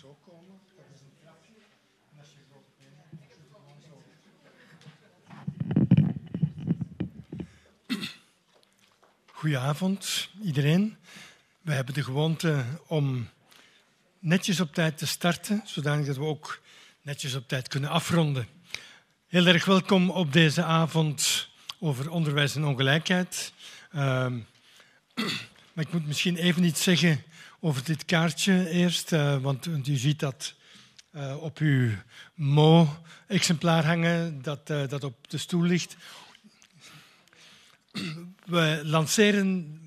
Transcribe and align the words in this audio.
zo 0.00 0.18
komen. 0.26 0.60
Dat 0.76 0.84
is 0.94 1.00
een 1.00 1.16
trapje. 1.20 1.52
En 2.12 2.18
als 2.18 2.28
je 2.28 2.38
wilt 2.50 2.66
beginnen, 2.76 3.04
dan. 3.50 3.60
Goedenavond, 9.32 10.28
iedereen. 10.42 10.96
We 11.60 11.72
hebben 11.72 11.94
de 11.94 12.02
gewoonte 12.02 12.64
om 12.86 13.28
netjes 14.18 14.60
op 14.60 14.74
tijd 14.74 14.98
te 14.98 15.06
starten, 15.06 15.62
zodanig 15.64 16.06
dat 16.06 16.16
we 16.16 16.24
ook 16.24 16.60
netjes 17.02 17.34
op 17.34 17.48
tijd 17.48 17.68
kunnen 17.68 17.90
afronden. 17.90 18.48
Heel 19.26 19.46
erg 19.46 19.64
welkom 19.64 20.10
op 20.10 20.32
deze 20.32 20.62
avond 20.62 21.48
over 21.78 22.10
onderwijs 22.10 22.56
en 22.56 22.64
ongelijkheid. 22.64 23.52
Ehm, 23.90 24.38
maar 25.72 25.84
ik 25.84 25.92
moet 25.92 26.06
misschien 26.06 26.36
even 26.36 26.64
iets 26.64 26.82
zeggen 26.82 27.24
over 27.64 27.84
dit 27.84 28.04
kaartje 28.04 28.70
eerst, 28.70 29.12
uh, 29.12 29.36
want 29.36 29.66
u 29.66 29.96
ziet 29.96 30.20
dat 30.20 30.54
uh, 31.14 31.42
op 31.42 31.58
uw 31.58 31.90
Mo-exemplaar 32.34 33.84
hangen, 33.84 34.42
dat, 34.42 34.70
uh, 34.70 34.88
dat 34.88 35.04
op 35.04 35.30
de 35.30 35.38
stoel 35.38 35.62
ligt. 35.62 35.96
We 38.44 38.80
lanceren 38.84 39.78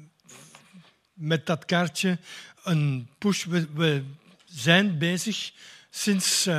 met 1.13 1.45
dat 1.45 1.65
kaartje 1.65 2.17
een 2.63 3.09
push. 3.17 3.43
We, 3.45 3.67
we 3.73 4.03
zijn 4.45 4.97
bezig 4.97 5.51
sinds 5.89 6.49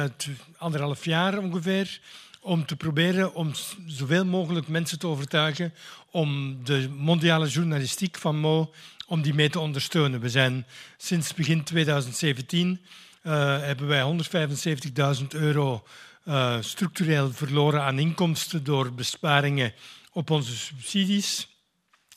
anderhalf 0.57 1.05
jaar 1.05 1.39
ongeveer 1.39 2.01
om 2.41 2.67
te 2.67 2.77
proberen 2.77 3.35
om 3.35 3.53
zoveel 3.87 4.25
mogelijk 4.25 4.69
mensen 4.69 4.99
te 4.99 5.07
overtuigen 5.07 5.75
om 6.11 6.59
de 6.65 6.89
mondiale 6.89 7.49
journalistiek 7.49 8.17
van 8.19 8.37
Mo 8.37 8.73
om 9.07 9.23
die 9.23 9.35
mee 9.35 9.51
te 9.51 9.61
ondersteunen. 9.61 10.21
We 10.21 10.29
zijn 10.29 10.67
sinds 10.97 11.35
begin 11.35 11.65
2017 11.65 12.81
uh, 13.23 13.33
hebben 13.61 13.87
wij 13.87 14.17
175.000 15.21 15.27
euro 15.29 15.87
uh, 16.25 16.57
structureel 16.61 17.33
verloren 17.33 17.83
aan 17.83 17.99
inkomsten 17.99 18.65
door 18.65 18.93
besparingen 18.93 19.73
op 20.13 20.31
onze 20.31 20.57
subsidies. 20.57 21.49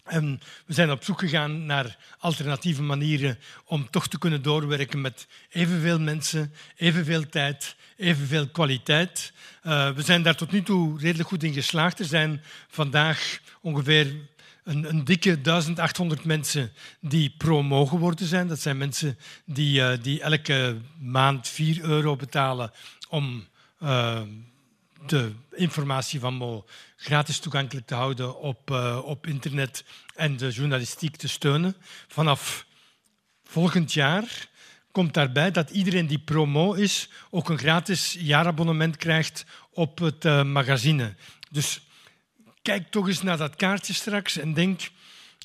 En 0.04 0.42
we 0.66 0.74
zijn 0.74 0.92
op 0.92 1.04
zoek 1.04 1.20
gegaan 1.20 1.66
naar 1.66 1.98
alternatieve 2.18 2.82
manieren 2.82 3.40
om 3.66 3.90
toch 3.90 4.08
te 4.08 4.18
kunnen 4.18 4.42
doorwerken 4.42 5.02
met 5.02 5.28
evenveel 5.50 6.00
mensen, 6.00 6.54
evenveel 6.76 7.30
tijd, 7.30 7.76
evenveel 7.98 8.48
kwaliteit. 8.48 9.34
Uh, 9.64 9.92
we 9.92 10.02
zijn 10.02 10.24
daar 10.24 10.36
tot 10.36 10.52
nu 10.52 10.64
toe 10.64 11.00
redelijk 11.00 11.30
goed 11.30 11.44
in 11.44 11.54
geslaagd. 11.54 12.00
Er 12.00 12.06
zijn 12.06 12.44
vandaag 12.68 13.40
ongeveer 13.62 14.16
een, 14.70 14.90
een, 14.90 15.04
dikke 15.04 15.42
1800 15.42 16.24
mensen 16.24 16.72
die 17.00 17.34
pro 17.38 17.64
mogen 17.64 17.98
worden 17.98 18.28
zijn. 18.28 18.48
Dat 18.48 18.60
zijn 18.60 18.78
mensen 18.78 19.18
die, 19.46 19.80
uh, 19.80 19.92
die 20.02 20.22
elke 20.22 20.78
maand 21.00 21.48
4 21.48 21.82
euro 21.84 22.16
betalen 22.16 22.72
om 23.10 23.46
uh, 23.84 24.22
de 25.06 25.32
informatie 25.52 26.20
van 26.20 26.34
Mo 26.34 26.66
gratis 26.96 27.40
toegankelijk 27.40 27.88
te 27.88 27.96
houden 27.96 28.40
op, 28.40 28.72
uh, 28.72 29.00
op 29.04 29.28
internet 29.28 29.84
en 30.16 30.38
de 30.38 30.50
journalistiek 30.50 31.16
te 31.16 31.28
steunen. 31.28 31.76
Vanaf 32.08 32.66
volgend 33.44 33.94
jaar 33.94 34.48
komt 34.92 35.14
daarbij 35.14 35.52
dat 35.52 35.70
iedereen 35.70 36.08
die 36.08 36.20
promo 36.20 36.74
is 36.74 37.10
ook 37.30 37.50
een 37.50 37.58
gratis 37.58 38.18
jaarabonnement 38.20 38.98
krijgt 38.98 39.46
op 39.74 40.00
het 40.00 40.24
magazine. 40.44 41.16
Dus 41.50 41.82
kijk 42.70 42.92
toch 42.92 43.08
eens 43.08 43.22
naar 43.22 43.38
dat 43.38 43.56
kaartje 43.56 43.94
straks 43.94 44.38
en 44.38 44.54
denk, 44.54 44.90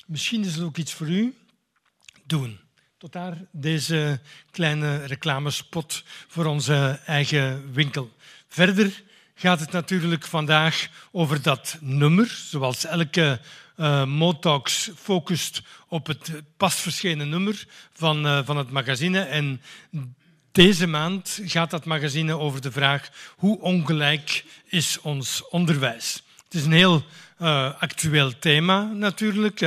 misschien 0.05 0.45
is 0.45 0.55
het 0.55 0.63
ook 0.63 0.77
iets 0.77 0.93
voor 0.93 1.07
u. 1.07 1.35
Doen. 2.25 2.59
Tot 2.97 3.11
daar 3.11 3.37
deze 3.51 4.19
kleine 4.51 5.05
reclamespot 5.05 6.03
voor 6.27 6.45
onze 6.45 6.99
eigen 7.05 7.73
winkel. 7.73 8.15
Verder 8.47 9.03
gaat 9.35 9.59
het 9.59 9.71
natuurlijk 9.71 10.25
vandaag 10.25 10.87
over 11.11 11.41
dat 11.41 11.77
nummer, 11.81 12.27
zoals 12.27 12.85
elke 12.85 13.39
uh, 13.77 14.05
Motox 14.05 14.91
focust 14.95 15.61
op 15.87 16.07
het 16.07 16.31
pas 16.57 16.75
verschenen 16.75 17.29
nummer 17.29 17.67
van, 17.93 18.25
uh, 18.25 18.45
van 18.45 18.57
het 18.57 18.71
magazine. 18.71 19.19
En 19.19 19.61
deze 20.51 20.87
maand 20.87 21.39
gaat 21.45 21.69
dat 21.69 21.85
magazine 21.85 22.37
over 22.37 22.61
de 22.61 22.71
vraag 22.71 23.09
hoe 23.35 23.59
ongelijk 23.61 24.45
is 24.65 24.99
ons 25.01 25.47
onderwijs. 25.49 26.23
Het 26.45 26.53
is 26.53 26.65
een 26.65 26.71
heel 26.71 27.03
uh, 27.39 27.73
actueel 27.79 28.39
thema 28.39 28.81
natuurlijk. 28.81 29.59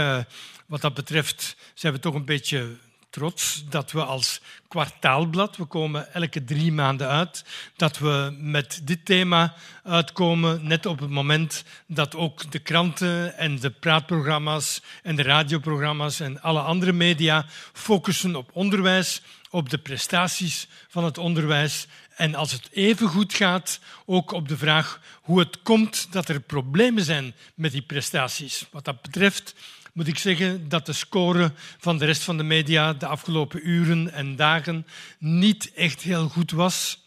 wat 0.67 0.81
dat 0.81 0.95
betreft 0.95 1.57
zijn 1.75 1.93
we 1.93 1.99
toch 1.99 2.15
een 2.15 2.25
beetje 2.25 2.77
trots 3.11 3.65
dat 3.69 3.93
we 3.93 4.05
als 4.05 4.41
kwartaalblad, 4.69 5.57
we 5.57 5.65
komen 5.65 6.13
elke 6.13 6.45
drie 6.45 6.73
maanden 6.73 7.09
uit, 7.09 7.45
dat 7.77 7.99
we 7.99 8.37
met 8.39 8.81
dit 8.85 9.05
thema 9.05 9.55
uitkomen, 9.83 10.67
net 10.67 10.87
op 10.87 10.99
het 10.99 11.11
moment 11.11 11.65
dat 11.87 12.15
ook 12.15 12.51
de 12.51 12.59
kranten 12.59 13.37
en 13.37 13.59
de 13.59 13.71
praatprogramma's 13.71 14.83
en 15.03 15.17
de 15.17 15.23
radioprogramma's 15.23 16.21
en 16.21 16.41
alle 16.41 16.61
andere 16.61 16.93
media 16.93 17.47
focussen 17.73 18.37
op 18.37 18.51
onderwijs, 18.53 19.23
op 19.51 19.71
de 19.71 19.79
prestaties 19.79 20.69
van 20.89 21.05
het 21.05 21.19
onderwijs 21.19 21.87
en 22.19 22.35
als 22.35 22.53
het 22.53 22.69
even 22.73 23.09
goed 23.09 23.35
gaat, 23.35 23.81
ook 24.07 24.33
op 24.33 24.49
de 24.49 24.57
vraag 24.57 25.01
hoe 25.23 25.39
het 25.39 25.63
komt 25.63 26.13
dat 26.13 26.29
er 26.29 26.41
problemen 26.41 27.05
zijn 27.05 27.35
met 27.55 27.73
die 27.73 27.83
prestaties. 27.83 28.67
Wat 28.71 28.85
dat 28.85 29.03
betreft 29.03 29.55
moet 29.93 30.07
ik 30.07 30.19
zeggen 30.19 30.69
dat 30.69 30.87
de 30.87 30.93
score 30.93 31.53
van 31.79 31.99
de 31.99 32.05
rest 32.05 32.23
van 32.23 32.37
de 32.37 32.43
media 32.43 32.93
de 32.93 33.07
afgelopen 33.07 33.69
uren 33.69 34.13
en 34.13 34.37
dagen 34.37 34.87
niet 35.19 35.73
echt 35.73 36.03
heel 36.03 36.29
goed 36.29 36.51
was. 36.51 37.07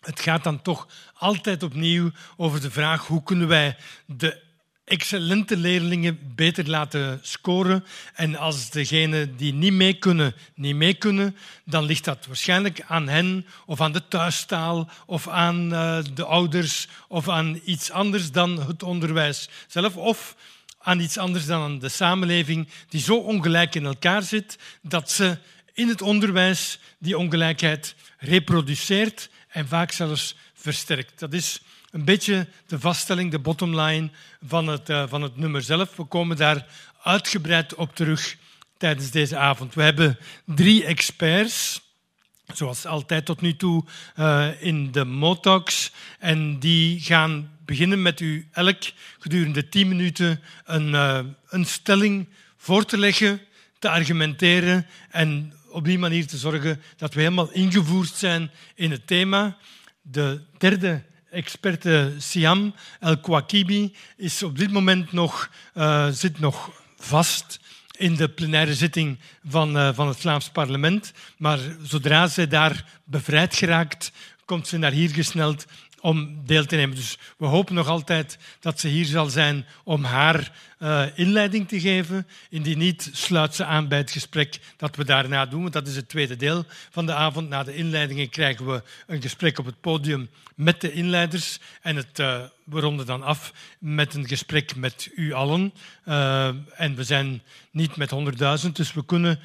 Het 0.00 0.20
gaat 0.20 0.44
dan 0.44 0.62
toch 0.62 0.88
altijd 1.14 1.62
opnieuw 1.62 2.10
over 2.36 2.60
de 2.60 2.70
vraag 2.70 3.06
hoe 3.06 3.22
kunnen 3.22 3.48
wij 3.48 3.76
de 4.06 4.42
excellente 4.90 5.56
leerlingen 5.56 6.18
beter 6.34 6.68
laten 6.68 7.18
scoren. 7.22 7.84
En 8.14 8.36
als 8.36 8.70
degenen 8.70 9.36
die 9.36 9.52
niet 9.52 9.72
mee 9.72 9.94
kunnen, 9.94 10.34
niet 10.54 10.74
mee 10.74 10.94
kunnen, 10.94 11.36
dan 11.64 11.84
ligt 11.84 12.04
dat 12.04 12.26
waarschijnlijk 12.26 12.82
aan 12.86 13.08
hen 13.08 13.46
of 13.66 13.80
aan 13.80 13.92
de 13.92 14.08
thuistaal 14.08 14.90
of 15.06 15.28
aan 15.28 15.72
uh, 15.72 15.98
de 16.14 16.24
ouders 16.24 16.88
of 17.08 17.28
aan 17.28 17.60
iets 17.64 17.90
anders 17.90 18.30
dan 18.30 18.66
het 18.66 18.82
onderwijs 18.82 19.48
zelf. 19.66 19.96
Of 19.96 20.36
aan 20.78 21.00
iets 21.00 21.18
anders 21.18 21.46
dan 21.46 21.78
de 21.78 21.88
samenleving 21.88 22.68
die 22.88 23.00
zo 23.00 23.16
ongelijk 23.16 23.74
in 23.74 23.84
elkaar 23.86 24.22
zit 24.22 24.58
dat 24.82 25.10
ze 25.10 25.38
in 25.72 25.88
het 25.88 26.02
onderwijs 26.02 26.78
die 26.98 27.18
ongelijkheid 27.18 27.94
reproduceert 28.18 29.30
en 29.48 29.68
vaak 29.68 29.92
zelfs 29.92 30.36
versterkt. 30.54 31.18
Dat 31.18 31.32
is 31.32 31.60
een 31.90 32.04
beetje 32.04 32.46
de 32.66 32.80
vaststelling, 32.80 33.30
de 33.30 33.38
bottomline 33.38 34.10
van 34.46 34.66
het, 34.66 34.88
uh, 34.88 35.04
van 35.08 35.22
het 35.22 35.36
nummer 35.36 35.62
zelf. 35.62 35.96
We 35.96 36.04
komen 36.04 36.36
daar 36.36 36.66
uitgebreid 37.02 37.74
op 37.74 37.94
terug 37.94 38.36
tijdens 38.76 39.10
deze 39.10 39.36
avond. 39.36 39.74
We 39.74 39.82
hebben 39.82 40.18
drie 40.44 40.84
experts, 40.84 41.80
zoals 42.54 42.86
altijd 42.86 43.24
tot 43.24 43.40
nu 43.40 43.56
toe 43.56 43.84
uh, 44.16 44.48
in 44.60 44.92
de 44.92 45.04
Motox, 45.04 45.92
en 46.18 46.58
die 46.58 47.00
gaan 47.00 47.58
beginnen 47.64 48.02
met 48.02 48.20
u 48.20 48.48
elk 48.52 48.82
gedurende 49.18 49.68
tien 49.68 49.88
minuten 49.88 50.40
een, 50.64 50.88
uh, 50.88 51.18
een 51.48 51.64
stelling 51.64 52.28
voor 52.56 52.84
te 52.84 52.98
leggen, 52.98 53.40
te 53.78 53.88
argumenteren 53.88 54.86
en 55.10 55.52
op 55.68 55.84
die 55.84 55.98
manier 55.98 56.26
te 56.26 56.36
zorgen 56.36 56.82
dat 56.96 57.14
we 57.14 57.20
helemaal 57.20 57.50
ingevoerd 57.50 58.14
zijn 58.14 58.50
in 58.74 58.90
het 58.90 59.06
thema. 59.06 59.56
De 60.02 60.40
derde 60.58 61.02
experte 61.30 62.14
Siam 62.18 62.74
El-Kwakibi 63.00 63.94
is 64.16 64.42
op 64.42 64.58
dit 64.58 64.70
moment 64.70 65.12
nog, 65.12 65.50
uh, 65.74 66.08
zit 66.08 66.40
nog 66.40 66.70
vast 66.98 67.60
in 67.96 68.14
de 68.14 68.28
plenaire 68.28 68.74
zitting 68.74 69.18
van, 69.48 69.76
uh, 69.76 69.88
van 69.94 70.08
het 70.08 70.16
Vlaams 70.16 70.48
parlement. 70.48 71.12
Maar 71.36 71.58
zodra 71.82 72.26
zij 72.26 72.48
daar 72.48 72.84
bevrijd 73.04 73.54
geraakt, 73.54 74.12
komt 74.44 74.68
ze 74.68 74.78
naar 74.78 74.92
hier 74.92 75.10
gesneld 75.10 75.66
om 76.00 76.40
deel 76.46 76.64
te 76.64 76.76
nemen. 76.76 76.96
Dus 76.96 77.18
we 77.38 77.46
hopen 77.46 77.74
nog 77.74 77.88
altijd 77.88 78.38
dat 78.60 78.80
ze 78.80 78.88
hier 78.88 79.04
zal 79.04 79.26
zijn 79.26 79.66
om 79.84 80.04
haar 80.04 80.52
uh, 80.78 81.02
inleiding 81.14 81.68
te 81.68 81.80
geven. 81.80 82.26
Indien 82.50 82.78
niet, 82.78 83.10
sluit 83.12 83.54
ze 83.54 83.64
aan 83.64 83.88
bij 83.88 83.98
het 83.98 84.10
gesprek 84.10 84.58
dat 84.76 84.96
we 84.96 85.04
daarna 85.04 85.46
doen. 85.46 85.60
Want 85.60 85.72
dat 85.72 85.86
is 85.86 85.96
het 85.96 86.08
tweede 86.08 86.36
deel 86.36 86.64
van 86.90 87.06
de 87.06 87.14
avond. 87.14 87.48
Na 87.48 87.62
de 87.62 87.74
inleidingen 87.74 88.28
krijgen 88.28 88.66
we 88.66 88.82
een 89.06 89.22
gesprek 89.22 89.58
op 89.58 89.66
het 89.66 89.80
podium 89.80 90.28
met 90.54 90.80
de 90.80 90.92
inleiders. 90.92 91.58
En 91.82 91.96
het, 91.96 92.18
uh, 92.18 92.42
we 92.64 92.80
ronden 92.80 93.06
dan 93.06 93.22
af 93.22 93.52
met 93.78 94.14
een 94.14 94.28
gesprek 94.28 94.76
met 94.76 95.10
u 95.14 95.32
allen. 95.32 95.72
Uh, 96.04 96.46
en 96.76 96.94
we 96.94 97.04
zijn 97.04 97.42
niet 97.70 97.96
met 97.96 98.10
100.000, 98.64 98.72
dus 98.72 98.92
we 98.92 99.04
kunnen 99.04 99.40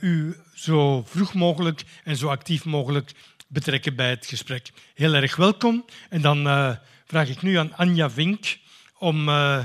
u 0.00 0.36
zo 0.54 1.04
vroeg 1.06 1.34
mogelijk 1.34 1.82
en 2.04 2.16
zo 2.16 2.28
actief 2.28 2.64
mogelijk 2.64 3.12
betrekken 3.52 3.96
bij 3.96 4.10
het 4.10 4.26
gesprek. 4.26 4.72
Heel 4.94 5.14
erg 5.14 5.36
welkom. 5.36 5.84
En 6.08 6.20
dan 6.20 6.46
uh, 6.46 6.76
vraag 7.06 7.28
ik 7.28 7.42
nu 7.42 7.56
aan 7.56 7.76
Anja 7.76 8.10
Vink 8.10 8.58
om 8.98 9.28
uh, 9.28 9.64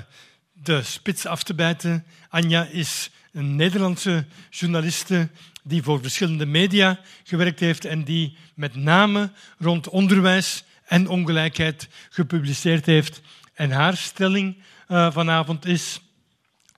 de 0.54 0.84
spits 0.84 1.25
af 1.25 1.44
te 1.44 1.54
bijten. 1.54 2.06
Anja 2.30 2.66
is 2.66 3.10
een 3.31 3.56
Nederlandse 3.56 4.25
journaliste 4.50 5.30
die 5.63 5.84
voor 5.84 6.01
verschillende 6.01 6.45
media 6.45 7.00
gewerkt 7.24 7.60
heeft 7.60 7.86
en 7.86 8.04
die 8.04 8.38
met 8.56 8.75
name 8.75 9.31
rond 9.57 9.90
onderwijs 9.90 10.63
en 10.86 11.07
ongelijkheid 11.07 11.88
gepubliceerd 12.10 12.86
heeft. 12.86 13.22
En 13.54 13.72
haar 13.72 13.98
stelling 13.98 14.57
uh, 14.88 15.12
vanavond 15.12 15.66
is: 15.66 16.01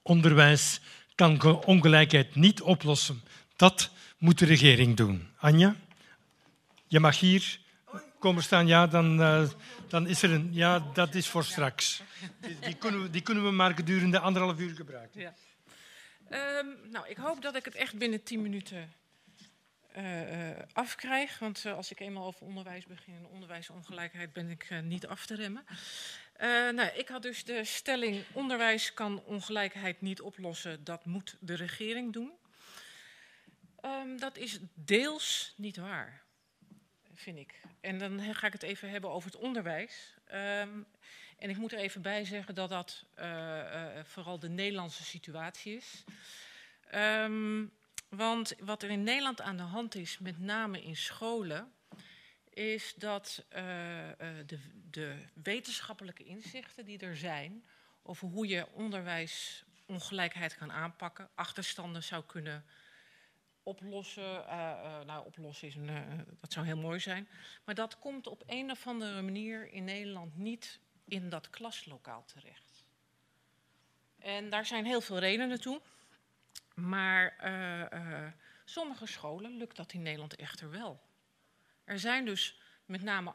onderwijs 0.02 0.80
kan 1.16 1.64
ongelijkheid 1.66 2.36
niet 2.36 2.62
oplossen. 2.62 3.24
Dat 3.56 3.90
moet 4.18 4.40
de 4.40 4.46
regering 4.46 4.98
doen. 4.98 5.28
Anja, 5.38 5.76
je 6.90 7.00
mag 7.00 7.20
hier 7.20 7.60
komen 8.20 8.44
staan. 8.44 8.68
Ja, 8.68 8.88
dan, 8.88 9.20
uh, 9.20 9.50
dan 9.88 10.08
is 10.08 10.22
er 10.22 10.32
een. 10.32 10.54
Ja, 10.54 10.80
dat 10.94 11.16
is 11.16 11.28
voor 11.28 11.44
straks. 11.44 12.02
Die, 12.62 12.76
kunnen, 12.76 13.02
we, 13.02 13.10
die 13.10 13.22
kunnen 13.22 13.44
we 13.44 13.52
maar 13.52 13.74
gedurende 13.74 14.20
anderhalf 14.20 14.60
uur 14.60 14.76
gebruiken. 14.76 15.22
Ja. 15.22 15.34
Um, 16.60 16.78
nou, 16.92 17.08
ik 17.08 17.18
hoop 17.18 17.42
dat 17.42 17.56
ik 17.56 17.66
het 17.66 17.76
echt 17.76 17.98
binnen 17.98 18.24
tien 18.24 18.42
minuten 18.42 18.94
uh, 19.98 20.04
afkrijg. 20.74 21.40
Want 21.40 21.66
als 21.66 21.92
ik 21.92 22.00
eenmaal 22.00 22.26
over 22.26 22.42
onderwijs 22.42 22.86
begin 22.86 23.16
en 23.16 23.26
onderwijsongelijkheid 23.26 24.34
ben 24.34 24.50
ik 24.50 24.70
niet 24.84 25.08
af 25.08 25.26
te 25.26 25.36
remmen. 25.36 25.64
nou, 26.76 26.90
ik 26.96 27.08
had 27.08 27.22
dus 27.22 27.44
de 27.44 27.64
stelling: 27.64 28.24
onderwijs 28.34 28.94
kan 28.94 29.24
ongelijkheid 29.26 30.02
niet 30.02 30.22
oplossen, 30.22 30.84
dat 30.84 31.06
moet 31.06 31.38
de 31.40 31.56
regering 31.56 32.14
doen. 32.14 32.32
Um, 33.86 34.20
dat 34.20 34.38
is 34.38 34.60
deels 34.74 35.54
niet 35.58 35.78
waar, 35.78 36.22
vind 37.20 37.38
ik. 37.38 37.62
En 37.82 38.00
dan 38.00 38.34
ga 38.34 38.48
ik 38.48 38.54
het 38.54 38.64
even 38.64 38.90
hebben 38.90 39.10
over 39.10 39.32
het 39.32 39.40
onderwijs. 39.40 40.14
Um, 40.34 40.86
en 41.38 41.50
ik 41.50 41.58
moet 41.58 41.72
er 41.72 41.80
even 41.80 42.02
bij 42.02 42.26
zeggen 42.26 42.56
dat 42.56 42.70
dat 42.70 43.06
uh, 43.20 43.26
uh, 43.26 44.04
vooral 44.04 44.40
de 44.40 44.50
Nederlandse 44.50 45.04
situatie 45.04 45.76
is. 45.76 46.04
Um, 46.96 47.72
want 48.10 48.56
wat 48.60 48.84
er 48.84 48.90
in 48.90 49.04
Nederland 49.04 49.42
aan 49.42 49.58
de 49.58 49.64
hand 49.64 49.96
is, 49.96 50.18
met 50.18 50.40
name 50.40 50.82
in 50.82 50.96
scholen, 50.96 51.74
is 52.50 52.94
dat 52.96 53.46
uh, 53.50 53.58
de, 54.46 54.60
de, 54.90 55.16
wetenschappelijke 55.44 56.24
inzichten 56.24 56.86
die 56.86 57.00
er 57.00 57.18
zijn 57.18 57.64
over 58.04 58.28
hoe 58.28 58.48
je 58.48 58.68
onderwijsongelijkheid 58.74 60.58
kan 60.58 60.72
aanpakken, 60.72 61.30
achterstanden 61.36 62.04
zou 62.04 62.24
kunnen 62.26 62.66
oplossen. 63.64 64.46
nou, 65.06 65.26
oplossen 65.26 65.68
is 65.68 65.76
een, 65.76 66.26
dat 66.40 66.54
zou 66.54 66.66
heel 66.66 66.78
mooi 66.78 67.00
zijn. 67.00 67.28
Maar 67.66 67.76
dat 67.76 68.00
komt 68.00 68.28
op 68.28 68.44
een 68.46 68.72
of 68.72 68.88
andere 68.88 69.22
manier 69.22 69.72
in 69.72 69.84
Nederland 69.84 70.38
niet 70.38 70.80
in 71.06 71.30
dat 71.30 71.50
klaslokaal 71.50 72.26
terecht. 72.26 72.84
En 74.20 74.50
daar 74.50 74.66
zijn 74.66 74.86
heel 74.86 75.02
veel 75.02 75.18
redenen 75.20 75.62
toe. 75.62 75.82
Maar 76.76 77.36
sommige 78.66 79.06
scholen 79.06 79.58
lukt 79.58 79.76
dat 79.76 79.94
in 79.94 80.02
Nederland 80.02 80.36
echter 80.36 80.72
wel. 80.72 81.02
Er 81.84 82.00
zijn 82.00 82.26
dus 82.26 82.60
met 82.90 83.04
name 83.04 83.34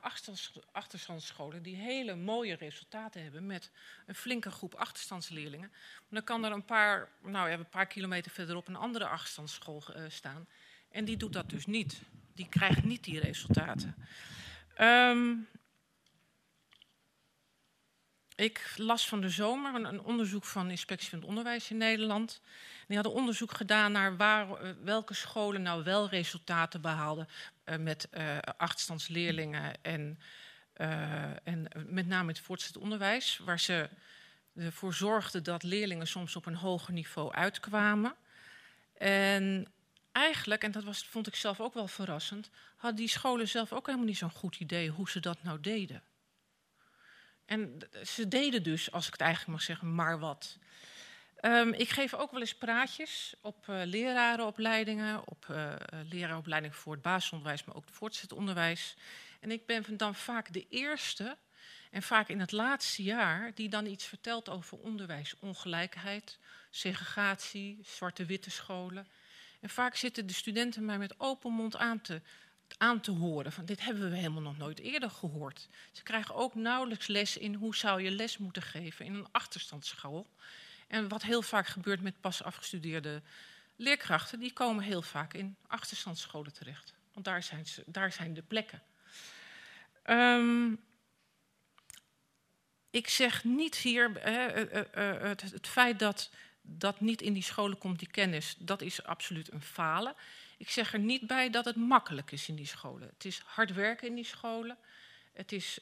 achterstandsscholen 0.73 1.63
die 1.63 1.77
hele 1.77 2.15
mooie 2.15 2.55
resultaten 2.55 3.23
hebben 3.23 3.47
met 3.47 3.71
een 4.07 4.15
flinke 4.15 4.51
groep 4.51 4.75
achterstandsleerlingen. 4.75 5.73
Dan 6.09 6.25
kan 6.25 6.45
er 6.45 6.53
een 6.53 6.65
paar, 6.65 7.09
nou 7.23 7.51
ja, 7.51 7.55
een 7.59 7.69
paar 7.69 7.87
kilometer 7.87 8.31
verderop 8.31 8.69
een 8.69 8.77
andere 8.77 9.07
achterstandsschool 9.07 9.83
uh, 9.89 10.03
staan. 10.09 10.47
En 10.91 11.05
die 11.05 11.17
doet 11.17 11.33
dat 11.33 11.51
dus 11.51 11.67
niet. 11.67 12.01
Die 12.35 12.49
krijgt 12.49 12.85
niet 12.85 13.05
die 13.05 13.21
resultaten. 13.21 13.95
Um, 14.81 15.49
ik 18.35 18.73
las 18.77 19.09
van 19.09 19.21
de 19.21 19.29
zomer 19.29 19.75
een, 19.75 19.85
een, 19.85 20.01
onderzoek 20.01 20.45
van 20.45 20.71
Inspectie 20.71 21.11
van 21.11 21.19
het 21.19 21.29
Onderwijs 21.29 21.71
in 21.71 21.77
Nederland. 21.77 22.41
Die 22.87 22.97
hadden 22.97 23.15
onderzoek 23.15 23.53
gedaan 23.53 23.93
naar 23.93 24.17
waar, 24.17 24.49
uh, 24.49 24.71
welke 24.83 25.15
scholen 25.15 25.63
nou 25.63 25.85
wel 25.85 26.09
resultaten 26.09 26.81
behaalden 26.81 27.29
uh, 27.65 27.77
met 27.77 28.09
uh, 28.13 28.39
achterstandsleerlingen 28.57 29.83
en, 29.83 30.19
en 31.45 31.69
met 31.87 32.07
name 32.07 32.29
het 32.29 32.41
voortgezet 32.41 32.77
onderwijs, 32.77 33.41
waar 33.45 33.61
ze 33.61 33.89
ervoor 34.57 34.95
zorgden 34.95 35.43
dat 35.43 35.63
leerlingen 35.63 36.07
soms 36.07 36.37
op 36.37 36.47
een 36.47 36.55
hoger 36.55 36.93
niveau 36.93 37.33
uitkwamen. 37.33 38.15
En 38.99 39.73
eigenlijk, 40.13 40.63
en 40.63 40.73
dat 40.73 40.85
was, 40.85 41.07
vond 41.07 41.27
ik 41.27 41.35
zelf 41.35 41.61
ook 41.61 41.75
wel 41.75 41.89
verrassend, 41.89 42.51
hadden 42.77 43.01
die 43.01 43.09
scholen 43.09 43.49
zelf 43.49 43.73
ook 43.73 43.87
helemaal 43.87 44.07
niet 44.07 44.17
zo'n 44.17 44.31
goed 44.31 44.57
idee 44.57 44.89
hoe 44.89 45.11
ze 45.11 45.21
dat 45.21 45.43
nou 45.43 45.61
deden. 45.61 46.03
En 47.45 47.79
ze 48.05 48.29
deden 48.29 48.63
dus, 48.63 48.93
als 48.93 49.07
ik 49.07 49.13
het 49.13 49.21
eigenlijk 49.21 49.53
mag 49.53 49.63
zeggen, 49.63 49.95
maar 49.95 50.19
wat. 50.19 50.59
Um, 51.47 51.73
ik 51.73 51.89
geef 51.89 52.15
ook 52.15 52.31
wel 52.31 52.41
eens 52.41 52.55
praatjes 52.55 53.35
op 53.41 53.67
uh, 53.71 53.81
lerarenopleidingen, 53.85 55.29
op 55.29 55.47
uh, 55.51 55.73
leraaropleidingen 56.11 56.77
voor 56.77 56.93
het 56.93 57.03
basisonderwijs, 57.03 57.65
maar 57.65 57.77
ook 57.77 57.85
het 57.85 57.95
voortgezet 57.95 58.33
onderwijs. 58.33 58.95
En 59.41 59.51
ik 59.51 59.67
ben 59.67 59.97
dan 59.97 60.15
vaak 60.15 60.53
de 60.53 60.67
eerste, 60.69 61.37
en 61.91 62.03
vaak 62.03 62.29
in 62.29 62.41
het 62.41 62.53
laatste 62.53 63.03
jaar, 63.03 63.53
die 63.55 63.69
dan 63.69 63.87
iets 63.87 64.05
vertelt 64.05 64.49
over 64.49 64.79
onderwijsongelijkheid, 64.79 66.39
segregatie, 66.71 67.79
zwarte-witte 67.83 68.51
scholen. 68.51 69.07
En 69.61 69.69
vaak 69.69 69.97
zitten 69.97 70.27
de 70.27 70.33
studenten 70.33 70.85
mij 70.85 70.99
met 70.99 71.21
open 71.21 71.53
mond 71.53 71.77
aan 71.77 72.01
te 72.01 72.21
aan 72.79 73.01
te 73.01 73.11
horen. 73.11 73.53
Van 73.53 73.65
dit 73.65 73.85
hebben 73.85 74.11
we 74.11 74.17
helemaal 74.17 74.43
nog 74.43 74.59
nooit 74.59 74.79
eerder 74.79 75.11
gehoord. 75.11 75.69
Ze 75.93 76.03
krijgen 76.03 76.35
ook 76.35 76.55
nauwelijks 76.55 77.07
les 77.07 77.37
in 77.37 77.55
hoe 77.55 77.77
zou 77.77 78.03
je 78.03 78.11
les 78.11 78.39
moeten 78.39 78.63
geven 78.63 79.05
in 79.05 79.15
een 79.15 79.29
achterstandsschool. 79.31 80.27
En 80.95 81.09
wat 81.09 81.23
heel 81.23 81.43
vaak 81.43 81.67
gebeurt 81.67 82.01
met 82.01 82.21
pas 82.21 82.43
afgestudeerde 82.43 83.23
leerkrachten, 83.77 84.39
die 84.39 84.53
komen 84.53 84.85
heel 84.85 85.03
vaak 85.03 85.35
in 85.35 85.57
achterstandsscholen 85.67 86.53
terecht. 86.53 86.95
Want 87.13 87.25
daar 87.25 87.43
zijn, 87.43 87.67
daar 87.87 88.13
zijn 88.13 88.35
de 88.35 88.43
plekken. 88.43 88.83
Um, 90.05 90.85
ik 92.91 93.09
zeg 93.09 93.45
niet 93.45 93.77
hier 93.77 94.27
uh, 94.27 94.57
uh, 94.57 94.83
uh, 94.95 95.23
het, 95.23 95.41
het, 95.41 95.67
feit 95.67 95.99
dat 95.99 96.31
dat 96.63 97.01
niet 97.01 97.23
in 97.23 97.33
die 97.33 97.43
scholen 97.43 97.79
komt, 97.79 97.99
die 97.99 98.11
kennis, 98.11 98.55
dat 98.59 98.83
is 98.83 99.05
absoluut 99.05 99.53
een 99.53 99.63
falen. 99.63 100.15
Ik 100.59 100.71
zeg 100.71 100.93
er 100.93 100.99
niet 100.99 101.27
bij 101.27 101.51
dat 101.51 101.65
het 101.65 101.77
makkelijk 101.77 102.33
is 102.33 102.49
in 102.49 102.57
die 102.57 102.67
scholen. 102.67 103.09
Het 103.09 103.25
is 103.25 103.43
hard 103.45 103.73
werken 103.73 104.09
in 104.09 104.15
die 104.15 104.25
scholen. 104.25 104.79
Het 105.33 105.53
is 105.53 105.79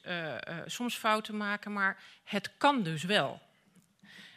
soms 0.67 0.97
fouten 0.97 1.37
maken, 1.37 1.73
maar 1.73 2.03
het 2.25 2.51
kan 2.57 2.83
dus 2.83 3.03
wel. 3.03 3.51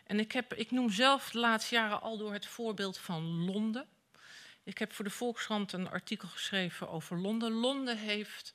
En 0.06 0.19
ik, 0.19 0.31
heb, 0.31 0.54
ik 0.54 0.72
noem 0.72 0.90
zelf 0.90 1.30
de 1.30 1.40
laatste 1.40 1.75
jaren 1.75 2.02
al 2.02 2.18
door 2.18 2.34
het 2.34 2.46
voorbeeld 2.46 2.98
van 2.98 3.46
Londen. 3.46 3.88
Ik 4.63 4.77
heb 4.77 4.94
voor 4.94 5.06
de 5.06 5.12
Volkskrant 5.12 5.72
een 5.74 5.89
artikel 5.89 6.27
geschreven 6.27 6.89
over 6.89 7.18
Londen. 7.18 7.51
Londen 7.51 7.98
heeft, 7.98 8.53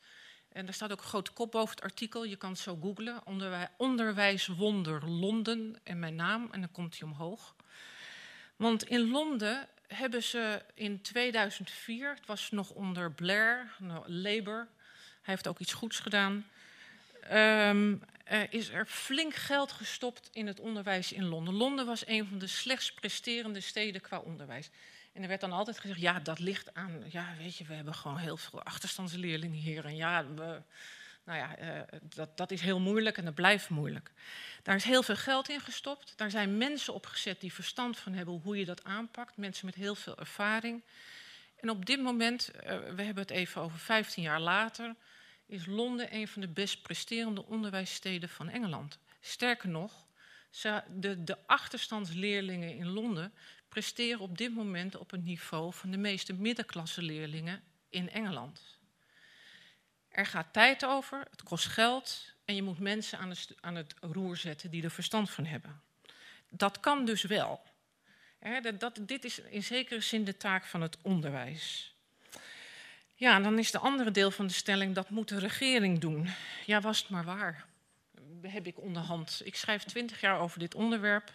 en 0.49 0.65
daar 0.65 0.75
staat 0.75 0.93
ook 0.93 1.01
een 1.01 1.05
grote 1.05 1.33
kop 1.33 1.51
boven 1.51 1.75
het 1.75 1.85
artikel, 1.85 2.25
je 2.25 2.37
kan 2.37 2.51
het 2.51 2.59
zo 2.59 2.79
googlen, 2.83 3.27
onderwij 3.27 3.69
onderwijswonder 3.77 5.09
Londen 5.09 5.81
en 5.83 5.99
mijn 5.99 6.15
naam, 6.15 6.49
en 6.51 6.61
dan 6.61 6.73
komt 6.73 6.99
hij 6.99 7.09
omhoog. 7.09 7.55
Want 8.57 8.85
in 8.85 9.11
Londen 9.11 9.69
hebben 9.87 10.23
ze 10.23 10.63
in 10.75 11.03
2004, 11.03 12.15
het 12.15 12.27
was 12.27 12.51
nog 12.51 12.71
onder 12.71 13.13
Blair, 13.13 13.77
Labour, 14.07 14.69
hij 15.23 15.35
heeft 15.35 15.49
ook 15.49 15.59
iets 15.59 15.73
goeds 15.73 15.99
gedaan, 15.99 16.47
um, 17.33 18.03
uh, 18.33 18.43
is 18.51 18.69
er 18.69 18.87
flink 18.87 19.35
geld 19.35 19.73
gestopt 19.73 20.29
in 20.33 20.47
het 20.47 20.61
onderwijs 20.61 21.13
in 21.13 21.25
Londen. 21.25 21.55
Londen 21.55 21.87
was 21.87 22.07
een 22.07 22.27
van 22.27 22.39
de 22.39 22.47
slechtst 22.47 22.95
presterende 22.95 23.61
steden 23.61 24.01
qua 24.01 24.19
onderwijs. 24.19 24.71
En 25.13 25.23
er 25.23 25.29
werd 25.29 25.41
dan 25.41 25.53
altijd 25.53 25.79
gezegd, 25.79 26.01
ja, 26.01 26.21
dat 26.21 26.39
ligt 26.39 26.75
aan, 26.75 27.03
ja, 27.09 27.35
weet 27.39 27.57
je, 27.57 27.65
we 27.65 27.75
hebben 27.75 27.95
gewoon 27.95 28.17
heel 28.17 28.37
veel 28.37 28.63
achterstandsleerlingen 28.63 29.59
hier. 29.59 29.85
En 29.85 29.97
ja, 29.97 30.27
we, 30.35 30.63
nou 31.25 31.39
ja, 31.39 31.59
uh, 31.59 31.99
dat, 32.03 32.37
dat 32.37 32.51
is 32.51 32.61
heel 32.61 32.81
moeilijk 32.81 33.17
en 33.19 33.25
dat 33.25 33.35
blijft 33.35 33.69
moeilijk. 33.69 34.11
Daar 34.63 34.77
is 34.77 34.85
heel 34.85 35.03
veel 35.03 35.17
geld 35.17 35.49
in 35.49 35.61
gestopt. 35.61 36.13
Daar 36.17 36.31
zijn 36.31 36.59
mensen 36.59 36.95
op 36.95 37.07
gezet 37.07 37.41
die 37.41 37.53
verstand 37.53 37.99
van 37.99 38.13
hebben 38.13 38.41
hoe 38.43 38.59
je 38.59 38.65
dat 38.65 38.85
aanpakt. 38.85 39.37
Mensen 39.37 39.67
met 39.67 39.75
heel 39.75 39.95
veel 39.95 40.19
ervaring. 40.19 40.83
En 41.61 41.71
op 41.71 41.87
dit 41.87 42.03
moment, 42.03 42.51
uh, 42.55 42.63
we 42.71 43.03
hebben 43.03 43.23
het 43.23 43.31
even 43.31 43.63
over 43.63 43.79
15 43.79 44.23
jaar 44.23 44.41
later, 44.41 44.95
is 45.51 45.67
Londen 45.67 46.15
een 46.15 46.29
van 46.29 46.41
de 46.41 46.49
best 46.49 46.83
presterende 46.83 47.47
onderwijssteden 47.47 48.29
van 48.29 48.49
Engeland. 48.49 48.99
Sterker 49.21 49.69
nog, 49.69 50.07
de, 50.89 51.25
de 51.25 51.47
achterstandsleerlingen 51.47 52.77
in 52.77 52.87
Londen 52.87 53.33
presteren 53.69 54.21
op 54.21 54.39
dit 54.39 54.55
moment 54.55 54.97
op 54.97 55.11
het 55.11 55.25
niveau 55.25 55.73
van 55.73 55.91
de 55.91 55.97
meeste 55.97 56.33
middenklasse 56.33 57.03
leerlingen 57.03 57.63
in 57.89 58.11
Engeland. 58.11 58.79
Er 60.09 60.27
gaat 60.27 60.53
tijd 60.53 60.85
over, 60.85 61.27
het 61.31 61.43
kost 61.43 61.67
geld 61.67 62.35
en 62.45 62.55
je 62.55 62.63
moet 62.63 62.79
mensen 62.79 63.19
aan, 63.19 63.33
aan 63.61 63.75
het 63.75 63.95
roer 64.01 64.37
zetten 64.37 64.71
die 64.71 64.83
er 64.83 64.91
verstand 64.91 65.31
van 65.31 65.45
hebben. 65.45 65.83
Dat 66.49 66.81
kan 66.81 67.05
dus 67.05 67.23
wel. 67.23 67.63
dat, 68.79 69.01
dit 69.01 69.25
is 69.25 69.39
in 69.39 69.63
zekere 69.63 70.01
zin 70.01 70.25
de 70.25 70.37
taak 70.37 70.65
van 70.65 70.81
het 70.81 70.97
onderwijs. 71.03 71.95
Ja, 73.21 73.35
en 73.35 73.43
dan 73.43 73.59
is 73.59 73.71
de 73.71 73.79
andere 73.79 74.11
deel 74.11 74.31
van 74.31 74.47
de 74.47 74.53
stelling, 74.53 74.95
dat 74.95 75.11
moet 75.11 75.29
de 75.29 75.39
regering 75.39 75.99
doen. 75.99 76.29
Ja, 76.67 76.81
was 76.81 76.99
het 76.99 77.09
maar 77.09 77.25
waar. 77.25 77.67
Heb 78.43 78.67
ik 78.67 78.79
onderhand. 78.79 79.41
Ik 79.45 79.57
schrijf 79.57 79.83
twintig 79.83 80.21
jaar 80.21 80.39
over 80.39 80.59
dit 80.59 80.75
onderwerp. 80.75 81.33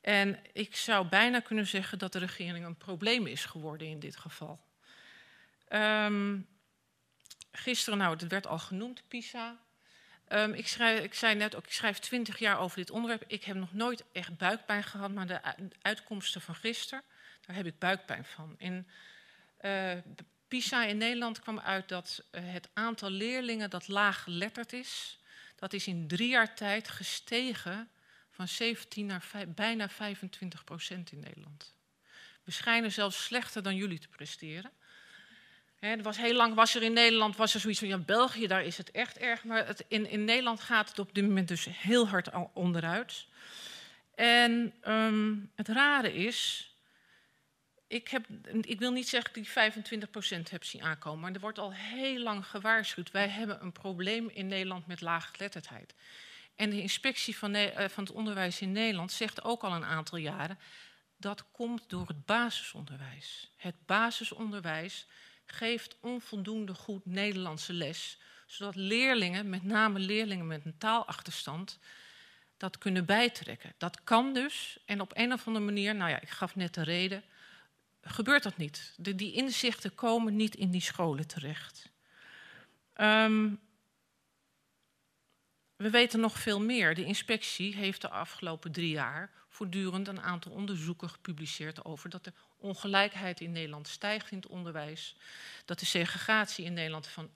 En 0.00 0.38
ik 0.52 0.76
zou 0.76 1.06
bijna 1.06 1.40
kunnen 1.40 1.66
zeggen 1.66 1.98
dat 1.98 2.12
de 2.12 2.18
regering 2.18 2.64
een 2.64 2.76
probleem 2.76 3.26
is 3.26 3.44
geworden 3.44 3.86
in 3.86 3.98
dit 3.98 4.16
geval. 4.16 4.60
Um, 5.68 6.46
gisteren, 7.52 7.98
nou, 7.98 8.12
het 8.12 8.26
werd 8.26 8.46
al 8.46 8.58
genoemd, 8.58 9.02
PISA. 9.08 9.60
Um, 10.28 10.54
ik, 10.54 10.68
schrijf, 10.68 11.00
ik, 11.00 11.14
zei 11.14 11.34
net 11.34 11.54
ook, 11.54 11.64
ik 11.64 11.72
schrijf 11.72 11.98
twintig 11.98 12.38
jaar 12.38 12.58
over 12.58 12.76
dit 12.76 12.90
onderwerp. 12.90 13.24
Ik 13.26 13.44
heb 13.44 13.56
nog 13.56 13.72
nooit 13.72 14.04
echt 14.12 14.36
buikpijn 14.36 14.84
gehad, 14.84 15.10
maar 15.10 15.26
de 15.26 15.40
uitkomsten 15.82 16.40
van 16.40 16.54
gisteren, 16.54 17.04
daar 17.40 17.56
heb 17.56 17.66
ik 17.66 17.78
buikpijn 17.78 18.24
van. 18.24 18.54
In 18.58 18.86
uh, 19.60 19.92
PISA 20.52 20.84
in 20.84 20.96
Nederland 20.96 21.40
kwam 21.40 21.60
uit 21.60 21.88
dat 21.88 22.24
uh, 22.32 22.40
het 22.44 22.68
aantal 22.72 23.10
leerlingen 23.10 23.70
dat 23.70 23.88
laag 23.88 24.22
geletterd 24.22 24.72
is, 24.72 25.18
dat 25.56 25.72
is 25.72 25.86
in 25.86 26.08
drie 26.08 26.28
jaar 26.28 26.54
tijd 26.54 26.88
gestegen 26.88 27.88
van 28.30 28.48
17 28.48 29.06
naar 29.06 29.24
bijna 29.48 29.88
25 29.88 30.64
procent 30.64 31.12
in 31.12 31.20
Nederland. 31.20 31.74
We 32.44 32.50
schijnen 32.50 32.92
zelfs 32.92 33.24
slechter 33.24 33.62
dan 33.62 33.76
jullie 33.76 33.98
te 33.98 34.08
presteren. 34.08 34.70
er 35.78 36.02
was 36.02 36.16
heel 36.16 36.34
lang 36.34 36.54
was 36.54 36.74
er 36.74 36.82
in 36.82 36.92
Nederland 36.92 37.36
was 37.36 37.54
er 37.54 37.60
zoiets 37.60 37.78
van 37.78 37.88
ja, 37.88 37.98
België, 37.98 38.46
daar 38.46 38.64
is 38.64 38.76
het 38.76 38.90
echt 38.90 39.18
erg. 39.18 39.44
Maar 39.44 39.66
het, 39.66 39.84
in, 39.88 40.10
in 40.10 40.24
Nederland 40.24 40.60
gaat 40.60 40.88
het 40.88 40.98
op 40.98 41.14
dit 41.14 41.24
moment 41.24 41.48
dus 41.48 41.66
heel 41.70 42.08
hard 42.08 42.28
onderuit. 42.52 43.26
En 44.14 44.74
um, 44.88 45.50
het 45.54 45.68
rare 45.68 46.14
is, 46.14 46.71
ik, 47.92 48.08
heb, 48.08 48.26
ik 48.60 48.78
wil 48.78 48.92
niet 48.92 49.08
zeggen 49.08 49.34
ik 49.34 49.48
25% 49.48 50.50
heb 50.50 50.64
zien 50.64 50.82
aankomen, 50.82 51.20
maar 51.20 51.32
er 51.32 51.40
wordt 51.40 51.58
al 51.58 51.72
heel 51.72 52.18
lang 52.18 52.46
gewaarschuwd. 52.46 53.10
Wij 53.10 53.28
hebben 53.28 53.62
een 53.62 53.72
probleem 53.72 54.28
in 54.28 54.46
Nederland 54.46 54.86
met 54.86 55.00
laaggeletterdheid. 55.00 55.94
En 56.56 56.70
de 56.70 56.80
inspectie 56.80 57.36
van, 57.36 57.54
eh, 57.54 57.88
van 57.88 58.04
het 58.04 58.12
onderwijs 58.12 58.60
in 58.60 58.72
Nederland 58.72 59.12
zegt 59.12 59.44
ook 59.44 59.62
al 59.62 59.72
een 59.72 59.84
aantal 59.84 60.18
jaren... 60.18 60.58
dat 61.16 61.44
komt 61.50 61.88
door 61.90 62.06
het 62.06 62.24
basisonderwijs. 62.24 63.52
Het 63.56 63.86
basisonderwijs 63.86 65.06
geeft 65.44 65.96
onvoldoende 66.00 66.74
goed 66.74 67.06
Nederlandse 67.06 67.72
les... 67.72 68.18
zodat 68.46 68.74
leerlingen, 68.74 69.48
met 69.48 69.62
name 69.62 69.98
leerlingen 69.98 70.46
met 70.46 70.64
een 70.64 70.78
taalachterstand... 70.78 71.78
dat 72.56 72.78
kunnen 72.78 73.04
bijtrekken. 73.04 73.74
Dat 73.78 74.04
kan 74.04 74.32
dus. 74.32 74.78
En 74.86 75.00
op 75.00 75.12
een 75.14 75.32
of 75.32 75.46
andere 75.46 75.64
manier, 75.64 75.94
nou 75.94 76.10
ja, 76.10 76.20
ik 76.20 76.30
gaf 76.30 76.54
net 76.54 76.74
de 76.74 76.82
reden... 76.82 77.24
gebeurt 78.02 78.42
dat 78.42 78.56
niet. 78.56 78.94
De, 78.96 79.14
die 79.14 79.32
inzichten 79.32 79.94
komen 79.94 80.36
niet 80.36 80.54
in 80.54 80.70
die 80.70 80.80
scholen 80.80 81.26
terecht. 81.26 81.90
Um, 82.96 83.60
we 85.76 85.90
weten 85.90 86.20
nog 86.20 86.38
veel 86.38 86.60
meer. 86.60 86.94
De 86.94 87.04
inspectie 87.04 87.74
heeft 87.74 88.00
de 88.00 88.08
afgelopen 88.08 88.72
drie 88.72 88.90
jaar 88.90 89.30
voortdurend 89.48 90.08
een 90.08 90.20
aantal 90.20 90.52
onderzoeken 90.52 91.10
gepubliceerd 91.10 91.84
over 91.84 92.10
dat 92.10 92.24
de 92.24 92.32
ongelijkheid 92.58 93.40
in 93.40 93.52
Nederland 93.52 93.88
stijgt 93.88 94.30
in 94.30 94.36
het 94.36 94.46
onderwijs, 94.46 95.16
dat 95.64 95.78
de 95.78 95.86
segregatie 95.86 96.64
in 96.64 96.72
Nederland 96.72 97.06
van 97.06 97.30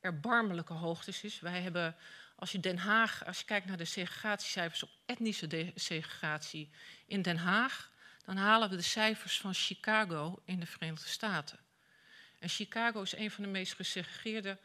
erbarmelijke 0.00 0.72
hoogtes 0.72 1.22
is. 1.22 1.40
Wij 1.40 1.62
hebben, 1.62 1.96
als 2.36 2.52
je 2.52 2.60
Den 2.60 2.78
Haag, 2.78 3.24
als 3.26 3.38
je 3.38 3.44
kijkt 3.44 3.66
naar 3.66 3.76
de 3.76 3.84
segregatiecijfers 3.84 4.82
op 4.82 4.90
etnische 5.06 5.72
segregatie 5.74 6.70
in 7.06 7.22
Den 7.22 7.36
Haag, 7.36 7.90
dan 8.28 8.36
halen 8.36 8.70
we 8.70 8.76
de 8.76 8.82
cijfers 8.82 9.40
van 9.40 9.54
Chicago 9.54 10.42
in 10.44 10.60
de 10.60 10.66
Verenigde 10.66 11.08
Staten. 11.08 11.58
En 12.38 12.48
Chicago 12.48 13.02
is 13.02 13.16
een 13.16 13.30
van 13.30 13.44
de 13.44 13.50
meest 13.50 13.74
gesegregeerde 13.74 14.58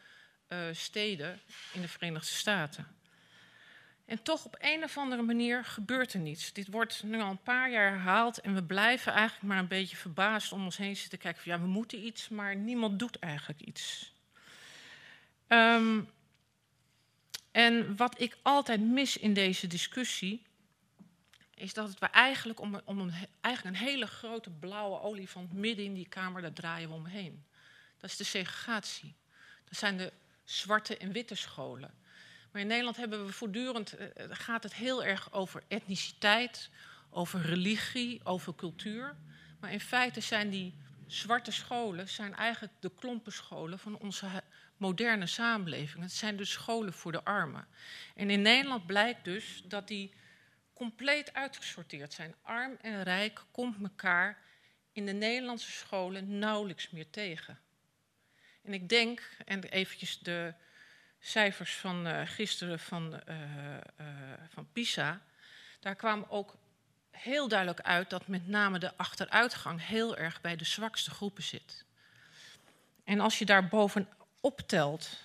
uh, 0.48 0.60
steden 0.72 1.42
in 1.74 1.82
de 1.82 1.88
Verenigde 1.88 2.36
Staten. 2.36 2.88
En 4.06 4.24
toch 4.24 4.46
op 4.46 4.56
een 4.60 4.84
of 4.84 4.98
andere 4.98 5.22
manier 5.22 5.66
gebeurt 5.66 6.14
er 6.14 6.20
niets. 6.20 6.54
Dit 6.54 6.68
wordt 6.68 7.04
nu 7.04 7.22
al 7.22 7.30
een 7.30 7.42
paar 7.42 7.72
jaar 7.72 7.90
herhaald 7.90 8.38
en 8.38 8.54
we 8.54 8.64
blijven 8.64 9.14
eigenlijk 9.14 9.48
maar 9.48 9.60
een 9.60 9.68
beetje 9.68 9.96
verbaasd 9.96 10.52
om 10.52 10.64
ons 10.64 10.78
heen 10.78 10.96
zitten 10.96 11.20
kijken 11.20 11.42
van 11.42 11.52
ja, 11.52 11.60
we 11.60 11.68
moeten 11.68 12.06
iets, 12.06 12.30
maar 12.30 12.56
niemand 12.56 13.00
doet 13.00 13.20
eigenlijk 13.20 13.62
iets. 13.62 14.14
Um, 15.48 16.10
en 17.52 17.96
wat 17.96 18.22
ik 18.22 18.38
altijd 18.42 18.82
mis 18.82 19.18
in 19.18 19.34
deze 19.34 19.68
discussie, 19.68 20.46
is 21.56 21.74
dat 21.74 22.00
we 22.00 22.06
eigenlijk 22.06 22.60
om, 22.60 22.82
om 22.86 23.00
een, 23.00 23.14
eigenlijk 23.42 23.76
een 23.76 23.86
hele 23.86 24.08
grote 24.08 24.50
blauwe 24.50 25.00
olifant 25.00 25.54
midden 25.54 25.86
in 25.86 25.94
die 25.94 26.08
kamer, 26.08 26.42
daar 26.42 26.54
draaien 26.54 26.90
we 26.90 26.96
omheen. 26.96 27.46
Dat 27.98 28.10
is 28.10 28.18
de 28.18 28.24
segregatie. 28.24 29.16
Dat 29.66 29.78
zijn 29.78 29.98
de 29.98 30.12
zwarte 30.44 30.98
en 30.98 31.12
witte 31.12 31.36
scholen. 31.36 31.94
Maar 32.52 32.62
in 32.62 32.68
Nederland 32.68 32.98
hebben 32.98 33.26
we 33.26 33.32
voortdurend, 33.32 34.00
uh, 34.00 34.08
gaat 34.30 34.64
het 34.64 34.74
heel 34.74 35.04
erg 35.04 35.32
over 35.32 35.64
etniciteit, 35.68 36.70
over 37.10 37.42
religie, 37.42 38.26
over 38.26 38.56
cultuur. 38.56 39.16
Maar 39.60 39.72
in 39.72 39.80
feite 39.80 40.22
zijn 40.22 40.50
die 40.50 40.74
zwarte 41.08 41.52
scholen 41.52 42.10
zijn 42.10 42.36
eigenlijk 42.36 42.74
de 42.80 42.92
klompenscholen 42.96 43.80
van 43.80 43.98
onze 43.98 44.28
moderne 44.78 45.28
samenleving. 45.28 46.04
Het 46.04 46.12
zijn 46.12 46.38
dus 46.38 46.52
scholen 46.52 46.94
voor 46.94 47.12
de 47.12 47.24
armen. 47.24 47.68
En 48.16 48.30
in 48.30 48.42
Nederland 48.42 48.86
blijkt 48.86 49.24
dus 49.24 49.64
dat 49.66 49.88
die 49.88 50.14
compleet 50.74 51.34
uitgesorteerd 51.34 52.14
zijn. 52.14 52.36
Arm 52.42 52.78
en 52.82 53.04
rijk 53.04 53.44
komt 53.52 53.84
elkaar 53.84 54.38
in 54.92 55.06
de 55.06 55.12
Nederlandse 55.12 55.72
scholen 55.72 56.40
nauwelijks 56.40 56.90
meer 56.90 57.10
tegen. 57.10 57.60
En 58.62 58.74
ik 58.74 58.90
denk, 58.90 59.30
en 59.46 59.64
eventjes 59.64 60.20
de 60.20 60.54
cijfers 61.20 61.76
van 61.76 62.08
uh, 62.08 62.22
gisteren 62.26 62.80
van, 62.80 63.22
uh, 63.30 63.40
uh, 64.02 64.08
van 64.50 64.68
PISA, 64.72 65.22
daar 65.80 65.96
kwam 65.96 66.26
ook 66.30 66.56
heel 67.12 67.48
duidelijk 67.48 67.82
uit 67.82 68.10
dat 68.10 68.28
met 68.28 68.48
name 68.48 68.80
de 68.80 68.98
achteruitgang 68.98 69.86
heel 69.86 70.18
erg 70.18 70.42
bij 70.42 70.56
de 70.56 70.66
zwakste 70.66 71.12
groepen 71.12 71.44
zit. 71.44 71.86
En 73.04 73.20
als 73.20 73.40
je 73.40 73.46
daar 73.46 73.68
bovenop 73.68 74.62
telt 74.66 75.20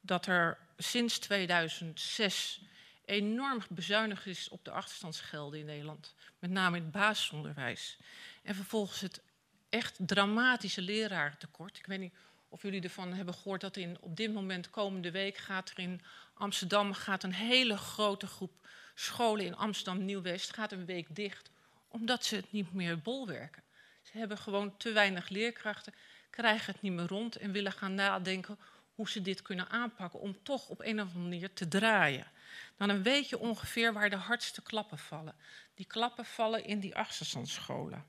dat 0.00 0.26
er 0.26 0.58
sinds 0.76 1.18
2006 1.18 2.60
enorm 3.04 3.62
bezuinigd 3.68 4.26
is 4.26 4.48
op 4.48 4.64
de 4.64 4.70
achterstandsgelden 4.70 5.58
in 5.58 5.66
Nederland, 5.66 6.14
met 6.38 6.50
name 6.50 6.76
in 6.76 6.82
het 6.82 6.92
basisonderwijs, 6.92 7.96
en 8.42 8.54
vervolgens 8.54 9.00
het 9.00 9.20
echt 9.68 9.96
dramatische 9.98 10.82
lerarentekort. 10.82 11.78
Ik 11.78 11.86
weet 11.86 11.98
niet 11.98 12.14
of 12.48 12.62
jullie 12.62 12.82
ervan 12.82 13.12
hebben 13.12 13.34
gehoord 13.34 13.60
dat 13.60 13.76
in, 13.76 13.96
op 14.00 14.16
dit 14.16 14.32
moment 14.32 14.70
komende 14.70 15.10
week 15.10 15.36
gaat 15.36 15.70
er 15.70 15.78
in 15.78 16.00
Amsterdam 16.34 16.92
gaat 16.92 17.22
een 17.22 17.34
hele 17.34 17.76
grote 17.76 18.26
groep 18.26 18.52
scholen 18.94 19.44
in 19.44 19.56
Amsterdam 19.56 20.04
Nieuw-West 20.04 20.54
gaat 20.54 20.72
een 20.72 20.84
week 20.84 21.06
dicht, 21.10 21.50
omdat 21.88 22.24
ze 22.24 22.36
het 22.36 22.52
niet 22.52 22.72
meer 22.72 22.98
bolwerken. 22.98 23.62
Ze 24.02 24.18
hebben 24.18 24.38
gewoon 24.38 24.76
te 24.76 24.92
weinig 24.92 25.28
leerkrachten, 25.28 25.94
krijgen 26.30 26.72
het 26.72 26.82
niet 26.82 26.92
meer 26.92 27.06
rond 27.06 27.36
en 27.36 27.52
willen 27.52 27.72
gaan 27.72 27.94
nadenken 27.94 28.58
hoe 28.94 29.10
ze 29.10 29.22
dit 29.22 29.42
kunnen 29.42 29.68
aanpakken 29.68 30.20
om 30.20 30.36
toch 30.42 30.68
op 30.68 30.80
een 30.80 31.00
of 31.00 31.06
andere 31.06 31.24
manier 31.24 31.52
te 31.52 31.68
draaien. 31.68 32.26
Dan 32.76 33.02
weet 33.02 33.28
je 33.28 33.38
ongeveer 33.38 33.92
waar 33.92 34.10
de 34.10 34.16
hardste 34.16 34.62
klappen 34.62 34.98
vallen. 34.98 35.34
Die 35.74 35.86
klappen 35.86 36.24
vallen 36.24 36.64
in 36.64 36.80
die 36.80 36.96
achterstandsscholen. 36.96 38.04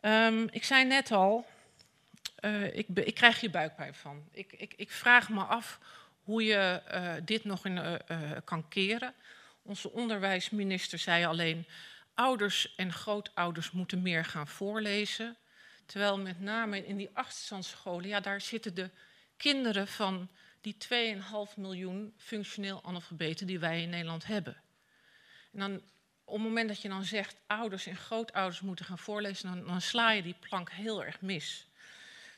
Um, 0.00 0.48
ik 0.50 0.64
zei 0.64 0.84
net 0.84 1.12
al, 1.12 1.46
uh, 2.40 2.76
ik, 2.76 2.88
ik, 2.88 3.14
krijg 3.14 3.40
hier 3.40 3.50
buikpijn 3.50 3.94
van. 3.94 4.28
Ik, 4.30 4.52
ik, 4.52 4.74
ik, 4.76 4.90
vraag 4.90 5.28
me 5.28 5.42
af 5.42 5.78
hoe 6.22 6.44
je 6.44 6.82
uh, 6.92 7.12
dit 7.24 7.44
nog 7.44 7.66
in, 7.66 7.76
uh, 7.76 8.30
kan 8.44 8.68
keren. 8.68 9.14
Onze 9.62 9.92
onderwijsminister 9.92 10.98
zei 10.98 11.24
alleen... 11.24 11.66
ouders 12.14 12.74
en 12.76 12.92
grootouders 12.92 13.70
moeten 13.70 14.02
meer 14.02 14.24
gaan 14.24 14.48
voorlezen. 14.48 15.36
Terwijl 15.86 16.18
met 16.18 16.40
name 16.40 16.86
in 16.86 16.96
die 16.96 17.10
achterstandsscholen... 17.12 18.08
ja, 18.08 18.20
daar 18.20 18.40
zitten 18.40 18.74
de 18.74 18.90
kinderen 19.36 19.88
van 19.88 20.28
die 20.64 20.76
2,5 21.48 21.54
miljoen 21.56 22.14
functioneel 22.16 22.84
analfabeten... 22.84 23.46
die 23.46 23.58
wij 23.58 23.82
in 23.82 23.90
Nederland 23.90 24.26
hebben. 24.26 24.56
En 25.52 25.58
dan, 25.58 25.74
op 26.24 26.34
het 26.34 26.42
moment 26.42 26.68
dat 26.68 26.82
je 26.82 26.88
dan 26.88 27.04
zegt... 27.04 27.36
ouders 27.46 27.86
en 27.86 27.96
grootouders 27.96 28.60
moeten 28.60 28.84
gaan 28.84 28.98
voorlezen... 28.98 29.48
dan, 29.48 29.66
dan 29.66 29.80
sla 29.80 30.10
je 30.10 30.22
die 30.22 30.36
plank 30.40 30.70
heel 30.70 31.04
erg 31.04 31.20
mis... 31.20 31.66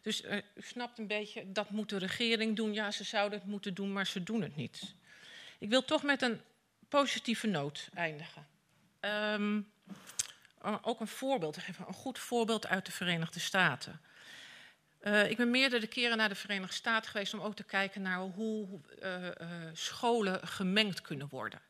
Dus 0.02 0.22
uh, 0.22 0.36
u 0.36 0.62
snapt 0.62 0.98
een 0.98 1.06
beetje, 1.06 1.52
dat 1.52 1.70
moet 1.70 1.88
de 1.88 1.98
regering 1.98 2.56
doen. 2.56 2.72
Ja, 2.72 2.90
ze 2.90 3.04
zouden 3.04 3.38
het 3.38 3.48
moeten 3.48 3.74
doen, 3.74 3.92
maar 3.92 4.06
ze 4.06 4.22
doen 4.22 4.42
het 4.42 4.56
niet. 4.56 4.94
Ik 5.58 5.68
wil 5.68 5.84
toch 5.84 6.02
met 6.02 6.22
een 6.22 6.40
positieve 6.88 7.46
noot 7.46 7.88
eindigen. 7.94 8.46
Um, 9.00 9.72
ook 10.82 11.00
een 11.00 11.08
voorbeeld 11.08 11.58
geven, 11.58 11.84
een 11.88 11.94
goed 11.94 12.18
voorbeeld 12.18 12.66
uit 12.66 12.86
de 12.86 12.92
Verenigde 12.92 13.40
Staten. 13.40 14.00
Uh, 15.06 15.30
ik 15.30 15.36
ben 15.36 15.50
meerdere 15.50 15.86
keren 15.86 16.16
naar 16.16 16.28
de 16.28 16.34
Verenigde 16.34 16.74
Staten 16.74 17.10
geweest 17.10 17.34
om 17.34 17.40
ook 17.40 17.56
te 17.56 17.64
kijken 17.64 18.02
naar 18.02 18.18
hoe 18.18 18.66
uh, 19.02 19.28
scholen 19.72 20.48
gemengd 20.48 21.00
kunnen 21.00 21.28
worden. 21.30 21.60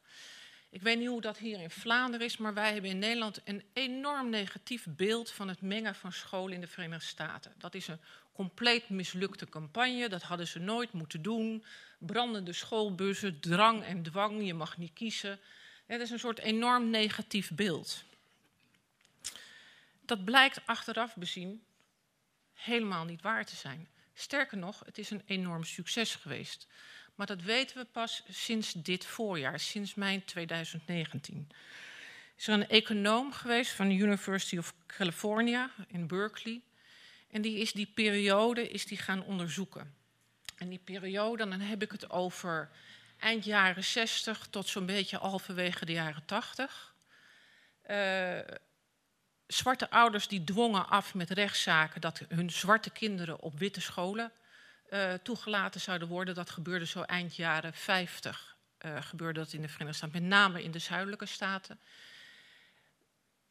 Ik 0.70 0.82
weet 0.82 0.98
niet 0.98 1.08
hoe 1.08 1.20
dat 1.20 1.38
hier 1.38 1.60
in 1.60 1.70
Vlaanderen 1.70 2.26
is, 2.26 2.36
maar 2.36 2.54
wij 2.54 2.72
hebben 2.72 2.90
in 2.90 2.98
Nederland 2.98 3.40
een 3.44 3.62
enorm 3.72 4.30
negatief 4.30 4.86
beeld 4.88 5.30
van 5.30 5.48
het 5.48 5.60
mengen 5.60 5.94
van 5.94 6.12
scholen 6.12 6.54
in 6.54 6.60
de 6.60 6.66
Verenigde 6.66 7.06
Staten. 7.06 7.52
Dat 7.58 7.74
is 7.74 7.88
een 7.88 8.00
compleet 8.32 8.88
mislukte 8.88 9.48
campagne, 9.48 10.08
dat 10.08 10.22
hadden 10.22 10.46
ze 10.46 10.58
nooit 10.58 10.92
moeten 10.92 11.22
doen. 11.22 11.64
Brandende 11.98 12.52
schoolbussen, 12.52 13.40
drang 13.40 13.84
en 13.84 14.02
dwang, 14.02 14.46
je 14.46 14.54
mag 14.54 14.76
niet 14.76 14.92
kiezen. 14.92 15.38
Het 15.86 16.00
is 16.00 16.10
een 16.10 16.18
soort 16.18 16.38
enorm 16.38 16.90
negatief 16.90 17.50
beeld. 17.54 18.04
Dat 20.04 20.24
blijkt 20.24 20.60
achteraf 20.66 21.14
bezien 21.16 21.65
helemaal 22.56 23.04
niet 23.04 23.22
waar 23.22 23.44
te 23.44 23.56
zijn. 23.56 23.88
Sterker 24.14 24.58
nog, 24.58 24.82
het 24.84 24.98
is 24.98 25.10
een 25.10 25.22
enorm 25.26 25.64
succes 25.64 26.14
geweest. 26.14 26.66
Maar 27.14 27.26
dat 27.26 27.42
weten 27.42 27.76
we 27.76 27.84
pas 27.84 28.22
sinds 28.28 28.72
dit 28.72 29.04
voorjaar, 29.04 29.60
sinds 29.60 29.94
mei 29.94 30.24
2019. 30.24 31.48
Is 32.36 32.46
er 32.46 32.54
een 32.54 32.68
econoom 32.68 33.32
geweest 33.32 33.70
van 33.70 33.88
de 33.88 33.94
University 33.94 34.58
of 34.58 34.74
California 34.86 35.70
in 35.88 36.06
Berkeley. 36.06 36.60
En 37.30 37.42
die 37.42 37.58
is 37.58 37.72
die 37.72 37.90
periode 37.94 38.68
is 38.68 38.86
die 38.86 38.98
gaan 38.98 39.24
onderzoeken. 39.24 39.94
En 40.56 40.68
die 40.68 40.78
periode, 40.84 41.48
dan 41.48 41.60
heb 41.60 41.82
ik 41.82 41.92
het 41.92 42.10
over 42.10 42.70
eind 43.18 43.44
jaren 43.44 43.84
60 43.84 44.46
tot 44.50 44.68
zo'n 44.68 44.86
beetje 44.86 45.16
halverwege 45.16 45.84
de 45.84 45.92
jaren 45.92 46.24
80. 46.24 46.94
Uh, 47.90 48.38
eh, 48.38 48.46
zwarte 49.46 49.90
ouders 49.90 50.28
die 50.28 50.44
dwongen 50.44 50.88
af 50.88 51.14
met 51.14 51.30
rechtszaken 51.30 52.00
dat 52.00 52.20
hun 52.28 52.50
zwarte 52.50 52.90
kinderen 52.90 53.40
op 53.40 53.58
witte 53.58 53.80
scholen 53.80 54.32
uh, 54.90 55.12
toegelaten 55.12 55.80
zouden 55.80 56.08
worden. 56.08 56.34
Dat 56.34 56.50
gebeurde 56.50 56.86
zo 56.86 57.02
eind 57.02 57.36
jaren 57.36 57.74
50. 57.74 58.56
Uh, 58.86 58.96
gebeurde 59.00 59.40
dat 59.40 59.52
in 59.52 59.62
de 59.62 59.68
Verenigde 59.68 59.96
Staten, 59.96 60.22
met 60.22 60.30
name 60.30 60.62
in 60.62 60.70
de 60.70 60.78
zuidelijke 60.78 61.26
staten. 61.26 61.80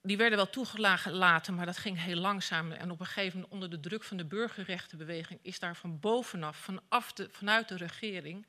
Die 0.02 0.18
werden 0.18 0.38
wel 0.38 0.50
toegelaten, 0.50 1.56
maar 1.56 1.66
dat 1.66 1.78
ging 1.78 2.02
heel 2.02 2.16
langzaam. 2.16 2.72
En 2.72 2.92
op 2.92 3.00
een 3.00 3.06
gegeven 3.06 3.34
moment, 3.34 3.54
onder 3.54 3.70
de 3.70 3.80
druk 3.80 4.04
van 4.04 4.18
de 4.18 4.26
burgerrechtenbeweging, 4.26 5.40
is 5.42 5.60
daar 5.60 5.76
van 5.76 6.00
bovenaf, 6.00 6.58
vanaf 6.58 7.14
de, 7.14 7.30
vanuit 7.32 7.68
de 7.68 7.78
regering, 7.78 8.48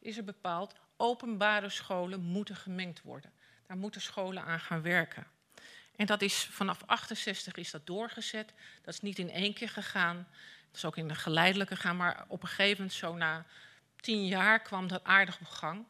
is 0.00 0.16
er 0.16 0.24
bepaald: 0.24 0.74
openbare 0.96 1.68
scholen 1.68 2.20
moeten 2.20 2.56
gemengd 2.56 3.02
worden. 3.02 3.32
Daar 3.66 3.76
moeten 3.76 4.00
scholen 4.00 4.42
aan 4.44 4.60
gaan 4.60 4.82
werken. 4.82 5.26
En 5.98 6.06
dat 6.06 6.22
is 6.22 6.48
vanaf 6.50 6.82
68 6.86 7.54
is 7.54 7.70
dat 7.70 7.86
doorgezet. 7.86 8.52
Dat 8.82 8.94
is 8.94 9.00
niet 9.00 9.18
in 9.18 9.30
één 9.30 9.54
keer 9.54 9.68
gegaan. 9.68 10.16
Dat 10.66 10.76
is 10.76 10.84
ook 10.84 10.96
in 10.96 11.08
een 11.08 11.16
geleidelijke 11.16 11.76
gaan. 11.76 11.96
Maar 11.96 12.24
op 12.28 12.42
een 12.42 12.48
gegeven 12.48 12.76
moment, 12.76 12.92
zo 12.92 13.14
na 13.14 13.46
tien 14.00 14.26
jaar, 14.26 14.60
kwam 14.62 14.88
dat 14.88 15.04
aardig 15.04 15.40
op 15.40 15.46
gang. 15.46 15.84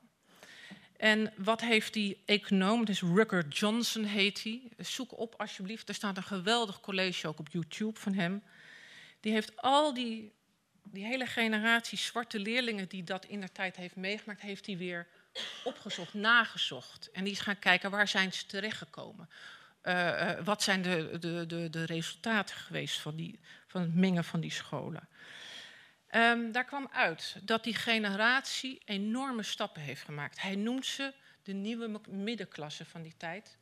En 0.97 1.33
wat 1.37 1.61
heeft 1.61 1.93
die 1.93 2.23
econoom, 2.25 2.85
dus 2.85 3.01
Rucker 3.01 3.49
Johnson 3.49 4.05
heet 4.05 4.43
hij. 4.43 4.63
Zoek 4.79 5.19
op 5.19 5.35
alsjeblieft, 5.37 5.89
er 5.89 5.95
staat 5.95 6.17
een 6.17 6.23
geweldig 6.23 6.81
college 6.81 7.29
ook 7.29 7.39
op 7.39 7.49
YouTube 7.49 8.01
van 8.01 8.15
hem. 8.15 8.43
Die 9.21 9.33
heeft 9.33 9.57
al 9.57 9.95
die, 9.95 10.33
die 10.83 11.05
hele 11.05 11.27
generatie 11.27 11.99
zwarte 11.99 12.39
leerlingen 12.39 12.89
die 12.89 13.05
dat 13.05 13.25
in 13.25 13.41
de 13.41 13.53
tijd 13.53 13.77
heeft 13.77 13.97
meegemaakt, 13.97 14.41
heeft 14.41 14.67
hij 14.67 14.77
weer 14.77 15.07
opgezocht, 15.65 16.15
nagezocht. 16.15 17.11
En 17.11 17.25
die 17.25 17.33
is 17.33 17.41
gaan 17.41 17.59
kijken 17.59 17.91
waar 17.91 18.09
zijn 18.09 18.33
ze 18.33 18.47
terechtgekomen. 18.47 19.29
Uh, 19.83 20.41
wat 20.45 20.63
zijn 20.63 20.83
de, 20.83 21.17
de, 21.19 21.47
de, 21.47 21.71
de, 21.71 21.85
resultaten 21.85 22.57
geweest 22.57 23.01
van, 23.01 23.17
die, 23.17 23.41
van 23.67 23.81
het 23.81 23.95
mengen 23.95 24.25
van 24.25 24.41
die 24.41 24.51
scholen? 24.51 25.09
Um, 26.11 26.53
daar 26.53 26.65
kwam 26.65 26.89
uit 26.93 27.37
dat 27.43 27.65
die 27.65 27.75
generatie 27.75 28.81
enorme 28.85 29.43
stappen 29.43 29.83
heeft 29.83 30.03
gemaakt. 30.03 30.41
Hij 30.41 30.55
noemt 30.55 30.87
ze 30.87 31.13
de 31.43 31.53
nieuwe 31.53 32.01
middenklasse 32.09 32.85
van 32.85 33.03
die 33.03 33.15
tijd. 33.17 33.57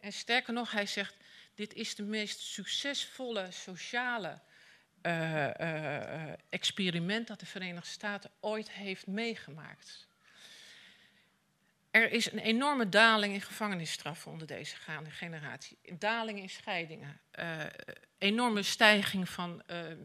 En 0.00 0.12
sterker 0.12 0.52
nog, 0.52 0.70
hij 0.70 0.86
zegt: 0.86 1.16
dit 1.54 1.74
is 1.74 1.94
de 1.94 2.02
meest 2.02 2.38
succesvolle 2.38 3.46
sociale 3.50 4.40
uh, 5.02 6.32
experiment 6.48 7.26
dat 7.26 7.40
de 7.40 7.46
Verenigde 7.46 7.90
Staten 7.90 8.30
ooit 8.40 8.70
heeft 8.70 9.06
meegemaakt. 9.06 10.08
Er 11.90 12.12
is 12.12 12.32
een 12.32 12.38
enorme 12.38 12.88
daling 12.88 13.34
in 13.34 13.40
gevangenisstraffen 13.40 14.32
onder 14.32 14.46
deze 14.46 14.76
gaande 14.76 15.10
generatie. 15.10 15.78
Daling 15.98 16.38
in 16.38 16.48
scheidingen. 16.48 17.20
Uh, 17.40 17.64
enorme 18.18 18.62
stijging 18.62 19.28
van 19.28 19.62
uh, 19.70 19.90
uh, 19.90 19.96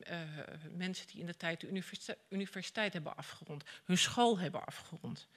mensen 0.72 1.08
die 1.08 1.20
in 1.20 1.26
de 1.26 1.38
tijd 1.38 1.62
de 1.62 1.68
universiteit, 1.68 2.18
universiteit, 2.30 2.94
hebben 2.94 3.18
afgerond, 3.18 3.64
hun 3.84 3.98
school 3.98 4.40
hebben 4.40 4.66
afgerond. 4.66 5.28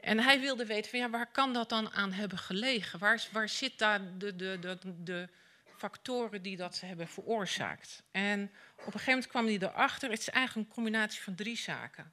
En 0.00 0.18
hij 0.18 0.40
wilde 0.40 0.66
weten 0.66 0.90
van 0.90 0.98
ja, 0.98 1.10
waar 1.10 1.30
kan 1.30 1.52
dat 1.52 1.68
dan 1.68 1.90
aan 1.90 2.12
hebben 2.12 2.38
gelegen? 2.38 2.98
Waar, 2.98 3.28
waar 3.32 3.48
zit 3.48 3.78
daar 3.78 4.18
de, 4.18 4.36
de, 4.36 4.58
de, 4.60 4.78
de 5.02 5.28
factoren 5.76 6.42
die 6.42 6.56
dat 6.56 6.80
hebben 6.80 7.08
veroorzaakt? 7.08 8.02
En 8.10 8.42
op 8.72 8.86
een 8.86 8.92
gegeven 8.92 9.12
moment 9.12 9.26
kwam 9.26 9.46
hij 9.46 9.58
erachter, 9.58 10.10
het 10.10 10.20
is 10.20 10.28
eigenlijk 10.28 10.68
een 10.68 10.74
combinatie 10.74 11.22
van 11.22 11.34
drie 11.34 11.56
zaken. 11.56 12.12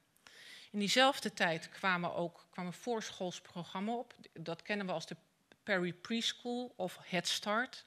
In 0.78 0.84
diezelfde 0.84 1.32
tijd 1.32 1.68
kwamen 1.68 2.14
ook 2.14 2.46
kwam 2.50 2.66
een 2.66 2.72
voorschoolsprogramma 2.72 3.92
op. 3.92 4.14
Dat 4.32 4.62
kennen 4.62 4.86
we 4.86 4.92
als 4.92 5.06
de 5.06 5.16
Perry 5.62 5.92
Preschool 5.92 6.72
of 6.76 6.98
Head 7.02 7.26
Start. 7.26 7.84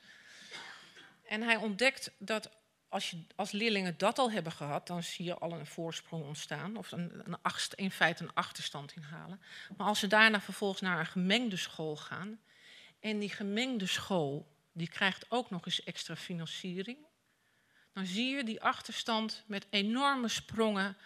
En 1.24 1.42
hij 1.42 1.56
ontdekt 1.56 2.12
dat 2.18 2.50
als, 2.90 3.10
je, 3.10 3.24
als 3.36 3.52
leerlingen 3.52 3.98
dat 3.98 4.20
al 4.20 4.32
hebben 4.32 4.52
gehad, 4.52 4.88
dan 4.88 5.04
zie 5.04 5.26
je 5.26 5.38
al 5.38 5.52
een 5.52 5.66
voorsprong 5.66 6.26
ontstaan. 6.26 6.78
Of 6.78 6.92
een, 6.92 7.22
een 7.26 7.40
in 7.76 7.92
feite 7.92 8.24
een 8.24 8.34
achterstand 8.34 8.94
inhalen. 8.96 9.42
Maar 9.78 9.88
als 9.88 10.00
ze 10.00 10.08
daarna 10.08 10.42
vervolgens 10.42 10.82
naar 10.82 11.00
een 11.00 11.06
gemengde 11.06 11.58
school 11.58 11.96
gaan. 11.96 12.40
En 13.00 13.20
die 13.20 13.30
gemengde 13.30 13.88
school 13.88 14.56
die 14.72 14.90
krijgt 14.90 15.26
ook 15.30 15.50
nog 15.50 15.66
eens 15.66 15.84
extra 15.84 16.16
financiering. 16.16 16.98
Dan 17.94 18.06
zie 18.06 18.36
je 18.36 18.44
die 18.44 18.62
achterstand 18.62 19.44
met 19.48 19.68
enorme 19.70 20.28
sprongen 20.28 20.98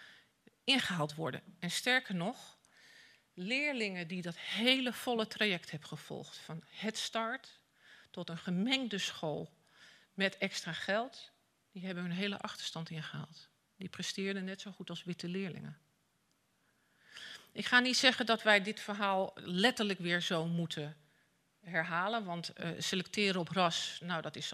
ingehaald 0.66 1.14
worden. 1.14 1.42
En 1.58 1.70
sterker 1.70 2.14
nog, 2.14 2.58
leerlingen 3.34 4.08
die 4.08 4.22
dat 4.22 4.38
hele 4.38 4.92
volle 4.92 5.26
traject 5.26 5.70
hebben 5.70 5.88
gevolgd, 5.88 6.36
van 6.36 6.62
het 6.68 6.98
start 6.98 7.60
tot 8.10 8.28
een 8.28 8.38
gemengde 8.38 8.98
school 8.98 9.56
met 10.14 10.38
extra 10.38 10.72
geld, 10.72 11.30
die 11.72 11.84
hebben 11.84 12.04
hun 12.04 12.12
hele 12.12 12.38
achterstand 12.38 12.90
ingehaald. 12.90 13.48
Die 13.76 13.88
presteerden 13.88 14.44
net 14.44 14.60
zo 14.60 14.70
goed 14.70 14.90
als 14.90 15.04
witte 15.04 15.28
leerlingen. 15.28 15.78
Ik 17.52 17.66
ga 17.66 17.80
niet 17.80 17.96
zeggen 17.96 18.26
dat 18.26 18.42
wij 18.42 18.62
dit 18.62 18.80
verhaal 18.80 19.32
letterlijk 19.34 19.98
weer 19.98 20.20
zo 20.20 20.46
moeten 20.46 20.96
herhalen. 21.70 22.24
Want 22.24 22.52
uh, 22.60 22.68
selecteren 22.78 23.40
op 23.40 23.48
ras, 23.48 23.98
nou, 24.02 24.22
dat, 24.22 24.36
is, 24.36 24.52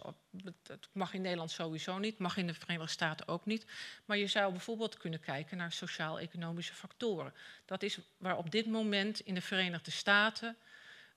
mag 0.93 1.15
in 1.15 1.21
Nederland 1.21 1.51
sowieso 1.51 1.99
niet, 1.99 2.19
mag 2.19 2.37
in 2.37 2.47
de 2.47 2.55
Verenigde 2.55 2.91
Staten 2.91 3.29
ook 3.29 3.47
niet. 3.47 3.67
Maar 4.05 4.17
je 4.17 4.27
zou 4.27 4.53
bijvoorbeeld 4.53 4.97
kunnen 4.97 5.21
kijken 5.21 5.57
naar 5.57 5.73
sociaal-economische 5.73 6.75
factoren. 6.75 7.35
Dat 7.65 7.83
is 7.83 7.99
waar 8.17 8.37
op 8.37 8.51
dit 8.51 8.67
moment 8.67 9.21
in 9.21 9.35
de 9.35 9.41
Verenigde 9.41 9.91
Staten 9.91 10.57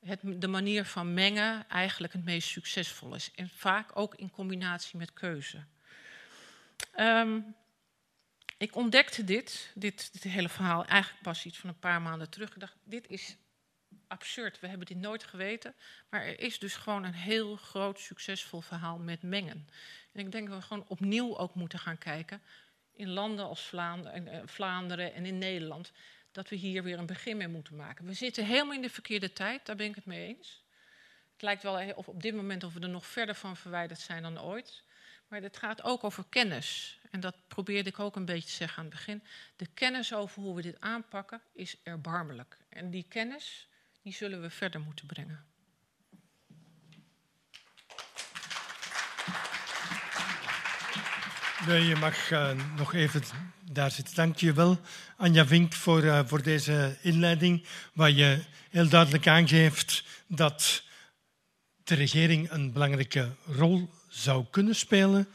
het, 0.06 0.20
de 0.24 0.48
manier 0.48 0.86
van 0.86 1.14
mengen 1.14 1.70
eigenlijk 1.70 2.14
het 2.14 2.26
meest 2.26 2.48
succesvol 2.48 3.16
is. 3.16 3.32
En 3.36 3.50
vaak 3.50 3.90
ook 3.94 4.16
in 4.16 4.32
combinatie 4.32 4.98
met 4.98 5.14
keuze. 5.14 5.64
Um, 7.00 7.56
ik 8.58 8.76
ontdekte 8.76 9.24
dit, 9.24 9.72
dit, 9.76 10.14
dit 10.14 10.24
hele 10.24 10.50
verhaal, 10.50 10.86
eigenlijk 10.86 11.24
pas 11.24 11.46
iets 11.46 11.58
van 11.58 11.70
een 11.70 11.80
paar 11.80 12.02
maanden 12.02 12.30
terug. 12.30 12.50
Ik 12.50 12.60
dacht, 12.60 12.76
dit 12.84 13.08
is 13.08 13.38
absurd. 14.08 14.60
We 14.60 14.68
hebben 14.68 14.88
dit 14.88 14.98
nooit 14.98 15.24
geweten. 15.24 15.76
Maar 16.10 16.22
er 16.22 16.40
is 16.40 16.60
dus 16.60 16.76
gewoon 16.76 17.04
een 17.04 17.14
heel 17.14 17.56
groot 17.56 18.00
succesvol 18.00 18.62
verhaal 18.62 18.98
met 18.98 19.22
mengen. 19.22 19.68
En 20.12 20.20
ik 20.20 20.32
denk 20.32 20.50
dat 20.50 20.58
we 20.58 20.66
gewoon 20.66 20.86
opnieuw 20.88 21.38
ook 21.38 21.56
moeten 21.56 21.80
gaan 21.80 21.98
kijken. 21.98 22.42
In 22.94 23.10
landen 23.10 23.46
als 23.46 23.62
Vlaanderen, 23.62 24.28
eh, 24.28 24.42
Vlaanderen 24.46 25.14
en 25.14 25.26
in 25.26 25.38
Nederland. 25.38 25.92
Dat 26.32 26.50
we 26.50 26.56
hier 26.56 26.84
weer 26.84 26.98
een 26.98 27.06
begin 27.06 27.38
mee 27.38 27.48
moeten 27.48 27.76
maken. 27.76 28.06
We 28.06 28.14
zitten 28.14 28.46
helemaal 28.46 28.76
in 28.76 28.82
de 28.82 28.90
verkeerde 28.90 29.34
tijd, 29.34 29.66
daar 29.66 29.76
ben 29.76 29.88
ik 29.88 29.96
het 29.96 30.06
mee 30.06 30.28
eens. 30.28 30.64
Het 31.34 31.42
lijkt 31.42 31.64
wel 31.64 31.94
of 31.96 32.08
op 32.08 32.22
dit 32.22 32.36
moment 32.36 32.64
of 32.64 32.74
we 32.74 32.80
er 32.80 32.90
nog 32.90 33.06
verder 33.06 33.36
van 33.36 33.58
verwijderd 33.58 34.00
zijn 34.00 34.24
dan 34.24 34.42
ooit. 34.42 34.84
Maar 35.28 35.42
het 35.42 35.58
gaat 35.58 35.84
ook 35.84 36.04
over 36.04 36.26
kennis. 36.30 37.00
En 37.12 37.20
dat 37.20 37.36
probeerde 37.48 37.90
ik 37.90 38.00
ook 38.00 38.16
een 38.16 38.26
beetje 38.26 38.50
te 38.50 38.56
zeggen 38.56 38.78
aan 38.78 38.86
het 38.86 38.94
begin. 38.94 39.24
De 39.56 39.68
kennis 39.74 40.14
over 40.14 40.42
hoe 40.42 40.56
we 40.56 40.62
dit 40.62 40.80
aanpakken 40.80 41.42
is 41.54 41.78
erbarmelijk. 41.84 42.58
En 42.70 42.90
die 42.90 43.06
kennis 43.10 43.68
die 44.06 44.14
zullen 44.14 44.42
we 44.42 44.50
verder 44.50 44.82
moeten 44.82 45.06
brengen. 45.06 45.46
je 51.66 51.96
mag 52.00 52.32
uh, 52.32 52.52
nog 52.78 52.94
even 52.94 53.22
daar 53.72 53.92
zitten. 53.92 54.16
Dank 54.16 54.38
je 54.38 54.54
wel, 54.54 54.80
Anja 55.18 55.46
Vink, 55.46 55.74
voor, 55.74 56.04
uh, 56.04 56.20
voor 56.26 56.42
deze 56.42 56.98
inleiding, 57.02 57.66
waar 57.94 58.12
je 58.12 58.44
heel 58.70 58.90
duidelijk 58.90 59.28
aangeeft 59.28 60.04
dat 60.28 60.84
de 61.84 61.96
regering 61.96 62.52
een 62.52 62.72
belangrijke 62.72 63.36
rol 63.46 63.90
zou 64.08 64.46
kunnen 64.52 64.76
spelen 64.76 65.28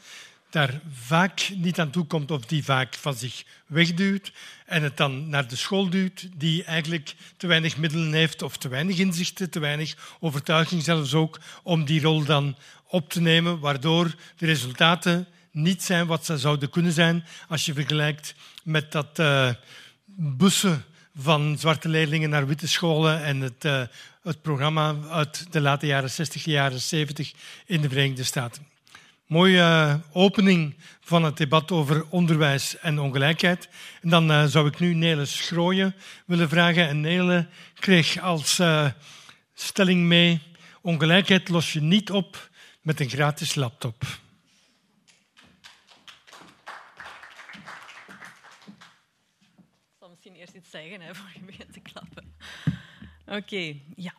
daar 0.51 0.81
vaak 0.93 1.51
niet 1.55 1.79
aan 1.79 1.89
toe 1.89 2.05
komt 2.05 2.31
of 2.31 2.45
die 2.45 2.63
vaak 2.63 2.95
van 2.95 3.15
zich 3.15 3.43
wegduwt 3.67 4.31
en 4.65 4.83
het 4.83 4.97
dan 4.97 5.29
naar 5.29 5.47
de 5.47 5.55
school 5.55 5.89
duwt 5.89 6.27
die 6.37 6.63
eigenlijk 6.63 7.15
te 7.37 7.47
weinig 7.47 7.77
middelen 7.77 8.13
heeft 8.13 8.41
of 8.41 8.57
te 8.57 8.67
weinig 8.67 8.97
inzichten, 8.97 9.49
te 9.49 9.59
weinig 9.59 10.17
overtuiging 10.19 10.83
zelfs 10.83 11.13
ook 11.13 11.39
om 11.63 11.85
die 11.85 12.01
rol 12.01 12.23
dan 12.23 12.57
op 12.87 13.09
te 13.09 13.21
nemen, 13.21 13.59
waardoor 13.59 14.15
de 14.37 14.45
resultaten 14.45 15.27
niet 15.51 15.83
zijn 15.83 16.07
wat 16.07 16.25
ze 16.25 16.37
zouden 16.37 16.69
kunnen 16.69 16.91
zijn 16.91 17.25
als 17.47 17.65
je 17.65 17.73
vergelijkt 17.73 18.35
met 18.63 18.91
dat 18.91 19.19
uh, 19.19 19.49
bussen 20.15 20.85
van 21.15 21.55
zwarte 21.59 21.89
leerlingen 21.89 22.29
naar 22.29 22.47
witte 22.47 22.67
scholen 22.67 23.23
en 23.23 23.41
het, 23.41 23.65
uh, 23.65 23.83
het 24.23 24.41
programma 24.41 24.95
uit 25.09 25.45
de 25.51 25.61
late 25.61 25.85
jaren 25.85 26.09
60, 26.09 26.45
jaren 26.45 26.81
70 26.81 27.31
in 27.65 27.81
de 27.81 27.89
Verenigde 27.89 28.23
Staten. 28.23 28.70
Mooie 29.31 29.99
opening 30.11 30.75
van 30.99 31.23
het 31.23 31.37
debat 31.37 31.71
over 31.71 32.05
onderwijs 32.09 32.77
en 32.77 32.99
ongelijkheid. 32.99 33.69
Dan 34.01 34.31
uh, 34.31 34.45
zou 34.45 34.67
ik 34.67 34.79
nu 34.79 34.93
Nele 34.93 35.25
Schrooien 35.25 35.95
willen 36.25 36.49
vragen. 36.49 36.87
En 36.87 37.01
Nele 37.01 37.47
kreeg 37.73 38.19
als 38.19 38.59
uh, 38.59 38.87
stelling 39.53 40.03
mee: 40.03 40.41
ongelijkheid 40.81 41.49
los 41.49 41.73
je 41.73 41.81
niet 41.81 42.11
op 42.11 42.49
met 42.81 42.99
een 42.99 43.09
gratis 43.09 43.55
laptop. 43.55 44.03
Ik 49.21 49.97
zal 49.99 50.09
misschien 50.09 50.35
eerst 50.35 50.53
iets 50.53 50.69
zeggen 50.69 51.01
hè, 51.01 51.15
voor 51.15 51.29
je 51.33 51.41
begint 51.45 51.73
te 51.73 51.79
klappen. 51.79 52.35
Oké, 53.25 53.75
ja. 53.95 54.13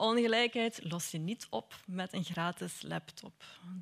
Ongelijkheid 0.00 0.80
los 0.82 1.10
je 1.10 1.18
niet 1.18 1.46
op 1.50 1.74
met 1.86 2.12
een 2.12 2.24
gratis 2.24 2.82
laptop. 2.82 3.32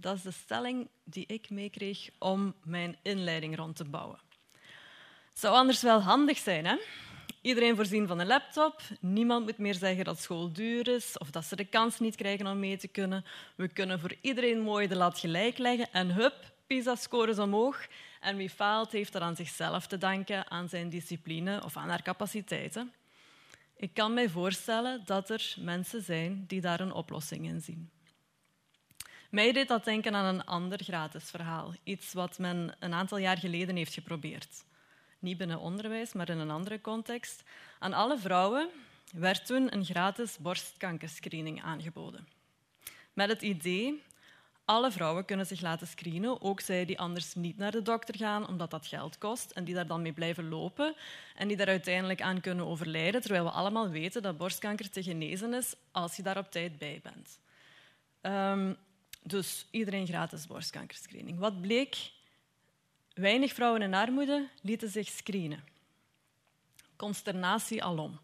Dat 0.00 0.16
is 0.16 0.22
de 0.22 0.30
stelling 0.30 0.88
die 1.04 1.24
ik 1.26 1.50
meekreeg 1.50 2.08
om 2.18 2.54
mijn 2.64 2.96
inleiding 3.02 3.56
rond 3.56 3.76
te 3.76 3.84
bouwen. 3.84 4.18
Het 5.28 5.38
zou 5.38 5.54
anders 5.54 5.82
wel 5.82 6.00
handig 6.00 6.38
zijn, 6.38 6.66
hè? 6.66 6.76
Iedereen 7.40 7.76
voorzien 7.76 8.06
van 8.06 8.18
een 8.18 8.26
laptop. 8.26 8.80
Niemand 9.00 9.44
moet 9.44 9.58
meer 9.58 9.74
zeggen 9.74 10.04
dat 10.04 10.20
school 10.20 10.52
duur 10.52 10.88
is 10.88 11.18
of 11.18 11.30
dat 11.30 11.44
ze 11.44 11.56
de 11.56 11.64
kans 11.64 11.98
niet 11.98 12.16
krijgen 12.16 12.46
om 12.46 12.58
mee 12.58 12.76
te 12.76 12.88
kunnen. 12.88 13.24
We 13.54 13.68
kunnen 13.68 14.00
voor 14.00 14.14
iedereen 14.20 14.60
mooi 14.60 14.86
de 14.86 14.96
lat 14.96 15.18
gelijk 15.18 15.58
leggen 15.58 15.92
en 15.92 16.14
hup, 16.14 16.52
PISA-scores 16.66 17.38
omhoog. 17.38 17.86
En 18.20 18.36
wie 18.36 18.50
faalt, 18.50 18.92
heeft 18.92 19.14
er 19.14 19.20
aan 19.20 19.36
zichzelf 19.36 19.86
te 19.86 19.98
danken, 19.98 20.50
aan 20.50 20.68
zijn 20.68 20.88
discipline 20.88 21.64
of 21.64 21.76
aan 21.76 21.88
haar 21.88 22.02
capaciteiten. 22.02 22.92
Ik 23.78 23.94
kan 23.94 24.14
mij 24.14 24.28
voorstellen 24.28 25.02
dat 25.04 25.30
er 25.30 25.54
mensen 25.58 26.02
zijn 26.02 26.44
die 26.46 26.60
daar 26.60 26.80
een 26.80 26.92
oplossing 26.92 27.46
in 27.46 27.60
zien. 27.60 27.90
Mij 29.30 29.52
deed 29.52 29.68
dat 29.68 29.84
denken 29.84 30.14
aan 30.14 30.34
een 30.34 30.44
ander 30.44 30.82
gratis 30.84 31.30
verhaal. 31.30 31.74
Iets 31.84 32.12
wat 32.12 32.38
men 32.38 32.76
een 32.78 32.94
aantal 32.94 33.18
jaar 33.18 33.38
geleden 33.38 33.76
heeft 33.76 33.94
geprobeerd. 33.94 34.64
Niet 35.18 35.36
binnen 35.36 35.58
onderwijs, 35.58 36.12
maar 36.12 36.28
in 36.28 36.38
een 36.38 36.50
andere 36.50 36.80
context. 36.80 37.42
Aan 37.78 37.92
alle 37.92 38.18
vrouwen 38.18 38.68
werd 39.12 39.46
toen 39.46 39.74
een 39.74 39.84
gratis 39.84 40.38
borstkankerscreening 40.38 41.62
aangeboden. 41.62 42.28
Met 43.12 43.28
het 43.28 43.42
idee 43.42 44.02
alle 44.68 44.90
vrouwen 44.90 45.24
kunnen 45.24 45.46
zich 45.46 45.60
laten 45.60 45.86
screenen, 45.86 46.42
ook 46.42 46.60
zij 46.60 46.84
die 46.84 46.98
anders 46.98 47.34
niet 47.34 47.58
naar 47.58 47.70
de 47.70 47.82
dokter 47.82 48.16
gaan 48.16 48.48
omdat 48.48 48.70
dat 48.70 48.86
geld 48.86 49.18
kost 49.18 49.50
en 49.50 49.64
die 49.64 49.74
daar 49.74 49.86
dan 49.86 50.02
mee 50.02 50.12
blijven 50.12 50.48
lopen 50.48 50.94
en 51.34 51.48
die 51.48 51.56
daar 51.56 51.66
uiteindelijk 51.66 52.22
aan 52.22 52.40
kunnen 52.40 52.66
overlijden, 52.66 53.20
terwijl 53.20 53.44
we 53.44 53.50
allemaal 53.50 53.88
weten 53.88 54.22
dat 54.22 54.38
borstkanker 54.38 54.90
te 54.90 55.02
genezen 55.02 55.54
is 55.54 55.74
als 55.90 56.16
je 56.16 56.22
daar 56.22 56.38
op 56.38 56.50
tijd 56.50 56.78
bij 56.78 57.00
bent. 57.02 57.38
Um, 58.22 58.76
dus 59.22 59.66
iedereen 59.70 60.06
gratis 60.06 60.46
borstkankerscreening. 60.46 61.38
Wat 61.38 61.60
bleek? 61.60 62.10
Weinig 63.14 63.52
vrouwen 63.52 63.82
in 63.82 63.94
armoede 63.94 64.48
lieten 64.62 64.88
zich 64.90 65.08
screenen. 65.08 65.64
Consternatie 66.96 67.84
alom. 67.84 68.18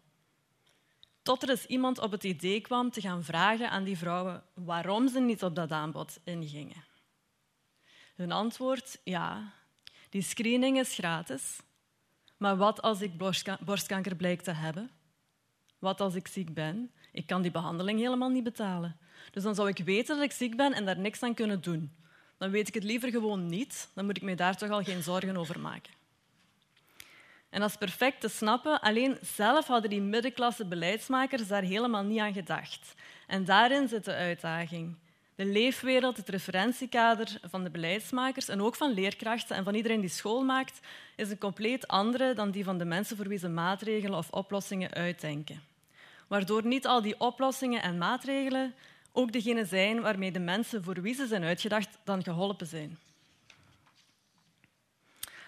Tot 1.25 1.43
er 1.43 1.49
eens 1.49 1.65
iemand 1.65 1.99
op 1.99 2.11
het 2.11 2.23
idee 2.23 2.61
kwam 2.61 2.91
te 2.91 3.01
gaan 3.01 3.23
vragen 3.23 3.69
aan 3.69 3.83
die 3.83 3.97
vrouwen 3.97 4.43
waarom 4.53 5.07
ze 5.07 5.19
niet 5.19 5.43
op 5.43 5.55
dat 5.55 5.71
aanbod 5.71 6.19
ingingen. 6.23 6.83
Hun 8.15 8.31
antwoord, 8.31 8.99
ja, 9.03 9.53
die 10.09 10.21
screening 10.21 10.79
is 10.79 10.93
gratis, 10.93 11.59
maar 12.37 12.57
wat 12.57 12.81
als 12.81 13.01
ik 13.01 13.11
borstkanker 13.59 14.15
blijkt 14.15 14.43
te 14.43 14.51
hebben? 14.51 14.91
Wat 15.79 16.01
als 16.01 16.15
ik 16.15 16.27
ziek 16.27 16.53
ben? 16.53 16.91
Ik 17.11 17.27
kan 17.27 17.41
die 17.41 17.51
behandeling 17.51 17.99
helemaal 17.99 18.29
niet 18.29 18.43
betalen. 18.43 18.97
Dus 19.31 19.43
dan 19.43 19.55
zou 19.55 19.69
ik 19.69 19.77
weten 19.77 20.15
dat 20.15 20.25
ik 20.25 20.31
ziek 20.31 20.55
ben 20.55 20.73
en 20.73 20.85
daar 20.85 20.99
niks 20.99 21.23
aan 21.23 21.33
kunnen 21.33 21.61
doen. 21.61 21.95
Dan 22.37 22.49
weet 22.49 22.67
ik 22.67 22.73
het 22.73 22.83
liever 22.83 23.09
gewoon 23.09 23.45
niet. 23.45 23.89
Dan 23.93 24.05
moet 24.05 24.17
ik 24.17 24.23
me 24.23 24.35
daar 24.35 24.57
toch 24.57 24.69
al 24.69 24.83
geen 24.83 25.03
zorgen 25.03 25.37
over 25.37 25.59
maken. 25.59 25.93
En 27.55 27.61
dat 27.61 27.69
is 27.69 27.77
perfect 27.77 28.21
te 28.21 28.27
snappen, 28.27 28.79
alleen 28.81 29.17
zelf 29.21 29.67
hadden 29.67 29.89
die 29.89 30.01
middenklasse 30.01 30.65
beleidsmakers 30.65 31.47
daar 31.47 31.61
helemaal 31.61 32.03
niet 32.03 32.19
aan 32.19 32.33
gedacht. 32.33 32.93
En 33.27 33.45
daarin 33.45 33.87
zit 33.87 34.05
de 34.05 34.13
uitdaging. 34.13 34.95
De 35.35 35.45
leefwereld, 35.45 36.17
het 36.17 36.29
referentiekader 36.29 37.39
van 37.41 37.63
de 37.63 37.69
beleidsmakers 37.69 38.47
en 38.47 38.61
ook 38.61 38.75
van 38.75 38.93
leerkrachten 38.93 39.55
en 39.55 39.63
van 39.63 39.75
iedereen 39.75 39.99
die 39.99 40.09
school 40.09 40.43
maakt, 40.43 40.79
is 41.15 41.29
een 41.29 41.37
compleet 41.37 41.87
andere 41.87 42.33
dan 42.33 42.51
die 42.51 42.63
van 42.63 42.77
de 42.77 42.85
mensen 42.85 43.17
voor 43.17 43.27
wie 43.27 43.37
ze 43.37 43.49
maatregelen 43.49 44.17
of 44.17 44.31
oplossingen 44.31 44.93
uitdenken. 44.93 45.63
Waardoor 46.27 46.65
niet 46.65 46.87
al 46.87 47.01
die 47.01 47.19
oplossingen 47.19 47.81
en 47.81 47.97
maatregelen 47.97 48.73
ook 49.11 49.31
degene 49.31 49.65
zijn 49.65 50.01
waarmee 50.01 50.31
de 50.31 50.39
mensen 50.39 50.83
voor 50.83 51.01
wie 51.01 51.13
ze 51.13 51.27
zijn 51.27 51.43
uitgedacht 51.43 51.97
dan 52.03 52.23
geholpen 52.23 52.67
zijn. 52.67 52.97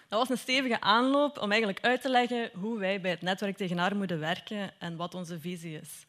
Dat 0.08 0.18
was 0.18 0.28
een 0.28 0.38
stevige 0.38 0.80
aanloop 0.80 1.38
om 1.38 1.50
eigenlijk 1.50 1.84
uit 1.84 2.02
te 2.02 2.10
leggen 2.10 2.50
hoe 2.54 2.78
wij 2.78 3.00
bij 3.00 3.10
het 3.10 3.22
netwerk 3.22 3.56
tegen 3.56 3.78
armoede 3.78 4.16
werken 4.16 4.70
en 4.78 4.96
wat 4.96 5.14
onze 5.14 5.40
visie 5.40 5.80
is. 5.80 6.06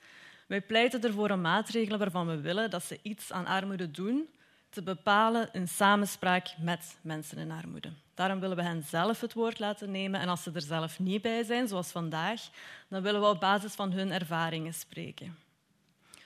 Wij 0.48 0.62
pleiten 0.62 1.04
ervoor 1.04 1.30
om 1.30 1.42
maatregelen 1.42 2.00
waarvan 2.00 2.28
we 2.28 2.42
willen 2.42 2.70
dat 2.70 2.84
ze 2.84 3.00
iets 3.02 3.32
aan 3.32 3.46
armoede 3.46 3.92
doen, 3.92 4.30
te 4.70 4.84
bepalen 4.84 5.50
in 5.52 5.68
samenspraak 5.68 6.48
met 6.58 6.98
mensen 7.02 7.38
in 7.38 7.52
armoede. 7.52 7.90
Daarom 8.14 8.40
willen 8.40 8.56
we 8.56 8.64
hen 8.64 8.84
zelf 8.84 9.22
het 9.22 9.34
woord 9.34 9.60
laten 9.60 9.92
nemen 9.92 10.20
en 10.20 10.30
als 10.30 10.44
ze 10.44 10.52
er 10.54 10.62
zelf 10.62 11.00
niet 11.00 11.22
bij 11.22 11.44
zijn, 11.44 11.68
zoals 11.68 11.92
vandaag, 11.92 12.42
dan 12.88 13.02
willen 13.02 13.22
we 13.22 13.28
op 13.28 13.40
basis 13.40 13.74
van 13.74 13.92
hun 13.92 14.12
ervaringen 14.12 14.74
spreken. 14.74 15.38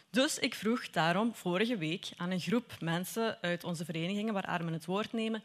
Dus 0.09 0.39
ik 0.39 0.55
vroeg 0.55 0.89
daarom 0.89 1.36
vorige 1.36 1.77
week 1.77 2.09
aan 2.17 2.31
een 2.31 2.39
groep 2.39 2.75
mensen 2.79 3.38
uit 3.41 3.63
onze 3.63 3.86
verenigingen 3.86 4.33
waar 4.33 4.47
armen 4.47 4.73
het 4.73 4.86
woord 4.86 5.13
nemen 5.13 5.43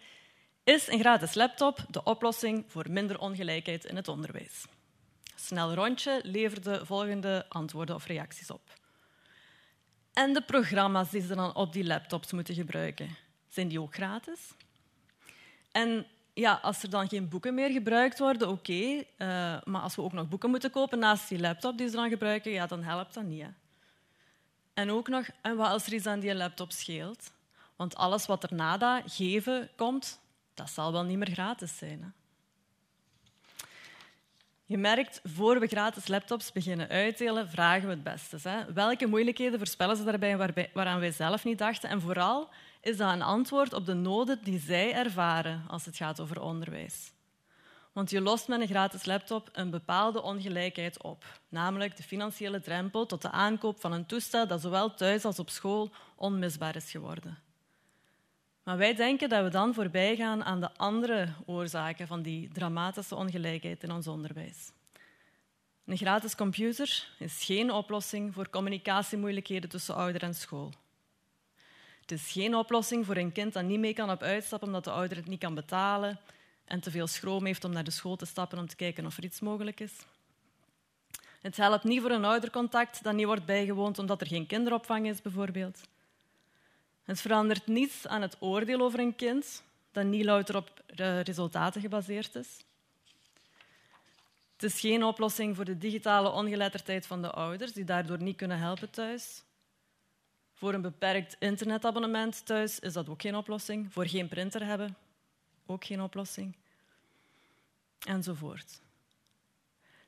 is 0.68 0.88
een 0.88 0.98
gratis 0.98 1.34
laptop 1.34 1.84
de 1.88 2.02
oplossing 2.02 2.64
voor 2.66 2.86
minder 2.90 3.18
ongelijkheid 3.18 3.84
in 3.84 3.96
het 3.96 4.08
onderwijs? 4.08 4.64
Snel 5.36 5.74
rondje 5.74 6.20
leverde 6.22 6.86
volgende 6.86 7.46
antwoorden 7.48 7.94
of 7.94 8.06
reacties 8.06 8.50
op. 8.50 8.60
En 10.12 10.32
de 10.32 10.42
programma's 10.42 11.10
die 11.10 11.20
ze 11.20 11.34
dan 11.34 11.54
op 11.54 11.72
die 11.72 11.84
laptops 11.84 12.32
moeten 12.32 12.54
gebruiken, 12.54 13.16
zijn 13.48 13.68
die 13.68 13.80
ook 13.80 13.94
gratis? 13.94 14.40
En 15.72 16.06
ja, 16.34 16.58
als 16.62 16.82
er 16.82 16.90
dan 16.90 17.08
geen 17.08 17.28
boeken 17.28 17.54
meer 17.54 17.70
gebruikt 17.70 18.18
worden, 18.18 18.48
oké. 18.48 18.72
Eh, 18.72 19.26
maar 19.64 19.82
als 19.82 19.96
we 19.96 20.02
ook 20.02 20.12
nog 20.12 20.28
boeken 20.28 20.50
moeten 20.50 20.70
kopen 20.70 20.98
naast 20.98 21.28
die 21.28 21.40
laptop 21.40 21.78
die 21.78 21.88
ze 21.88 21.96
dan 21.96 22.08
gebruiken, 22.08 22.50
ja, 22.50 22.66
dan 22.66 22.82
helpt 22.82 23.14
dat 23.14 23.24
niet. 23.24 23.42
Hè. 23.42 23.48
En 24.74 24.90
ook 24.90 25.08
nog, 25.08 25.26
en 25.42 25.56
wat 25.56 25.68
als 25.68 25.86
er 25.86 25.92
iets 25.92 26.06
aan 26.06 26.20
die 26.20 26.34
laptop 26.34 26.72
scheelt? 26.72 27.32
Want 27.76 27.96
alles 27.96 28.26
wat 28.26 28.42
er 28.42 28.54
na 28.54 28.76
dat 28.76 29.02
geven 29.06 29.70
komt, 29.76 30.20
dat 30.58 30.70
zal 30.70 30.92
wel 30.92 31.04
niet 31.04 31.18
meer 31.18 31.30
gratis 31.30 31.78
zijn. 31.78 32.02
Hè? 32.02 32.08
Je 34.64 34.78
merkt, 34.78 35.20
voor 35.24 35.60
we 35.60 35.66
gratis 35.66 36.08
laptops 36.08 36.52
beginnen 36.52 36.88
uitdelen, 36.88 37.48
vragen 37.50 37.88
we 37.88 37.94
het 37.94 38.02
beste. 38.02 38.66
Welke 38.74 39.06
moeilijkheden 39.06 39.58
voorspellen 39.58 39.96
ze 39.96 40.04
daarbij 40.04 40.36
waaraan 40.72 41.00
wij 41.00 41.10
zelf 41.10 41.44
niet 41.44 41.58
dachten? 41.58 41.88
En 41.88 42.00
vooral 42.00 42.50
is 42.80 42.96
dat 42.96 43.12
een 43.12 43.22
antwoord 43.22 43.72
op 43.72 43.86
de 43.86 43.94
noden 43.94 44.38
die 44.42 44.58
zij 44.60 44.94
ervaren 44.94 45.64
als 45.68 45.84
het 45.84 45.96
gaat 45.96 46.20
over 46.20 46.40
onderwijs. 46.40 47.12
Want 47.92 48.10
je 48.10 48.20
lost 48.20 48.48
met 48.48 48.60
een 48.60 48.66
gratis 48.66 49.04
laptop 49.04 49.48
een 49.52 49.70
bepaalde 49.70 50.22
ongelijkheid 50.22 51.02
op, 51.02 51.24
namelijk 51.48 51.96
de 51.96 52.02
financiële 52.02 52.60
drempel 52.60 53.06
tot 53.06 53.22
de 53.22 53.30
aankoop 53.30 53.80
van 53.80 53.92
een 53.92 54.06
toestel 54.06 54.46
dat 54.46 54.60
zowel 54.60 54.94
thuis 54.94 55.24
als 55.24 55.38
op 55.38 55.50
school 55.50 55.90
onmisbaar 56.16 56.76
is 56.76 56.90
geworden. 56.90 57.47
Maar 58.68 58.76
wij 58.76 58.94
denken 58.94 59.28
dat 59.28 59.44
we 59.44 59.50
dan 59.50 59.74
voorbij 59.74 60.16
gaan 60.16 60.44
aan 60.44 60.60
de 60.60 60.72
andere 60.76 61.28
oorzaken 61.46 62.06
van 62.06 62.22
die 62.22 62.48
dramatische 62.52 63.14
ongelijkheid 63.14 63.82
in 63.82 63.90
ons 63.90 64.06
onderwijs. 64.06 64.72
Een 65.84 65.96
gratis 65.96 66.34
computer 66.34 67.08
is 67.18 67.44
geen 67.44 67.72
oplossing 67.72 68.34
voor 68.34 68.50
communicatiemoeilijkheden 68.50 69.70
tussen 69.70 69.94
ouder 69.94 70.22
en 70.22 70.34
school. 70.34 70.72
Het 72.00 72.12
is 72.12 72.32
geen 72.32 72.54
oplossing 72.54 73.06
voor 73.06 73.16
een 73.16 73.32
kind 73.32 73.52
dat 73.52 73.64
niet 73.64 73.78
mee 73.78 73.94
kan 73.94 74.10
op 74.10 74.22
uitstappen 74.22 74.68
omdat 74.68 74.84
de 74.84 74.90
ouder 74.90 75.16
het 75.16 75.28
niet 75.28 75.40
kan 75.40 75.54
betalen 75.54 76.20
en 76.64 76.80
te 76.80 76.90
veel 76.90 77.06
schroom 77.06 77.44
heeft 77.44 77.64
om 77.64 77.72
naar 77.72 77.84
de 77.84 77.90
school 77.90 78.16
te 78.16 78.26
stappen 78.26 78.58
om 78.58 78.66
te 78.66 78.76
kijken 78.76 79.06
of 79.06 79.16
er 79.16 79.24
iets 79.24 79.40
mogelijk 79.40 79.80
is. 79.80 79.92
Het 81.40 81.56
helpt 81.56 81.84
niet 81.84 82.00
voor 82.00 82.10
een 82.10 82.24
oudercontact 82.24 83.02
dat 83.02 83.14
niet 83.14 83.26
wordt 83.26 83.44
bijgewoond 83.44 83.98
omdat 83.98 84.20
er 84.20 84.26
geen 84.26 84.46
kinderopvang 84.46 85.06
is, 85.06 85.22
bijvoorbeeld. 85.22 85.80
Het 87.08 87.20
verandert 87.20 87.66
niets 87.66 88.06
aan 88.06 88.22
het 88.22 88.36
oordeel 88.40 88.80
over 88.80 88.98
een 88.98 89.16
kind 89.16 89.62
dat 89.92 90.04
niet 90.04 90.24
louter 90.24 90.56
op 90.56 90.82
resultaten 91.22 91.80
gebaseerd 91.80 92.34
is. 92.34 92.64
Het 94.52 94.62
is 94.62 94.80
geen 94.80 95.04
oplossing 95.04 95.56
voor 95.56 95.64
de 95.64 95.78
digitale 95.78 96.30
ongeletterdheid 96.30 97.06
van 97.06 97.22
de 97.22 97.30
ouders, 97.30 97.72
die 97.72 97.84
daardoor 97.84 98.22
niet 98.22 98.36
kunnen 98.36 98.58
helpen 98.58 98.90
thuis. 98.90 99.42
Voor 100.54 100.74
een 100.74 100.80
beperkt 100.80 101.36
internetabonnement 101.38 102.46
thuis 102.46 102.78
is 102.78 102.92
dat 102.92 103.08
ook 103.08 103.20
geen 103.20 103.36
oplossing. 103.36 103.92
Voor 103.92 104.06
geen 104.06 104.28
printer 104.28 104.64
hebben, 104.64 104.96
ook 105.66 105.84
geen 105.84 106.02
oplossing. 106.02 106.56
Enzovoort. 107.98 108.80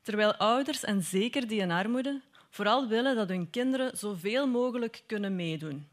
Terwijl 0.02 0.34
ouders, 0.34 0.84
en 0.84 1.02
zeker 1.02 1.48
die 1.48 1.60
in 1.60 1.70
armoede, 1.70 2.20
vooral 2.50 2.88
willen 2.88 3.16
dat 3.16 3.28
hun 3.28 3.50
kinderen 3.50 3.98
zoveel 3.98 4.46
mogelijk 4.46 5.02
kunnen 5.06 5.36
meedoen 5.36 5.88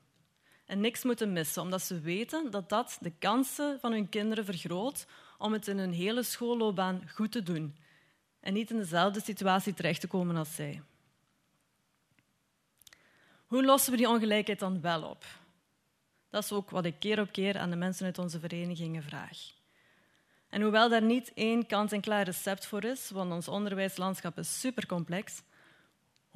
en 0.67 0.79
niks 0.79 1.03
moeten 1.03 1.33
missen, 1.33 1.61
omdat 1.61 1.81
ze 1.81 1.99
weten 1.99 2.51
dat 2.51 2.69
dat 2.69 2.97
de 3.01 3.11
kansen 3.19 3.79
van 3.79 3.91
hun 3.91 4.09
kinderen 4.09 4.45
vergroot 4.45 5.05
om 5.37 5.53
het 5.53 5.67
in 5.67 5.77
hun 5.77 5.93
hele 5.93 6.23
schoolloopbaan 6.23 7.09
goed 7.13 7.31
te 7.31 7.43
doen 7.43 7.75
en 8.39 8.53
niet 8.53 8.69
in 8.69 8.77
dezelfde 8.77 9.21
situatie 9.21 9.73
terecht 9.73 10.01
te 10.01 10.07
komen 10.07 10.35
als 10.35 10.55
zij. 10.55 10.81
Hoe 13.45 13.65
lossen 13.65 13.91
we 13.91 13.97
die 13.97 14.09
ongelijkheid 14.09 14.59
dan 14.59 14.81
wel 14.81 15.03
op? 15.03 15.25
Dat 16.29 16.43
is 16.43 16.51
ook 16.51 16.69
wat 16.69 16.85
ik 16.85 16.95
keer 16.99 17.19
op 17.19 17.31
keer 17.31 17.57
aan 17.57 17.69
de 17.69 17.75
mensen 17.75 18.05
uit 18.05 18.17
onze 18.17 18.39
verenigingen 18.39 19.03
vraag. 19.03 19.37
En 20.49 20.61
hoewel 20.61 20.89
daar 20.89 21.01
niet 21.01 21.31
één 21.33 21.65
kant-en-klaar 21.65 22.25
recept 22.25 22.65
voor 22.65 22.83
is, 22.83 23.09
want 23.09 23.31
ons 23.31 23.47
onderwijslandschap 23.47 24.37
is 24.37 24.59
supercomplex, 24.59 25.41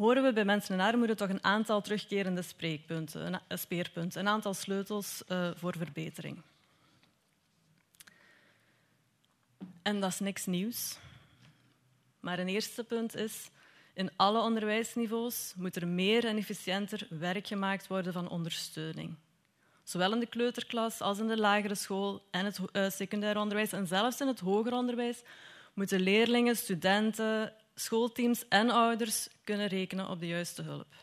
horen 0.01 0.23
we 0.23 0.33
bij 0.33 0.45
mensen 0.45 0.73
in 0.73 0.81
armoede 0.81 1.15
toch 1.15 1.29
een 1.29 1.43
aantal 1.43 1.81
terugkerende 1.81 2.41
spreekpunten, 2.41 3.41
een 3.47 3.57
speerpunten, 3.57 4.19
een 4.19 4.27
aantal 4.27 4.53
sleutels 4.53 5.23
uh, 5.27 5.49
voor 5.55 5.77
verbetering. 5.77 6.41
En 9.81 9.99
dat 9.99 10.11
is 10.11 10.19
niks 10.19 10.45
nieuws. 10.45 10.97
Maar 12.19 12.39
een 12.39 12.47
eerste 12.47 12.83
punt 12.83 13.15
is, 13.15 13.49
in 13.93 14.11
alle 14.15 14.41
onderwijsniveaus 14.41 15.53
moet 15.57 15.75
er 15.75 15.87
meer 15.87 16.25
en 16.25 16.37
efficiënter 16.37 17.07
werk 17.09 17.47
gemaakt 17.47 17.87
worden 17.87 18.13
van 18.13 18.29
ondersteuning. 18.29 19.15
Zowel 19.83 20.13
in 20.13 20.19
de 20.19 20.25
kleuterklas 20.25 21.01
als 21.01 21.19
in 21.19 21.27
de 21.27 21.37
lagere 21.37 21.75
school 21.75 22.27
en 22.31 22.45
het 22.45 22.59
uh, 22.59 22.89
secundair 22.89 23.37
onderwijs 23.37 23.71
en 23.71 23.87
zelfs 23.87 24.21
in 24.21 24.27
het 24.27 24.39
hoger 24.39 24.73
onderwijs 24.73 25.21
moeten 25.73 25.99
leerlingen, 25.99 26.55
studenten, 26.55 27.53
schoolteams 27.75 28.47
en 28.47 28.69
ouders 28.69 29.27
kunnen 29.43 29.67
rekenen 29.67 30.09
op 30.09 30.19
de 30.19 30.27
juiste 30.27 30.61
hulp. 30.61 30.95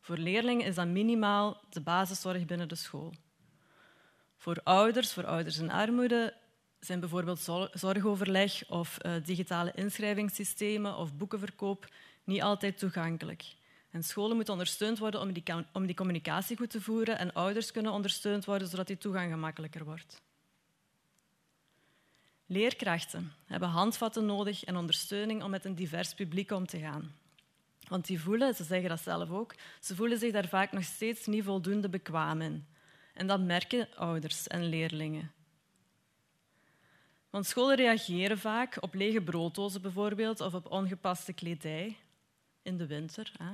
Voor 0.00 0.16
leerlingen 0.16 0.66
is 0.66 0.74
dat 0.74 0.86
minimaal 0.86 1.60
de 1.70 1.80
basiszorg 1.80 2.44
binnen 2.44 2.68
de 2.68 2.74
school. 2.74 3.12
Voor 4.36 4.60
ouders, 4.64 5.12
voor 5.12 5.26
ouders 5.26 5.58
in 5.58 5.70
armoede, 5.70 6.34
zijn 6.80 7.00
bijvoorbeeld 7.00 7.70
zorgoverleg 7.72 8.68
of 8.68 8.98
uh, 9.02 9.12
digitale 9.24 9.72
inschrijvingssystemen 9.74 10.96
of 10.96 11.14
boekenverkoop 11.14 11.88
niet 12.24 12.42
altijd 12.42 12.78
toegankelijk. 12.78 13.44
En 13.90 14.02
scholen 14.02 14.36
moeten 14.36 14.52
ondersteund 14.52 14.98
worden 14.98 15.20
om 15.20 15.32
die, 15.32 15.42
om 15.72 15.86
die 15.86 15.96
communicatie 15.96 16.56
goed 16.56 16.70
te 16.70 16.80
voeren 16.80 17.18
en 17.18 17.32
ouders 17.32 17.72
kunnen 17.72 17.92
ondersteund 17.92 18.44
worden 18.44 18.68
zodat 18.68 18.86
die 18.86 18.98
toegang 18.98 19.30
gemakkelijker 19.30 19.84
wordt. 19.84 20.22
Leerkrachten 22.46 23.32
hebben 23.44 23.68
handvatten 23.68 24.26
nodig 24.26 24.64
en 24.64 24.76
ondersteuning 24.76 25.42
om 25.42 25.50
met 25.50 25.64
een 25.64 25.74
divers 25.74 26.14
publiek 26.14 26.50
om 26.50 26.66
te 26.66 26.78
gaan. 26.78 27.14
Want 27.88 28.06
die 28.06 28.20
voelen, 28.20 28.54
ze 28.54 28.64
zeggen 28.64 28.88
dat 28.88 29.00
zelf 29.00 29.30
ook, 29.30 29.54
ze 29.80 29.94
voelen 29.94 30.18
zich 30.18 30.32
daar 30.32 30.48
vaak 30.48 30.72
nog 30.72 30.84
steeds 30.84 31.26
niet 31.26 31.44
voldoende 31.44 31.88
bekwaam 31.88 32.40
in. 32.40 32.66
En 33.14 33.26
dat 33.26 33.40
merken 33.40 33.88
ouders 33.96 34.46
en 34.46 34.64
leerlingen. 34.64 35.32
Want 37.30 37.46
scholen 37.46 37.76
reageren 37.76 38.38
vaak 38.38 38.76
op 38.80 38.94
lege 38.94 39.22
brooddozen 39.22 39.82
bijvoorbeeld 39.82 40.40
of 40.40 40.54
op 40.54 40.70
ongepaste 40.70 41.32
kledij 41.32 41.96
in 42.62 42.76
de 42.76 42.86
winter. 42.86 43.32
Hè. 43.38 43.52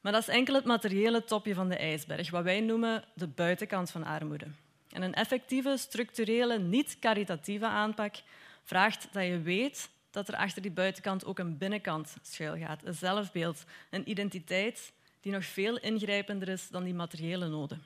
Maar 0.00 0.12
dat 0.12 0.20
is 0.20 0.28
enkel 0.28 0.54
het 0.54 0.64
materiële 0.64 1.24
topje 1.24 1.54
van 1.54 1.68
de 1.68 1.76
ijsberg, 1.76 2.30
wat 2.30 2.44
wij 2.44 2.60
noemen 2.60 3.04
de 3.14 3.26
buitenkant 3.26 3.90
van 3.90 4.04
armoede. 4.04 4.46
En 4.92 5.02
een 5.02 5.14
effectieve, 5.14 5.76
structurele, 5.76 6.58
niet-caritatieve 6.58 7.66
aanpak 7.66 8.14
vraagt 8.62 9.08
dat 9.12 9.24
je 9.24 9.40
weet 9.40 9.90
dat 10.10 10.28
er 10.28 10.36
achter 10.36 10.62
die 10.62 10.70
buitenkant 10.70 11.24
ook 11.24 11.38
een 11.38 11.58
binnenkant 11.58 12.16
schuilgaat. 12.22 12.84
Een 12.84 12.94
zelfbeeld, 12.94 13.64
een 13.90 14.10
identiteit 14.10 14.92
die 15.20 15.32
nog 15.32 15.44
veel 15.44 15.78
ingrijpender 15.78 16.48
is 16.48 16.68
dan 16.68 16.84
die 16.84 16.94
materiële 16.94 17.48
noden. 17.48 17.82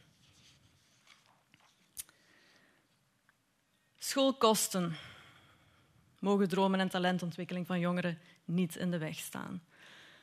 Schoolkosten 3.99 4.97
mogen 6.19 6.49
dromen 6.49 6.81
en 6.81 6.89
talentontwikkeling 6.89 7.67
van 7.67 7.81
jongeren 7.81 8.19
niet 8.45 8.77
in 8.77 8.91
de 8.91 8.99
weg 8.99 9.19
staan. 9.19 9.63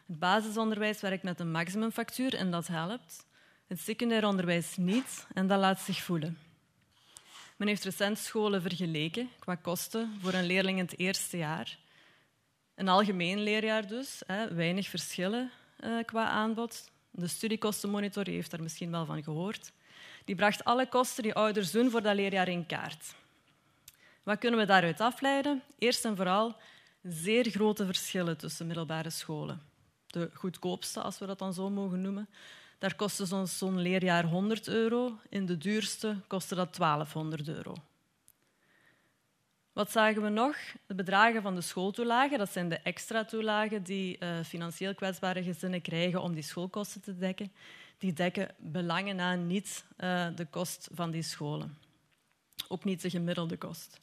Het 0.05 0.19
basisonderwijs 0.19 1.01
werkt 1.01 1.23
met 1.23 1.39
een 1.39 1.51
maximumfactuur 1.51 2.35
en 2.35 2.51
dat 2.51 2.67
helpt. 2.67 3.25
Het 3.67 3.79
secundair 3.79 4.25
onderwijs 4.25 4.77
niet 4.77 5.27
en 5.33 5.47
dat 5.47 5.59
laat 5.59 5.79
zich 5.79 6.01
voelen. 6.01 6.37
Men 7.57 7.67
heeft 7.67 7.83
recent 7.83 8.17
scholen 8.17 8.61
vergeleken 8.61 9.29
qua 9.39 9.55
kosten 9.55 10.17
voor 10.21 10.33
een 10.33 10.45
leerling 10.45 10.77
in 10.77 10.85
het 10.85 10.99
eerste 10.99 11.37
jaar. 11.37 11.77
Een 12.75 12.87
algemeen 12.87 13.39
leerjaar 13.43 13.87
dus, 13.87 14.21
hè, 14.27 14.53
weinig 14.53 14.87
verschillen 14.87 15.51
eh, 15.79 15.91
qua 16.05 16.27
aanbod. 16.27 16.91
De 17.11 17.27
studiekostenmonitor 17.27 18.27
heeft 18.27 18.51
daar 18.51 18.61
misschien 18.61 18.91
wel 18.91 19.05
van 19.05 19.23
gehoord. 19.23 19.71
Die 20.25 20.35
bracht 20.35 20.63
alle 20.63 20.87
kosten 20.87 21.23
die 21.23 21.33
ouders 21.33 21.71
doen 21.71 21.89
voor 21.89 22.01
dat 22.01 22.15
leerjaar 22.15 22.47
in 22.47 22.65
kaart. 22.65 23.15
Wat 24.23 24.37
kunnen 24.39 24.59
we 24.59 24.65
daaruit 24.65 25.01
afleiden? 25.01 25.63
Eerst 25.77 26.05
en 26.05 26.15
vooral 26.15 26.55
zeer 27.01 27.49
grote 27.49 27.85
verschillen 27.85 28.37
tussen 28.37 28.67
middelbare 28.67 29.09
scholen. 29.09 29.61
De 30.07 30.29
goedkoopste, 30.33 31.01
als 31.01 31.19
we 31.19 31.25
dat 31.25 31.39
dan 31.39 31.53
zo 31.53 31.69
mogen 31.69 32.01
noemen, 32.01 32.29
daar 32.83 32.95
kostte 32.95 33.45
zo'n 33.45 33.81
leerjaar 33.81 34.25
100 34.25 34.67
euro. 34.67 35.19
In 35.29 35.45
de 35.45 35.57
duurste 35.57 36.17
kostte 36.27 36.55
dat 36.55 36.75
1200 36.75 37.47
euro. 37.47 37.73
Wat 39.73 39.91
zagen 39.91 40.21
we 40.21 40.29
nog? 40.29 40.57
De 40.85 40.95
bedragen 40.95 41.41
van 41.41 41.55
de 41.55 41.61
schooltoelagen, 41.61 42.37
dat 42.37 42.51
zijn 42.51 42.69
de 42.69 42.77
extra 42.77 43.25
toelagen 43.25 43.83
die 43.83 44.17
uh, 44.19 44.39
financieel 44.43 44.95
kwetsbare 44.95 45.43
gezinnen 45.43 45.81
krijgen 45.81 46.21
om 46.21 46.33
die 46.33 46.43
schoolkosten 46.43 47.01
te 47.01 47.17
dekken. 47.17 47.51
Die 47.97 48.13
dekken 48.13 48.55
belangen 48.57 49.15
na 49.15 49.35
niet 49.35 49.85
uh, 49.97 50.27
de 50.35 50.45
kost 50.45 50.89
van 50.93 51.11
die 51.11 51.23
scholen. 51.23 51.77
Ook 52.67 52.83
niet 52.83 53.01
de 53.01 53.09
gemiddelde 53.09 53.57
kost. 53.57 54.01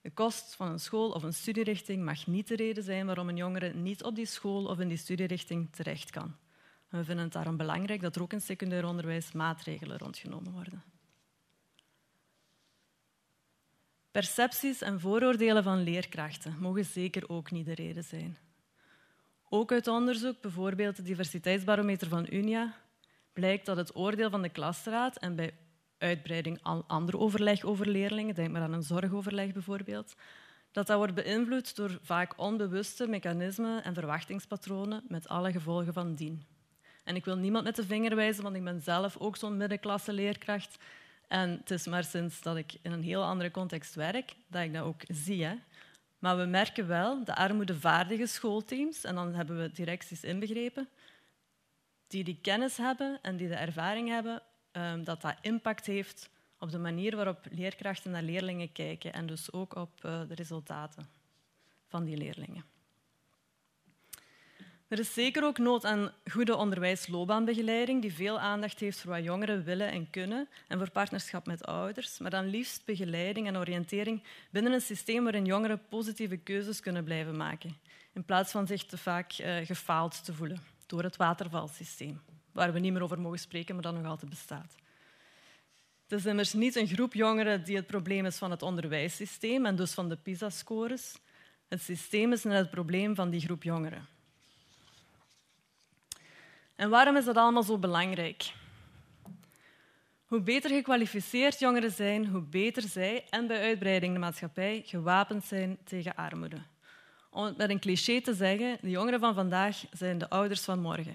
De 0.00 0.10
kost 0.10 0.54
van 0.54 0.68
een 0.70 0.80
school 0.80 1.10
of 1.10 1.22
een 1.22 1.34
studierichting 1.34 2.04
mag 2.04 2.26
niet 2.26 2.48
de 2.48 2.56
reden 2.56 2.84
zijn 2.84 3.06
waarom 3.06 3.28
een 3.28 3.36
jongere 3.36 3.72
niet 3.74 4.02
op 4.02 4.14
die 4.14 4.26
school 4.26 4.66
of 4.66 4.78
in 4.78 4.88
die 4.88 4.96
studierichting 4.96 5.68
terecht 5.72 6.10
kan. 6.10 6.36
We 6.92 7.04
vinden 7.04 7.24
het 7.24 7.32
daarom 7.32 7.56
belangrijk 7.56 8.00
dat 8.00 8.16
er 8.16 8.22
ook 8.22 8.32
in 8.32 8.40
secundair 8.40 8.86
onderwijs 8.86 9.32
maatregelen 9.32 9.98
rondgenomen 9.98 10.52
worden. 10.52 10.82
Percepties 14.10 14.80
en 14.80 15.00
vooroordelen 15.00 15.62
van 15.62 15.82
leerkrachten 15.82 16.56
mogen 16.60 16.84
zeker 16.84 17.28
ook 17.28 17.50
niet 17.50 17.66
de 17.66 17.74
reden 17.74 18.04
zijn. 18.04 18.38
Ook 19.48 19.72
uit 19.72 19.86
onderzoek, 19.86 20.40
bijvoorbeeld 20.40 20.96
de 20.96 21.02
diversiteitsbarometer 21.02 22.08
van 22.08 22.26
UNIA, 22.30 22.74
blijkt 23.32 23.66
dat 23.66 23.76
het 23.76 23.96
oordeel 23.96 24.30
van 24.30 24.42
de 24.42 24.48
klasraad 24.48 25.16
en 25.16 25.36
bij 25.36 25.54
uitbreiding 25.98 26.58
al 26.62 26.84
ander 26.86 27.18
overleg 27.18 27.64
over 27.64 27.88
leerlingen, 27.88 28.34
denk 28.34 28.50
maar 28.50 28.62
aan 28.62 28.72
een 28.72 28.82
zorgoverleg 28.82 29.52
bijvoorbeeld, 29.52 30.14
dat 30.72 30.86
dat 30.86 30.96
wordt 30.96 31.14
beïnvloed 31.14 31.76
door 31.76 31.98
vaak 32.02 32.38
onbewuste 32.38 33.06
mechanismen 33.06 33.84
en 33.84 33.94
verwachtingspatronen 33.94 35.04
met 35.08 35.28
alle 35.28 35.52
gevolgen 35.52 35.92
van 35.92 36.14
dien. 36.14 36.51
En 37.04 37.16
ik 37.16 37.24
wil 37.24 37.36
niemand 37.36 37.64
met 37.64 37.76
de 37.76 37.86
vinger 37.86 38.16
wijzen, 38.16 38.42
want 38.42 38.56
ik 38.56 38.64
ben 38.64 38.80
zelf 38.80 39.16
ook 39.16 39.36
zo'n 39.36 39.56
middenklasse 39.56 40.12
leerkracht. 40.12 40.78
En 41.28 41.50
het 41.50 41.70
is 41.70 41.86
maar 41.86 42.04
sinds 42.04 42.40
dat 42.40 42.56
ik 42.56 42.72
in 42.82 42.92
een 42.92 43.02
heel 43.02 43.22
andere 43.22 43.50
context 43.50 43.94
werk, 43.94 44.34
dat 44.46 44.62
ik 44.62 44.72
dat 44.72 44.84
ook 44.84 45.02
zie. 45.08 45.44
Hè. 45.44 45.54
Maar 46.18 46.36
we 46.36 46.44
merken 46.44 46.86
wel 46.86 47.24
de 47.24 47.34
armoedevaardige 47.34 48.26
schoolteams, 48.26 49.04
en 49.04 49.14
dan 49.14 49.34
hebben 49.34 49.58
we 49.60 49.72
directies 49.72 50.24
inbegrepen, 50.24 50.88
die 52.06 52.24
die 52.24 52.38
kennis 52.42 52.76
hebben 52.76 53.18
en 53.22 53.36
die 53.36 53.48
de 53.48 53.54
ervaring 53.54 54.08
hebben, 54.08 54.42
ehm, 54.72 55.04
dat 55.04 55.20
dat 55.20 55.36
impact 55.40 55.86
heeft 55.86 56.30
op 56.58 56.70
de 56.70 56.78
manier 56.78 57.16
waarop 57.16 57.46
leerkrachten 57.50 58.10
naar 58.10 58.22
leerlingen 58.22 58.72
kijken 58.72 59.12
en 59.12 59.26
dus 59.26 59.52
ook 59.52 59.74
op 59.74 60.04
uh, 60.04 60.20
de 60.28 60.34
resultaten 60.34 61.08
van 61.86 62.04
die 62.04 62.16
leerlingen. 62.16 62.71
Er 64.92 64.98
is 64.98 65.12
zeker 65.12 65.44
ook 65.44 65.58
nood 65.58 65.84
aan 65.84 66.12
goede 66.30 66.56
onderwijsloopbaanbegeleiding 66.56 68.02
die 68.02 68.14
veel 68.14 68.40
aandacht 68.40 68.80
heeft 68.80 69.00
voor 69.00 69.10
wat 69.10 69.24
jongeren 69.24 69.64
willen 69.64 69.90
en 69.90 70.10
kunnen 70.10 70.48
en 70.68 70.78
voor 70.78 70.90
partnerschap 70.90 71.46
met 71.46 71.64
ouders, 71.64 72.18
maar 72.18 72.30
dan 72.30 72.46
liefst 72.46 72.84
begeleiding 72.84 73.46
en 73.46 73.56
oriëntering 73.56 74.22
binnen 74.50 74.72
een 74.72 74.80
systeem 74.80 75.22
waarin 75.22 75.44
jongeren 75.44 75.82
positieve 75.88 76.36
keuzes 76.36 76.80
kunnen 76.80 77.04
blijven 77.04 77.36
maken, 77.36 77.76
in 78.12 78.24
plaats 78.24 78.50
van 78.50 78.66
zich 78.66 78.84
te 78.84 78.98
vaak 78.98 79.38
uh, 79.38 79.56
gefaald 79.56 80.24
te 80.24 80.34
voelen 80.34 80.62
door 80.86 81.02
het 81.02 81.16
watervalsysteem, 81.16 82.20
waar 82.50 82.72
we 82.72 82.78
niet 82.78 82.92
meer 82.92 83.02
over 83.02 83.20
mogen 83.20 83.38
spreken, 83.38 83.74
maar 83.74 83.84
dat 83.84 83.94
nog 83.94 84.06
altijd 84.06 84.30
bestaat. 84.30 84.74
Het 86.08 86.18
is 86.18 86.26
immers 86.26 86.52
niet 86.52 86.76
een 86.76 86.88
groep 86.88 87.14
jongeren 87.14 87.64
die 87.64 87.76
het 87.76 87.86
probleem 87.86 88.26
is 88.26 88.36
van 88.36 88.50
het 88.50 88.62
onderwijssysteem 88.62 89.66
en 89.66 89.76
dus 89.76 89.92
van 89.92 90.08
de 90.08 90.16
PISA-scores. 90.16 91.14
Het 91.68 91.82
systeem 91.82 92.32
is 92.32 92.44
net 92.44 92.58
het 92.58 92.70
probleem 92.70 93.14
van 93.14 93.30
die 93.30 93.40
groep 93.40 93.62
jongeren. 93.62 94.11
En 96.82 96.88
waarom 96.88 97.16
is 97.16 97.24
dat 97.24 97.36
allemaal 97.36 97.62
zo 97.62 97.78
belangrijk? 97.78 98.52
Hoe 100.26 100.40
beter 100.40 100.70
gekwalificeerd 100.70 101.58
jongeren 101.58 101.90
zijn, 101.90 102.26
hoe 102.26 102.40
beter 102.40 102.82
zij 102.82 103.24
en 103.30 103.46
bij 103.46 103.60
uitbreiding 103.60 104.12
de 104.12 104.18
maatschappij 104.18 104.82
gewapend 104.86 105.44
zijn 105.44 105.78
tegen 105.84 106.14
armoede. 106.14 106.56
Om 107.30 107.54
met 107.56 107.70
een 107.70 107.80
cliché 107.80 108.20
te 108.20 108.34
zeggen, 108.34 108.78
de 108.80 108.90
jongeren 108.90 109.20
van 109.20 109.34
vandaag 109.34 109.84
zijn 109.92 110.18
de 110.18 110.30
ouders 110.30 110.60
van 110.60 110.80
morgen. 110.80 111.14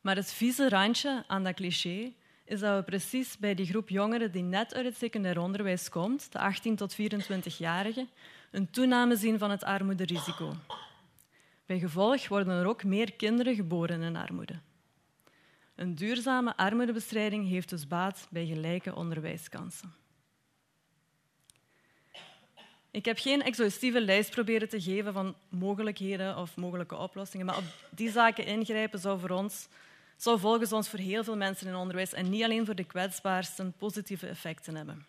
Maar 0.00 0.16
het 0.16 0.32
vieze 0.32 0.68
randje 0.68 1.24
aan 1.26 1.44
dat 1.44 1.54
cliché 1.54 2.12
is 2.44 2.60
dat 2.60 2.76
we 2.76 2.82
precies 2.82 3.38
bij 3.38 3.54
die 3.54 3.66
groep 3.66 3.88
jongeren 3.88 4.32
die 4.32 4.42
net 4.42 4.74
uit 4.74 4.84
het 4.84 4.96
secundair 4.96 5.40
onderwijs 5.40 5.88
komt, 5.88 6.32
de 6.32 6.38
18 6.38 6.76
tot 6.76 6.96
24-jarigen, 7.00 8.08
een 8.50 8.70
toename 8.70 9.16
zien 9.16 9.38
van 9.38 9.50
het 9.50 9.64
armoederisico. 9.64 10.54
Bij 11.66 11.78
gevolg 11.78 12.28
worden 12.28 12.60
er 12.60 12.66
ook 12.66 12.84
meer 12.84 13.12
kinderen 13.12 13.54
geboren 13.54 14.02
in 14.02 14.16
armoede. 14.16 14.60
Een 15.74 15.94
duurzame 15.94 16.56
armoedebestrijding 16.56 17.48
heeft 17.48 17.68
dus 17.68 17.86
baat 17.86 18.26
bij 18.30 18.46
gelijke 18.46 18.94
onderwijskansen. 18.94 19.94
Ik 22.90 23.04
heb 23.04 23.18
geen 23.18 23.42
exhaustieve 23.42 24.00
lijst 24.00 24.30
proberen 24.30 24.68
te 24.68 24.80
geven 24.80 25.12
van 25.12 25.34
mogelijkheden 25.48 26.36
of 26.36 26.56
mogelijke 26.56 26.96
oplossingen, 26.96 27.46
maar 27.46 27.56
op 27.56 27.64
die 27.90 28.10
zaken 28.10 28.46
ingrijpen 28.46 28.98
zou, 28.98 29.20
voor 29.20 29.30
ons, 29.30 29.68
zou 30.16 30.38
volgens 30.38 30.72
ons 30.72 30.88
voor 30.88 30.98
heel 30.98 31.24
veel 31.24 31.36
mensen 31.36 31.66
in 31.66 31.74
onderwijs 31.74 32.12
en 32.12 32.30
niet 32.30 32.42
alleen 32.42 32.66
voor 32.66 32.74
de 32.74 32.84
kwetsbaarsten 32.84 33.72
positieve 33.78 34.26
effecten 34.26 34.76
hebben. 34.76 35.06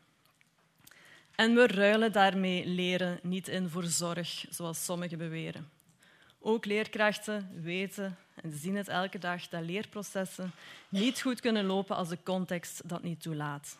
En 1.36 1.56
we 1.56 1.68
ruilen 1.68 2.12
daarmee 2.12 2.66
leren 2.68 3.20
niet 3.22 3.48
in 3.48 3.70
voor 3.70 3.84
zorg, 3.84 4.46
zoals 4.50 4.86
sommigen 4.86 5.18
beweren. 5.18 5.70
Ook 6.40 6.66
leerkrachten 6.66 7.50
weten 7.62 8.18
en 8.36 8.52
zien 8.54 8.76
het 8.76 8.88
elke 8.88 9.18
dag 9.18 9.48
dat 9.48 9.64
leerprocessen 9.64 10.52
niet 10.90 11.22
goed 11.22 11.40
kunnen 11.40 11.66
lopen 11.66 11.96
als 11.96 12.10
de 12.10 12.18
context 12.24 12.90
dat 12.90 13.04
niet 13.04 13.22
toelaat. 13.22 13.78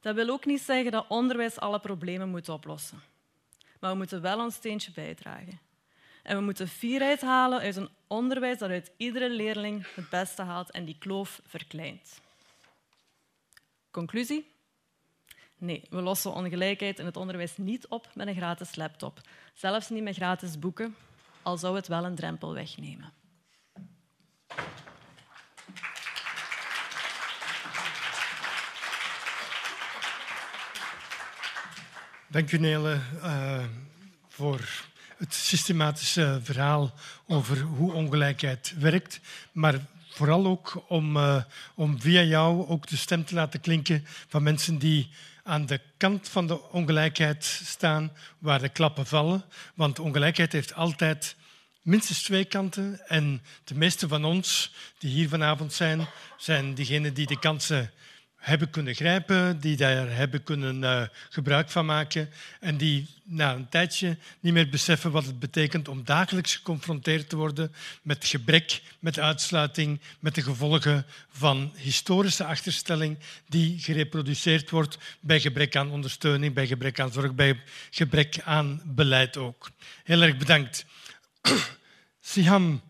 Dat 0.00 0.14
wil 0.14 0.28
ook 0.28 0.44
niet 0.44 0.60
zeggen 0.60 0.92
dat 0.92 1.06
onderwijs 1.08 1.58
alle 1.58 1.80
problemen 1.80 2.28
moet 2.28 2.48
oplossen. 2.48 3.00
Maar 3.80 3.90
we 3.90 3.96
moeten 3.96 4.20
wel 4.20 4.40
ons 4.40 4.54
steentje 4.54 4.92
bijdragen. 4.92 5.60
En 6.22 6.36
we 6.36 6.42
moeten 6.42 6.68
fierheid 6.68 7.20
halen 7.20 7.60
uit 7.60 7.76
een 7.76 7.88
onderwijs 8.06 8.58
dat 8.58 8.70
uit 8.70 8.90
iedere 8.96 9.30
leerling 9.30 9.86
het 9.94 10.08
beste 10.08 10.42
haalt 10.42 10.70
en 10.70 10.84
die 10.84 10.98
kloof 10.98 11.40
verkleint. 11.46 12.20
Conclusie? 13.90 14.50
Nee, 15.56 15.84
we 15.90 16.00
lossen 16.00 16.32
ongelijkheid 16.32 16.98
in 16.98 17.04
het 17.04 17.16
onderwijs 17.16 17.56
niet 17.56 17.86
op 17.86 18.08
met 18.14 18.26
een 18.26 18.34
gratis 18.34 18.76
laptop. 18.76 19.20
Zelfs 19.54 19.88
niet 19.88 20.02
met 20.02 20.16
gratis 20.16 20.58
boeken, 20.58 20.96
al 21.42 21.56
zou 21.56 21.76
het 21.76 21.88
wel 21.88 22.04
een 22.04 22.14
drempel 22.14 22.54
wegnemen. 22.54 23.12
Dank 32.30 32.52
u, 32.52 32.58
Nele, 32.58 32.98
uh, 33.22 33.64
voor 34.28 34.60
het 35.16 35.34
systematische 35.34 36.40
verhaal 36.42 36.94
over 37.26 37.60
hoe 37.60 37.92
ongelijkheid 37.92 38.74
werkt. 38.78 39.20
Maar 39.52 39.74
vooral 40.10 40.46
ook 40.46 40.84
om, 40.88 41.16
uh, 41.16 41.42
om 41.74 42.00
via 42.00 42.22
jou 42.22 42.66
ook 42.66 42.86
de 42.86 42.96
stem 42.96 43.24
te 43.24 43.34
laten 43.34 43.60
klinken 43.60 44.04
van 44.28 44.42
mensen 44.42 44.78
die 44.78 45.10
aan 45.42 45.66
de 45.66 45.80
kant 45.96 46.28
van 46.28 46.46
de 46.46 46.70
ongelijkheid 46.70 47.44
staan, 47.44 48.12
waar 48.38 48.60
de 48.60 48.68
klappen 48.68 49.06
vallen. 49.06 49.44
Want 49.74 49.98
ongelijkheid 49.98 50.52
heeft 50.52 50.74
altijd 50.74 51.36
minstens 51.82 52.22
twee 52.22 52.44
kanten. 52.44 53.06
En 53.06 53.42
de 53.64 53.74
meeste 53.74 54.08
van 54.08 54.24
ons 54.24 54.74
die 54.98 55.10
hier 55.10 55.28
vanavond 55.28 55.72
zijn, 55.72 56.06
zijn 56.36 56.74
diegenen 56.74 57.14
die 57.14 57.26
de 57.26 57.38
kansen 57.38 57.90
hebben 58.48 58.70
kunnen 58.70 58.94
grijpen, 58.94 59.60
die 59.60 59.76
daar 59.76 60.10
hebben 60.10 60.42
kunnen 60.42 60.82
uh, 60.82 61.02
gebruik 61.28 61.70
van 61.70 61.86
maken 61.86 62.30
en 62.60 62.76
die 62.76 63.08
na 63.24 63.54
een 63.54 63.68
tijdje 63.68 64.16
niet 64.40 64.52
meer 64.52 64.68
beseffen 64.68 65.10
wat 65.10 65.24
het 65.24 65.38
betekent 65.38 65.88
om 65.88 66.04
dagelijks 66.04 66.56
geconfronteerd 66.56 67.28
te 67.28 67.36
worden 67.36 67.72
met 68.02 68.26
gebrek, 68.26 68.82
met 68.98 69.18
uitsluiting, 69.18 70.00
met 70.20 70.34
de 70.34 70.42
gevolgen 70.42 71.06
van 71.30 71.72
historische 71.76 72.44
achterstelling 72.44 73.18
die 73.48 73.78
gereproduceerd 73.78 74.70
wordt 74.70 74.98
bij 75.20 75.40
gebrek 75.40 75.76
aan 75.76 75.90
ondersteuning, 75.90 76.54
bij 76.54 76.66
gebrek 76.66 77.00
aan 77.00 77.12
zorg, 77.12 77.34
bij 77.34 77.60
gebrek 77.90 78.40
aan 78.44 78.82
beleid 78.84 79.36
ook. 79.36 79.70
Heel 80.04 80.22
erg 80.22 80.36
bedankt. 80.36 80.84
Siham 82.20 82.82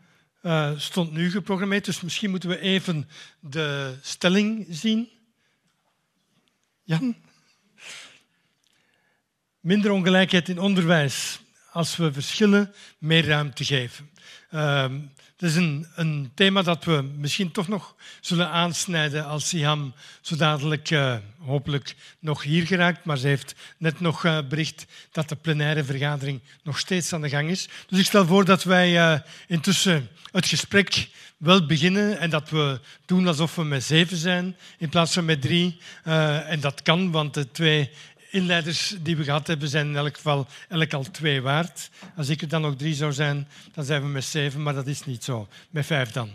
uh, 0.43 0.71
stond 0.77 1.13
nu 1.13 1.31
geprogrammeerd, 1.31 1.85
dus 1.85 2.01
misschien 2.01 2.31
moeten 2.31 2.49
we 2.49 2.61
even 2.61 3.09
de 3.41 3.95
stelling 4.03 4.67
zien. 4.69 5.09
Jan? 6.89 7.17
Minder 9.61 9.91
ongelijkheid 9.91 10.49
in 10.49 10.59
onderwijs 10.59 11.41
als 11.73 11.97
we 11.97 12.13
verschillen 12.13 12.75
meer 12.99 13.27
ruimte 13.27 13.65
geven. 13.65 14.11
Uh, 14.51 14.83
het 15.37 15.51
is 15.51 15.57
een, 15.57 15.87
een, 15.95 16.31
thema 16.35 16.63
dat 16.63 16.85
we 16.85 17.03
misschien 17.17 17.53
toch 17.53 17.69
nog 17.69 17.97
zullen 18.21 18.51
aansnijden 18.51 19.25
als 19.25 19.49
Siham 19.49 19.95
zo 20.21 20.37
dadelijk 20.37 20.91
uh, 20.91 21.17
hopelijk 21.39 21.95
nog 22.19 22.43
hier 22.43 22.67
geraakt. 22.67 23.05
Maar 23.05 23.19
ze 23.19 23.27
heeft 23.27 23.55
net 23.79 24.01
nog 24.01 24.25
uh, 24.25 24.39
bericht 24.49 24.87
dat 25.13 25.29
de 25.29 25.37
plenaire 25.37 25.85
vergadering 25.85 26.41
nog 26.63 26.79
steeds 26.79 27.13
aan 27.13 27.23
de 27.23 27.29
gang 27.29 27.51
is. 27.51 27.69
Dus 27.87 27.99
ik 27.99 28.07
stel 28.07 28.27
voor 28.27 28.45
dat 28.45 28.63
wij 28.63 28.93
uh, 28.93 29.21
intussen 29.47 30.09
het 30.33 30.47
gesprek 30.47 31.09
wel 31.39 31.67
beginnen 31.67 32.19
en 32.19 32.31
dat 32.31 32.51
we 32.51 32.81
doen 33.07 33.27
alsof 33.27 33.55
we 33.55 33.65
met 33.65 33.85
zeven 33.85 34.17
zijn 34.17 34.57
in 34.79 34.89
plaats 34.89 35.13
van 35.13 35.25
met 35.25 35.41
drie. 35.41 35.79
en 36.47 36.61
dat 36.61 36.83
kan, 36.83 37.11
want 37.11 37.35
de 37.35 37.51
twee 37.51 37.91
inleiders 38.31 38.95
die 39.01 39.17
we 39.17 39.25
gehad 39.25 39.47
hebben 39.47 39.69
zijn 39.69 39.87
in 39.87 39.97
elk 39.97 40.15
geval 40.15 40.47
elk 40.69 40.93
al 40.93 41.11
twee 41.11 41.43
waard. 41.43 41.91
Als 42.17 42.29
ik 42.29 42.43
er 42.43 42.49
dan 42.49 42.61
nog 42.61 42.77
drie 42.77 42.95
zou 42.95 43.13
zijn, 43.13 43.49
dan 43.75 43.85
zijn 43.85 44.03
we 44.03 44.09
met 44.09 44.25
zeven, 44.25 44.63
maar 44.63 44.75
dat 44.75 44.87
is 44.87 45.05
niet 45.05 45.25
zo. 45.25 45.49
Met 45.71 45.87
vijf 45.87 46.13
dan. 46.13 46.31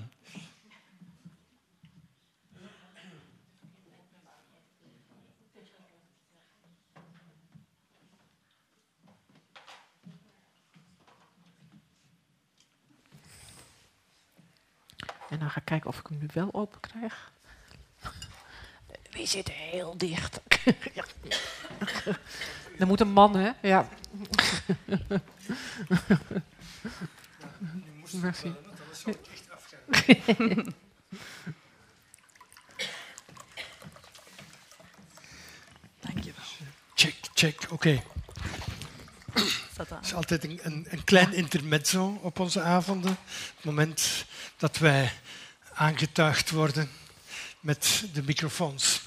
En 15.34 15.39
dan 15.39 15.50
ga 15.50 15.60
ik 15.60 15.65
kijken 15.65 15.89
of 15.89 16.00
ik 16.00 16.08
hem 16.08 16.17
nu 16.17 16.28
wel 16.34 16.54
open 16.54 16.80
krijg. 16.80 17.32
Die 19.10 19.28
zit 19.28 19.52
heel 19.52 19.98
dicht. 19.98 20.41
ja. 20.98 21.06
Er 22.80 22.88
moet 22.88 23.00
een 23.00 23.12
man, 23.12 23.36
hè? 23.36 23.52
Ja. 23.62 23.88
Merci. 28.12 28.54
Dankjewel. 36.00 36.43
Check, 36.93 37.15
check, 37.34 37.62
oké. 37.63 37.74
Okay. 37.74 38.04
Het 39.78 40.06
is 40.06 40.14
altijd 40.14 40.44
een, 40.44 40.60
een, 40.64 40.88
een 40.90 41.04
klein 41.04 41.34
intermezzo 41.34 42.20
op 42.22 42.40
onze 42.40 42.62
avonden. 42.62 43.18
Het 43.56 43.64
moment 43.64 44.26
dat 44.58 44.78
wij 44.78 45.12
aangetuigd 45.74 46.50
worden 46.50 46.90
met 47.60 48.06
de 48.14 48.24
microfoons. 48.24 49.02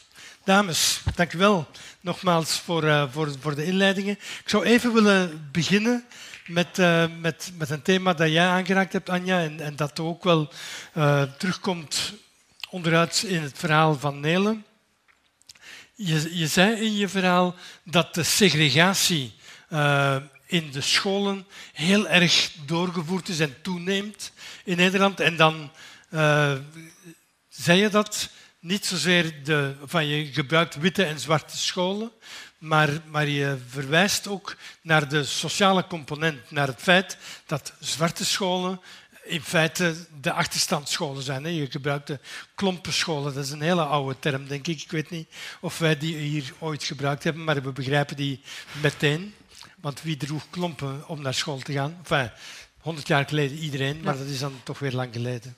Dames, 0.45 1.01
dank 1.15 1.33
u 1.33 1.39
wel 1.39 1.67
nogmaals 2.01 2.61
voor, 2.61 2.85
uh, 2.85 3.13
voor, 3.13 3.33
voor 3.41 3.55
de 3.55 3.65
inleidingen. 3.65 4.13
Ik 4.15 4.49
zou 4.49 4.65
even 4.65 4.93
willen 4.93 5.49
beginnen 5.53 6.05
met, 6.47 6.79
uh, 6.79 7.05
met, 7.21 7.53
met 7.57 7.71
een 7.71 7.83
thema 7.83 8.15
dat 8.15 8.31
jij 8.31 8.47
aangeraakt 8.47 8.93
hebt, 8.93 9.09
Anja, 9.09 9.41
en, 9.41 9.61
en 9.61 9.77
dat 9.77 10.01
ook 10.01 10.25
wel 10.25 10.53
uh, 10.95 11.23
terugkomt 11.23 12.13
onderuit 12.71 13.23
in 13.23 13.43
het 13.43 13.59
verhaal 13.59 13.99
van 13.99 14.21
Nelen. 14.21 14.65
Je, 15.95 16.39
je 16.39 16.47
zei 16.47 16.81
in 16.81 16.97
je 16.97 17.09
verhaal 17.09 17.55
dat 17.85 18.15
de 18.15 18.23
segregatie 18.23 19.35
in 20.47 20.71
de 20.71 20.81
scholen 20.81 21.47
heel 21.73 22.09
erg 22.09 22.53
doorgevoerd 22.67 23.29
is 23.29 23.41
en 23.41 23.63
toeneemt 23.63 24.33
in 24.65 24.77
Nederland. 24.77 25.21
En 25.21 25.37
dan 25.37 25.71
zei 27.49 27.81
je 27.81 27.89
dat 27.89 28.29
niet 28.59 28.87
zozeer 28.87 29.45
de, 29.45 29.75
van 29.85 30.07
je 30.07 30.33
gebruikt 30.33 30.77
witte 30.77 31.05
en 31.05 31.21
zwarte 31.21 31.57
scholen, 31.57 32.11
maar, 32.59 32.89
maar 33.11 33.29
je 33.29 33.59
verwijst 33.69 34.29
ook 34.29 34.57
naar 34.83 35.09
de 35.09 35.25
sociale 35.25 35.87
component, 35.87 36.51
naar 36.51 36.67
het 36.67 36.83
feit 36.83 37.17
dat 37.47 37.73
zwarte 37.81 38.25
scholen 38.25 38.81
in 39.25 39.43
feite 39.43 39.95
de 40.21 40.33
achterstandsscholen 40.33 41.23
zijn. 41.23 41.55
Je 41.55 41.71
gebruikt 41.71 42.07
de 42.07 42.19
klompenscholen, 42.55 43.35
dat 43.35 43.45
is 43.45 43.51
een 43.51 43.61
hele 43.61 43.85
oude 43.85 44.19
term, 44.19 44.49
denk 44.49 44.67
ik. 44.67 44.83
Ik 44.83 44.91
weet 44.91 45.11
niet 45.11 45.29
of 45.61 45.79
wij 45.79 45.99
die 45.99 46.17
hier 46.17 46.53
ooit 46.59 46.85
gebruikt 46.85 47.25
hebben, 47.25 47.45
maar 47.45 47.63
we 47.63 47.73
begrijpen 47.73 48.17
die 48.17 48.41
meteen. 48.81 49.35
Want 49.81 50.03
wie 50.03 50.17
droeg 50.17 50.51
klompen 50.51 51.09
om 51.09 51.23
naar 51.23 51.35
school 51.35 51.59
te 51.59 51.73
gaan? 51.73 51.97
Enfin, 51.99 52.31
100 52.81 53.07
jaar 53.07 53.25
geleden 53.29 53.59
iedereen, 53.59 54.01
maar 54.01 54.19
dat 54.19 54.27
is 54.27 54.39
dan 54.39 54.61
toch 54.63 54.79
weer 54.79 54.93
lang 54.93 55.13
geleden. 55.13 55.57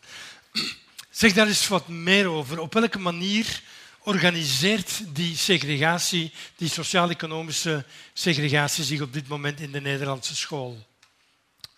Zeg 1.11 1.33
daar 1.33 1.47
eens 1.47 1.69
wat 1.69 1.89
meer 1.89 2.27
over. 2.27 2.61
Op 2.61 2.75
welke 2.75 2.99
manier 2.99 3.63
organiseert 3.99 5.15
die 5.15 5.37
segregatie, 5.37 6.33
die 6.57 6.69
sociaal-economische 6.69 7.85
segregatie 8.13 8.85
zich 8.85 9.01
op 9.01 9.13
dit 9.13 9.29
moment 9.29 9.61
in 9.61 9.73
de 9.73 9.81
Nederlandse 9.81 10.37
school? 10.37 10.77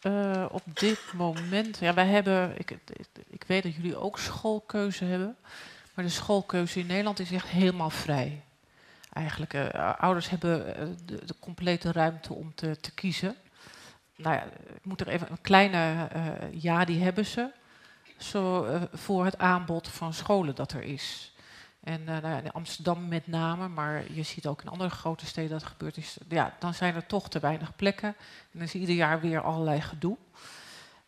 Uh, 0.03 0.45
op 0.51 0.62
dit 0.74 1.01
moment, 1.12 1.78
ja, 1.80 1.95
wij 1.95 2.07
hebben, 2.07 2.55
ik, 2.59 2.70
ik, 3.30 3.45
weet 3.47 3.62
dat 3.62 3.74
jullie 3.74 3.97
ook 3.97 4.18
schoolkeuze 4.18 5.05
hebben, 5.05 5.36
maar 5.95 6.05
de 6.05 6.11
schoolkeuze 6.11 6.78
in 6.78 6.86
Nederland 6.86 7.18
is 7.18 7.30
echt 7.30 7.49
helemaal 7.49 7.91
vrij. 7.91 8.43
Eigenlijk, 9.12 9.54
uh, 9.54 9.94
ouders 9.98 10.28
hebben 10.28 10.64
de, 11.06 11.24
de, 11.24 11.34
complete 11.40 11.92
ruimte 11.92 12.34
om 12.34 12.54
te, 12.54 12.76
te, 12.80 12.94
kiezen. 12.94 13.36
Nou 14.16 14.34
ja, 14.34 14.42
ik 14.74 14.84
moet 14.84 15.00
er 15.00 15.08
even 15.08 15.30
een 15.30 15.40
kleine 15.40 16.08
ja, 16.52 16.84
die 16.84 17.02
hebben 17.02 17.26
ze. 17.26 17.50
Zo, 18.16 18.66
voor 18.92 19.24
het 19.24 19.38
aanbod 19.38 19.88
van 19.88 20.14
scholen 20.14 20.54
dat 20.54 20.72
er 20.72 20.82
is. 20.82 21.34
En 21.80 22.00
uh, 22.08 22.36
in 22.44 22.52
Amsterdam 22.52 23.08
met 23.08 23.26
name, 23.26 23.68
maar 23.68 24.12
je 24.12 24.22
ziet 24.22 24.46
ook 24.46 24.62
in 24.62 24.68
andere 24.68 24.90
grote 24.90 25.26
steden 25.26 25.50
dat 25.50 25.61
het 25.61 25.70
gebeurt. 25.70 25.96
Is, 25.96 26.18
ja, 26.28 26.54
dan 26.58 26.74
zijn 26.74 26.94
er 26.94 27.06
toch 27.06 27.28
te 27.28 27.38
weinig 27.38 27.76
plekken. 27.76 28.08
En 28.08 28.58
dan 28.58 28.62
is 28.62 28.74
ieder 28.74 28.94
jaar 28.94 29.20
weer 29.20 29.40
allerlei 29.40 29.80
gedoe. 29.80 30.16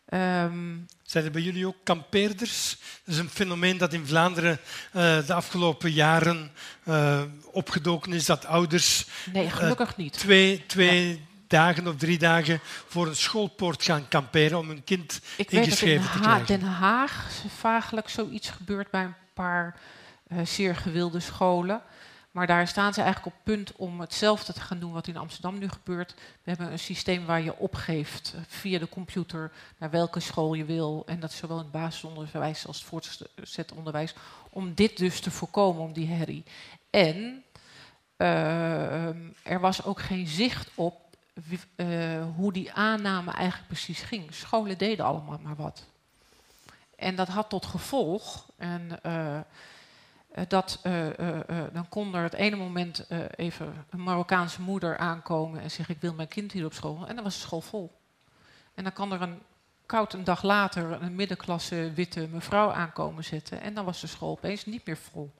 Um, 0.08 0.86
zijn 1.12 1.24
er 1.24 1.30
bij 1.30 1.42
jullie 1.42 1.66
ook 1.66 1.76
kampeerders? 1.82 2.76
Dat 3.04 3.14
is 3.14 3.20
een 3.20 3.30
fenomeen 3.30 3.78
dat 3.78 3.92
in 3.92 4.06
Vlaanderen 4.06 4.58
uh, 4.92 5.26
de 5.26 5.34
afgelopen 5.34 5.92
jaren 5.92 6.50
uh, 6.84 7.22
opgedoken 7.50 8.12
is. 8.12 8.26
Dat 8.26 8.46
ouders 8.46 9.06
nee, 9.32 9.50
gelukkig 9.50 9.96
niet. 9.96 10.12
twee, 10.12 10.66
twee 10.66 11.24
dagen 11.46 11.86
of 11.86 11.96
drie 11.96 12.18
dagen 12.18 12.60
voor 12.86 13.06
een 13.06 13.16
schoolpoort 13.16 13.82
gaan 13.82 14.08
kamperen 14.08 14.58
om 14.58 14.68
hun 14.68 14.84
kind 14.84 15.20
Ik 15.36 15.50
ingeschreven 15.50 15.86
weet 15.86 16.06
dat 16.06 16.14
in 16.14 16.20
te 16.20 16.28
krijgen. 16.28 16.46
Den 16.46 16.68
Haag 16.68 17.30
vaaglijk 17.58 18.08
zoiets 18.08 18.50
gebeurt 18.50 18.90
bij 18.90 19.04
een 19.04 19.14
paar 19.34 19.76
zeer 20.44 20.76
gewilde 20.76 21.20
scholen. 21.20 21.82
Maar 22.32 22.46
daar 22.46 22.68
staan 22.68 22.94
ze 22.94 23.02
eigenlijk 23.02 23.36
op 23.36 23.42
punt 23.44 23.72
om 23.76 24.00
hetzelfde 24.00 24.52
te 24.52 24.60
gaan 24.60 24.78
doen 24.78 24.92
wat 24.92 25.06
in 25.06 25.16
Amsterdam 25.16 25.58
nu 25.58 25.68
gebeurt. 25.68 26.14
We 26.14 26.50
hebben 26.50 26.72
een 26.72 26.78
systeem 26.78 27.26
waar 27.26 27.42
je 27.42 27.58
opgeeft 27.58 28.32
eh, 28.34 28.40
via 28.46 28.78
de 28.78 28.88
computer 28.88 29.52
naar 29.78 29.90
welke 29.90 30.20
school 30.20 30.54
je 30.54 30.64
wil. 30.64 31.02
En 31.06 31.20
dat 31.20 31.30
is 31.30 31.36
zowel 31.36 31.56
in 31.56 31.62
het 31.62 31.72
basisonderwijs 31.72 32.66
als 32.66 32.76
het 32.78 32.86
voortgezet 32.86 33.72
onderwijs. 33.72 34.14
Om 34.50 34.74
dit 34.74 34.96
dus 34.96 35.20
te 35.20 35.30
voorkomen, 35.30 35.82
om 35.82 35.92
die 35.92 36.08
herrie. 36.08 36.44
En 36.90 37.44
uh, 38.16 39.06
er 39.42 39.60
was 39.60 39.84
ook 39.84 40.00
geen 40.00 40.26
zicht 40.26 40.70
op 40.74 41.00
uh, 41.76 42.24
hoe 42.36 42.52
die 42.52 42.72
aanname 42.72 43.30
eigenlijk 43.30 43.68
precies 43.68 44.00
ging. 44.00 44.34
Scholen 44.34 44.78
deden 44.78 45.04
allemaal 45.04 45.38
maar 45.42 45.56
wat. 45.56 45.84
En 46.96 47.16
dat 47.16 47.28
had 47.28 47.48
tot 47.48 47.66
gevolg. 47.66 48.46
En, 48.56 49.02
eh, 49.02 49.40
dat, 50.48 50.80
uh, 50.82 51.06
dan 51.72 51.88
kon 51.88 52.14
er 52.14 52.22
het 52.22 52.34
ene 52.34 52.56
moment 52.56 53.06
even 53.36 53.86
een 53.90 54.02
Marokkaanse 54.02 54.60
moeder 54.60 54.96
aankomen 54.96 55.60
en 55.60 55.70
zeggen: 55.70 55.94
Ik 55.94 56.00
wil 56.00 56.14
mijn 56.14 56.28
kind 56.28 56.52
hier 56.52 56.64
op 56.64 56.72
school. 56.72 57.06
En 57.06 57.14
dan 57.14 57.24
was 57.24 57.34
de 57.34 57.40
school 57.40 57.60
vol. 57.60 57.92
En 58.74 58.82
dan 58.82 58.92
kan 58.92 59.12
er 59.12 59.22
een 59.22 59.42
koud 59.86 60.12
een 60.12 60.24
dag 60.24 60.42
later 60.42 61.02
een 61.02 61.14
middenklasse 61.14 61.92
witte 61.94 62.28
mevrouw 62.30 62.72
aankomen 62.72 63.24
zetten. 63.24 63.60
En 63.60 63.74
dan 63.74 63.84
was 63.84 64.00
de 64.00 64.06
school 64.06 64.30
opeens 64.30 64.64
niet 64.64 64.86
meer 64.86 64.96
vol. 64.96 65.32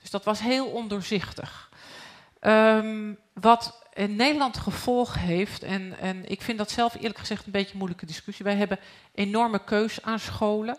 Dus 0.00 0.10
dat 0.10 0.24
was 0.24 0.40
heel 0.40 0.66
ondoorzichtig. 0.66 1.70
Um, 2.40 3.18
wat 3.32 3.82
in 3.92 4.16
Nederland 4.16 4.56
gevolg 4.56 5.14
heeft, 5.14 5.62
en, 5.62 5.98
en 5.98 6.30
ik 6.30 6.42
vind 6.42 6.58
dat 6.58 6.70
zelf 6.70 6.94
eerlijk 6.94 7.18
gezegd 7.18 7.46
een 7.46 7.52
beetje 7.52 7.72
een 7.72 7.78
moeilijke 7.78 8.06
discussie. 8.06 8.44
Wij 8.44 8.56
hebben 8.56 8.78
enorme 9.14 9.64
keus 9.64 10.02
aan 10.02 10.18
scholen. 10.18 10.78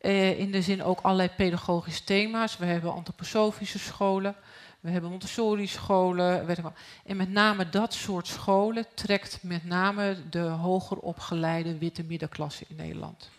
Eh, 0.00 0.38
in 0.38 0.50
de 0.50 0.62
zin 0.62 0.82
ook 0.82 1.00
allerlei 1.00 1.28
pedagogische 1.28 2.04
thema's. 2.04 2.56
We 2.56 2.64
hebben 2.64 2.92
antroposofische 2.92 3.78
scholen, 3.78 4.34
we 4.80 4.90
hebben 4.90 5.10
Montessori-scholen. 5.10 6.56
En 7.04 7.16
met 7.16 7.30
name 7.30 7.68
dat 7.68 7.94
soort 7.94 8.26
scholen 8.26 8.86
trekt 8.94 9.38
met 9.42 9.64
name 9.64 10.16
de 10.30 10.38
hoger 10.38 10.98
opgeleide 10.98 11.78
witte 11.78 12.02
middenklasse 12.02 12.64
in 12.68 12.76
Nederland. 12.76 13.30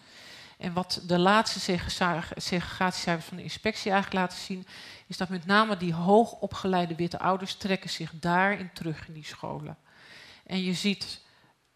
En 0.57 0.73
wat 0.73 1.01
de 1.07 1.19
laatste 1.19 1.77
segregatiecijfers 2.35 3.25
van 3.25 3.37
de 3.37 3.43
inspectie 3.43 3.91
eigenlijk 3.91 4.21
laten 4.21 4.39
zien, 4.39 4.67
is 5.07 5.17
dat 5.17 5.29
met 5.29 5.45
name 5.45 5.77
die 5.77 5.93
hoogopgeleide 5.93 6.95
witte 6.95 7.19
ouders 7.19 7.53
trekken 7.55 7.89
zich 7.89 8.11
daarin 8.19 8.69
terug 8.73 9.07
in 9.07 9.13
die 9.13 9.25
scholen. 9.25 9.77
En 10.45 10.63
je 10.63 10.73
ziet 10.73 11.21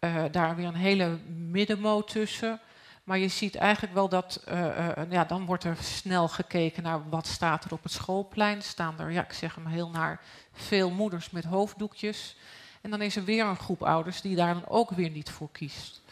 uh, 0.00 0.24
daar 0.30 0.56
weer 0.56 0.66
een 0.66 0.74
hele 0.74 1.18
middenmoot 1.28 2.08
tussen. 2.08 2.60
Maar 3.06 3.18
je 3.18 3.28
ziet 3.28 3.54
eigenlijk 3.54 3.94
wel 3.94 4.08
dat, 4.08 4.42
uh, 4.48 4.60
uh, 4.60 4.90
ja, 5.10 5.24
dan 5.24 5.44
wordt 5.44 5.64
er 5.64 5.76
snel 5.80 6.28
gekeken 6.28 6.82
naar 6.82 7.08
wat 7.08 7.26
staat 7.26 7.64
er 7.64 7.72
op 7.72 7.82
het 7.82 7.92
schoolplein. 7.92 8.62
Staan 8.62 9.00
er, 9.00 9.10
ja, 9.10 9.22
ik 9.22 9.32
zeg 9.32 9.54
hem 9.54 9.66
heel 9.66 9.90
naar, 9.90 10.20
veel 10.52 10.90
moeders 10.90 11.30
met 11.30 11.44
hoofddoekjes. 11.44 12.36
En 12.80 12.90
dan 12.90 13.02
is 13.02 13.16
er 13.16 13.24
weer 13.24 13.44
een 13.44 13.56
groep 13.56 13.82
ouders 13.82 14.20
die 14.20 14.36
daar 14.36 14.54
dan 14.54 14.68
ook 14.68 14.90
weer 14.90 15.10
niet 15.10 15.30
voor 15.30 15.48
kiest. 15.52 16.02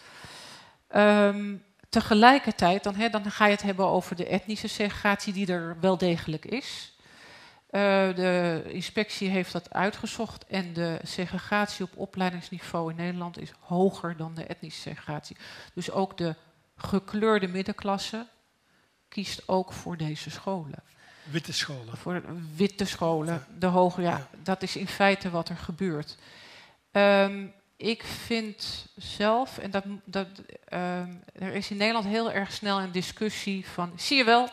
Um, 0.96 1.64
tegelijkertijd, 1.88 2.84
dan, 2.84 2.94
dan 3.10 3.30
ga 3.30 3.44
je 3.44 3.52
het 3.52 3.62
hebben 3.62 3.86
over 3.86 4.16
de 4.16 4.26
etnische 4.26 4.68
segregatie 4.68 5.32
die 5.32 5.52
er 5.52 5.76
wel 5.80 5.98
degelijk 5.98 6.44
is. 6.44 6.92
Uh, 7.70 7.80
de 8.14 8.62
inspectie 8.66 9.28
heeft 9.28 9.52
dat 9.52 9.72
uitgezocht 9.72 10.46
en 10.46 10.72
de 10.72 10.98
segregatie 11.02 11.84
op 11.84 11.96
opleidingsniveau 11.96 12.90
in 12.90 12.96
Nederland 12.96 13.38
is 13.38 13.52
hoger 13.60 14.16
dan 14.16 14.34
de 14.34 14.44
etnische 14.44 14.80
segregatie. 14.80 15.36
Dus 15.74 15.90
ook 15.90 16.16
de 16.16 16.34
gekleurde 16.76 17.48
middenklasse 17.48 18.26
kiest 19.08 19.48
ook 19.48 19.72
voor 19.72 19.96
deze 19.96 20.30
scholen. 20.30 20.82
Witte 21.30 21.52
scholen. 21.52 21.96
Voor 21.96 22.22
witte 22.56 22.84
scholen, 22.84 23.46
de 23.58 23.66
hoge, 23.66 24.02
ja, 24.02 24.28
dat 24.42 24.62
is 24.62 24.76
in 24.76 24.88
feite 24.88 25.30
wat 25.30 25.48
er 25.48 25.56
gebeurt. 25.56 26.16
Um, 26.92 27.52
ik 27.76 28.02
vind 28.02 28.86
zelf, 28.96 29.58
en 29.58 29.70
dat, 29.70 29.84
dat, 30.04 30.28
um, 30.72 31.22
er 31.32 31.54
is 31.54 31.70
in 31.70 31.76
Nederland 31.76 32.06
heel 32.06 32.32
erg 32.32 32.52
snel 32.52 32.80
een 32.80 32.92
discussie 32.92 33.66
van, 33.66 33.92
zie 33.96 34.16
je 34.16 34.24
wel, 34.24 34.48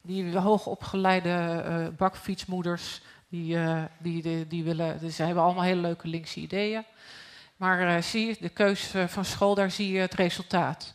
die 0.00 0.36
hoogopgeleide 0.38 1.64
uh, 1.68 1.96
bakfietsmoeders, 1.96 3.00
die, 3.28 3.56
uh, 3.56 3.82
die, 3.98 4.22
die, 4.22 4.46
die, 4.46 4.64
willen, 4.64 5.00
dus 5.00 5.16
ze 5.16 5.22
hebben 5.22 5.42
allemaal 5.42 5.62
hele 5.62 5.80
leuke 5.80 6.08
linkse 6.08 6.40
ideeën. 6.40 6.84
Maar 7.56 7.96
uh, 7.96 8.02
zie 8.02 8.26
je, 8.26 8.36
de 8.40 8.48
keuze 8.48 9.08
van 9.08 9.24
school, 9.24 9.54
daar 9.54 9.70
zie 9.70 9.92
je 9.92 10.00
het 10.00 10.14
resultaat. 10.14 10.94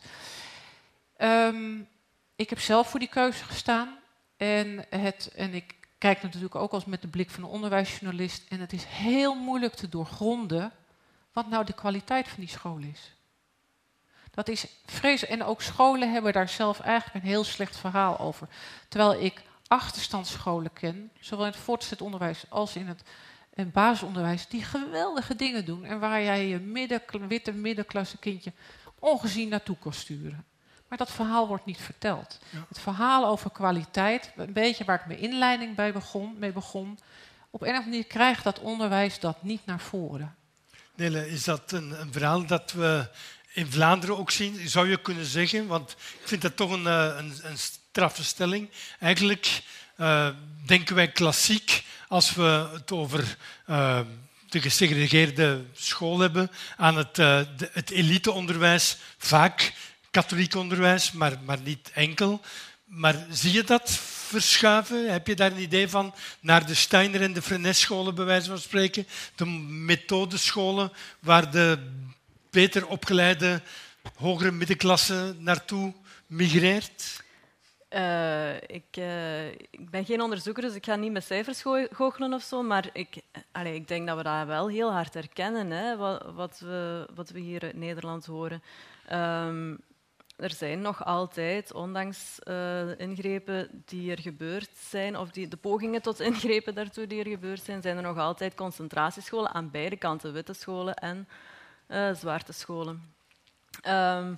Um, 1.21 1.87
ik 2.35 2.49
heb 2.49 2.59
zelf 2.59 2.89
voor 2.89 2.99
die 2.99 3.09
keuze 3.09 3.43
gestaan. 3.43 3.97
En, 4.37 4.85
het, 4.89 5.31
en 5.35 5.53
ik 5.53 5.75
kijk 5.97 6.21
natuurlijk 6.21 6.55
ook 6.55 6.71
als 6.71 6.85
met 6.85 7.01
de 7.01 7.07
blik 7.07 7.29
van 7.29 7.43
een 7.43 7.49
onderwijsjournalist. 7.49 8.43
En 8.49 8.59
het 8.59 8.73
is 8.73 8.83
heel 8.83 9.35
moeilijk 9.35 9.73
te 9.73 9.89
doorgronden 9.89 10.71
wat 11.33 11.49
nou 11.49 11.65
de 11.65 11.73
kwaliteit 11.73 12.27
van 12.27 12.39
die 12.39 12.49
school 12.49 12.77
is. 12.77 13.15
Dat 14.31 14.47
is 14.47 14.67
vreselijk. 14.85 15.41
En 15.41 15.47
ook 15.47 15.61
scholen 15.61 16.11
hebben 16.11 16.33
daar 16.33 16.49
zelf 16.49 16.79
eigenlijk 16.79 17.23
een 17.23 17.29
heel 17.29 17.43
slecht 17.43 17.77
verhaal 17.77 18.19
over. 18.19 18.47
Terwijl 18.87 19.21
ik 19.21 19.41
achterstandsscholen 19.67 20.73
ken, 20.73 21.11
zowel 21.19 21.45
in 21.45 21.51
het 21.51 21.59
voortgezet 21.59 22.01
onderwijs 22.01 22.43
als 22.49 22.75
in 22.75 22.87
het, 22.87 23.01
in 23.53 23.63
het 23.63 23.73
basisonderwijs, 23.73 24.47
die 24.47 24.63
geweldige 24.63 25.35
dingen 25.35 25.65
doen. 25.65 25.85
En 25.85 25.99
waar 25.99 26.21
jij 26.21 26.47
je 26.47 26.59
midden, 26.59 27.01
witte 27.27 27.51
middenklasse 27.51 28.17
kindje 28.17 28.53
ongezien 28.99 29.49
naartoe 29.49 29.77
kan 29.77 29.93
sturen. 29.93 30.45
Maar 30.87 30.97
dat 30.97 31.11
verhaal 31.11 31.47
wordt 31.47 31.65
niet 31.65 31.81
verteld. 31.81 32.39
Het 32.67 32.79
verhaal 32.79 33.25
over 33.25 33.51
kwaliteit, 33.51 34.31
een 34.35 34.53
beetje 34.53 34.85
waar 34.85 34.99
ik 34.99 35.05
mijn 35.05 35.19
inleiding 35.19 35.75
bij 35.75 35.93
begon, 35.93 36.35
mee 36.37 36.51
begon. 36.51 36.99
Op 37.49 37.61
een 37.61 37.67
of 37.67 37.73
andere 37.73 37.89
manier 37.89 38.07
krijgt 38.07 38.43
dat 38.43 38.59
onderwijs 38.59 39.19
dat 39.19 39.43
niet 39.43 39.65
naar 39.65 39.79
voren. 39.79 40.35
Nele, 40.95 41.29
is 41.29 41.43
dat 41.43 41.71
een, 41.71 42.01
een 42.01 42.11
verhaal 42.11 42.45
dat 42.45 42.71
we 42.71 43.09
in 43.53 43.71
Vlaanderen 43.71 44.17
ook 44.17 44.31
zien, 44.31 44.69
zou 44.69 44.89
je 44.89 45.01
kunnen 45.01 45.25
zeggen? 45.25 45.67
Want 45.67 45.91
ik 45.91 46.27
vind 46.27 46.41
dat 46.41 46.55
toch 46.55 46.71
een, 46.71 46.87
eh, 46.87 47.15
een, 47.17 47.33
een 47.43 47.57
straffe 47.57 48.23
stelling. 48.23 48.69
Eigenlijk 48.99 49.61
uh, 49.97 50.29
denken 50.65 50.95
wij 50.95 51.07
klassiek, 51.07 51.83
als 52.07 52.33
we 52.33 52.69
het 52.73 52.91
over 52.91 53.37
uh, 53.69 53.99
de 54.49 54.61
gesegregeerde 54.61 55.63
school 55.73 56.19
hebben, 56.19 56.51
aan 56.75 56.97
het, 56.97 57.17
uh, 57.17 57.39
de, 57.57 57.69
het 57.73 57.89
eliteonderwijs, 57.89 58.97
vaak 59.17 59.73
katholiek 60.11 60.55
onderwijs, 60.55 61.11
maar, 61.11 61.37
maar 61.45 61.59
niet 61.61 61.91
enkel. 61.93 62.41
Maar 62.85 63.25
zie 63.29 63.53
je 63.53 63.63
dat 63.63 63.91
verschuiven? 64.27 65.11
Heb 65.11 65.27
je 65.27 65.35
daar 65.35 65.51
een 65.51 65.61
idee 65.61 65.89
van 65.89 66.13
naar 66.39 66.65
de 66.65 66.73
Steiner 66.73 67.21
en 67.21 67.33
de 67.33 67.41
Frenes-scholen, 67.41 68.15
bij 68.15 68.25
wijze 68.25 68.49
van 68.49 68.59
spreken? 68.59 69.07
De 69.35 69.45
methodescholen 69.45 70.91
waar 71.19 71.51
de 71.51 71.77
beter 72.49 72.87
opgeleide 72.87 73.61
hogere 74.15 74.51
middenklasse 74.51 75.35
naartoe 75.37 75.93
migreert? 76.27 77.25
Uh, 77.89 78.55
ik, 78.55 78.97
uh, 78.97 79.47
ik, 79.51 79.89
ben 79.89 80.05
geen 80.05 80.21
onderzoeker, 80.21 80.63
dus 80.63 80.75
ik 80.75 80.85
ga 80.85 80.95
niet 80.95 81.11
met 81.11 81.23
cijfers 81.23 81.61
goochelen 81.91 82.33
of 82.33 82.43
zo, 82.43 82.63
maar 82.63 82.89
ik, 82.93 83.21
allez, 83.51 83.75
ik 83.75 83.87
denk 83.87 84.07
dat 84.07 84.17
we 84.17 84.23
dat 84.23 84.45
wel 84.45 84.69
heel 84.69 84.91
hard 84.91 85.13
herkennen, 85.13 85.71
hè, 85.71 85.97
wat, 85.97 86.25
wat, 86.33 86.59
we, 86.59 87.07
wat 87.15 87.29
we 87.29 87.39
hier 87.39 87.63
in 87.63 87.79
Nederland 87.79 88.25
horen. 88.25 88.63
Um, 89.11 89.79
er 90.37 90.51
zijn 90.51 90.81
nog 90.81 91.05
altijd, 91.05 91.73
ondanks 91.73 92.39
uh, 92.43 92.99
ingrepen 92.99 93.83
die 93.85 94.11
er 94.11 94.19
gebeurd 94.19 94.69
zijn, 94.75 95.17
of 95.17 95.31
die, 95.31 95.47
de 95.47 95.57
pogingen 95.57 96.01
tot 96.01 96.19
ingrepen 96.19 96.75
daartoe 96.75 97.07
die 97.07 97.19
er 97.19 97.29
gebeurd 97.29 97.61
zijn, 97.61 97.81
zijn 97.81 97.97
er 97.97 98.03
nog 98.03 98.17
altijd 98.17 98.55
concentratiescholen 98.55 99.53
aan 99.53 99.71
beide 99.71 99.97
kanten, 99.97 100.33
witte 100.33 100.53
scholen 100.53 100.95
en 100.95 101.27
uh, 101.87 102.13
zwarte 102.13 102.53
scholen. 102.53 103.13
Ehm, 103.81 104.33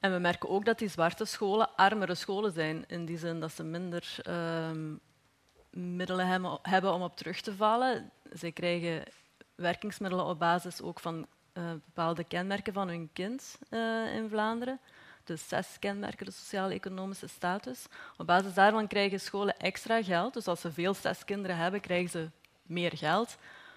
en 0.00 0.12
we 0.12 0.18
merken 0.18 0.48
ook 0.48 0.64
dat 0.64 0.78
die 0.78 0.88
zwarte 0.88 1.24
scholen 1.24 1.76
armere 1.76 2.14
scholen 2.14 2.52
zijn, 2.52 2.84
in 2.86 3.04
die 3.04 3.18
zin 3.18 3.40
dat 3.40 3.52
ze 3.52 3.62
minder 3.62 4.16
ehm, 4.22 4.94
middelen 5.70 6.58
hebben 6.62 6.92
om 6.92 7.02
op 7.02 7.16
terug 7.16 7.40
te 7.40 7.54
vallen. 7.54 8.10
Zij 8.32 8.52
krijgen 8.52 9.02
werkingsmiddelen 9.54 10.24
op 10.24 10.38
basis 10.38 10.82
ook 10.82 11.00
van 11.00 11.26
uh, 11.54 11.70
bepaalde 11.70 12.24
kenmerken 12.24 12.72
van 12.72 12.88
hun 12.88 13.10
kind 13.12 13.58
in 14.14 14.28
Vlaanderen. 14.28 14.80
Dus 15.24 15.48
zes 15.48 15.76
kenmerken, 15.78 16.26
de 16.26 16.32
sociaal-economische 16.32 17.26
status. 17.26 17.86
Op 18.16 18.26
basis 18.26 18.54
daarvan 18.54 18.86
krijgen 18.86 19.20
scholen 19.20 19.58
extra 19.58 20.02
geld. 20.02 20.34
Dus 20.34 20.46
als 20.46 20.60
ze 20.60 20.72
veel 20.72 20.94
zes 20.94 21.24
kinderen 21.24 21.56
hebben, 21.56 21.80
krijgen 21.80 22.10
ze 22.10 22.30
meer 22.62 22.96
geld. 22.96 23.36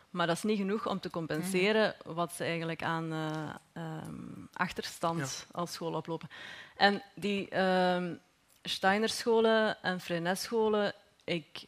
Maar 0.10 0.28
dat 0.28 0.36
is 0.36 0.44
niet 0.44 0.58
genoeg 0.58 0.88
om 0.88 1.00
te 1.00 1.10
compenseren 1.10 1.96
wat 2.06 2.34
ze 2.34 2.44
eigenlijk 2.44 2.84
aan 2.84 3.14
uh, 3.14 3.56
um, 3.74 4.50
achterstand 4.54 5.48
als 5.52 5.74
school 5.74 5.94
oplopen. 5.94 6.30
En 6.76 7.04
die 7.16 7.60
um, 7.62 8.20
Steiner-scholen 8.64 9.82
en 9.82 10.00
Freinet-scholen, 10.00 10.94
ik 11.24 11.64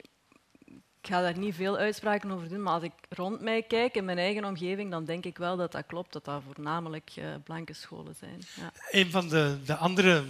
ik 1.02 1.10
ga 1.10 1.22
daar 1.22 1.38
niet 1.38 1.56
veel 1.56 1.78
uitspraken 1.78 2.32
over 2.32 2.50
doen, 2.50 2.64
maar 2.64 2.74
als 2.74 2.84
ik 2.84 2.92
rond 3.10 3.42
mij 3.42 3.64
kijk 3.64 3.96
in 3.96 4.06
mijn 4.06 4.18
eigen 4.18 4.46
omgeving, 4.46 4.92
dan 4.92 5.06
denk 5.06 5.26
ik 5.26 5.38
wel 5.38 5.58
dat 5.58 5.72
dat 5.72 5.86
klopt, 5.86 6.14
dat 6.14 6.26
dat 6.26 6.44
voornamelijk 6.46 7.12
uh, 7.16 7.26
blanke 7.44 7.74
scholen 7.74 8.16
zijn. 8.20 8.42
Ja. 8.56 8.72
Een 8.90 9.12
van 9.12 9.30
de, 9.30 9.58
de 9.66 9.76
andere 9.76 10.24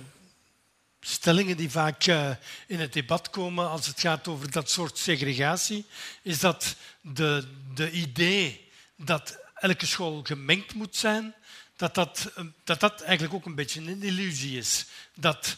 stellingen 1.00 1.58
die 1.58 1.70
vaak 1.70 2.06
uh, 2.08 2.30
in 2.68 2.80
het 2.80 2.94
debat 2.94 3.30
komen 3.30 3.70
als 3.70 3.88
het 3.88 4.00
gaat 4.00 4.28
over 4.28 4.52
dat 4.52 4.70
soort 4.70 4.98
segregatie, 4.98 5.86
is 6.22 6.40
dat 6.40 6.76
de, 7.02 7.48
de 7.74 7.92
idee 7.92 8.70
dat 8.96 9.40
elke 9.56 9.86
school 9.86 10.20
gemengd 10.24 10.74
moet 10.74 10.96
zijn, 10.96 11.34
dat 11.76 11.96
dat, 11.96 12.32
dat 12.64 12.80
dat 12.80 13.02
eigenlijk 13.02 13.34
ook 13.34 13.46
een 13.46 13.56
beetje 13.56 13.82
een 13.82 14.04
illusie 14.04 14.58
is. 14.58 14.86
Dat 15.14 15.58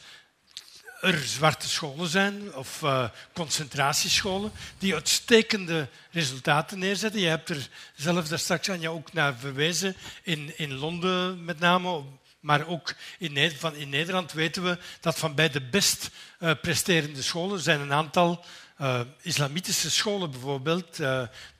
er 1.01 1.17
zwarte 1.17 1.69
scholen 1.69 2.07
zijn, 2.07 2.55
of 2.55 2.81
uh, 2.81 3.09
concentratiescholen, 3.33 4.51
die 4.77 4.93
uitstekende 4.93 5.87
resultaten 6.11 6.79
neerzetten. 6.79 7.21
Je 7.21 7.27
hebt 7.27 7.49
er 7.49 7.67
zelf 7.95 8.27
daar 8.27 8.39
straks 8.39 8.69
aan 8.69 8.81
je 8.81 8.89
ook 8.89 9.13
naar 9.13 9.35
verwezen, 9.35 9.95
in, 10.23 10.57
in 10.57 10.73
Londen 10.73 11.45
met 11.45 11.59
name, 11.59 12.03
maar 12.39 12.67
ook 12.67 12.95
in, 13.19 13.51
van, 13.57 13.75
in 13.75 13.89
Nederland 13.89 14.33
weten 14.33 14.63
we 14.63 14.77
dat 14.99 15.19
van 15.19 15.35
bij 15.35 15.49
de 15.49 15.61
best 15.61 16.09
uh, 16.39 16.51
presterende 16.61 17.21
scholen 17.21 17.59
zijn 17.59 17.79
een 17.79 17.93
aantal 17.93 18.45
uh, 18.81 19.01
islamitische 19.21 19.91
scholen 19.91 20.31
bijvoorbeeld, 20.31 20.97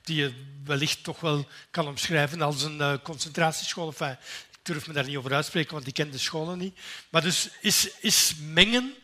die 0.02 0.16
je 0.16 0.32
wellicht 0.64 1.04
toch 1.04 1.20
wel 1.20 1.46
kan 1.70 1.86
omschrijven 1.86 2.42
als 2.42 2.62
een 2.62 3.00
concentratieschool. 3.02 3.94
Ik 4.00 4.18
durf 4.62 4.86
me 4.86 4.92
daar 4.92 5.04
niet 5.04 5.16
over 5.16 5.34
uitspreken, 5.34 5.74
want 5.74 5.86
ik 5.86 5.94
ken 5.94 6.10
de 6.10 6.18
scholen 6.18 6.58
niet. 6.58 6.78
Maar 7.10 7.22
dus 7.22 7.48
is, 7.60 7.88
is 8.00 8.34
mengen 8.40 8.94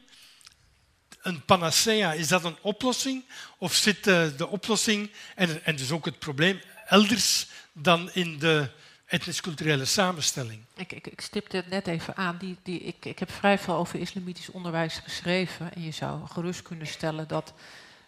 een 1.22 1.44
panacea? 1.44 2.12
Is 2.12 2.28
dat 2.28 2.44
een 2.44 2.56
oplossing? 2.60 3.24
Of 3.58 3.74
zit 3.74 4.04
de, 4.04 4.34
de 4.36 4.48
oplossing 4.48 5.10
en, 5.34 5.64
en 5.64 5.76
dus 5.76 5.90
ook 5.90 6.04
het 6.04 6.18
probleem 6.18 6.60
elders 6.86 7.48
dan 7.72 8.10
in 8.12 8.38
de 8.38 8.70
etnisch-culturele 9.06 9.84
samenstelling? 9.84 10.62
Ik, 10.76 10.92
ik, 10.92 11.06
ik, 11.06 11.20
stipte 11.20 11.56
het 11.56 11.68
net 11.68 11.86
even 11.86 12.16
aan. 12.16 12.36
Die, 12.36 12.56
die, 12.62 12.80
ik, 12.80 13.04
ik 13.04 13.18
heb 13.18 13.30
vrij 13.30 13.58
veel 13.58 13.74
over 13.74 14.00
islamitisch 14.00 14.50
onderwijs 14.50 14.98
geschreven. 14.98 15.74
En 15.74 15.82
je 15.82 15.90
zou 15.90 16.26
gerust 16.26 16.62
kunnen 16.62 16.86
stellen 16.86 17.28
dat 17.28 17.52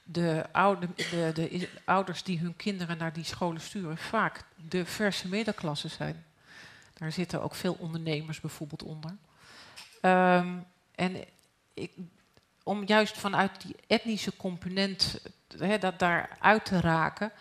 de, 0.02 0.44
oude, 0.52 0.88
de, 0.96 1.32
de 1.34 1.68
ouders 1.84 2.22
die 2.22 2.38
hun 2.38 2.56
kinderen 2.56 2.98
naar 2.98 3.12
die 3.12 3.24
scholen 3.24 3.61
sturen 3.61 3.98
vaak 3.98 4.44
de 4.68 4.84
verse 4.84 5.28
middenklasse 5.28 5.88
zijn. 5.88 6.24
Daar 6.94 7.12
zitten 7.12 7.42
ook 7.42 7.54
veel 7.54 7.76
ondernemers 7.78 8.40
bijvoorbeeld 8.40 8.82
onder. 8.82 9.16
Um, 10.02 10.66
en 10.94 11.24
ik, 11.74 11.92
om 12.62 12.84
juist 12.86 13.18
vanuit 13.18 13.61
die 13.62 13.76
etnische 13.86 14.36
component 14.36 15.20
he, 15.58 15.78
dat 15.78 15.98
daar 15.98 16.36
uit 16.40 16.64
te 16.64 16.80
raken. 16.80 17.32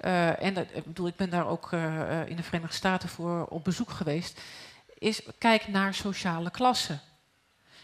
Uh, 0.00 0.42
en 0.42 0.54
dat, 0.54 0.66
ik, 0.72 0.84
bedoel, 0.84 1.06
ik 1.06 1.16
ben 1.16 1.30
daar 1.30 1.46
ook 1.46 1.72
uh, 1.72 2.28
in 2.28 2.36
de 2.36 2.42
Verenigde 2.42 2.76
Staten 2.76 3.08
voor 3.08 3.46
op 3.46 3.64
bezoek 3.64 3.90
geweest. 3.90 4.40
Is 4.98 5.22
kijk 5.38 5.68
naar 5.68 5.94
sociale 5.94 6.50
klassen. 6.50 7.00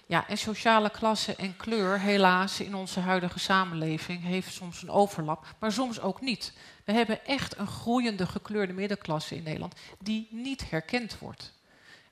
Ja, 0.06 0.28
en 0.28 0.38
sociale 0.38 0.90
klasse 0.90 1.34
en 1.36 1.56
kleur, 1.56 2.00
helaas, 2.00 2.60
in 2.60 2.74
onze 2.74 3.00
huidige 3.00 3.38
samenleving 3.38 4.22
heeft 4.22 4.52
soms 4.52 4.82
een 4.82 4.90
overlap, 4.90 5.46
maar 5.58 5.72
soms 5.72 6.00
ook 6.00 6.20
niet. 6.20 6.52
We 6.84 6.92
hebben 6.92 7.24
echt 7.24 7.58
een 7.58 7.66
groeiende 7.66 8.26
gekleurde 8.26 8.72
middenklasse 8.72 9.36
in 9.36 9.42
Nederland 9.42 9.74
die 9.98 10.28
niet 10.30 10.70
herkend 10.70 11.18
wordt. 11.18 11.52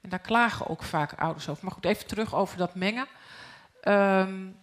En 0.00 0.08
daar 0.08 0.18
klagen 0.18 0.68
ook 0.68 0.82
vaak 0.82 1.12
ouders 1.12 1.48
over. 1.48 1.64
Maar 1.64 1.72
goed, 1.72 1.84
even 1.84 2.06
terug 2.06 2.34
over 2.34 2.58
dat 2.58 2.74
mengen. 2.74 3.06
Um, 3.88 4.56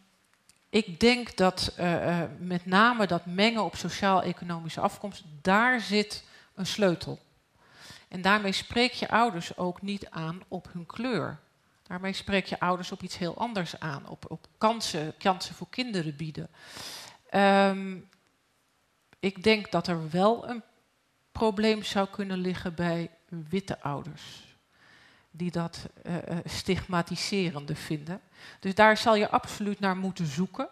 ik 0.72 1.00
denk 1.00 1.38
dat 1.38 1.74
uh, 1.80 2.06
uh, 2.06 2.24
met 2.40 2.66
name 2.66 3.08
dat 3.08 3.26
mengen 3.26 3.64
op 3.64 3.76
sociaal-economische 3.76 4.80
afkomst, 4.80 5.24
daar 5.42 5.82
zit 5.82 6.24
een 6.56 6.66
sleutel. 6.66 7.20
En 8.08 8.22
daarmee 8.22 8.52
spreek 8.52 8.92
je 8.92 9.10
ouders 9.10 9.58
ook 9.58 9.82
niet 9.82 10.10
aan 10.10 10.42
op 10.48 10.68
hun 10.74 10.86
kleur. 10.86 11.40
Daarmee 11.84 12.14
spreek 12.14 12.46
je 12.46 12.60
ouders 12.60 12.92
op 12.92 13.04
iets 13.04 13.18
heel 13.18 13.38
anders 13.38 13.80
aan, 13.80 14.08
op, 14.08 14.26
op 14.32 14.48
kansen, 14.58 15.14
kansen 15.18 15.56
voor 15.56 15.70
kinderen 15.70 16.16
bieden. 16.16 16.50
Um, 17.34 18.10
ik 19.20 19.44
denk 19.44 19.72
dat 19.72 19.88
er 19.88 20.10
wel 20.10 20.50
een 20.50 20.64
probleem 21.32 21.84
zou 21.84 22.08
kunnen 22.08 22.38
liggen 22.38 22.76
bij 22.76 23.10
witte 23.30 23.82
ouders 23.82 24.51
die 25.32 25.52
dat 25.52 25.86
uh, 26.06 26.16
stigmatiserende 26.46 27.76
vinden. 27.76 28.22
Dus 28.60 28.76
daar 28.76 28.98
zal 28.98 29.16
je 29.16 29.30
absoluut 29.30 29.80
naar 29.80 29.98
moeten 29.98 30.26
zoeken. 30.26 30.68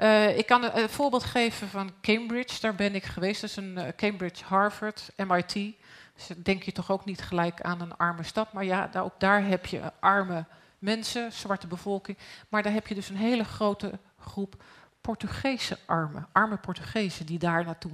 Uh, 0.00 0.38
ik 0.38 0.46
kan 0.46 0.64
een, 0.64 0.88
voorbeeld 0.88 1.24
geven 1.24 1.68
van 1.68 1.92
Cambridge, 2.00 2.60
daar 2.60 2.74
ben 2.74 2.94
ik 2.94 3.04
geweest. 3.04 3.40
Dat 3.40 3.50
is 3.50 3.56
een 3.56 3.78
Cambridge, 3.96 4.44
Harvard, 4.44 5.10
MIT. 5.16 5.52
Dus 6.14 6.28
denk 6.36 6.62
je 6.62 6.72
toch 6.72 6.90
ook 6.90 7.04
niet 7.04 7.22
gelijk 7.22 7.60
aan 7.60 7.80
een 7.80 7.96
arme 7.96 8.22
stad. 8.22 8.52
Maar 8.52 8.64
ja, 8.64 8.86
daar, 8.86 9.04
ook 9.04 9.20
daar 9.20 9.46
heb 9.46 9.66
je 9.66 9.92
arme 10.00 10.44
mensen, 10.78 11.32
zwarte 11.32 11.66
bevolking. 11.66 12.18
Maar 12.48 12.62
daar 12.62 12.72
heb 12.72 12.86
je 12.86 12.94
dus 12.94 13.08
een 13.08 13.16
hele 13.16 13.44
grote 13.44 13.98
groep 14.18 14.62
Portugese 15.04 15.78
armen, 15.86 16.26
arme 16.32 16.56
Portugezen 16.56 17.26
die 17.26 17.38
daar 17.38 17.64
naartoe. 17.64 17.92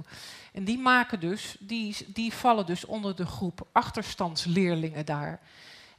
En 0.53 0.63
die 0.63 0.79
maken 0.79 1.19
dus, 1.19 1.55
die, 1.59 1.95
die 2.07 2.33
vallen 2.33 2.65
dus 2.65 2.85
onder 2.85 3.15
de 3.15 3.25
groep 3.25 3.67
achterstandsleerlingen 3.71 5.05
daar. 5.05 5.39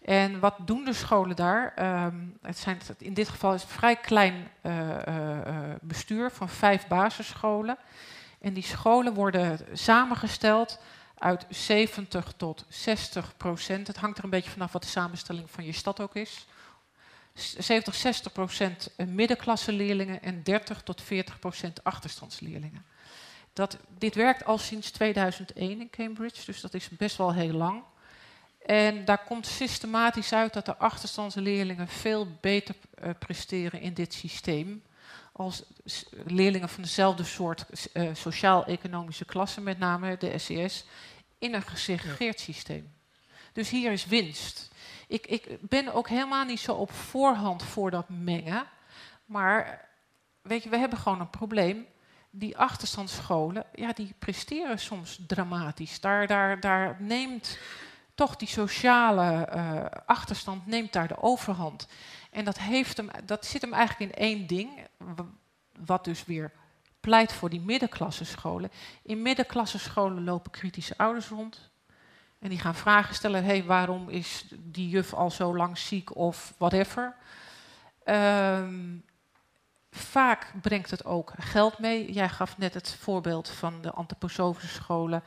En 0.05 0.40
wat 0.40 0.55
doen 0.59 0.84
de 0.84 0.92
scholen 0.92 1.36
daar? 1.36 1.74
Um, 2.05 2.38
het 2.42 2.59
zijn, 2.59 2.80
in 2.98 3.14
dit 3.14 3.28
geval 3.28 3.55
is 3.55 3.61
het 3.61 3.70
een 3.70 3.76
vrij 3.76 3.96
klein 3.96 4.48
uh, 4.62 4.88
uh, 5.09 5.74
bestuur 5.80 6.30
van 6.30 6.48
vijf 6.48 6.86
basisscholen. 6.86 7.76
En 8.40 8.53
die 8.53 8.62
scholen 8.62 9.14
worden 9.14 9.59
samengesteld 9.72 10.78
uit 11.18 11.46
70 11.48 12.32
tot 12.36 12.64
60 12.68 13.36
procent. 13.36 13.86
Het 13.86 13.96
hangt 13.96 14.18
er 14.18 14.24
een 14.24 14.30
beetje 14.30 14.50
vanaf 14.50 14.72
wat 14.72 14.82
de 14.82 14.88
samenstelling 14.88 15.50
van 15.50 15.64
je 15.64 15.72
stad 15.72 16.00
ook 16.00 16.14
is. 16.14 16.46
70, 17.34 17.94
60 17.94 18.32
procent 18.32 18.90
middenklasse 18.96 19.72
leerlingen 19.72 20.22
en 20.22 20.42
30 20.42 20.82
tot 20.82 21.03
40 21.03 21.38
procent 21.38 21.84
achterstandsleerlingen. 21.84 22.84
Dat, 23.53 23.78
dit 23.98 24.14
werkt 24.14 24.44
al 24.44 24.59
sinds 24.59 24.90
2001 24.90 25.80
in 25.80 25.90
Cambridge, 25.90 26.44
dus 26.44 26.61
dat 26.61 26.74
is 26.74 26.88
best 26.88 27.16
wel 27.16 27.34
heel 27.34 27.53
lang. 27.53 27.82
En 28.66 29.04
daar 29.04 29.24
komt 29.24 29.46
systematisch 29.46 30.32
uit 30.32 30.52
dat 30.52 30.66
de 30.66 30.76
achterstandsleerlingen 30.76 31.88
veel 31.88 32.26
beter 32.40 32.74
uh, 33.02 33.10
presteren 33.18 33.80
in 33.80 33.94
dit 33.94 34.14
systeem 34.14 34.82
als 35.32 35.62
leerlingen 36.24 36.68
van 36.68 36.82
dezelfde 36.82 37.24
soort 37.24 37.64
uh, 37.92 38.10
sociaal-economische 38.14 39.24
klasse, 39.24 39.60
met 39.60 39.78
name 39.78 40.16
de 40.16 40.38
SES, 40.38 40.84
in 41.38 41.54
een 41.54 41.62
gesegregeerd 41.62 42.38
ja. 42.38 42.44
systeem. 42.44 42.92
Dus 43.52 43.70
hier 43.70 43.92
is 43.92 44.06
winst. 44.06 44.70
Ik, 45.08 45.26
ik 45.26 45.58
ben 45.60 45.94
ook 45.94 46.08
helemaal 46.08 46.44
niet 46.44 46.60
zo 46.60 46.72
op 46.72 46.92
voorhand 46.92 47.62
voor 47.62 47.90
dat 47.90 48.08
mengen, 48.08 48.66
maar 49.24 49.88
weet 50.42 50.62
je, 50.62 50.68
we 50.68 50.76
hebben 50.76 50.98
gewoon 50.98 51.20
een 51.20 51.30
probleem. 51.30 51.86
Die 52.34 52.58
achterstandsscholen, 52.58 53.64
ja, 53.74 53.92
die 53.92 54.14
presteren 54.18 54.78
soms 54.78 55.20
dramatisch. 55.26 56.00
Daar, 56.00 56.26
daar, 56.26 56.60
daar 56.60 56.96
neemt 56.98 57.58
toch 58.14 58.36
die 58.36 58.48
sociale 58.48 59.48
uh, 59.54 59.84
achterstand 60.06 60.66
neemt 60.66 60.92
daar 60.92 61.08
de 61.08 61.22
overhand. 61.22 61.86
En 62.30 62.44
dat, 62.44 62.58
heeft 62.58 62.96
hem, 62.96 63.10
dat 63.24 63.46
zit 63.46 63.60
hem 63.62 63.72
eigenlijk 63.72 64.12
in 64.12 64.18
één 64.18 64.46
ding, 64.46 64.86
wat 65.86 66.04
dus 66.04 66.24
weer 66.24 66.52
pleit 67.00 67.32
voor 67.32 67.50
die 67.50 67.60
middenklassescholen. 67.60 68.70
In 69.02 69.22
middenklassescholen 69.22 70.24
lopen 70.24 70.50
kritische 70.50 70.96
ouders 70.96 71.28
rond. 71.28 71.70
En 72.38 72.48
die 72.48 72.58
gaan 72.58 72.74
vragen 72.74 73.14
stellen, 73.14 73.44
hey, 73.44 73.64
waarom 73.64 74.08
is 74.08 74.44
die 74.58 74.88
juf 74.88 75.14
al 75.14 75.30
zo 75.30 75.56
lang 75.56 75.78
ziek 75.78 76.16
of 76.16 76.54
whatever. 76.58 77.14
Um, 78.04 79.04
vaak 79.90 80.52
brengt 80.62 80.90
het 80.90 81.04
ook 81.04 81.32
geld 81.38 81.78
mee. 81.78 82.12
Jij 82.12 82.28
gaf 82.28 82.58
net 82.58 82.74
het 82.74 82.96
voorbeeld 83.00 83.48
van 83.48 83.82
de 83.82 83.90
antroposofische 83.90 84.74
scholen 84.74 85.22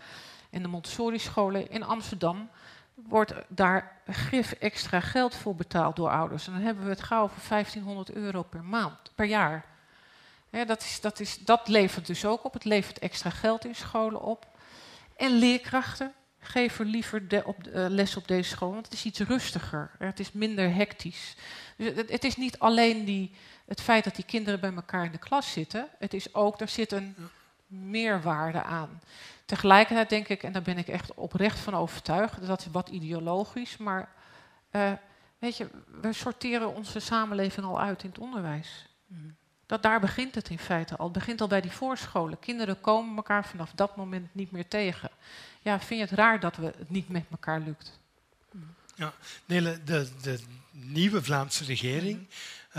en 0.49 0.61
de 0.61 0.67
Montessori-scholen 0.67 1.69
in 1.69 1.83
Amsterdam 1.83 2.49
wordt 2.95 3.33
daar 3.47 4.01
gif 4.07 4.51
extra 4.51 4.99
geld 4.99 5.35
voor 5.35 5.55
betaald 5.55 5.95
door 5.95 6.09
ouders. 6.09 6.47
En 6.47 6.53
dan 6.53 6.61
hebben 6.61 6.83
we 6.83 6.89
het 6.89 7.03
gauw 7.03 7.27
voor 7.27 7.49
1500 7.49 8.11
euro 8.11 8.43
per 8.43 8.63
maand, 8.63 9.11
per 9.15 9.25
jaar. 9.25 9.65
dat, 10.49 10.81
is, 10.81 11.01
dat, 11.01 11.19
is, 11.19 11.37
dat 11.37 11.67
levert 11.67 12.05
dus 12.07 12.25
ook 12.25 12.43
op. 12.43 12.53
Het 12.53 12.65
levert 12.65 12.99
extra 12.99 13.29
geld 13.29 13.65
in 13.65 13.75
scholen 13.75 14.21
op. 14.21 14.47
En 15.15 15.31
leerkrachten 15.31 16.13
geven 16.39 16.85
liever 16.85 17.27
de, 17.27 17.41
op, 17.45 17.67
uh, 17.67 17.85
les 17.89 18.15
op 18.15 18.27
deze 18.27 18.49
school, 18.49 18.71
want 18.71 18.85
het 18.85 18.93
is 18.93 19.05
iets 19.05 19.19
rustiger. 19.19 19.91
Het 19.97 20.19
is 20.19 20.31
minder 20.31 20.73
hectisch. 20.73 21.35
Dus 21.77 21.91
het, 21.95 22.23
is 22.23 22.35
niet 22.35 22.59
alleen 22.59 23.05
die, 23.05 23.31
het 23.65 23.81
feit 23.81 24.03
dat 24.03 24.15
die 24.15 24.25
kinderen 24.25 24.59
bij 24.59 24.73
elkaar 24.73 25.05
in 25.05 25.11
de 25.11 25.17
klas 25.17 25.51
zitten. 25.51 25.87
Het 25.99 26.13
is 26.13 26.33
ook, 26.33 26.61
er 26.61 26.67
zit 26.67 26.91
een 26.91 27.15
meerwaarde 27.67 28.63
aan. 28.63 29.01
Tegelijkertijd 29.45 30.09
denk 30.09 30.27
ik, 30.27 30.43
en 30.43 30.51
daar 30.51 30.61
ben 30.61 30.77
ik 30.77 30.87
echt 30.87 31.13
oprecht 31.13 31.59
van 31.59 31.75
overtuigd, 31.75 32.47
dat 32.47 32.59
is 32.59 32.67
wat 32.71 32.89
ideologisch, 32.89 33.77
maar 33.77 34.09
uh, 34.71 34.91
weet 35.39 35.57
je, 35.57 35.69
we 36.01 36.13
sorteren 36.13 36.75
onze 36.75 36.99
samenleving 36.99 37.65
al 37.65 37.81
uit 37.81 38.03
in 38.03 38.09
het 38.09 38.19
onderwijs. 38.19 38.87
Mm. 39.07 39.35
Dat, 39.65 39.83
daar 39.83 39.99
begint 39.99 40.35
het 40.35 40.49
in 40.49 40.59
feite 40.59 40.95
al. 40.95 41.03
Het 41.03 41.13
begint 41.13 41.41
al 41.41 41.47
bij 41.47 41.61
die 41.61 41.71
voorscholen. 41.71 42.39
Kinderen 42.39 42.81
komen 42.81 43.15
elkaar 43.15 43.45
vanaf 43.45 43.71
dat 43.71 43.95
moment 43.95 44.27
niet 44.31 44.51
meer 44.51 44.67
tegen. 44.67 45.09
Ja, 45.61 45.79
vind 45.79 45.99
je 45.99 46.05
het 46.05 46.15
raar 46.15 46.39
dat 46.39 46.55
we 46.55 46.65
het 46.65 46.89
niet 46.89 47.09
met 47.09 47.25
elkaar 47.31 47.59
lukt? 47.59 47.99
Ja, 48.95 49.13
Nele, 49.45 49.83
de, 49.83 50.09
de 50.21 50.39
nieuwe 50.71 51.23
Vlaamse 51.23 51.63
regering 51.63 52.19
uh, 52.19 52.27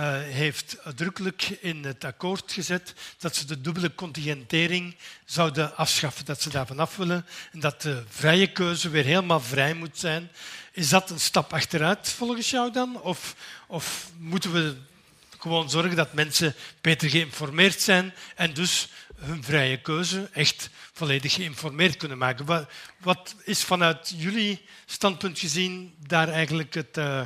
heeft 0.02 0.76
uitdrukkelijk 0.82 1.48
in 1.60 1.84
het 1.84 2.04
akkoord 2.04 2.52
gezet 2.52 2.94
dat 3.18 3.36
ze 3.36 3.46
de 3.46 3.60
dubbele 3.60 3.94
contingentering 3.94 4.96
zouden 5.24 5.76
afschaffen, 5.76 6.24
dat 6.24 6.42
ze 6.42 6.50
daarvan 6.50 6.78
af 6.78 6.96
willen 6.96 7.26
en 7.52 7.60
dat 7.60 7.82
de 7.82 8.04
vrije 8.08 8.52
keuze 8.52 8.88
weer 8.88 9.04
helemaal 9.04 9.40
vrij 9.40 9.74
moet 9.74 9.98
zijn. 9.98 10.30
Is 10.72 10.88
dat 10.88 11.10
een 11.10 11.20
stap 11.20 11.52
achteruit 11.52 12.08
volgens 12.08 12.50
jou 12.50 12.72
dan? 12.72 13.00
Of, 13.00 13.34
of 13.66 14.10
moeten 14.18 14.52
we 14.52 14.76
gewoon 15.38 15.70
zorgen 15.70 15.96
dat 15.96 16.12
mensen 16.12 16.54
beter 16.80 17.10
geïnformeerd 17.10 17.80
zijn 17.80 18.14
en 18.34 18.54
dus 18.54 18.88
hun 19.16 19.44
vrije 19.44 19.80
keuze 19.80 20.28
echt 20.32 20.70
volledig 20.92 21.32
geïnformeerd 21.32 21.96
kunnen 21.96 22.18
maken. 22.18 22.68
Wat, 22.98 23.34
is 23.44 23.62
vanuit 23.62 24.14
jullie 24.16 24.64
standpunt 24.86 25.38
gezien 25.38 25.94
daar 26.06 26.28
eigenlijk 26.28 26.74
het, 26.74 26.96
uh, 26.96 27.20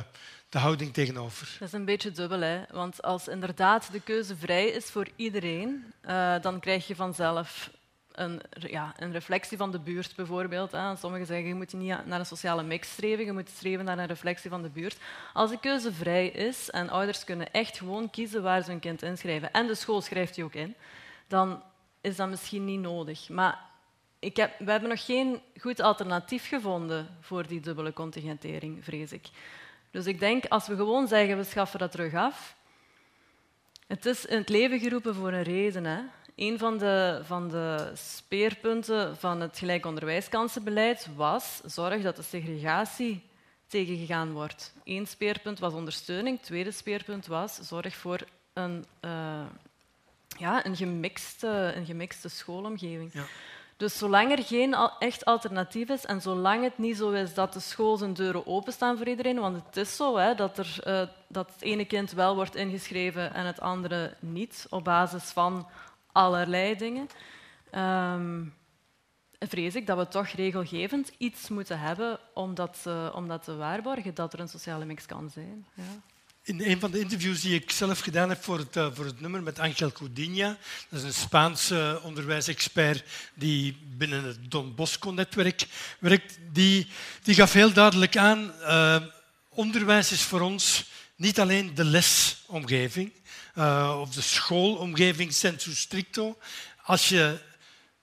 de 0.51 0.59
houding 0.59 0.93
tegenover? 0.93 1.55
Dat 1.59 1.67
is 1.67 1.73
een 1.73 1.85
beetje 1.85 2.11
dubbel, 2.11 2.39
hè? 2.39 2.61
want 2.71 3.01
als 3.01 3.27
inderdaad 3.27 3.91
de 3.91 4.01
keuze 4.01 4.35
vrij 4.35 4.67
is 4.67 4.85
voor 4.85 5.07
iedereen, 5.15 5.93
uh, 6.05 6.35
dan 6.41 6.59
krijg 6.59 6.87
je 6.87 6.95
vanzelf 6.95 7.71
een, 8.11 8.41
ja, 8.53 8.93
een 8.97 9.11
reflectie 9.11 9.57
van 9.57 9.71
de 9.71 9.79
buurt 9.79 10.15
bijvoorbeeld. 10.15 10.71
Hè. 10.71 10.95
Sommigen 10.95 11.25
zeggen 11.25 11.47
je 11.47 11.55
moet 11.55 11.73
niet 11.73 12.05
naar 12.05 12.19
een 12.19 12.25
sociale 12.25 12.63
mix 12.63 12.91
streven, 12.91 13.25
je 13.25 13.31
moet 13.31 13.49
streven 13.49 13.85
naar 13.85 13.97
een 13.97 14.07
reflectie 14.07 14.49
van 14.49 14.61
de 14.61 14.69
buurt. 14.69 14.97
Als 15.33 15.49
de 15.49 15.59
keuze 15.59 15.93
vrij 15.93 16.27
is 16.27 16.69
en 16.69 16.89
ouders 16.89 17.23
kunnen 17.23 17.51
echt 17.51 17.77
gewoon 17.77 18.09
kiezen 18.09 18.43
waar 18.43 18.63
ze 18.63 18.69
hun 18.69 18.79
kind 18.79 19.01
inschrijven 19.01 19.51
en 19.51 19.67
de 19.67 19.75
school 19.75 20.01
schrijft 20.01 20.35
die 20.35 20.43
ook 20.43 20.53
in, 20.53 20.75
dan 21.27 21.63
is 22.01 22.15
dat 22.15 22.29
misschien 22.29 22.65
niet 22.65 22.79
nodig. 22.79 23.29
Maar 23.29 23.59
ik 24.19 24.35
heb, 24.37 24.59
we 24.59 24.71
hebben 24.71 24.89
nog 24.89 25.05
geen 25.05 25.41
goed 25.59 25.79
alternatief 25.79 26.47
gevonden 26.47 27.17
voor 27.19 27.47
die 27.47 27.59
dubbele 27.59 27.93
contingentering, 27.93 28.83
vrees 28.83 29.11
ik. 29.11 29.29
Dus 29.91 30.05
ik 30.05 30.19
denk, 30.19 30.45
als 30.45 30.67
we 30.67 30.75
gewoon 30.75 31.07
zeggen, 31.07 31.37
we 31.37 31.43
schaffen 31.43 31.79
dat 31.79 31.91
terug 31.91 32.13
af... 32.13 32.55
Het 33.87 34.05
is 34.05 34.25
in 34.25 34.37
het 34.37 34.49
leven 34.49 34.79
geroepen 34.79 35.15
voor 35.15 35.31
een 35.31 35.43
reden. 35.43 35.85
Hè. 35.85 35.99
Een 36.35 36.57
van 36.57 36.77
de, 36.77 37.21
van 37.23 37.49
de 37.49 37.91
speerpunten 37.93 39.17
van 39.17 39.41
het 39.41 39.57
gelijk 39.57 39.85
onderwijskansenbeleid 39.85 41.07
was 41.15 41.61
zorg 41.65 42.01
dat 42.01 42.15
de 42.15 42.21
segregatie 42.21 43.23
tegengegaan 43.67 44.31
wordt. 44.31 44.73
Eén 44.83 45.07
speerpunt 45.07 45.59
was 45.59 45.73
ondersteuning, 45.73 46.37
het 46.37 46.45
tweede 46.45 46.71
speerpunt 46.71 47.27
was 47.27 47.55
zorg 47.55 47.95
voor 47.95 48.19
een, 48.53 48.85
uh, 49.01 49.45
ja, 50.37 50.65
een, 50.65 50.75
gemixte, 50.75 51.73
een 51.75 51.85
gemixte 51.85 52.29
schoolomgeving. 52.29 53.13
Ja. 53.13 53.23
Dus 53.81 53.97
zolang 53.97 54.31
er 54.31 54.43
geen 54.43 54.75
echt 54.99 55.25
alternatief 55.25 55.89
is 55.89 56.05
en 56.05 56.21
zolang 56.21 56.63
het 56.63 56.77
niet 56.77 56.97
zo 56.97 57.11
is 57.11 57.33
dat 57.33 57.53
de 57.53 57.59
school 57.59 57.97
zijn 57.97 58.13
deuren 58.13 58.47
openstaan 58.47 58.97
voor 58.97 59.07
iedereen, 59.07 59.39
want 59.39 59.65
het 59.65 59.77
is 59.77 59.95
zo 59.95 60.17
hè, 60.17 60.35
dat, 60.35 60.57
er, 60.57 60.83
uh, 60.87 61.07
dat 61.27 61.51
het 61.53 61.61
ene 61.61 61.85
kind 61.85 62.11
wel 62.11 62.35
wordt 62.35 62.55
ingeschreven 62.55 63.33
en 63.33 63.45
het 63.45 63.59
andere 63.59 64.15
niet, 64.19 64.67
op 64.69 64.83
basis 64.83 65.23
van 65.23 65.67
allerlei 66.11 66.75
dingen, 66.75 67.07
um, 67.75 68.53
vrees 69.39 69.75
ik 69.75 69.87
dat 69.87 69.97
we 69.97 70.07
toch 70.07 70.27
regelgevend 70.27 71.11
iets 71.17 71.49
moeten 71.49 71.79
hebben 71.79 72.19
om 72.33 72.55
dat, 72.55 72.85
om 73.13 73.27
dat 73.27 73.43
te 73.43 73.55
waarborgen, 73.55 74.13
dat 74.13 74.33
er 74.33 74.39
een 74.39 74.47
sociale 74.47 74.85
mix 74.85 75.05
kan 75.05 75.29
zijn. 75.29 75.65
Ja. 75.73 75.83
In 76.43 76.61
een 76.61 76.79
van 76.79 76.91
de 76.91 76.99
interviews 76.99 77.41
die 77.41 77.55
ik 77.55 77.71
zelf 77.71 77.99
gedaan 77.99 78.29
heb 78.29 78.43
voor 78.43 78.57
het, 78.57 78.75
uh, 78.75 78.87
voor 78.93 79.05
het 79.05 79.21
nummer 79.21 79.43
met 79.43 79.59
Angel 79.59 79.91
Coudinia, 79.91 80.57
dat 80.89 80.99
is 80.99 81.05
een 81.05 81.13
Spaanse 81.13 81.99
onderwijsexpert 82.03 83.03
die 83.33 83.77
binnen 83.97 84.23
het 84.23 84.51
Don 84.51 84.75
Bosco-netwerk 84.75 85.67
werkt, 85.99 86.37
die, 86.51 86.87
die 87.23 87.35
gaf 87.35 87.53
heel 87.53 87.73
duidelijk 87.73 88.17
aan, 88.17 88.53
uh, 88.61 89.01
onderwijs 89.49 90.11
is 90.11 90.21
voor 90.21 90.41
ons 90.41 90.85
niet 91.15 91.39
alleen 91.39 91.75
de 91.75 91.83
lesomgeving 91.83 93.11
of 93.99 94.09
de 94.09 94.21
schoolomgeving 94.21 95.33
sensu 95.33 95.75
stricto. 95.75 96.37
Als 96.83 97.09
je 97.09 97.39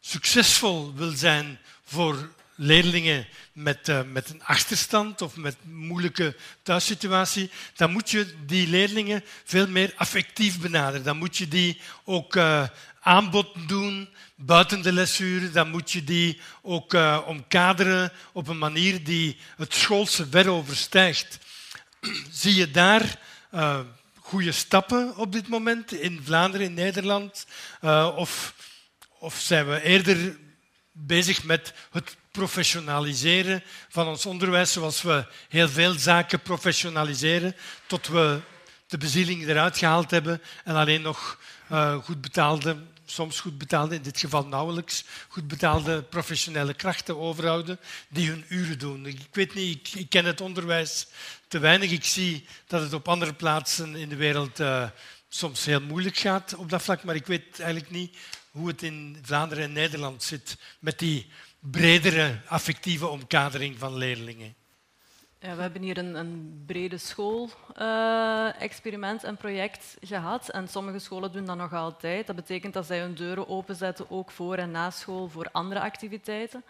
succesvol 0.00 0.94
wil 0.94 1.10
zijn 1.10 1.58
voor 1.84 2.32
leerlingen 2.60 3.26
met, 3.52 3.88
uh, 3.88 4.00
met 4.02 4.30
een 4.30 4.44
achterstand 4.44 5.22
of 5.22 5.36
met 5.36 5.56
moeilijke 5.62 6.36
thuissituatie, 6.62 7.50
dan 7.76 7.90
moet 7.92 8.10
je 8.10 8.34
die 8.46 8.68
leerlingen 8.68 9.24
veel 9.44 9.68
meer 9.68 9.92
affectief 9.96 10.60
benaderen. 10.60 11.04
Dan 11.04 11.16
moet 11.16 11.36
je 11.36 11.48
die 11.48 11.80
ook 12.04 12.36
uh, 12.36 12.68
aanbod 13.00 13.68
doen 13.68 14.08
buiten 14.34 14.82
de 14.82 14.92
lesuren. 14.92 15.52
Dan 15.52 15.70
moet 15.70 15.90
je 15.90 16.04
die 16.04 16.40
ook 16.62 16.94
uh, 16.94 17.18
omkaderen 17.26 18.12
op 18.32 18.48
een 18.48 18.58
manier 18.58 19.04
die 19.04 19.36
het 19.56 19.74
schoolse 19.74 20.26
ver 20.30 20.48
overstijgt. 20.48 21.38
Zie 22.30 22.54
je 22.54 22.70
daar 22.70 23.18
goede 24.14 24.52
stappen 24.52 25.16
op 25.16 25.32
dit 25.32 25.48
moment 25.48 25.92
in 25.92 26.20
Vlaanderen, 26.24 26.66
in 26.66 26.74
Nederland? 26.74 27.46
of, 28.16 28.54
of 29.18 29.34
zijn 29.40 29.68
we 29.68 29.82
eerder 29.82 30.36
bezig 30.92 31.44
met 31.44 31.72
het 31.90 32.16
professionaliseren 32.38 33.62
van 33.88 34.06
ons 34.06 34.26
onderwijs, 34.26 34.72
zoals 34.72 35.02
we 35.02 35.26
heel 35.48 35.68
veel 35.68 35.92
zaken 35.92 36.40
professionaliseren, 36.40 37.56
tot 37.86 38.06
we 38.06 38.40
de 38.86 38.98
bezieling 38.98 39.46
eruit 39.46 39.78
gehaald 39.78 40.10
hebben 40.10 40.42
en 40.64 40.74
alleen 40.74 41.02
nog 41.02 41.38
uh, 41.72 41.94
goed 41.94 42.20
betaalde, 42.20 42.76
soms 43.04 43.40
goed 43.40 43.58
betaalde, 43.58 43.94
in 43.94 44.02
dit 44.02 44.20
geval 44.20 44.46
nauwelijks, 44.46 45.04
goed 45.28 45.48
betaalde 45.48 46.02
professionele 46.02 46.74
krachten 46.74 47.18
overhouden 47.18 47.78
die 48.08 48.28
hun 48.28 48.44
uren 48.48 48.78
doen. 48.78 49.06
Ik 49.06 49.28
weet 49.32 49.54
niet, 49.54 49.94
ik, 49.94 50.08
ken 50.10 50.24
het 50.24 50.40
onderwijs 50.40 51.06
te 51.48 51.58
weinig. 51.58 51.90
Ik 51.90 52.04
zie 52.04 52.46
dat 52.66 52.80
het 52.80 52.92
op 52.92 53.08
andere 53.08 53.34
plaatsen 53.34 53.96
in 53.96 54.08
de 54.08 54.16
wereld 54.16 54.60
uh, 54.60 54.88
soms 55.28 55.64
heel 55.64 55.80
moeilijk 55.80 56.16
gaat 56.16 56.54
op 56.54 56.70
dat 56.70 56.82
vlak, 56.82 57.04
maar 57.04 57.14
ik 57.14 57.26
weet 57.26 57.60
eigenlijk 57.60 57.90
niet 57.90 58.16
hoe 58.50 58.68
het 58.68 58.82
in 58.82 59.18
Vlaanderen 59.22 59.64
en 59.64 59.72
Nederland 59.72 60.22
zit 60.22 60.56
met 60.78 60.98
die 60.98 61.26
bredere 61.60 62.40
affectieve 62.46 63.06
omkadering 63.06 63.78
van 63.78 63.96
leerlingen? 63.96 64.54
Ja, 65.40 65.54
we 65.54 65.62
hebben 65.62 65.82
hier 65.82 65.98
een, 65.98 66.14
een 66.14 66.62
brede 66.66 66.98
school-experiment 66.98 69.22
uh, 69.22 69.28
en 69.28 69.36
project 69.36 69.96
gehad. 70.00 70.48
En 70.48 70.68
sommige 70.68 70.98
scholen 70.98 71.32
doen 71.32 71.44
dat 71.44 71.56
nog 71.56 71.72
altijd. 71.72 72.26
Dat 72.26 72.36
betekent 72.36 72.74
dat 72.74 72.86
zij 72.86 73.00
hun 73.00 73.14
deuren 73.14 73.48
openzetten, 73.48 74.10
ook 74.10 74.30
voor 74.30 74.56
en 74.56 74.70
na 74.70 74.90
school, 74.90 75.28
voor 75.28 75.48
andere 75.52 75.80
activiteiten. 75.80 76.64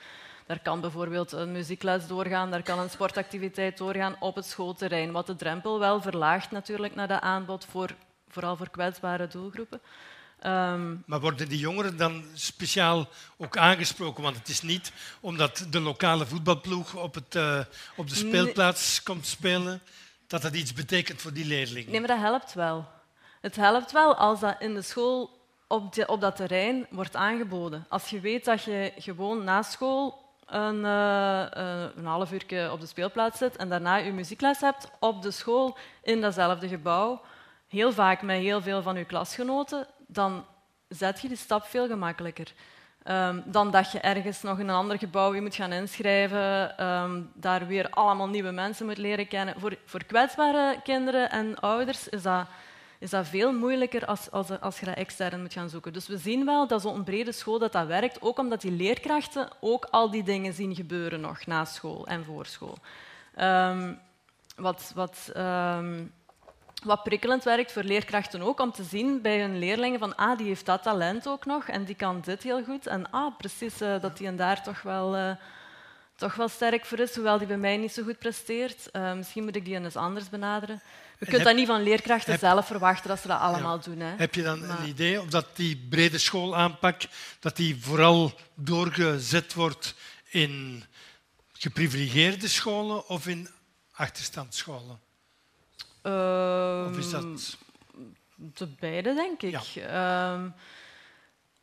Daar 0.47 0.61
kan 0.61 0.80
bijvoorbeeld 0.80 1.32
een 1.32 1.53
muziekles 1.53 2.07
doorgaan, 2.07 2.51
daar 2.51 2.62
kan 2.62 2.78
een 2.78 2.91
sportactiviteit 2.91 3.78
doorgaan 3.78 4.16
op 4.18 4.34
het 4.34 4.47
schoolterrein. 4.47 5.12
Wat 5.12 5.26
de 5.26 5.36
drempel 5.36 5.78
wel 5.78 6.03
verlaagt 6.03 6.51
natuurlijk 6.51 6.95
naar 6.95 7.09
dat 7.09 7.20
aanbod, 7.20 7.64
voor, 7.64 7.95
vooral 8.28 8.57
voor 8.57 8.70
kwetsbare 8.70 9.26
doelgroepen. 9.26 9.80
Um, 10.47 11.03
maar 11.07 11.20
worden 11.20 11.49
die 11.49 11.59
jongeren 11.59 11.97
dan 11.97 12.24
speciaal 12.34 13.09
ook 13.36 13.57
aangesproken? 13.57 14.22
Want 14.22 14.36
het 14.36 14.49
is 14.49 14.62
niet 14.62 14.93
omdat 15.20 15.66
de 15.70 15.80
lokale 15.80 16.26
voetbalploeg 16.26 16.95
op, 16.95 17.14
het, 17.14 17.34
uh, 17.34 17.61
op 17.97 18.09
de 18.09 18.14
speelplaats 18.14 19.03
komt 19.03 19.26
spelen, 19.26 19.80
dat 20.26 20.43
dat 20.43 20.55
iets 20.55 20.72
betekent 20.72 21.20
voor 21.20 21.32
die 21.32 21.45
leerlingen. 21.45 21.91
Nee, 21.91 22.01
maar 22.01 22.09
dat 22.09 22.18
helpt 22.18 22.55
wel. 22.55 22.89
Het 23.41 23.57
helpt 23.57 23.93
wel 23.93 24.14
als 24.14 24.41
dat 24.41 24.57
in 24.59 24.74
de 24.74 24.82
school 24.82 25.39
op, 25.66 25.95
de, 25.95 26.07
op 26.07 26.20
dat 26.20 26.36
terrein 26.36 26.86
wordt 26.91 27.16
aangeboden. 27.16 27.86
Als 27.89 28.09
je 28.11 28.20
weet 28.20 28.45
dat 28.45 28.62
je 28.62 28.93
gewoon 28.99 29.45
na 29.45 29.62
school 29.62 30.26
een, 30.47 30.84
uh, 30.84 31.47
een 31.97 32.07
half 32.07 32.32
uur 32.32 32.72
op 32.72 32.80
de 32.80 32.86
speelplaats 32.86 33.39
zit 33.39 33.57
en 33.57 33.68
daarna 33.68 33.97
je 33.97 34.12
muziekles 34.12 34.61
hebt 34.61 34.91
op 34.99 35.22
de 35.22 35.30
school 35.30 35.76
in 36.03 36.20
datzelfde 36.20 36.68
gebouw, 36.68 37.20
heel 37.68 37.93
vaak 37.93 38.22
met 38.22 38.41
heel 38.41 38.62
veel 38.62 38.82
van 38.82 38.97
je 38.97 39.05
klasgenoten, 39.05 39.86
dan 40.09 40.44
zet 40.88 41.20
je 41.20 41.28
die 41.28 41.36
stap 41.36 41.64
veel 41.64 41.86
gemakkelijker. 41.86 42.52
Ehm, 43.02 43.40
dan 43.44 43.70
dat 43.70 43.92
je 43.92 44.00
ergens 44.00 44.42
nog 44.42 44.59
in 44.59 44.68
een 44.68 44.74
ander 44.74 44.98
gebouw 44.98 45.34
je 45.34 45.40
moet 45.40 45.54
gaan 45.54 45.72
inschrijven, 45.72 46.78
ehm, 46.78 47.22
daar 47.34 47.66
weer 47.66 47.90
allemaal 47.90 48.28
nieuwe 48.28 48.50
mensen 48.50 48.86
moet 48.86 48.98
leren 48.98 49.28
kennen. 49.28 49.61
Voor, 49.61 49.76
voor 49.84 50.04
kwetsbare 50.04 50.80
kinderen 50.82 51.30
en 51.30 51.59
ouders 51.59 52.09
is 52.09 52.22
dat, 52.22 52.46
is 52.98 53.11
dat 53.11 53.26
veel 53.26 53.52
moeilijker 53.52 54.06
als, 54.06 54.30
als, 54.30 54.61
als 54.61 54.80
je 54.80 54.86
dat 54.86 54.94
extern 54.94 55.40
moet 55.40 55.52
gaan 55.52 55.68
zoeken. 55.68 55.92
Dus 55.92 56.06
we 56.06 56.18
zien 56.18 56.44
wel 56.44 56.66
dat 56.66 56.82
zo'n 56.82 57.04
brede 57.04 57.32
school 57.32 57.59
dat, 57.59 57.72
dat 57.72 57.86
werkt, 57.86 58.22
ook 58.22 58.38
omdat 58.38 58.61
die 58.61 58.72
leerkrachten 58.72 59.48
ook 59.61 59.84
al 59.84 60.11
die 60.11 60.22
dingen 60.22 60.52
zien 60.52 60.74
gebeuren 60.74 61.20
nog 61.20 61.46
na 61.46 61.64
school 61.64 62.06
en 62.06 62.24
voor 62.24 62.46
school. 62.46 62.78
Ehm, 63.34 63.92
wat, 64.56 64.92
wat 64.94 65.30
wat 66.85 67.03
prikkelend 67.03 67.45
werkt 67.45 67.72
voor 67.72 67.83
leerkrachten 67.83 68.43
ook, 68.43 68.61
om 68.61 68.72
te 68.72 68.85
zien 68.85 69.22
bij 69.22 69.41
hun 69.41 69.59
leerlingen 69.59 69.99
van 69.99 70.16
ah, 70.16 70.39
die 70.39 70.47
heeft 70.47 70.66
dat 70.66 70.83
talent 70.83 71.29
ook 71.29 71.45
nog 71.45 71.68
en 71.68 71.85
die 71.85 71.95
kan 71.95 72.20
dit 72.20 72.43
heel 72.43 72.64
goed. 72.64 72.87
En 72.87 73.11
ah, 73.11 73.37
precies, 73.37 73.83
uh, 73.83 74.01
dat 74.01 74.16
die 74.16 74.26
en 74.26 74.37
daar 74.37 74.62
toch 74.62 74.83
wel, 74.83 75.16
uh, 75.16 75.31
toch 76.16 76.35
wel 76.35 76.49
sterk 76.49 76.87
voor 76.87 76.99
is, 76.99 77.14
hoewel 77.14 77.39
die 77.39 77.47
bij 77.47 77.57
mij 77.57 77.76
niet 77.76 77.93
zo 77.93 78.03
goed 78.03 78.18
presteert. 78.18 78.89
Uh, 78.93 79.12
misschien 79.12 79.45
moet 79.45 79.57
ik 79.57 79.64
die 79.64 79.74
eens 79.74 79.97
anders 79.97 80.29
benaderen. 80.29 80.83
Je 81.18 81.26
kunt 81.26 81.45
dat 81.45 81.55
niet 81.55 81.66
van 81.66 81.83
leerkrachten 81.83 82.39
zelf 82.39 82.66
verwachten 82.66 83.09
dat 83.09 83.20
ze 83.20 83.29
dat 83.29 83.41
allemaal 83.41 83.81
doen. 83.81 84.01
Hè. 84.01 84.14
Heb 84.16 84.35
je 84.35 84.43
dan 84.43 84.62
een 84.62 84.87
idee 84.87 85.20
of 85.20 85.26
dat 85.26 85.47
die 85.57 85.87
brede 85.89 86.18
schoolaanpak 86.18 87.03
dat 87.41 87.57
die 87.57 87.76
vooral 87.83 88.33
doorgezet 88.55 89.55
wordt 89.55 89.95
in 90.29 90.85
geprivilegeerde 91.53 92.49
scholen 92.49 93.09
of 93.09 93.26
in 93.26 93.49
achterstandsscholen? 93.93 95.07
Of 96.88 96.98
is 96.98 97.11
dat... 97.11 97.22
Ehm, 97.22 97.34
de 98.36 98.66
beide, 98.80 99.14
denk 99.14 99.42
ik. 99.42 99.76
Ehm, 99.76 100.48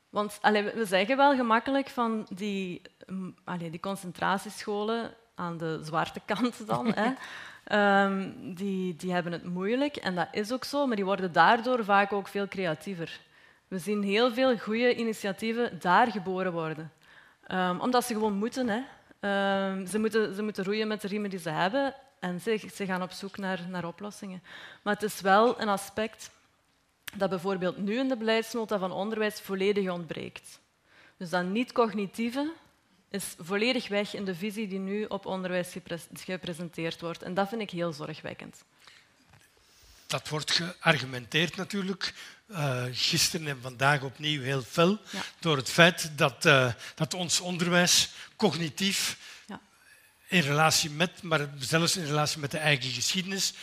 want 0.09 0.37
allee, 0.41 0.63
we 0.63 0.85
zeggen 0.85 1.17
wel 1.17 1.35
gemakkelijk 1.35 1.89
van 1.89 2.27
die, 2.29 2.81
mm, 3.05 3.35
allee, 3.43 3.69
die 3.69 3.79
concentratiescholen 3.79 5.13
aan 5.35 5.57
de 5.57 5.79
zwarte 5.83 6.21
kant 6.25 6.67
dan, 6.67 6.93
hè, 6.95 7.11
um, 8.05 8.35
die, 8.61 8.95
die 8.95 9.13
hebben 9.13 9.31
het 9.31 9.43
moeilijk. 9.43 9.95
En 9.95 10.15
dat 10.15 10.27
is 10.31 10.51
ook 10.51 10.63
zo, 10.63 10.87
maar 10.87 10.95
die 10.95 11.05
worden 11.05 11.31
daardoor 11.31 11.83
vaak 11.83 12.13
ook 12.13 12.27
veel 12.27 12.47
creatiever. 12.47 13.19
We 13.67 13.79
zien 13.79 14.03
heel 14.03 14.33
veel 14.33 14.57
goede 14.57 14.95
initiatieven 14.95 15.79
daar 15.79 16.11
geboren 16.11 16.51
worden. 16.51 16.91
omdat 17.79 18.05
ze 18.05 18.13
gewoon 18.13 18.37
moeten. 18.37 18.67
Hè. 18.69 18.81
ze, 19.85 19.99
moeten 19.99 20.35
ze 20.35 20.41
moeten 20.41 20.63
roeien 20.63 20.87
met 20.87 21.01
de 21.01 21.07
riemen 21.07 21.29
die 21.29 21.39
ze 21.39 21.49
hebben. 21.49 21.93
En 22.26 22.41
ze, 22.41 22.69
ze 22.73 22.86
gaan 22.86 23.01
op 23.01 23.11
zoek 23.11 23.38
naar, 23.38 23.67
naar 23.69 23.86
oplossingen. 23.86 24.43
Maar 24.82 24.93
het 24.93 25.03
is 25.03 25.21
wel 25.21 25.61
een 25.61 25.67
aspect 25.67 26.30
dat 27.15 27.30
bijvoorbeeld 27.30 27.78
nu 27.78 27.97
in 27.97 28.07
de 28.07 28.17
beleidsnota 28.17 28.80
van 28.80 28.91
onderwijs 28.91 29.41
volledig 29.41 29.89
ontbreekt. 29.89 30.59
Dus 31.17 31.30
dat 31.30 31.45
niet-cognitieve 31.45 32.51
is 33.09 33.36
volledig 33.38 33.88
weg 33.88 34.13
in 34.13 34.26
de 34.26 34.36
visie 34.36 34.67
die 34.67 34.80
nu 34.80 35.03
op 35.03 35.26
onderwijs 35.26 35.76
gepresenteerd 36.13 37.01
wordt. 37.01 37.23
En 37.23 37.34
dat 37.34 37.49
vind 37.49 37.61
ik 37.61 37.69
heel 37.69 37.93
zorgwekkend. 37.93 38.63
Dat 40.07 40.30
wordt 40.30 40.51
geargumenteerd 40.51 41.55
natuurlijk, 41.55 42.13
uh, 42.47 42.84
gisteren 42.91 43.47
en 43.47 43.61
vandaag 43.61 44.01
opnieuw 44.01 44.41
heel 44.41 44.61
fel, 44.61 44.99
door 45.39 45.57
het 45.57 45.69
feit 45.69 46.17
dat, 46.17 46.45
uh, 46.45 46.73
dat 46.95 47.13
ons 47.13 47.39
onderwijs 47.39 48.09
cognitief 48.36 49.17
in 50.36 50.41
relatie 50.41 50.89
met, 50.89 51.21
maar 51.21 51.49
zelfs 51.59 51.97
in 51.97 52.05
relatie 52.05 52.39
met 52.39 52.51
de 52.51 52.57
eigen 52.57 52.91
geschiedenis, 52.91 53.53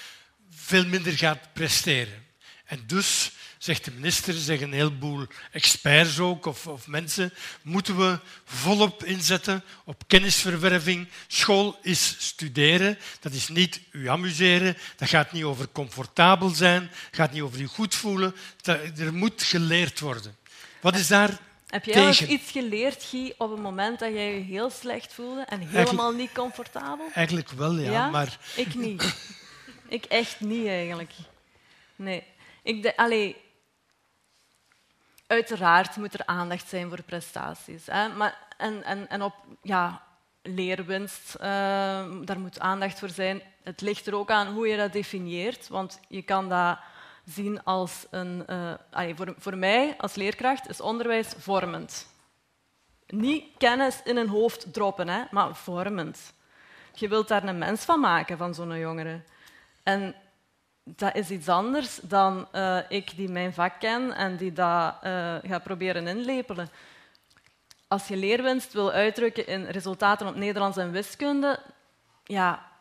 veel 0.51 0.87
minder 0.87 1.13
gaat 1.13 1.53
presteren. 1.53 2.27
En 2.65 2.83
dus, 2.87 3.31
zegt 3.59 3.85
de 3.85 3.91
minister, 3.91 4.35
zeggen 4.35 4.67
een 4.67 4.73
heleboel 4.73 5.27
experts 5.51 6.19
ook, 6.19 6.47
of, 6.47 6.67
of 6.67 6.87
mensen, 6.87 7.33
moeten 7.63 7.97
we 7.97 8.19
volop 8.45 9.05
inzetten 9.05 9.65
op 9.85 10.03
kennisverwerving. 10.07 11.09
School 11.27 11.79
is 11.83 12.17
studeren, 12.19 12.99
dat 13.21 13.33
is 13.33 13.49
niet 13.49 13.81
u 13.91 14.09
amuseren, 14.09 14.77
dat 14.97 15.09
gaat 15.09 15.33
niet 15.33 15.45
over 15.45 15.69
comfortabel 15.73 16.49
zijn, 16.49 16.91
gaat 17.11 17.33
niet 17.33 17.43
over 17.43 17.59
je 17.59 17.67
goed 17.67 17.95
voelen, 17.95 18.35
er 18.97 19.15
moet 19.15 19.43
geleerd 19.43 20.01
worden. 20.01 20.37
Wat 20.81 20.97
is 20.97 21.07
daar 21.07 21.39
heb 21.73 21.85
jij 21.85 22.07
eens 22.07 22.27
iets 22.27 22.51
geleerd, 22.51 23.03
Guy, 23.03 23.35
op 23.39 23.51
het 23.51 23.61
moment 23.61 23.99
dat 23.99 24.13
jij 24.13 24.35
je 24.35 24.41
heel 24.41 24.71
slecht 24.71 25.13
voelde 25.13 25.43
en 25.43 25.61
helemaal 25.61 26.13
niet 26.13 26.33
comfortabel? 26.33 27.09
Eigenlijk 27.15 27.51
wel, 27.51 27.73
ja. 27.73 28.11
Maar... 28.11 28.39
Ik 28.57 28.75
niet. 28.75 29.15
ik 29.89 30.05
echt 30.05 30.41
niet, 30.41 30.67
eigenlijk. 30.67 31.13
Nee. 31.97 32.25
Ik 32.63 32.83
de, 32.83 32.97
allee, 32.97 33.37
uiteraard 35.27 35.97
moet 35.97 36.15
er 36.15 36.27
aandacht 36.27 36.69
zijn 36.69 36.89
voor 36.89 37.03
prestaties. 37.03 37.87
Hè? 37.87 38.09
Maar, 38.09 38.39
en, 38.57 38.85
en, 38.85 39.09
en 39.09 39.23
op 39.23 39.35
ja, 39.63 40.03
leerwinst, 40.43 41.35
uh, 41.37 41.43
daar 42.25 42.39
moet 42.39 42.61
aandacht 42.61 42.99
voor 42.99 43.11
zijn. 43.11 43.43
Het 43.63 43.81
ligt 43.81 44.07
er 44.07 44.15
ook 44.15 44.31
aan 44.31 44.55
hoe 44.55 44.69
je 44.69 44.77
dat 44.77 44.93
definieert, 44.93 45.69
want 45.69 46.01
je 46.09 46.23
kan 46.23 46.49
dat 46.49 46.79
zien 47.35 47.65
als 47.65 48.07
een... 48.11 48.45
Uh, 48.51 49.17
voor, 49.17 49.35
voor 49.39 49.57
mij 49.57 49.95
als 49.99 50.15
leerkracht 50.15 50.69
is 50.69 50.81
onderwijs 50.81 51.29
vormend. 51.39 52.07
Niet 53.07 53.45
kennis 53.59 54.01
in 54.05 54.17
een 54.17 54.29
hoofd 54.29 54.73
droppen, 54.73 55.09
hè, 55.09 55.23
maar 55.31 55.55
vormend. 55.55 56.33
Je 56.95 57.09
wilt 57.09 57.29
daar 57.29 57.45
een 57.45 57.59
mens 57.59 57.85
van 57.85 58.01
maken, 58.01 58.37
van 58.37 58.55
zo'n 58.55 58.79
jongere. 58.79 59.21
En 59.83 60.15
dat 60.85 61.15
is 61.15 61.31
iets 61.31 61.49
anders 61.49 61.97
dan 62.03 62.49
uh, 62.53 62.79
ik 62.89 63.17
die 63.17 63.29
mijn 63.29 63.53
vak 63.53 63.81
ken 63.81 64.13
en 64.13 64.37
die 64.37 64.53
dat 64.53 64.95
uh, 65.05 65.35
ga 65.43 65.59
proberen 65.63 66.07
inlepelen. 66.07 66.71
Als 67.89 68.09
je 68.09 68.17
leerwinst 68.17 68.73
wil 68.73 68.93
uitdrukken 68.93 69.47
in 69.47 69.65
resultaten 69.65 70.27
op 70.27 70.35
Nederlands 70.35 70.77
en 70.77 70.91
wiskunde, 70.91 71.59
ja, 72.25 72.72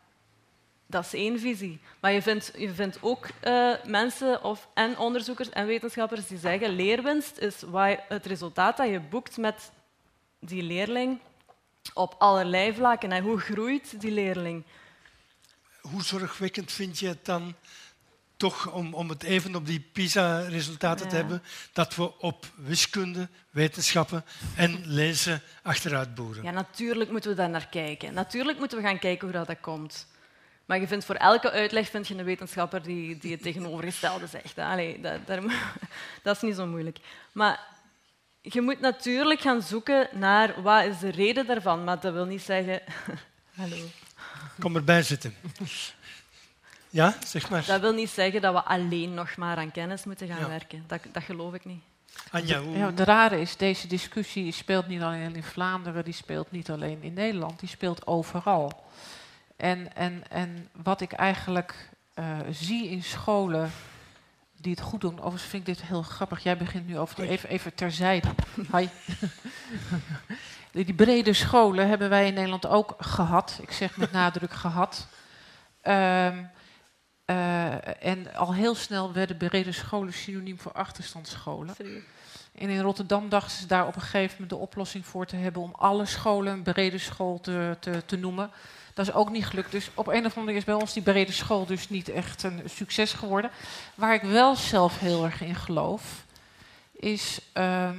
dat 0.92 1.04
is 1.04 1.14
één 1.14 1.40
visie. 1.40 1.80
Maar 2.00 2.12
je 2.12 2.22
vindt, 2.22 2.52
je 2.56 2.72
vindt 2.72 2.98
ook 3.00 3.26
uh, 3.44 3.74
mensen 3.84 4.44
of, 4.44 4.68
en 4.74 4.98
onderzoekers 4.98 5.48
en 5.48 5.66
wetenschappers 5.66 6.26
die 6.26 6.38
zeggen 6.38 6.70
leerwinst 6.70 7.38
is 7.38 7.54
het 8.08 8.26
resultaat 8.26 8.76
dat 8.76 8.88
je 8.88 9.00
boekt 9.00 9.36
met 9.36 9.70
die 10.40 10.62
leerling 10.62 11.20
op 11.94 12.14
allerlei 12.18 12.74
vlakken. 12.74 13.12
En 13.12 13.22
hoe 13.22 13.38
groeit 13.38 14.00
die 14.00 14.10
leerling? 14.10 14.64
Hoe 15.80 16.02
zorgwekkend 16.02 16.72
vind 16.72 16.98
je 16.98 17.08
het 17.08 17.24
dan 17.24 17.54
toch, 18.36 18.72
om, 18.72 18.94
om 18.94 19.08
het 19.08 19.22
even 19.22 19.54
op 19.54 19.66
die 19.66 19.80
PISA-resultaten 19.92 21.08
te 21.08 21.16
hebben, 21.16 21.42
dat 21.72 21.94
we 21.94 22.18
op 22.18 22.46
wiskunde, 22.56 23.28
wetenschappen 23.50 24.24
en 24.56 24.82
lezen 24.86 25.42
achteruit 25.62 26.14
boeren? 26.14 26.44
Ja, 26.44 26.50
natuurlijk 26.50 27.10
moeten 27.10 27.30
we 27.30 27.36
daar 27.36 27.50
naar 27.50 27.68
kijken. 27.68 28.14
Natuurlijk 28.14 28.58
moeten 28.58 28.78
we 28.78 28.84
gaan 28.84 28.98
kijken 28.98 29.28
hoe 29.30 29.44
dat 29.44 29.60
komt. 29.60 30.06
Maar 30.66 30.80
je 30.80 30.86
vindt 30.86 31.04
voor 31.04 31.14
elke 31.14 31.50
uitleg 31.50 31.88
vind 31.88 32.08
je 32.08 32.14
een 32.14 32.24
wetenschapper 32.24 32.82
die, 32.82 33.18
die 33.18 33.32
het 33.32 33.42
tegenovergestelde 33.42 34.26
zegt. 34.26 34.58
Allee, 34.58 35.00
dat, 35.00 35.18
dat 36.22 36.36
is 36.36 36.42
niet 36.42 36.56
zo 36.56 36.66
moeilijk. 36.66 36.98
Maar 37.32 37.60
je 38.40 38.60
moet 38.60 38.80
natuurlijk 38.80 39.40
gaan 39.40 39.62
zoeken 39.62 40.08
naar 40.12 40.62
wat 40.62 40.84
is 40.84 40.98
de 40.98 41.10
reden 41.10 41.46
daarvan. 41.46 41.84
Maar 41.84 42.00
dat 42.00 42.12
wil 42.12 42.24
niet 42.24 42.42
zeggen... 42.42 42.80
Hallo. 43.54 43.76
Kom 44.58 44.76
erbij 44.76 45.02
zitten. 45.02 45.34
Ja, 46.90 47.16
zeg 47.26 47.50
maar. 47.50 47.64
Dat 47.66 47.80
wil 47.80 47.92
niet 47.92 48.10
zeggen 48.10 48.40
dat 48.40 48.54
we 48.54 48.62
alleen 48.62 49.14
nog 49.14 49.36
maar 49.36 49.56
aan 49.56 49.70
kennis 49.70 50.04
moeten 50.04 50.28
gaan 50.28 50.48
werken. 50.48 50.84
Dat, 50.86 51.00
dat 51.12 51.22
geloof 51.22 51.54
ik 51.54 51.64
niet. 51.64 51.82
Anja, 52.30 52.60
hoe... 52.60 52.76
ja, 52.76 52.90
de 52.90 53.04
rare 53.04 53.40
is, 53.40 53.56
deze 53.56 53.86
discussie 53.86 54.52
speelt 54.52 54.88
niet 54.88 55.02
alleen 55.02 55.36
in 55.36 55.42
Vlaanderen, 55.42 56.04
die 56.04 56.14
speelt 56.14 56.50
niet 56.50 56.70
alleen 56.70 57.02
in 57.02 57.12
Nederland, 57.12 57.60
die 57.60 57.68
speelt 57.68 58.06
overal. 58.06 58.84
En, 59.62 59.94
en, 59.94 60.22
en 60.28 60.68
wat 60.82 61.00
ik 61.00 61.12
eigenlijk 61.12 61.88
uh, 62.14 62.38
zie 62.50 62.88
in 62.88 63.02
scholen 63.02 63.70
die 64.56 64.72
het 64.72 64.80
goed 64.80 65.00
doen. 65.00 65.18
Overigens 65.18 65.42
vind 65.42 65.68
ik 65.68 65.74
dit 65.74 65.86
heel 65.86 66.02
grappig. 66.02 66.42
Jij 66.42 66.56
begint 66.56 66.86
nu 66.86 66.98
over. 66.98 67.20
Even, 67.20 67.48
even 67.48 67.74
terzijde. 67.74 68.28
Hi. 68.72 68.88
die 70.84 70.94
brede 70.94 71.32
scholen 71.32 71.88
hebben 71.88 72.08
wij 72.08 72.26
in 72.26 72.34
Nederland 72.34 72.66
ook 72.66 72.94
gehad. 72.98 73.58
Ik 73.62 73.72
zeg 73.72 73.96
met 73.96 74.12
nadruk 74.12 74.52
gehad. 74.52 75.06
Um, 75.82 76.50
uh, 77.26 78.04
en 78.04 78.34
al 78.34 78.54
heel 78.54 78.74
snel 78.74 79.12
werden 79.12 79.36
brede 79.36 79.72
scholen 79.72 80.12
synoniem 80.12 80.58
voor 80.58 80.72
achterstandsscholen. 80.72 81.74
En 82.54 82.68
in 82.68 82.80
Rotterdam 82.80 83.28
dachten 83.28 83.58
ze 83.58 83.66
daar 83.66 83.86
op 83.86 83.94
een 83.94 84.00
gegeven 84.00 84.32
moment 84.32 84.50
de 84.50 84.56
oplossing 84.56 85.06
voor 85.06 85.26
te 85.26 85.36
hebben 85.36 85.62
om 85.62 85.74
alle 85.74 86.06
scholen 86.06 86.52
een 86.52 86.62
brede 86.62 86.98
school 86.98 87.40
te, 87.40 87.76
te, 87.80 88.02
te 88.06 88.16
noemen. 88.16 88.50
Dat 88.94 89.06
is 89.06 89.14
ook 89.14 89.30
niet 89.30 89.46
gelukt. 89.46 89.70
Dus 89.70 89.90
op 89.94 90.06
een 90.06 90.12
of 90.12 90.24
andere 90.24 90.40
manier 90.40 90.56
is 90.56 90.64
bij 90.64 90.74
ons 90.74 90.92
die 90.92 91.02
brede 91.02 91.32
school 91.32 91.66
dus 91.66 91.88
niet 91.88 92.08
echt 92.08 92.42
een 92.42 92.62
succes 92.64 93.12
geworden. 93.12 93.50
Waar 93.94 94.14
ik 94.14 94.22
wel 94.22 94.56
zelf 94.56 94.98
heel 94.98 95.24
erg 95.24 95.40
in 95.40 95.54
geloof, 95.54 96.24
is, 96.92 97.40
ehm, 97.52 97.96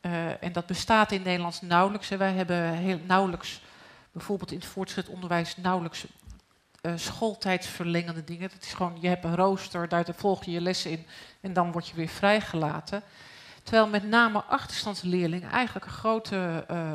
eh, 0.00 0.42
en 0.42 0.52
dat 0.52 0.66
bestaat 0.66 1.12
in 1.12 1.22
Nederlands 1.22 1.60
nauwelijks. 1.60 2.08
Hè. 2.08 2.16
Wij 2.16 2.32
hebben 2.32 2.72
heel 2.72 3.00
nauwelijks, 3.06 3.60
bijvoorbeeld 4.12 4.50
in 4.50 4.58
het 4.58 4.66
voortgezet 4.66 5.08
onderwijs, 5.08 5.56
nauwelijks 5.56 6.06
uh, 6.82 6.92
schooltijdsverlengende 6.96 8.24
dingen. 8.24 8.50
Dat 8.50 8.62
is 8.62 8.72
gewoon, 8.72 8.98
je 9.00 9.08
hebt 9.08 9.24
een 9.24 9.36
rooster, 9.36 9.88
daar 9.88 10.06
volg 10.16 10.44
je 10.44 10.50
je 10.50 10.60
lessen 10.60 10.90
in 10.90 11.06
en 11.40 11.52
dan 11.52 11.72
word 11.72 11.88
je 11.88 11.94
weer 11.94 12.08
vrijgelaten. 12.08 13.02
Terwijl 13.62 13.88
met 13.88 14.08
name 14.08 14.42
achterstandsleerlingen 14.42 15.50
eigenlijk 15.50 15.86
grote 15.86 16.66
uh, 16.70 16.94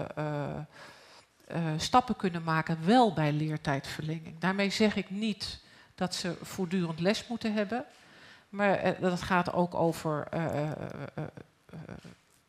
uh, 1.55 1.61
stappen 1.77 2.15
kunnen 2.15 2.43
maken, 2.43 2.85
wel 2.85 3.13
bij 3.13 3.31
leertijdverlenging. 3.31 4.39
Daarmee 4.39 4.69
zeg 4.69 4.95
ik 4.95 5.09
niet 5.09 5.59
dat 5.95 6.15
ze 6.15 6.37
voortdurend 6.41 6.99
les 6.99 7.27
moeten 7.27 7.53
hebben, 7.53 7.85
maar 8.49 8.95
dat 8.99 9.21
gaat 9.21 9.53
ook 9.53 9.75
over 9.75 10.27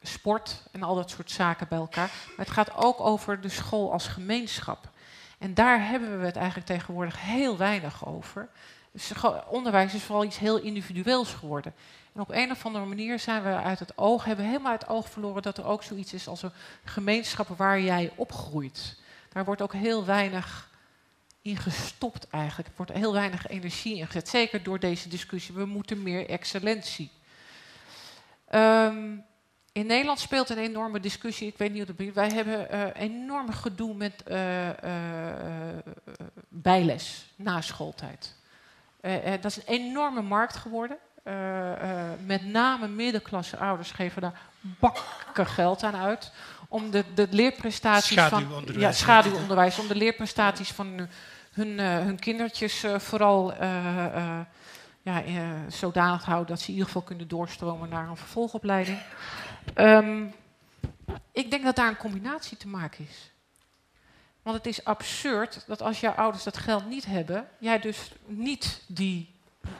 sport 0.02 0.62
en 0.72 0.82
al 0.82 0.94
dat 0.94 1.10
soort 1.10 1.30
zaken 1.30 1.68
bij 1.68 1.78
elkaar. 1.78 2.10
Maar 2.26 2.46
het 2.46 2.54
gaat 2.54 2.76
ook 2.76 3.00
over 3.00 3.40
de 3.40 3.48
school 3.48 3.92
als 3.92 4.06
gemeenschap. 4.06 4.90
En 5.38 5.54
daar 5.54 5.86
hebben 5.88 6.18
we 6.20 6.26
het 6.26 6.36
eigenlijk 6.36 6.66
tegenwoordig 6.66 7.20
heel 7.20 7.56
weinig 7.56 8.06
over. 8.06 8.48
Dus 8.92 9.12
onderwijs 9.48 9.94
is 9.94 10.02
vooral 10.02 10.24
iets 10.24 10.38
heel 10.38 10.58
individueels 10.58 11.32
geworden. 11.32 11.74
En 12.14 12.20
op 12.20 12.30
een 12.30 12.50
of 12.50 12.66
andere 12.66 12.84
manier 12.84 13.18
zijn 13.18 13.42
we 13.42 13.48
uit 13.48 13.78
het 13.78 13.98
oog, 13.98 14.24
hebben 14.24 14.44
we 14.44 14.50
helemaal 14.50 14.72
uit 14.72 14.80
het 14.80 14.90
oog 14.90 15.08
verloren 15.10 15.42
dat 15.42 15.58
er 15.58 15.66
ook 15.66 15.82
zoiets 15.82 16.12
is 16.12 16.28
als 16.28 16.42
een 16.42 16.52
gemeenschap 16.84 17.48
waar 17.48 17.80
jij 17.80 18.12
opgroeit. 18.16 18.96
Daar 19.32 19.44
wordt 19.44 19.62
ook 19.62 19.72
heel 19.72 20.04
weinig 20.04 20.70
in 21.42 21.56
gestopt 21.56 22.26
eigenlijk. 22.30 22.68
Er 22.68 22.74
wordt 22.76 22.92
heel 22.92 23.12
weinig 23.12 23.46
energie 23.46 23.96
in 23.96 24.06
gezet. 24.06 24.28
Zeker 24.28 24.62
door 24.62 24.78
deze 24.78 25.08
discussie. 25.08 25.54
We 25.54 25.64
moeten 25.64 26.02
meer 26.02 26.28
excellentie. 26.28 27.10
Um, 28.54 29.24
in 29.72 29.86
Nederland 29.86 30.20
speelt 30.20 30.50
een 30.50 30.58
enorme 30.58 31.00
discussie. 31.00 31.48
Ik 31.48 31.58
weet 31.58 31.72
niet 31.72 31.82
of 31.82 31.96
het. 31.96 32.14
Wij 32.14 32.28
hebben 32.28 32.68
uh, 32.74 32.86
enorm 32.94 33.52
gedoe 33.52 33.94
met 33.94 34.24
uh, 34.28 34.66
uh, 34.66 34.74
bijles 36.48 37.32
na 37.36 37.60
schooltijd. 37.60 38.34
dat 39.40 39.44
is 39.44 39.56
een 39.56 39.66
enorme 39.66 40.22
markt 40.22 40.56
geworden. 40.56 40.98
Met 42.24 42.44
name 42.44 42.88
middenklasse 42.88 43.56
ouders 43.56 43.90
geven 43.90 44.22
daar 44.22 44.40
bakken 44.60 45.46
geld 45.46 45.82
aan 45.82 45.96
uit. 45.96 46.32
Om 46.68 46.90
de, 46.90 47.04
de 47.14 47.26
leerprestaties 47.30 48.20
van. 48.20 48.64
Ja, 48.72 48.92
schaduwonderwijs. 48.92 49.78
Om 49.78 49.88
de 49.88 49.96
leerprestaties 49.96 50.70
van 50.70 51.08
hun, 51.52 51.78
hun 51.78 52.18
kindertjes 52.18 52.84
vooral 52.96 53.54
ja, 55.02 55.22
zodanig 55.68 56.20
te 56.20 56.26
houden 56.26 56.48
dat 56.48 56.60
ze 56.60 56.66
in 56.66 56.72
ieder 56.72 56.86
geval 56.86 57.02
kunnen 57.02 57.28
doorstromen 57.28 57.88
naar 57.88 58.08
een 58.08 58.16
vervolgopleiding. 58.16 58.98
Um, 59.74 60.34
ik 61.32 61.50
denk 61.50 61.64
dat 61.64 61.76
daar 61.76 61.88
een 61.88 61.96
combinatie 61.96 62.56
te 62.56 62.68
maken 62.68 63.06
is. 63.10 63.30
Want 64.42 64.56
het 64.56 64.66
is 64.66 64.84
absurd 64.84 65.64
dat 65.66 65.82
als 65.82 66.00
jouw 66.00 66.12
ouders 66.12 66.44
dat 66.44 66.58
geld 66.58 66.86
niet 66.86 67.04
hebben, 67.04 67.48
jij 67.58 67.78
dus 67.78 68.12
niet 68.26 68.82
die 68.86 69.31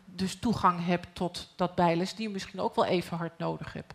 dus 0.05 0.39
toegang 0.39 0.87
hebt 0.87 1.09
tot 1.13 1.53
dat 1.57 1.75
bijles, 1.75 2.15
die 2.15 2.27
je 2.27 2.33
misschien 2.33 2.61
ook 2.61 2.75
wel 2.75 2.85
even 2.85 3.17
hard 3.17 3.39
nodig 3.39 3.73
hebt. 3.73 3.95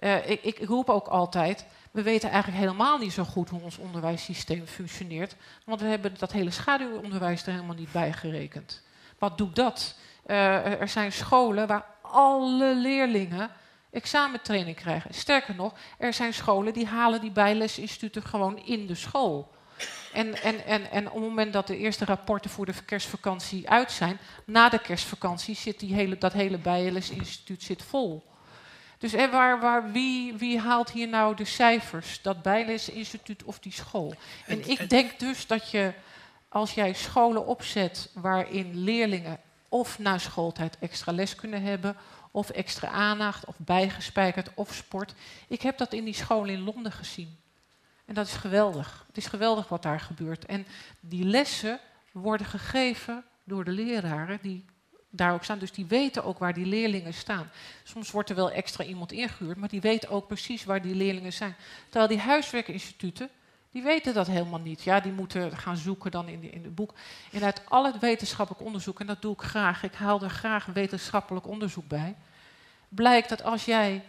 Uh, 0.00 0.30
ik, 0.30 0.42
ik, 0.42 0.58
roep 0.68 0.88
ook 0.88 1.06
altijd, 1.06 1.66
we 1.90 2.02
weten 2.02 2.30
eigenlijk 2.30 2.62
helemaal 2.62 2.98
niet 2.98 3.12
zo 3.12 3.24
goed 3.24 3.48
hoe 3.48 3.62
ons 3.62 3.78
onderwijssysteem 3.78 4.66
functioneert, 4.66 5.36
want 5.64 5.80
we 5.80 5.86
hebben 5.86 6.14
dat 6.18 6.32
hele 6.32 6.50
schaduwonderwijs 6.50 7.46
er 7.46 7.52
helemaal 7.52 7.74
niet 7.74 7.92
bij 7.92 8.12
gerekend. 8.12 8.82
Wat 9.18 9.38
doet 9.38 9.56
dat? 9.56 9.96
Uh, 10.26 10.80
er 10.80 10.88
zijn 10.88 11.12
scholen 11.12 11.66
waar 11.66 11.84
alle 12.02 12.74
leerlingen 12.74 13.50
examentraining 13.90 14.76
krijgen. 14.76 15.14
Sterker 15.14 15.54
nog, 15.54 15.72
er 15.98 16.12
zijn 16.12 16.34
scholen 16.34 16.72
die 16.72 16.86
halen 16.86 17.20
die 17.20 17.30
bijlesinstituten 17.30 18.22
gewoon 18.22 18.58
in 18.58 18.86
de 18.86 18.94
school. 18.94 19.50
En, 20.12 20.42
en, 20.42 20.64
en, 20.64 20.90
en 20.90 21.06
op 21.06 21.14
het 21.14 21.22
moment 21.22 21.52
dat 21.52 21.66
de 21.66 21.76
eerste 21.76 22.04
rapporten 22.04 22.50
voor 22.50 22.66
de 22.66 22.82
kerstvakantie 22.84 23.70
uit 23.70 23.92
zijn, 23.92 24.18
na 24.44 24.68
de 24.68 24.78
kerstvakantie 24.78 25.54
zit 25.54 25.80
die 25.80 25.94
hele, 25.94 26.18
dat 26.18 26.32
hele 26.32 26.58
bijlesinstituut 26.58 27.62
zit 27.62 27.82
vol. 27.82 28.22
Dus 28.98 29.12
en 29.12 29.30
waar, 29.30 29.60
waar, 29.60 29.92
wie, 29.92 30.32
wie 30.32 30.58
haalt 30.58 30.90
hier 30.90 31.08
nou 31.08 31.36
de 31.36 31.44
cijfers? 31.44 32.22
Dat 32.22 32.42
bijlesinstituut 32.42 33.44
of 33.44 33.58
die 33.58 33.72
school? 33.72 34.14
En, 34.46 34.68
ik 34.68 34.90
denk 34.90 35.18
dus 35.18 35.46
dat 35.46 35.70
je, 35.70 35.92
als 36.48 36.72
jij 36.72 36.92
scholen 36.92 37.46
opzet 37.46 38.10
waarin 38.14 38.82
leerlingen 38.84 39.40
of 39.68 39.98
na 39.98 40.18
schooltijd 40.18 40.76
extra 40.80 41.12
les 41.12 41.34
kunnen 41.34 41.62
hebben, 41.62 41.96
of 42.30 42.50
extra 42.50 42.88
aandacht, 42.88 43.44
of 43.44 43.54
bijgespijkerd, 43.58 44.50
of 44.54 44.74
sport. 44.74 45.14
Ik 45.48 45.62
heb 45.62 45.78
dat 45.78 45.92
in 45.92 46.04
die 46.04 46.14
school 46.14 46.44
in 46.44 46.60
Londen 46.60 46.92
gezien. 46.92 47.36
En 48.08 48.14
dat 48.14 48.26
is 48.26 48.32
geweldig. 48.32 49.04
Het 49.06 49.16
is 49.16 49.26
geweldig 49.26 49.68
wat 49.68 49.82
daar 49.82 50.00
gebeurt. 50.00 50.46
En 50.46 50.66
die 51.00 51.24
lessen 51.24 51.80
worden 52.12 52.46
gegeven 52.46 53.24
door 53.44 53.64
de 53.64 53.70
leraren 53.70 54.38
die 54.42 54.64
daar 55.10 55.32
ook 55.32 55.44
staan. 55.44 55.58
Dus 55.58 55.72
die 55.72 55.86
weten 55.86 56.24
ook 56.24 56.38
waar 56.38 56.54
die 56.54 56.66
leerlingen 56.66 57.14
staan. 57.14 57.50
Soms 57.82 58.10
wordt 58.10 58.30
er 58.30 58.36
wel 58.36 58.50
extra 58.50 58.84
iemand 58.84 59.12
ingehuurd, 59.12 59.56
maar 59.56 59.68
die 59.68 59.80
weten 59.80 60.08
ook 60.08 60.26
precies 60.26 60.64
waar 60.64 60.82
die 60.82 60.94
leerlingen 60.94 61.32
zijn. 61.32 61.56
Terwijl 61.84 62.08
die 62.08 62.18
huiswerkinstituten, 62.18 63.28
die 63.70 63.82
weten 63.82 64.14
dat 64.14 64.26
helemaal 64.26 64.60
niet. 64.60 64.82
Ja, 64.82 65.00
die 65.00 65.12
moeten 65.12 65.56
gaan 65.56 65.76
zoeken 65.76 66.10
dan 66.10 66.28
in, 66.28 66.40
de, 66.40 66.50
in 66.50 66.64
het 66.64 66.74
boek. 66.74 66.94
En 67.32 67.42
uit 67.42 67.62
al 67.68 67.84
het 67.84 67.98
wetenschappelijk 67.98 68.64
onderzoek, 68.64 69.00
en 69.00 69.06
dat 69.06 69.22
doe 69.22 69.32
ik 69.32 69.42
graag, 69.42 69.82
ik 69.82 69.94
haal 69.94 70.22
er 70.22 70.30
graag 70.30 70.66
wetenschappelijk 70.66 71.46
onderzoek 71.46 71.88
bij, 71.88 72.16
blijkt 72.88 73.28
dat 73.28 73.42
als 73.42 73.64
jij 73.64 74.02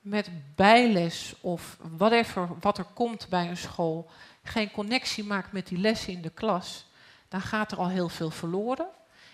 met 0.00 0.30
bijles 0.54 1.34
of 1.40 1.76
whatever 1.96 2.48
wat 2.60 2.78
er 2.78 2.84
komt 2.84 3.28
bij 3.28 3.48
een 3.48 3.56
school 3.56 4.10
geen 4.42 4.70
connectie 4.70 5.24
maakt 5.24 5.52
met 5.52 5.66
die 5.66 5.78
lessen 5.78 6.12
in 6.12 6.22
de 6.22 6.30
klas, 6.30 6.86
dan 7.28 7.40
gaat 7.40 7.72
er 7.72 7.78
al 7.78 7.88
heel 7.88 8.08
veel 8.08 8.30
verloren. 8.30 8.86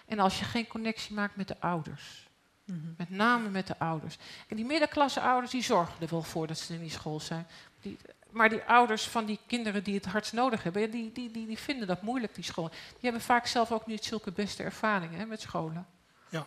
En 0.06 0.18
als 0.18 0.38
je 0.38 0.44
geen 0.44 0.66
connectie 0.66 1.14
maakt 1.14 1.36
met 1.36 1.48
de 1.48 1.60
ouders, 1.60 2.28
mhm. 2.64 2.78
met 2.96 3.10
name 3.10 3.48
met 3.48 3.66
de 3.66 3.78
ouders. 3.78 4.18
En 4.48 4.56
die 4.56 4.64
middenklasse 4.64 5.20
ouders 5.20 5.52
die 5.52 5.62
zorgen 5.62 5.94
er 6.00 6.08
wel 6.08 6.22
voor 6.22 6.46
dat 6.46 6.58
ze 6.58 6.74
in 6.74 6.80
die 6.80 6.90
school 6.90 7.20
zijn. 7.20 7.46
Die, 7.80 7.98
maar 8.30 8.48
die 8.48 8.62
ouders 8.62 9.08
van 9.08 9.24
die 9.24 9.38
kinderen 9.46 9.84
die 9.84 9.94
het 9.94 10.06
hardst 10.06 10.32
nodig 10.32 10.62
hebben, 10.62 10.90
die, 10.90 11.12
die, 11.12 11.30
die, 11.30 11.46
die 11.46 11.58
vinden 11.58 11.86
dat 11.86 12.02
moeilijk, 12.02 12.34
die 12.34 12.44
school. 12.44 12.68
Die 12.68 13.00
hebben 13.00 13.20
vaak 13.20 13.46
zelf 13.46 13.72
ook 13.72 13.86
niet 13.86 14.04
zulke 14.04 14.32
beste 14.32 14.62
ervaringen 14.62 15.18
hè, 15.18 15.26
met 15.26 15.40
scholen. 15.40 15.86
Ja. 16.28 16.46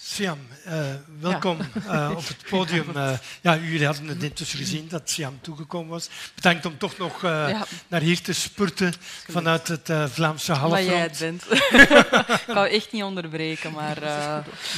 Siam, 0.00 0.38
uh, 0.66 0.94
welkom 1.20 1.58
ja. 1.86 2.08
uh, 2.10 2.16
op 2.16 2.28
het 2.28 2.44
podium. 2.48 2.88
Uh, 2.96 3.12
ja, 3.40 3.56
jullie 3.56 3.86
hadden 3.86 4.06
het 4.06 4.22
intussen 4.22 4.58
gezien 4.58 4.88
dat 4.88 5.10
Siam 5.10 5.38
toegekomen 5.40 5.90
was. 5.90 6.08
Bedankt 6.34 6.66
om 6.66 6.78
toch 6.78 6.98
nog 6.98 7.22
ja. 7.22 7.66
naar 7.88 8.00
hier 8.00 8.20
te 8.20 8.32
spurten 8.32 8.92
vanuit 9.28 9.68
het 9.68 9.90
Vlaamse 10.10 10.52
halfrond. 10.52 10.86
Maar 10.86 10.94
jij 10.94 11.00
het 11.00 11.18
bent. 11.18 11.44
ik 12.46 12.54
wou 12.54 12.68
echt 12.68 12.92
niet 12.92 13.02
onderbreken, 13.02 13.72
maar... 13.72 13.98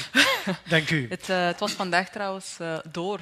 Dank 0.69 0.91
u. 0.91 1.07
Het, 1.09 1.27
het, 1.27 1.61
was 1.61 1.73
vandaag 1.73 2.09
trouwens 2.09 2.57
door 2.91 3.21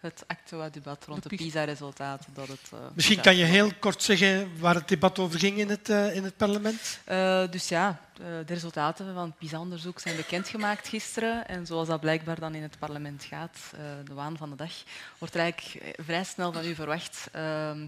het 0.00 0.24
actua-debat 0.26 1.04
rond 1.04 1.22
de, 1.22 1.36
PISA-resultaten. 1.36 2.34
Dat 2.34 2.48
het, 2.48 2.70
uh, 2.74 2.80
Misschien 2.94 3.20
kan 3.20 3.36
je 3.36 3.44
heel 3.44 3.70
kort 3.78 4.02
zeggen 4.02 4.58
waar 4.58 4.74
het 4.74 4.88
debat 4.88 5.18
over 5.18 5.38
ging 5.38 5.58
in 5.58 5.68
het, 5.68 5.88
uh, 5.88 6.16
in 6.16 6.24
het 6.24 6.36
parlement? 6.36 7.00
Uh, 7.08 7.50
dus 7.50 7.68
ja, 7.68 8.00
de 8.14 8.42
resultaten 8.46 9.14
van 9.14 9.24
het 9.24 9.38
PISA-onderzoek 9.38 10.00
zijn 10.00 10.16
bekendgemaakt 10.16 10.88
gisteren. 10.88 11.48
En 11.48 11.66
zoals 11.66 11.88
dat 11.88 12.00
blijkbaar 12.00 12.40
dan 12.40 12.54
in 12.54 12.62
het 12.62 12.78
parlement 12.78 13.24
gaat, 13.24 13.58
de 14.04 14.14
waan 14.14 14.36
van 14.36 14.50
de 14.50 14.56
dag, 14.56 14.72
wordt 15.18 15.34
er 15.34 15.40
eigenlijk 15.40 15.94
vrij 15.96 16.24
snel 16.24 16.52
van 16.52 16.64
u 16.64 16.74
verwacht 16.74 17.28
ehm, 17.32 17.86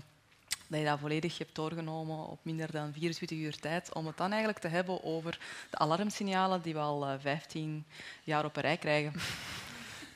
dat 0.66 0.78
je 0.78 0.84
dat 0.84 0.98
volledig 0.98 1.38
hebt 1.38 1.54
doorgenomen 1.54 2.26
op 2.26 2.38
minder 2.42 2.72
dan 2.72 2.92
24 2.92 3.38
uur 3.38 3.56
tijd, 3.56 3.94
om 3.94 4.06
het 4.06 4.16
dan 4.16 4.30
eigenlijk 4.30 4.58
te 4.60 4.68
hebben 4.68 5.04
over 5.04 5.38
de 5.70 5.78
alarmsignalen 5.78 6.62
die 6.62 6.74
we 6.74 6.80
al 6.80 7.18
15 7.20 7.84
jaar 8.22 8.44
op 8.44 8.56
een 8.56 8.62
rij 8.62 8.76
krijgen 8.76 9.12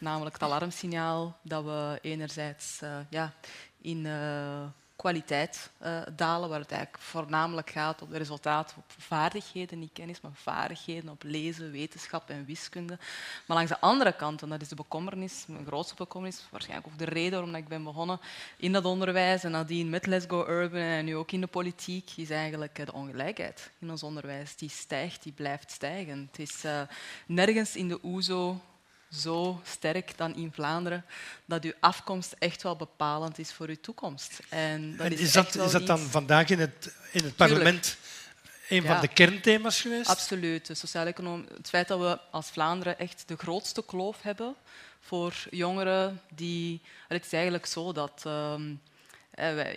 namelijk 0.05 0.35
het 0.35 0.43
alarmsignaal 0.43 1.37
dat 1.43 1.65
we 1.65 1.99
enerzijds 2.03 2.81
uh, 2.83 2.97
ja, 3.09 3.33
in 3.81 4.05
uh, 4.05 4.63
kwaliteit 4.97 5.71
uh, 5.83 6.01
dalen, 6.17 6.49
waar 6.49 6.61
het 6.61 6.71
eigenlijk 6.71 7.03
voornamelijk 7.03 7.71
gaat 7.71 8.03
op 8.03 8.11
de 8.11 8.19
resultaten 8.19 8.77
op 8.77 8.85
vaardigheden, 8.99 9.79
niet 9.79 9.93
kennis, 9.93 10.21
maar 10.21 10.33
vaardigheden 10.35 11.11
op 11.11 11.23
lezen, 11.23 11.71
wetenschap 11.71 12.31
en 12.31 12.45
wiskunde. 12.45 12.99
Maar 13.47 13.57
langs 13.57 13.71
de 13.71 13.81
andere 13.81 14.13
kant, 14.13 14.43
en 14.43 14.49
dat 14.49 14.61
is 14.61 14.69
de 14.69 14.75
bekommernis, 14.75 15.45
mijn 15.47 15.67
grootste 15.67 15.95
bekommernis, 15.95 16.47
waarschijnlijk 16.51 16.93
ook 16.93 16.99
de 16.99 17.05
reden 17.05 17.31
waarom 17.31 17.55
ik 17.55 17.69
ben 17.69 17.85
begonnen 17.85 18.21
in 18.57 18.73
dat 18.73 18.85
onderwijs 18.85 19.45
en 19.45 19.51
nadien 19.51 19.91
met 19.91 20.07
Let's 20.07 20.27
Go 20.29 20.47
Urban 20.49 20.81
en 20.81 21.05
nu 21.05 21.17
ook 21.17 21.33
in 21.33 21.41
de 21.41 21.47
politiek, 21.47 22.11
is 22.17 22.31
eigenlijk 22.31 22.87
de 22.87 22.93
ongelijkheid 22.93 23.71
in 23.79 23.91
ons 23.91 24.03
onderwijs. 24.03 24.57
Die 24.57 24.71
stijgt, 24.71 25.23
die 25.23 25.33
blijft 25.33 25.71
stijgen. 25.71 26.29
Het 26.31 26.39
is 26.39 26.65
nergens 27.27 27.77
in 27.77 27.89
de 27.89 27.99
OESO 28.03 28.61
zo 29.17 29.61
sterk 29.65 30.17
dan 30.17 30.35
in 30.35 30.53
Vlaanderen 30.53 31.05
dat 31.45 31.65
uw 31.65 31.73
afkomst 31.81 32.35
echt 32.39 32.63
wel 32.63 32.77
bepalend 32.77 33.39
is 33.39 33.53
voor 33.53 33.69
uw 33.69 33.81
toekomst. 33.81 34.41
En, 34.49 34.97
dat 34.97 35.11
is, 35.11 35.21
is, 35.21 35.33
dat, 35.33 35.55
is 35.55 35.71
dat 35.71 35.87
dan 35.87 35.99
vandaag 35.99 36.49
in 36.49 36.59
het, 36.59 36.95
in 37.13 37.25
het 37.25 37.37
parlement 37.37 37.97
een 38.69 38.83
van 38.83 39.01
de 39.01 39.09
kernthema's 39.09 39.81
geweest? 39.81 40.09
Absoluut. 40.09 40.93
De 40.93 40.99
economie 40.99 41.47
het 41.57 41.69
feit 41.69 41.89
dat 41.89 42.01
we 42.01 42.19
als 42.31 42.47
Vlaanderen 42.47 42.99
echt 42.99 43.23
de 43.27 43.37
grootste 43.37 43.85
kloof 43.85 44.23
hebben 44.23 44.55
voor 45.01 45.35
jongeren 45.51 46.21
die... 46.35 46.81
Het 47.09 47.25
is 47.25 47.33
eigenlijk 47.33 47.67
zo 47.67 47.93
dat... 47.93 48.23
Um, 48.27 48.81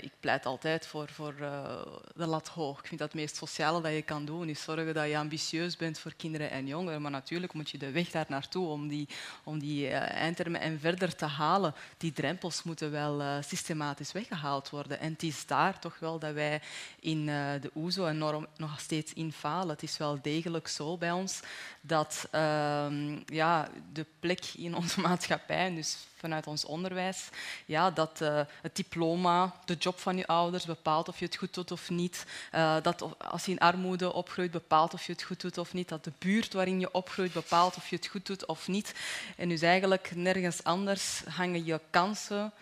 ik 0.02 0.12
pleit 0.20 0.46
altijd 0.46 0.88
voor, 0.88 1.10
voor 1.12 1.34
uh, 1.40 1.82
de 2.16 2.26
lat 2.26 2.48
hoog. 2.48 2.80
Ik 2.80 2.88
vind 2.88 3.00
dat 3.00 3.12
het 3.12 3.22
meest 3.22 3.36
sociale 3.36 3.82
dat 3.82 3.92
je 3.92 4.02
kan 4.02 4.26
doen, 4.26 4.50
is 4.50 4.62
zorgen 4.62 4.94
dat 4.94 5.08
je 5.08 5.18
ambitieus 5.18 5.78
bent 5.78 6.00
voor 6.00 6.14
kinderen 6.14 6.50
en 6.50 6.68
jongeren. 6.68 7.02
Maar 7.02 7.12
natuurlijk 7.12 7.54
moet 7.54 7.70
je 7.70 7.78
de 7.78 7.92
weg 7.92 8.10
daar 8.10 8.26
naartoe 8.28 8.68
om 8.68 8.88
die, 8.88 9.08
om 9.44 9.60
die 9.60 9.88
uh, 9.88 9.96
eindtermen 9.96 10.62
en 10.62 10.80
verder 10.80 11.16
te 11.16 11.26
halen. 11.26 11.74
Die 11.98 12.14
drempels 12.14 12.64
moeten 12.64 12.92
wel 12.92 13.42
systematisch 13.44 14.12
weggehaald 14.12 14.70
worden. 14.70 15.00
En 15.00 15.12
het 15.12 15.24
is 15.24 15.46
daar 15.46 15.80
toch 15.80 16.00
wel 16.00 16.20
dat 16.20 16.34
wij 16.34 16.62
in 17.00 17.26
de 17.26 17.72
OESO 17.76 18.08
enorm 18.08 18.48
nog 18.58 18.80
steeds 18.80 19.14
in 19.14 19.32
falen. 19.32 19.70
Het 19.70 19.84
is 19.84 19.98
wel 19.98 20.20
degelijk 20.22 20.68
zo 20.68 20.98
bij 20.98 21.12
ons 21.12 21.42
dat 21.82 22.28
ehm, 22.32 23.20
ja, 23.26 23.70
de 23.94 24.06
plek 24.20 24.46
in 24.58 24.76
onze 24.76 25.00
maatschappij, 25.08 25.76
dus 25.76 25.98
vanuit 26.18 26.48
ons 26.48 26.66
onderwijs, 26.66 27.30
ja, 27.66 27.92
dat 27.92 28.20
uh, 28.22 28.42
het 28.62 28.76
diploma, 28.76 29.54
de 29.66 29.74
job 29.74 30.00
van 30.00 30.18
je 30.18 30.28
ouders 30.28 30.66
bepaalt 30.66 31.08
of 31.08 31.20
je 31.20 31.26
het 31.26 31.36
goed 31.36 31.54
doet 31.54 31.72
of 31.72 31.90
niet. 31.90 32.26
Uh, 32.56 32.76
dat 32.82 33.06
als 33.18 33.46
je 33.46 33.52
in 33.52 33.60
armoede 33.60 34.14
opgroeit, 34.14 34.52
bepaalt 34.52 34.94
of 34.94 35.06
je 35.06 35.12
het 35.12 35.24
goed 35.24 35.42
doet 35.42 35.58
of 35.58 35.74
niet. 35.74 35.90
Dat 35.90 36.04
de 36.04 36.14
buurt 36.20 36.54
waarin 36.54 36.80
je 36.80 36.92
opgroeit 36.92 37.34
bepaalt 37.34 37.76
of 37.76 37.90
je 37.90 37.96
het 37.96 38.08
goed 38.08 38.26
doet 38.26 38.46
of 38.46 38.68
niet. 38.68 38.94
En 39.38 39.50
dus 39.50 39.62
eigenlijk 39.62 40.12
nergens 40.16 40.64
anders 40.64 41.22
hangen 41.26 41.66
je 41.66 41.80
kansen 41.90 42.54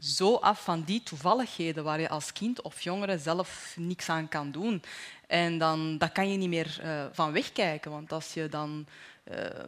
zo 0.00 0.34
af 0.34 0.64
van 0.64 0.82
die 0.82 1.02
toevalligheden 1.02 1.84
waar 1.84 2.00
je 2.00 2.08
als 2.08 2.32
kind 2.32 2.62
of 2.62 2.80
jongere 2.80 3.18
zelf 3.18 3.74
niks 3.76 4.08
aan 4.08 4.28
kan 4.28 4.50
doen. 4.50 4.82
En 5.26 5.58
dan 5.58 5.98
dat 5.98 6.12
kan 6.12 6.30
je 6.30 6.36
niet 6.36 6.48
meer 6.48 6.80
uh, 6.84 7.04
van 7.12 7.32
wegkijken, 7.32 7.90
want 7.90 8.12
als 8.12 8.34
je 8.34 8.48
dan 8.48 8.86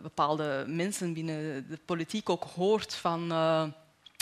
bepaalde 0.03 0.65
mensen 0.67 1.13
binnen 1.13 1.69
de 1.69 1.79
politiek 1.85 2.29
ook 2.29 2.45
hoort 2.45 2.95
van 2.95 3.33
uh, 3.33 3.65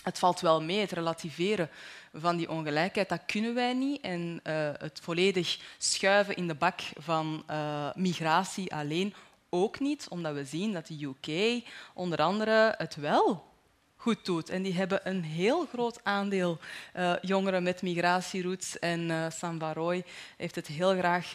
het 0.03 0.19
valt 0.19 0.41
wel 0.41 0.63
mee, 0.63 0.79
het 0.79 0.93
relativeren 0.93 1.71
van 2.13 2.37
die 2.37 2.51
ongelijkheid, 2.51 3.09
dat 3.09 3.25
kunnen 3.27 3.55
wij 3.55 3.75
niet. 3.75 4.01
En 4.01 4.41
het 4.79 5.01
volledig 5.03 5.59
schuiven 5.79 6.37
in 6.37 6.49
de 6.49 6.55
bak 6.55 6.81
van 6.99 7.45
migratie 7.95 8.75
alleen 8.75 9.15
ook 9.51 9.81
niet, 9.81 10.07
omdat 10.09 10.35
we 10.35 10.45
zien 10.45 10.73
dat 10.73 10.87
de 10.87 11.05
UK 11.05 11.63
onder 11.95 12.19
andere 12.19 12.75
het 12.79 12.95
wel 12.97 13.51
goed 13.97 14.25
doet. 14.25 14.49
En 14.49 14.63
die 14.63 14.75
hebben 14.75 15.09
een 15.09 15.25
heel 15.25 15.67
groot 15.67 16.05
aandeel 16.05 16.59
jongeren 17.21 17.63
met 17.63 17.83
migratieroots. 17.83 18.79
En 18.79 19.01
uh, 19.01 19.31
Sam 19.31 19.59
heeft 20.37 20.55
het 20.55 20.67
heel 20.67 20.97
graag 20.97 21.31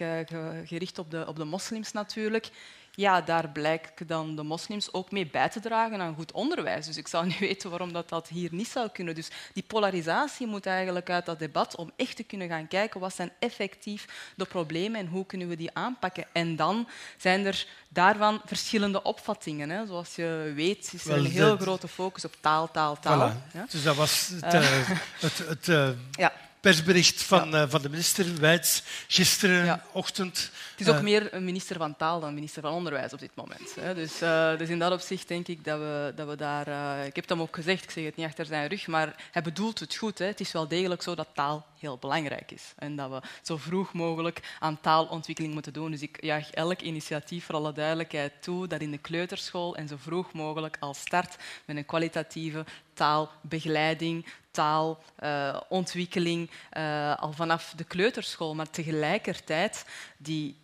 gericht 0.66 1.00
op 1.00 1.12
de, 1.12 1.28
op 1.28 1.36
de 1.36 1.46
moslims 1.46 1.92
natuurlijk 1.92 2.50
ja, 2.98 3.22
daar 3.22 3.50
blijken 3.50 4.08
dan 4.08 4.36
de 4.36 4.44
moslims 4.44 4.94
ook 4.94 5.12
mee 5.12 5.28
bij 5.28 5.50
te 5.50 5.60
dragen 5.60 6.02
aan 6.02 6.16
goed 6.16 6.32
onderwijs. 6.32 6.86
Dus 6.86 6.98
ik 6.98 7.08
zou 7.08 7.26
niet 7.26 7.40
weten 7.50 7.70
waarom 7.70 7.94
dat, 7.94 8.10
dat 8.10 8.28
hier 8.28 8.50
niet 8.52 8.68
zou 8.68 8.90
kunnen. 8.90 9.16
Dus 9.16 9.30
die 9.54 9.64
polarisatie 9.68 10.48
moet 10.48 10.66
eigenlijk 10.66 11.10
uit 11.10 11.26
dat 11.26 11.40
debat 11.40 11.76
om 11.76 11.92
echt 11.96 12.16
te 12.16 12.24
kunnen 12.24 12.48
gaan 12.48 12.68
kijken 12.68 13.00
wat 13.00 13.16
zijn 13.16 13.32
effectief 13.40 14.32
de 14.36 14.46
problemen 14.46 15.00
en 15.00 15.08
hoe 15.08 15.26
kunnen 15.26 15.48
we 15.48 15.56
die 15.56 15.70
aanpakken. 15.74 16.26
En 16.32 16.56
dan 16.56 16.88
zijn 17.18 17.46
er 17.46 17.68
daarvan 17.90 18.42
verschillende 18.46 19.02
opvattingen. 19.02 19.70
Hè. 19.70 19.86
Zoals 19.86 20.16
je 20.16 20.52
weet 20.56 20.94
is 20.94 21.06
er 21.06 21.18
een 21.18 21.26
heel 21.26 21.58
grote 21.58 21.88
focus 21.88 22.26
op 22.26 22.36
taal, 22.40 22.72
taal, 22.72 23.00
taal. 23.00 23.32
Voilà. 23.32 23.54
Ja? 23.54 23.66
Dus 23.70 23.84
dat 23.84 23.96
was 23.96 24.28
het, 24.28 24.54
uh, 24.54 24.90
het, 25.20 25.38
het 25.38 25.68
uh, 25.68 25.90
ja 26.24 26.34
persbericht 26.60 27.24
van, 27.24 27.50
ja. 27.50 27.64
uh, 27.64 27.70
van 27.70 27.82
de 27.82 27.90
minister 27.90 28.40
Wijts 28.40 28.84
gisterenochtend. 29.08 30.38
Ja. 30.38 30.60
Het 30.72 30.80
is 30.80 30.88
ook 30.88 30.96
uh, 30.96 31.02
meer 31.02 31.34
een 31.34 31.46
minister 31.46 31.78
van 31.78 31.96
taal 31.96 32.20
dan 32.20 32.34
minister 32.34 32.62
van 32.62 32.72
onderwijs 32.72 33.14
op 33.14 33.20
dit 33.20 33.36
moment. 33.36 33.76
Hè. 33.80 33.96
Dus, 33.96 34.22
uh, 34.22 34.58
dus 34.58 34.70
in 34.70 34.80
dat 34.80 34.92
opzicht 34.92 35.28
denk 35.28 35.48
ik 35.48 35.64
dat 35.64 35.80
we, 35.80 36.14
dat 36.16 36.28
we 36.28 36.36
daar... 36.36 36.68
ik 36.98 37.16
heb 37.16 37.24
het 37.24 37.30
hem 37.30 37.42
ook 37.42 37.56
gezegd, 37.56 37.84
ik 37.84 37.92
zeg 37.92 38.04
het 38.04 38.16
niet 38.16 38.26
achter 38.26 38.46
zijn 38.46 38.68
rug, 38.68 38.88
maar 38.88 39.16
hij 39.32 39.42
bedoelt 39.42 39.80
het 39.80 39.96
goed. 39.96 40.20
Hè. 40.20 40.26
Het 40.26 40.40
is 40.40 40.52
wel 40.52 40.68
degelijk 40.68 41.02
zo 41.02 41.16
dat 41.16 41.28
taal 41.34 41.66
heel 41.80 41.98
belangrijk 41.98 42.52
is. 42.52 42.74
En 42.76 42.96
dat 42.96 43.10
we 43.10 43.22
zo 43.42 43.58
vroeg 43.58 43.94
mogelijk 43.94 44.56
aan 44.60 44.82
taalontwikkeling 44.82 45.54
moeten 45.54 45.74
doen. 45.74 45.92
Dus 45.92 46.02
ik 46.02 46.18
jaag 46.24 46.52
elk 46.52 46.82
initiatief 46.82 47.46
voor 47.46 47.56
alle 47.56 47.74
duidelijkheid 47.74 48.34
toe 48.40 48.68
dat 48.68 48.82
in 48.82 48.92
de 48.92 48.98
kleuterschool 48.98 49.76
en 49.76 49.88
zo 49.88 49.96
vroeg 50.00 50.34
mogelijk 50.34 50.78
al 50.80 50.94
start 50.94 51.36
met 51.66 51.78
een 51.78 51.86
kwalitatieve 51.86 52.66
taalbegeleiding, 52.98 54.26
taalontwikkeling 54.52 56.50
uh, 56.78 57.16
al 57.16 57.32
vanaf 57.32 57.74
de 57.76 57.84
kleuterschool. 57.84 58.56
Maar 58.56 58.70
tegelijkertijd 58.70 59.86
die 60.18 60.56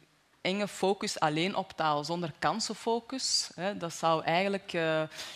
enge 0.41 0.67
focus 0.67 1.19
alleen 1.19 1.55
op 1.55 1.71
taal, 1.71 2.03
zonder 2.03 2.33
kansenfocus. 2.39 3.49
Hè, 3.55 3.77
dat 3.77 3.93
zou 3.93 4.23
eigenlijk 4.23 4.73
uh, 4.73 4.81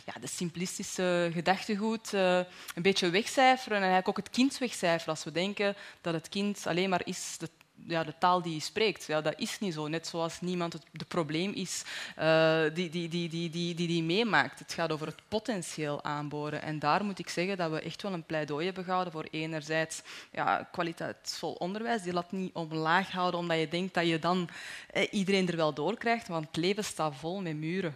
ja, 0.05 0.13
de 0.21 0.27
simplistische 0.27 1.29
gedachtegoed 1.33 2.13
uh, 2.13 2.37
een 2.75 2.81
beetje 2.81 3.09
wegcijferen 3.09 3.77
en 3.77 3.83
eigenlijk 3.83 4.09
ook 4.09 4.25
het 4.25 4.35
kind 4.35 4.57
wegcijferen. 4.57 5.13
Als 5.13 5.23
we 5.23 5.31
denken 5.31 5.75
dat 6.01 6.13
het 6.13 6.29
kind 6.29 6.67
alleen 6.67 6.89
maar 6.89 7.01
is 7.05 7.35
de 7.37 7.49
ja, 7.88 8.03
de 8.03 8.13
taal 8.19 8.41
die 8.41 8.53
je 8.53 8.59
spreekt. 8.59 9.05
Ja, 9.05 9.21
dat 9.21 9.33
is 9.38 9.59
niet 9.59 9.73
zo. 9.73 9.88
Net 9.88 10.07
zoals 10.07 10.41
niemand 10.41 10.73
het 10.73 10.83
de 10.91 11.05
probleem 11.05 11.53
is 11.53 11.83
uh, 12.19 12.61
die, 12.73 12.89
die, 12.89 13.09
die, 13.09 13.29
die, 13.29 13.49
die, 13.49 13.75
die, 13.75 13.88
die 13.88 14.03
meemaakt. 14.03 14.59
Het 14.59 14.73
gaat 14.73 14.91
over 14.91 15.07
het 15.07 15.21
potentieel 15.27 16.03
aanboren. 16.03 16.61
En 16.61 16.79
daar 16.79 17.05
moet 17.05 17.19
ik 17.19 17.29
zeggen 17.29 17.57
dat 17.57 17.71
we 17.71 17.81
echt 17.81 18.01
wel 18.01 18.13
een 18.13 18.25
pleidooi 18.25 18.65
hebben 18.65 18.83
gehouden 18.83 19.13
voor 19.13 19.27
enerzijds 19.31 20.01
ja, 20.31 20.67
kwaliteitsvol 20.71 21.53
onderwijs. 21.53 22.01
Die 22.01 22.13
laat 22.13 22.31
niet 22.31 22.53
omlaag 22.53 23.11
houden 23.11 23.39
omdat 23.39 23.59
je 23.59 23.67
denkt 23.67 23.93
dat 23.93 24.07
je 24.07 24.19
dan 24.19 24.49
eh, 24.89 25.07
iedereen 25.11 25.47
er 25.47 25.55
wel 25.55 25.73
door 25.73 25.97
krijgt. 25.97 26.27
Want 26.27 26.47
het 26.47 26.55
leven 26.55 26.83
staat 26.83 27.15
vol 27.15 27.41
met 27.41 27.55
muren. 27.55 27.95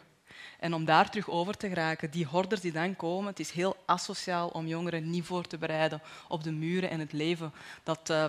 En 0.59 0.73
om 0.73 0.85
daar 0.85 1.09
terug 1.09 1.29
over 1.29 1.57
te 1.57 1.67
geraken, 1.67 2.11
die 2.11 2.25
hordes 2.25 2.59
die 2.59 2.71
dan 2.71 2.95
komen, 2.95 3.29
het 3.29 3.39
is 3.39 3.51
heel 3.51 3.75
asociaal 3.85 4.47
om 4.47 4.67
jongeren 4.67 5.09
niet 5.09 5.25
voor 5.25 5.47
te 5.47 5.57
bereiden 5.57 6.01
op 6.27 6.43
de 6.43 6.51
muren 6.51 6.89
en 6.89 6.99
het 6.99 7.13
leven 7.13 7.53
dat... 7.83 8.09
Uh, 8.09 8.25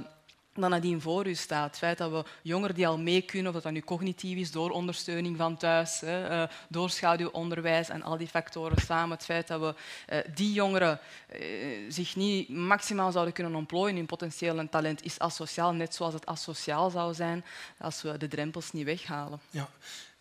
dan 0.55 0.71
nadien 0.71 1.01
voor 1.01 1.27
u 1.27 1.35
staat. 1.35 1.67
Het 1.67 1.79
feit 1.79 1.99
dat 1.99 2.11
we 2.11 2.25
jongeren 2.43 2.75
die 2.75 2.87
al 2.87 2.99
mee 2.99 3.23
kunnen, 3.23 3.47
of 3.47 3.53
dat 3.55 3.63
dat 3.63 3.73
nu 3.73 3.81
cognitief 3.81 4.39
is, 4.39 4.51
door 4.51 4.71
ondersteuning 4.71 5.37
van 5.37 5.57
thuis, 5.57 6.01
hè, 6.01 6.43
uh, 6.43 6.49
door 6.69 6.91
schaduwonderwijs 6.91 7.89
en 7.89 8.03
al 8.03 8.17
die 8.17 8.29
factoren 8.29 8.83
samen, 8.83 9.17
het 9.17 9.25
feit 9.25 9.47
dat 9.47 9.61
we 9.61 9.75
uh, 10.13 10.19
die 10.35 10.53
jongeren 10.53 10.99
uh, 11.41 11.47
zich 11.89 12.17
niet 12.17 12.49
maximaal 12.49 13.13
zouden 13.13 13.35
kunnen 13.35 13.55
ontplooien 13.55 13.97
in 13.97 14.07
potentieel 14.07 14.59
en 14.59 14.69
talent, 14.69 15.05
is 15.05 15.19
asociaal, 15.19 15.73
net 15.73 15.95
zoals 15.95 16.15
het 16.15 16.27
asociaal 16.27 16.91
zou 16.91 17.15
zijn 17.15 17.45
als 17.79 18.03
we 18.03 18.17
de 18.17 18.29
drempels 18.29 18.73
niet 18.73 18.85
weghalen. 18.85 19.41
Ja. 19.51 19.69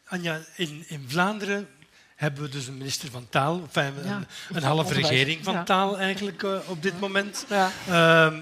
Anja, 0.05 0.39
in, 0.55 0.83
in 0.87 1.05
Vlaanderen 1.07 1.69
hebben 2.15 2.43
we 2.43 2.49
dus 2.49 2.67
een 2.67 2.77
minister 2.77 3.11
van 3.11 3.29
taal, 3.29 3.61
enfin, 3.61 3.97
een, 3.97 4.05
ja. 4.05 4.21
een, 4.51 4.63
halve 4.63 4.93
regering 4.93 5.43
van 5.43 5.53
ja. 5.53 5.63
taal 5.63 5.99
eigenlijk 5.99 6.43
op 6.67 6.81
dit 6.81 6.99
moment. 6.99 7.45
Ja. 7.49 7.71
Uh, 7.89 8.37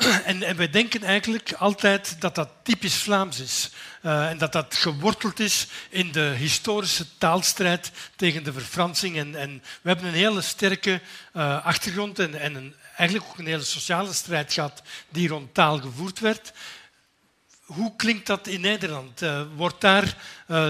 en, 0.24 0.42
en, 0.42 0.56
wij 0.56 0.70
denken 0.70 1.02
eigenlijk 1.02 1.52
altijd 1.52 2.20
dat 2.20 2.34
dat 2.34 2.48
typisch 2.62 2.94
Vlaams 2.94 3.40
is. 3.40 3.70
Uh, 4.02 4.30
en 4.30 4.38
dat 4.38 4.52
dat 4.52 4.74
geworteld 4.74 5.40
is 5.40 5.66
in 5.88 6.12
de 6.12 6.34
historische 6.36 7.06
taalstrijd 7.18 7.92
tegen 8.16 8.44
de 8.44 8.52
verfransing. 8.52 9.16
En, 9.16 9.34
en 9.34 9.62
we 9.82 9.88
hebben 9.88 10.06
een 10.06 10.14
hele 10.14 10.40
sterke 10.40 11.00
uh, 11.36 11.64
achtergrond 11.64 12.18
en, 12.18 12.40
en 12.40 12.54
een, 12.54 12.74
eigenlijk 12.96 13.30
ook 13.30 13.38
een 13.38 13.46
hele 13.46 13.62
sociale 13.62 14.12
strijd 14.12 14.52
gehad 14.52 14.82
die 15.08 15.28
rond 15.28 15.54
taal 15.54 15.80
gevoerd 15.80 16.18
werd. 16.18 16.52
Hoe 17.64 17.96
klinkt 17.96 18.26
dat 18.26 18.46
in 18.46 18.60
Nederland? 18.60 19.22
Uh, 19.22 19.42
wordt 19.56 19.80
daar 19.80 20.16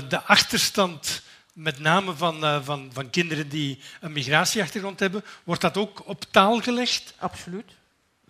de 0.08 0.22
achterstand 0.22 1.22
met 1.52 1.78
name 1.78 2.14
van, 2.16 2.64
van, 2.64 2.90
van 2.92 3.10
kinderen 3.10 3.48
die 3.48 3.80
een 4.00 4.12
migratieachtergrond 4.12 5.00
hebben, 5.00 5.24
wordt 5.44 5.60
dat 5.60 5.76
ook 5.76 6.08
op 6.08 6.24
taal 6.30 6.60
gelegd? 6.60 7.14
Absoluut 7.18 7.78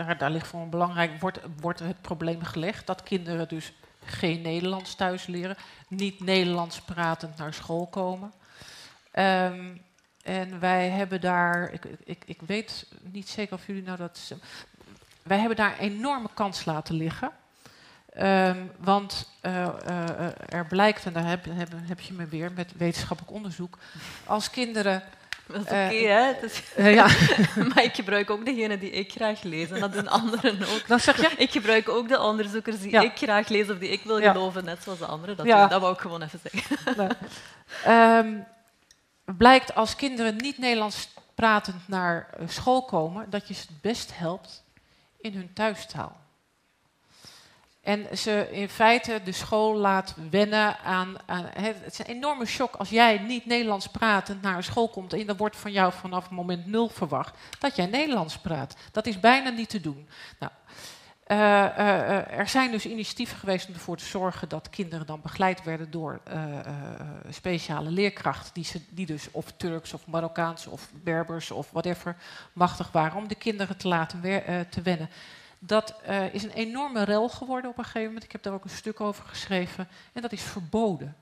daar, 0.07 0.19
daar 0.19 0.31
ligt 0.31 0.47
voor 0.47 0.61
een 0.61 0.71
belangrijk, 0.71 1.21
wordt, 1.21 1.41
wordt 1.61 1.81
het 1.81 2.01
probleem 2.01 2.43
gelegd 2.43 2.87
dat 2.87 3.03
kinderen 3.03 3.49
dus 3.49 3.73
geen 4.05 4.41
Nederlands 4.41 4.95
thuis 4.95 5.27
leren, 5.27 5.57
niet 5.89 6.21
Nederlands 6.21 6.81
pratend 6.81 7.37
naar 7.37 7.55
school 7.55 7.87
komen. 7.87 8.33
Um, 9.15 9.83
en 10.23 10.61
wij 10.61 10.89
hebben 10.89 11.21
daar, 11.21 11.73
ik, 11.73 11.85
ik, 12.05 12.23
ik 12.27 12.41
weet 12.47 12.87
niet 13.01 13.29
zeker 13.29 13.55
of 13.55 13.67
jullie 13.67 13.83
nou 13.83 13.97
dat. 13.97 14.33
Wij 15.23 15.39
hebben 15.39 15.57
daar 15.57 15.79
enorme 15.79 16.29
kans 16.35 16.65
laten 16.65 16.95
liggen. 16.95 17.31
Um, 18.19 18.71
want 18.79 19.31
uh, 19.43 19.69
uh, 19.89 20.27
er 20.49 20.67
blijkt, 20.69 21.07
en 21.07 21.13
daar 21.13 21.27
heb, 21.27 21.47
heb 21.73 22.01
je 22.01 22.13
me 22.13 22.27
weer 22.27 22.53
met 22.53 22.73
wetenschappelijk 22.77 23.35
onderzoek, 23.35 23.79
als 24.27 24.51
kinderen 24.51 25.03
dat 25.53 25.61
is 25.61 25.67
oké, 25.67 25.73
okay, 25.73 26.03
uh, 26.03 26.09
hè? 26.09 26.47
Is... 26.47 26.63
Uh, 26.79 26.95
ja. 26.95 27.07
maar 27.75 27.85
ik 27.85 27.95
gebruik 27.95 28.31
ook 28.31 28.45
degene 28.45 28.79
die 28.79 28.91
ik 28.91 29.13
graag 29.13 29.43
lees. 29.43 29.71
En 29.71 29.81
dat 29.81 29.93
doen 29.93 30.09
anderen 30.09 30.63
ook. 30.63 30.87
Dat 30.87 31.03
zeg 31.03 31.21
je? 31.21 31.37
Ik 31.37 31.51
gebruik 31.51 31.89
ook 31.89 32.09
de 32.09 32.21
onderzoekers 32.21 32.81
die 32.81 32.91
ja. 32.91 33.01
ik 33.01 33.17
graag 33.17 33.49
lees 33.49 33.71
of 33.71 33.79
die 33.79 33.89
ik 33.89 34.03
wil 34.03 34.19
ja. 34.19 34.33
geloven, 34.33 34.65
net 34.65 34.83
zoals 34.83 34.99
de 34.99 35.07
anderen. 35.07 35.37
Dat, 35.37 35.47
ja. 35.47 35.67
dat 35.67 35.81
wou 35.81 35.93
ik 35.93 36.01
gewoon 36.01 36.23
even 36.23 36.41
zeggen. 36.43 37.17
um, 38.27 38.47
blijkt 39.37 39.75
als 39.75 39.97
kinderen 39.97 40.37
niet 40.37 40.59
Nederlands 40.59 41.09
pratend 41.35 41.89
naar 41.89 42.29
school 42.47 42.85
komen, 42.85 43.31
dat 43.31 43.49
je 43.49 43.55
ze 43.55 43.61
het 43.61 43.81
best 43.81 44.19
helpt 44.19 44.65
in 45.21 45.35
hun 45.35 45.53
thuistaal. 45.53 46.17
En 47.81 48.19
ze 48.19 48.49
in 48.51 48.69
feite 48.69 49.21
de 49.25 49.33
school 49.33 49.77
laat 49.77 50.15
wennen 50.31 50.79
aan. 50.79 51.17
het 51.27 51.93
is 51.93 51.99
een 51.99 52.15
enorme 52.15 52.45
shock 52.45 52.75
als 52.75 52.91
jij 52.91 53.19
niet 53.19 53.47
Nederlands 53.47 53.87
pratend 53.87 54.43
naar 54.43 54.57
een 54.57 54.65
school 54.65 54.89
komt. 54.89 55.13
En 55.13 55.27
dan 55.27 55.37
wordt 55.37 55.57
van 55.57 55.73
jou 55.73 55.93
vanaf 55.93 56.31
moment 56.31 56.67
nul 56.67 56.89
verwacht 56.89 57.37
dat 57.59 57.77
jij 57.77 57.87
Nederlands 57.87 58.39
praat. 58.39 58.77
Dat 58.93 59.07
is 59.07 59.21
bijna 59.21 59.51
niet 59.51 59.69
te 59.69 59.81
doen. 59.81 60.09
Nou, 60.39 60.53
uh, 61.27 61.39
uh, 61.39 62.39
er 62.39 62.49
zijn 62.49 62.71
dus 62.71 62.87
initiatieven 62.87 63.37
geweest 63.37 63.69
om 63.69 63.75
ervoor 63.75 63.97
te 63.97 64.05
zorgen 64.05 64.49
dat 64.49 64.71
kinderen 64.71 65.07
dan 65.07 65.21
begeleid 65.21 65.65
werden 65.65 65.91
door 65.91 66.21
speciale 67.29 67.91
leerkrachten, 67.91 68.55
die, 68.55 68.87
die 68.91 69.07
dus 69.07 69.31
of 69.31 69.53
Turks 69.57 69.93
of 69.93 70.07
Marokkaans 70.07 70.67
of 70.67 70.91
Berbers 70.93 71.51
of 71.51 71.71
whatever 71.71 72.17
machtig 72.53 72.93
waren, 72.93 73.19
om 73.19 73.29
de 73.29 73.35
kinderen 73.35 73.77
te 73.77 73.89
laten 73.89 74.21
te 74.71 74.83
wennen. 74.83 75.11
Dat 75.63 75.95
uh, 76.09 76.35
is 76.35 76.43
een 76.43 76.53
enorme 76.53 77.05
rel 77.05 77.29
geworden 77.29 77.71
op 77.71 77.79
een 77.79 77.85
gegeven 77.85 78.07
moment. 78.07 78.25
Ik 78.25 78.33
heb 78.33 78.43
daar 78.43 78.53
ook 78.53 78.65
een 78.65 78.71
stuk 78.71 79.01
over 79.01 79.25
geschreven. 79.25 79.89
En 80.13 80.23
dat 80.23 80.33
is 80.33 80.43
verboden. 80.43 81.17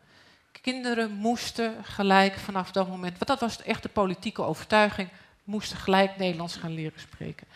Kinderen 0.60 1.12
moesten 1.12 1.84
gelijk 1.84 2.34
vanaf 2.34 2.70
dat 2.70 2.88
moment, 2.88 3.12
want 3.12 3.26
dat 3.26 3.40
was 3.40 3.62
echt 3.62 3.82
de 3.82 3.88
politieke 3.88 4.42
overtuiging, 4.42 5.08
moesten 5.44 5.78
gelijk 5.78 6.16
Nederlands 6.16 6.56
gaan 6.56 6.74
leren 6.74 7.00
spreken. 7.00 7.46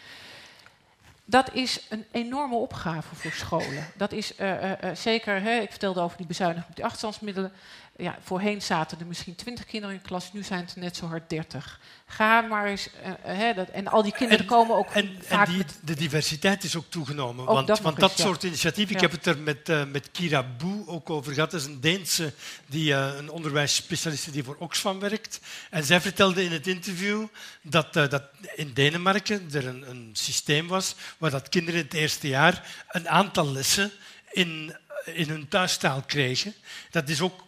Dat 1.24 1.52
is 1.52 1.86
een 1.88 2.04
enorme 2.10 2.54
opgave 2.54 3.14
voor 3.14 3.32
scholen. 3.32 3.86
Dat 3.96 4.12
is 4.12 4.38
uh, 4.38 4.70
uh, 4.70 4.74
zeker, 4.94 5.42
hè, 5.42 5.58
ik 5.58 5.70
vertelde 5.70 6.00
over 6.00 6.16
die 6.16 6.26
bezuiniging 6.26 6.68
op 6.68 6.74
die 6.74 6.84
achterstandsmiddelen 6.84 7.52
ja, 7.96 8.18
voorheen 8.22 8.62
zaten 8.62 9.00
er 9.00 9.06
misschien 9.06 9.34
twintig 9.34 9.64
kinderen 9.64 9.96
in 9.96 10.02
de 10.02 10.08
klas, 10.08 10.32
nu 10.32 10.42
zijn 10.42 10.64
het 10.64 10.76
net 10.76 10.96
zo 10.96 11.06
hard 11.06 11.30
dertig. 11.30 11.80
Ga 12.06 12.40
maar 12.40 12.66
eens. 12.66 12.88
Uh, 13.26 13.54
dat, 13.56 13.68
en 13.68 13.88
al 13.88 14.02
die 14.02 14.12
kinderen 14.12 14.46
komen 14.46 14.76
ook. 14.76 14.90
En, 14.90 15.18
vaak 15.20 15.46
en 15.46 15.52
die, 15.52 15.64
de 15.80 15.94
diversiteit 15.94 16.64
is 16.64 16.76
ook 16.76 16.84
toegenomen. 16.88 17.44
want 17.44 17.66
dat, 17.66 17.80
want 17.80 18.00
dat 18.00 18.18
soort 18.18 18.42
initiatieven, 18.42 18.94
ik 18.94 19.00
heb 19.00 19.10
het 19.10 19.26
er 19.26 19.38
met, 19.38 19.68
uh, 19.68 19.84
met 19.84 20.10
Kira 20.10 20.42
Boe 20.58 20.86
ook 20.86 21.10
over 21.10 21.32
gehad. 21.32 21.50
Dat 21.50 21.60
is 21.60 21.66
een 21.66 21.80
Deense, 21.80 22.32
die, 22.66 22.92
uh, 22.92 23.16
een 23.16 23.30
onderwijsspecialiste 23.30 24.30
die 24.30 24.44
voor 24.44 24.56
Oxfam 24.58 25.00
werkt. 25.00 25.40
En 25.70 25.84
zij 25.84 26.00
vertelde 26.00 26.44
in 26.44 26.52
het 26.52 26.66
interview 26.66 27.26
dat, 27.62 27.92
dat 27.92 28.22
in 28.54 28.72
Denemarken 28.72 29.48
er 29.52 29.66
een, 29.66 29.90
een 29.90 30.10
systeem 30.12 30.68
was 30.68 30.94
waar 31.18 31.30
dat 31.30 31.48
kinderen 31.48 31.80
in 31.80 31.86
het 31.86 31.94
eerste 31.94 32.28
jaar 32.28 32.84
een 32.88 33.08
aantal 33.08 33.52
lessen 33.52 33.90
in, 34.30 34.76
in 35.04 35.28
hun 35.28 35.48
thuistaal 35.48 36.02
kregen. 36.06 36.54
Dat 36.90 37.08
is 37.08 37.20
ook 37.20 37.40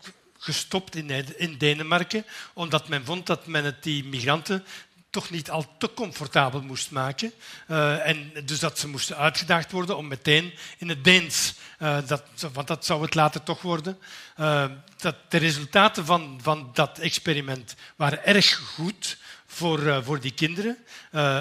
gestopt 0.44 0.96
in, 1.36 1.58
Denemarken, 1.58 2.26
omdat 2.52 2.88
men 2.88 3.04
vond 3.04 3.26
dat 3.26 3.46
men 3.46 3.64
het 3.64 3.82
die 3.82 4.04
migranten 4.04 4.64
toch 5.10 5.30
niet 5.30 5.50
al 5.50 5.76
te 5.78 5.94
comfortabel 5.94 6.62
moest 6.62 6.90
maken. 6.90 7.32
Uh, 7.68 8.06
en 8.06 8.32
dus 8.44 8.58
dat 8.58 8.78
ze 8.78 8.88
moesten 8.88 9.16
uitgedaagd 9.16 9.70
worden 9.70 9.96
om 9.96 10.08
meteen 10.08 10.52
in 10.78 10.88
het 10.88 11.04
Deens, 11.04 11.54
uh, 11.78 11.98
dat, 12.06 12.22
want 12.52 12.66
dat 12.66 12.84
zou 12.84 13.02
het 13.02 13.14
later 13.14 13.42
toch 13.42 13.62
worden. 13.62 13.98
Uh, 14.40 14.64
dat 14.96 15.16
de 15.28 15.38
resultaten 15.38 16.04
van, 16.04 16.38
van 16.42 16.70
dat 16.72 16.98
experiment 16.98 17.74
waren 17.96 18.24
erg 18.24 18.54
goed 18.54 19.18
voor, 19.46 20.04
voor 20.04 20.20
die 20.20 20.34
kinderen. 20.34 20.78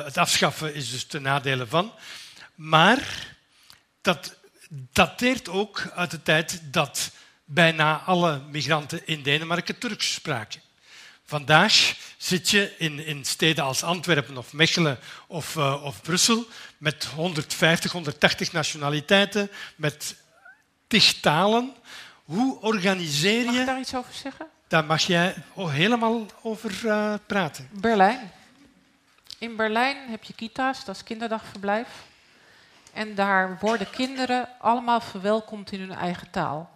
het 0.03 0.17
afschaffen 0.17 0.73
is 0.73 0.91
dus 0.91 1.05
ten 1.05 1.21
nadele 1.21 1.67
van. 1.67 1.93
Maar 2.55 3.35
dat 4.01 4.35
dateert 4.69 5.49
ook 5.49 5.91
uit 5.95 6.11
de 6.11 6.23
tijd 6.23 6.61
dat 6.63 7.11
bijna 7.45 7.97
alle 8.05 8.41
migranten 8.51 9.07
in 9.07 9.21
Denemarken 9.21 9.77
Turks 9.77 10.13
spraken. 10.13 10.61
Vandaag 11.25 11.95
zit 12.17 12.49
je 12.49 12.75
in, 12.77 13.05
in 13.05 13.25
steden 13.25 13.63
als 13.63 13.83
Antwerpen 13.83 14.37
of 14.37 14.53
Mechelen 14.53 14.99
of, 15.27 15.55
uh, 15.55 15.83
of 15.83 16.01
Brussel 16.01 16.45
met 16.77 17.05
150, 17.05 17.91
180 17.91 18.51
nationaliteiten, 18.51 19.49
met 19.75 20.15
tig 20.87 21.19
talen. 21.19 21.73
Hoe 22.23 22.61
organiseer 22.61 23.39
je... 23.39 23.45
Mag 23.45 23.55
ik 23.55 23.65
daar 23.65 23.79
iets 23.79 23.95
over 23.95 24.13
zeggen? 24.13 24.47
Daar 24.67 24.85
mag 24.85 25.01
jij 25.01 25.35
helemaal 25.55 26.25
over 26.41 26.71
uh, 26.83 27.13
praten. 27.25 27.69
Berlijn. 27.71 28.31
In 29.37 29.55
Berlijn 29.55 29.97
heb 30.09 30.23
je 30.23 30.33
kita's, 30.33 30.85
dat 30.85 30.95
is 30.95 31.03
kinderdagverblijf. 31.03 31.87
En 32.93 33.15
daar 33.15 33.57
worden 33.59 33.89
kinderen 33.89 34.49
allemaal 34.59 35.01
verwelkomd 35.01 35.71
in 35.71 35.79
hun 35.79 35.91
eigen 35.91 36.29
taal 36.31 36.72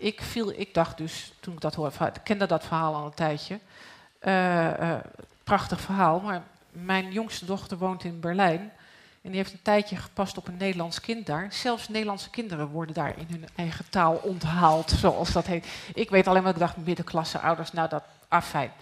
ik, 0.00 0.20
viel, 0.22 0.52
ik 0.56 0.74
dacht 0.74 0.96
dus, 0.96 1.32
toen 1.40 1.54
ik 1.54 1.60
dat 1.60 1.74
hoorde, 1.74 2.04
ik 2.04 2.20
kende 2.24 2.46
dat 2.46 2.64
verhaal 2.64 2.94
al 2.94 3.04
een 3.04 3.14
tijdje. 3.14 3.58
Uh, 4.22 4.94
prachtig 5.44 5.80
verhaal, 5.80 6.20
maar 6.20 6.42
mijn 6.70 7.12
jongste 7.12 7.44
dochter 7.44 7.78
woont 7.78 8.04
in 8.04 8.20
Berlijn. 8.20 8.72
En 9.22 9.30
die 9.30 9.36
heeft 9.36 9.52
een 9.52 9.62
tijdje 9.62 9.96
gepast 9.96 10.36
op 10.36 10.48
een 10.48 10.56
Nederlands 10.56 11.00
kind 11.00 11.26
daar. 11.26 11.52
Zelfs 11.52 11.88
Nederlandse 11.88 12.30
kinderen 12.30 12.68
worden 12.68 12.94
daar 12.94 13.18
in 13.18 13.26
hun 13.30 13.48
eigen 13.54 13.90
taal 13.90 14.14
onthaald, 14.14 14.90
zoals 14.90 15.32
dat 15.32 15.46
heet. 15.46 15.66
Ik 15.94 16.10
weet 16.10 16.26
alleen 16.26 16.42
maar, 16.42 16.52
ik 16.52 16.58
dacht 16.58 16.76
middenklasse 16.76 17.38
ouders, 17.38 17.72
nou 17.72 17.88
dat, 17.88 18.02
afijn. 18.28 18.72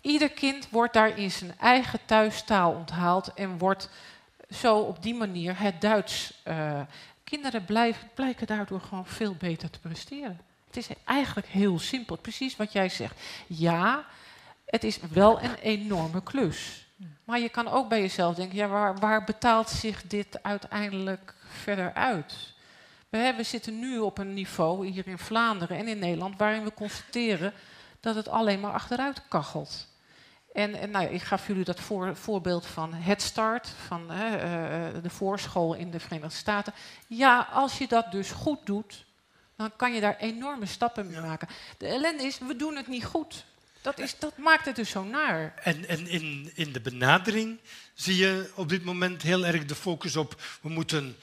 Ieder 0.00 0.30
kind 0.30 0.68
wordt 0.70 0.92
daar 0.92 1.18
in 1.18 1.30
zijn 1.30 1.58
eigen 1.58 1.98
thuistaal 2.04 2.72
onthaald 2.72 3.34
en 3.34 3.58
wordt 3.58 3.88
zo 4.50 4.78
op 4.78 5.02
die 5.02 5.14
manier 5.14 5.60
het 5.60 5.80
Duits 5.80 6.42
uh, 6.48 6.80
Kinderen 7.24 7.64
blijken 8.14 8.46
daardoor 8.46 8.80
gewoon 8.80 9.06
veel 9.06 9.34
beter 9.34 9.70
te 9.70 9.80
presteren. 9.80 10.40
Het 10.66 10.76
is 10.76 10.88
eigenlijk 11.04 11.46
heel 11.46 11.78
simpel, 11.78 12.16
precies 12.16 12.56
wat 12.56 12.72
jij 12.72 12.88
zegt. 12.88 13.20
Ja, 13.46 14.04
het 14.66 14.84
is 14.84 14.98
wel 15.10 15.42
een 15.42 15.54
enorme 15.54 16.22
klus. 16.22 16.86
Maar 17.24 17.40
je 17.40 17.48
kan 17.48 17.68
ook 17.68 17.88
bij 17.88 18.00
jezelf 18.00 18.34
denken, 18.34 18.56
ja, 18.56 18.68
waar, 18.68 18.98
waar 18.98 19.24
betaalt 19.24 19.68
zich 19.68 20.02
dit 20.02 20.42
uiteindelijk 20.42 21.34
verder 21.48 21.94
uit? 21.94 22.52
We, 23.08 23.34
we 23.36 23.42
zitten 23.42 23.78
nu 23.78 23.98
op 23.98 24.18
een 24.18 24.34
niveau 24.34 24.86
hier 24.86 25.06
in 25.06 25.18
Vlaanderen 25.18 25.76
en 25.76 25.88
in 25.88 25.98
Nederland 25.98 26.38
waarin 26.38 26.64
we 26.64 26.74
constateren 26.74 27.52
dat 28.00 28.14
het 28.14 28.28
alleen 28.28 28.60
maar 28.60 28.72
achteruit 28.72 29.28
kachelt. 29.28 29.88
En, 30.54 30.74
en 30.74 30.90
nou, 30.90 31.06
ik 31.06 31.22
gaf 31.22 31.46
jullie 31.46 31.64
dat 31.64 31.80
voor, 31.80 32.16
voorbeeld 32.16 32.66
van 32.66 32.92
Head 32.92 33.22
Start, 33.22 33.68
van 33.86 34.12
uh, 34.12 34.32
de 35.02 35.10
voorschool 35.10 35.74
in 35.74 35.90
de 35.90 36.00
Verenigde 36.00 36.36
Staten. 36.36 36.74
Ja, 37.06 37.48
als 37.52 37.78
je 37.78 37.88
dat 37.88 38.12
dus 38.12 38.30
goed 38.30 38.66
doet, 38.66 39.04
dan 39.56 39.76
kan 39.76 39.94
je 39.94 40.00
daar 40.00 40.16
enorme 40.16 40.66
stappen 40.66 41.06
mee 41.06 41.20
maken. 41.20 41.48
De 41.78 41.86
ellende 41.86 42.22
is, 42.22 42.38
we 42.38 42.56
doen 42.56 42.76
het 42.76 42.88
niet 42.88 43.04
goed. 43.04 43.44
Dat, 43.82 43.98
is, 43.98 44.18
dat 44.18 44.36
maakt 44.36 44.64
het 44.64 44.76
dus 44.76 44.90
zo 44.90 45.04
naar. 45.04 45.54
En, 45.62 45.88
en 45.88 46.06
in, 46.06 46.50
in 46.54 46.72
de 46.72 46.80
benadering 46.80 47.58
zie 47.94 48.16
je 48.16 48.50
op 48.54 48.68
dit 48.68 48.84
moment 48.84 49.22
heel 49.22 49.46
erg 49.46 49.64
de 49.64 49.74
focus 49.74 50.16
op 50.16 50.42
we 50.60 50.68
moeten 50.68 51.16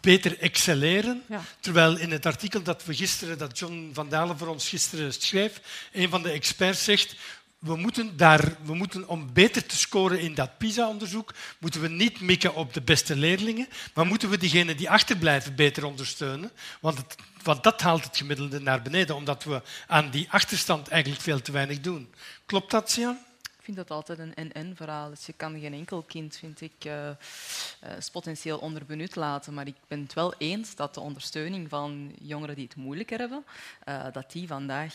beter 0.00 0.38
excelleren. 0.38 1.22
Ja. 1.28 1.42
Terwijl 1.60 1.98
in 1.98 2.10
het 2.10 2.26
artikel 2.26 2.62
dat 2.62 2.84
we 2.84 2.94
gisteren, 2.94 3.38
dat 3.38 3.58
John 3.58 3.90
van 3.92 4.08
Dalen 4.08 4.38
voor 4.38 4.48
ons 4.48 4.68
gisteren 4.68 5.12
schreef, 5.12 5.60
een 5.92 6.08
van 6.08 6.22
de 6.22 6.30
experts 6.30 6.84
zegt 6.84 7.16
we 7.62 7.76
moeten, 7.76 8.16
daar, 8.16 8.56
we 8.64 8.74
moeten 8.74 9.08
om 9.08 9.32
beter 9.32 9.66
te 9.66 9.76
scoren 9.76 10.20
in 10.20 10.34
dat 10.34 10.58
PISA-onderzoek, 10.58 11.34
moeten 11.58 11.80
we 11.80 11.88
niet 11.88 12.20
mikken 12.20 12.54
op 12.54 12.74
de 12.74 12.80
beste 12.80 13.16
leerlingen, 13.16 13.68
maar 13.94 14.06
moeten 14.06 14.30
we 14.30 14.38
diegenen 14.38 14.76
die 14.76 14.90
achterblijven 14.90 15.54
beter 15.54 15.84
ondersteunen. 15.84 16.50
Want, 16.80 16.98
want 17.42 17.62
dat 17.62 17.80
haalt 17.80 18.04
het 18.04 18.16
gemiddelde 18.16 18.60
naar 18.60 18.82
beneden, 18.82 19.16
omdat 19.16 19.44
we 19.44 19.62
aan 19.86 20.10
die 20.10 20.30
achterstand 20.30 20.88
eigenlijk 20.88 21.22
veel 21.22 21.42
te 21.42 21.52
weinig 21.52 21.80
doen. 21.80 22.14
Klopt 22.46 22.70
dat, 22.70 22.90
Sian? 22.90 23.18
Ik 23.42 23.64
vind 23.64 23.76
dat 23.76 23.90
altijd 23.90 24.18
een 24.18 24.34
en-en 24.34 24.76
verhaal. 24.76 25.10
Dus 25.10 25.26
je 25.26 25.32
kan 25.32 25.60
geen 25.60 25.74
enkel 25.74 26.02
kind, 26.02 26.36
vind 26.36 26.60
ik, 26.60 26.84
uh, 26.84 27.08
potentieel 28.12 28.58
onderbenut 28.58 29.16
laten. 29.16 29.54
Maar 29.54 29.66
ik 29.66 29.76
ben 29.88 30.00
het 30.00 30.14
wel 30.14 30.34
eens 30.38 30.74
dat 30.74 30.94
de 30.94 31.00
ondersteuning 31.00 31.68
van 31.68 32.12
jongeren 32.20 32.54
die 32.54 32.64
het 32.64 32.76
moeilijker 32.76 33.18
hebben, 33.18 33.44
uh, 33.88 34.04
dat 34.12 34.32
die 34.32 34.46
vandaag 34.46 34.94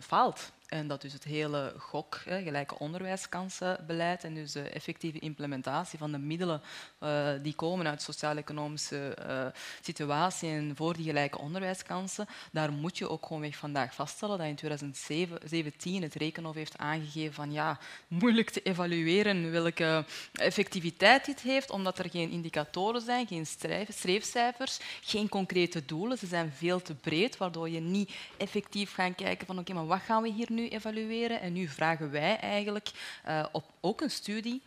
faalt. 0.00 0.52
En 0.70 0.86
dat 0.86 1.00
dus 1.00 1.12
het 1.12 1.24
hele 1.24 1.74
GOK, 1.78 2.20
gelijke 2.26 2.78
onderwijskansenbeleid, 2.78 4.24
en 4.24 4.34
dus 4.34 4.52
de 4.52 4.62
effectieve 4.62 5.18
implementatie 5.18 5.98
van 5.98 6.12
de 6.12 6.18
middelen 6.18 6.62
uh, 7.00 7.28
die 7.42 7.54
komen 7.54 7.86
uit 7.86 8.02
sociaal-economische 8.02 9.16
uh, 9.26 9.46
situatie 9.80 10.50
en 10.50 10.72
voor 10.76 10.96
die 10.96 11.04
gelijke 11.04 11.38
onderwijskansen, 11.38 12.26
daar 12.52 12.72
moet 12.72 12.98
je 12.98 13.08
ook 13.08 13.26
gewoon 13.26 13.52
vandaag 13.52 13.94
vaststellen 13.94 14.38
dat 14.38 14.46
in 14.46 14.54
2017 14.54 16.02
het 16.02 16.14
Rekenhof 16.14 16.54
heeft 16.54 16.78
aangegeven 16.78 17.34
van 17.34 17.52
ja, 17.52 17.78
moeilijk 18.08 18.50
te 18.50 18.62
evalueren 18.62 19.50
welke 19.50 20.04
effectiviteit 20.32 21.24
dit 21.24 21.40
heeft, 21.40 21.70
omdat 21.70 21.98
er 21.98 22.10
geen 22.10 22.30
indicatoren 22.30 23.00
zijn, 23.00 23.26
geen 23.26 23.46
streefcijfers, 23.88 24.78
geen 25.00 25.28
concrete 25.28 25.84
doelen. 25.84 26.18
Ze 26.18 26.26
zijn 26.26 26.52
veel 26.56 26.82
te 26.82 26.94
breed, 26.94 27.36
waardoor 27.36 27.68
je 27.68 27.80
niet 27.80 28.10
effectief 28.36 28.94
gaat 28.94 29.14
kijken 29.14 29.46
van 29.46 29.58
oké, 29.58 29.72
maar 29.72 29.86
wat 29.86 30.00
gaan 30.00 30.22
we 30.22 30.30
hier 30.30 30.46
nu 30.50 30.59
evalueren. 30.68 31.40
En 31.40 31.52
nu 31.52 31.68
vragen 31.68 32.10
wij 32.10 32.36
eigenlijk 32.36 32.90
uh, 33.28 33.44
op 33.52 33.64
ook 33.80 34.00
een 34.00 34.10
studie 34.10 34.62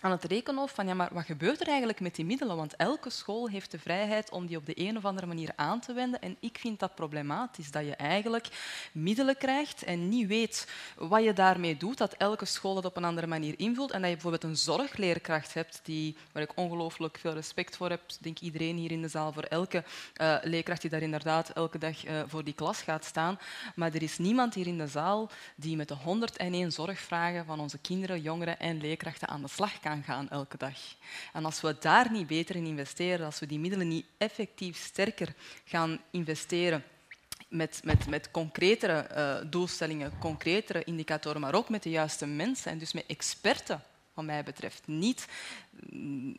aan 0.00 0.10
het 0.10 0.24
rekenen 0.24 0.68
van 0.68 0.86
ja, 0.86 0.94
maar 0.94 1.08
wat 1.12 1.24
gebeurt 1.24 1.60
er 1.60 1.66
eigenlijk 1.66 2.00
met 2.00 2.14
die 2.14 2.24
middelen? 2.24 2.56
Want 2.56 2.76
elke 2.76 3.10
school 3.10 3.48
heeft 3.48 3.70
de 3.70 3.78
vrijheid 3.78 4.30
om 4.30 4.46
die 4.46 4.56
op 4.56 4.66
de 4.66 4.80
een 4.80 4.96
of 4.96 5.04
andere 5.04 5.26
manier 5.26 5.52
aan 5.56 5.80
te 5.80 5.92
wenden. 5.92 6.20
En 6.20 6.36
ik 6.40 6.58
vind 6.58 6.80
dat 6.80 6.94
problematisch, 6.94 7.70
dat 7.70 7.84
je 7.84 7.96
eigenlijk 7.96 8.48
middelen 8.92 9.36
krijgt 9.36 9.82
en 9.82 10.08
niet 10.08 10.26
weet 10.26 10.68
wat 10.96 11.24
je 11.24 11.32
daarmee 11.32 11.76
doet, 11.76 11.98
dat 11.98 12.12
elke 12.12 12.44
school 12.44 12.76
het 12.76 12.84
op 12.84 12.96
een 12.96 13.04
andere 13.04 13.26
manier 13.26 13.54
invult 13.56 13.90
en 13.90 14.00
dat 14.00 14.08
je 14.08 14.14
bijvoorbeeld 14.14 14.44
een 14.44 14.56
zorgleerkracht 14.56 15.54
hebt, 15.54 15.80
die, 15.82 16.16
waar 16.32 16.42
ik 16.42 16.52
ongelooflijk 16.54 17.18
veel 17.18 17.32
respect 17.32 17.76
voor 17.76 17.90
heb, 17.90 18.00
denk 18.20 18.38
iedereen 18.38 18.76
hier 18.76 18.90
in 18.90 19.02
de 19.02 19.08
zaal, 19.08 19.32
voor 19.32 19.42
elke 19.42 19.84
uh, 20.20 20.36
leerkracht 20.42 20.80
die 20.80 20.90
daar 20.90 21.02
inderdaad 21.02 21.50
elke 21.50 21.78
dag 21.78 22.06
uh, 22.06 22.22
voor 22.26 22.44
die 22.44 22.54
klas 22.54 22.82
gaat 22.82 23.04
staan. 23.04 23.38
Maar 23.74 23.94
er 23.94 24.02
is 24.02 24.18
niemand 24.18 24.54
hier 24.54 24.66
in 24.66 24.78
de 24.78 24.86
zaal 24.86 25.30
die 25.56 25.76
met 25.76 25.88
de 25.88 25.94
101 25.94 26.72
zorgvragen 26.72 27.44
van 27.44 27.60
onze 27.60 27.78
kinderen, 27.78 28.20
jongeren 28.22 28.58
en 28.58 28.80
leerkrachten 28.80 29.28
aan 29.28 29.42
de 29.42 29.48
slag 29.48 29.80
kan 29.80 29.87
gaan 30.02 30.28
elke 30.28 30.56
dag. 30.56 30.78
En 31.32 31.44
als 31.44 31.60
we 31.60 31.76
daar 31.80 32.10
niet 32.10 32.26
beter 32.26 32.56
in 32.56 32.66
investeren, 32.66 33.26
als 33.26 33.38
we 33.38 33.46
die 33.46 33.58
middelen 33.58 33.88
niet 33.88 34.06
effectief 34.18 34.76
sterker 34.76 35.34
gaan 35.64 36.00
investeren 36.10 36.84
met, 37.48 37.80
met, 37.84 38.06
met 38.06 38.30
concretere 38.30 39.08
uh, 39.16 39.50
doelstellingen, 39.50 40.18
concretere 40.18 40.84
indicatoren, 40.84 41.40
maar 41.40 41.54
ook 41.54 41.68
met 41.68 41.82
de 41.82 41.90
juiste 41.90 42.26
mensen 42.26 42.72
en 42.72 42.78
dus 42.78 42.92
met 42.92 43.06
experten, 43.06 43.82
wat 44.14 44.24
mij 44.24 44.44
betreft. 44.44 44.86
Niet 44.86 45.26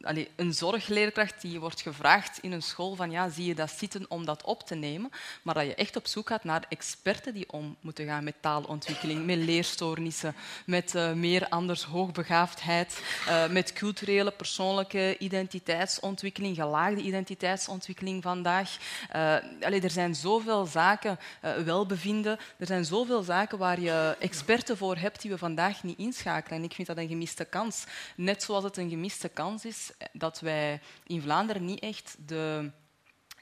allee, 0.02 0.30
een 0.36 0.54
zorgleerkracht 0.54 1.42
die 1.42 1.60
wordt 1.60 1.82
gevraagd 1.82 2.40
in 2.42 2.52
een 2.52 2.62
school 2.62 2.96
van 2.96 3.12
ja, 3.12 3.30
zie 3.30 3.46
je 3.46 3.56
dat 3.56 3.72
zitten 3.72 4.06
om 4.08 4.26
dat 4.26 4.44
op 4.44 4.64
te 4.64 4.76
nemen, 4.76 5.12
maar 5.42 5.54
dat 5.54 5.66
je 5.66 5.76
echt 5.76 5.96
op 5.96 6.08
zoek 6.08 6.28
gaat 6.28 6.44
naar 6.44 6.66
experten 6.70 7.34
die 7.34 7.52
om 7.52 7.76
moeten 7.82 8.06
gaan 8.06 8.24
met 8.24 8.36
taalontwikkeling, 8.40 9.26
met 9.26 9.38
leerstoornissen, 9.38 10.36
met 10.66 10.96
uh, 10.96 11.14
meer 11.14 11.48
anders 11.50 11.84
hoogbegaafdheid, 11.84 13.02
uh, 13.28 13.48
met 13.48 13.74
culturele, 13.74 14.32
persoonlijke 14.32 15.18
identiteitsontwikkeling, 15.18 16.56
gelaagde 16.56 17.02
identiteitsontwikkeling 17.02 18.24
vandaag. 18.24 18.78
Uh, 19.16 19.84
er 19.84 19.92
zijn 19.92 20.16
zoveel 20.16 20.66
zaken, 20.66 21.20
welbevinden, 21.66 22.38
er 22.58 22.66
zijn 22.66 22.86
zoveel 22.86 23.22
zaken 23.22 23.58
waar 23.58 23.80
je 23.80 24.16
experten 24.20 24.78
voor 24.78 24.98
hebt 24.98 25.22
die 25.22 25.32
we 25.32 25.38
vandaag 25.38 25.84
niet 25.84 25.98
inschakelen. 25.98 26.58
En 26.58 26.64
ik 26.64 26.74
vind 26.74 26.88
dat 26.88 26.98
een 26.98 27.08
gemiste 27.08 27.46
kans. 27.46 27.84
Net 28.16 28.44
zoals 28.44 28.64
het 28.64 28.78
een 28.78 28.90
gemiste 28.90 29.29
kans 29.30 29.66
is 29.66 29.92
dat 30.14 30.40
wij 30.40 30.82
in 31.04 31.22
Vlaanderen 31.22 31.66
niet 31.66 31.80
echt 31.80 32.16
de 32.26 32.72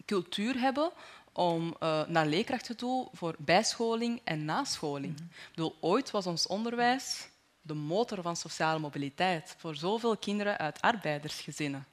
cultuur 0.06 0.60
hebben 0.60 0.92
om 1.32 1.76
uh, 1.84 2.06
naar 2.08 2.26
leerkrachten 2.26 2.78
toe 2.78 3.08
voor 3.14 3.36
bijscholing 3.40 4.22
en 4.24 4.46
nascholing. 4.46 5.14
Mm 5.14 5.18
-hmm. 5.18 5.30
Ik 5.32 5.56
bedoel, 5.56 5.76
ooit 5.80 6.12
was 6.12 6.28
ons 6.28 6.48
onderwijs 6.48 7.30
de 7.62 7.74
motor 7.74 8.22
van 8.22 8.36
sociale 8.36 8.80
mobiliteit 8.80 9.56
voor 9.58 9.76
zoveel 9.76 10.18
kinderen 10.18 10.58
uit 10.58 10.82
arbeidersgezinnen. 10.82 11.86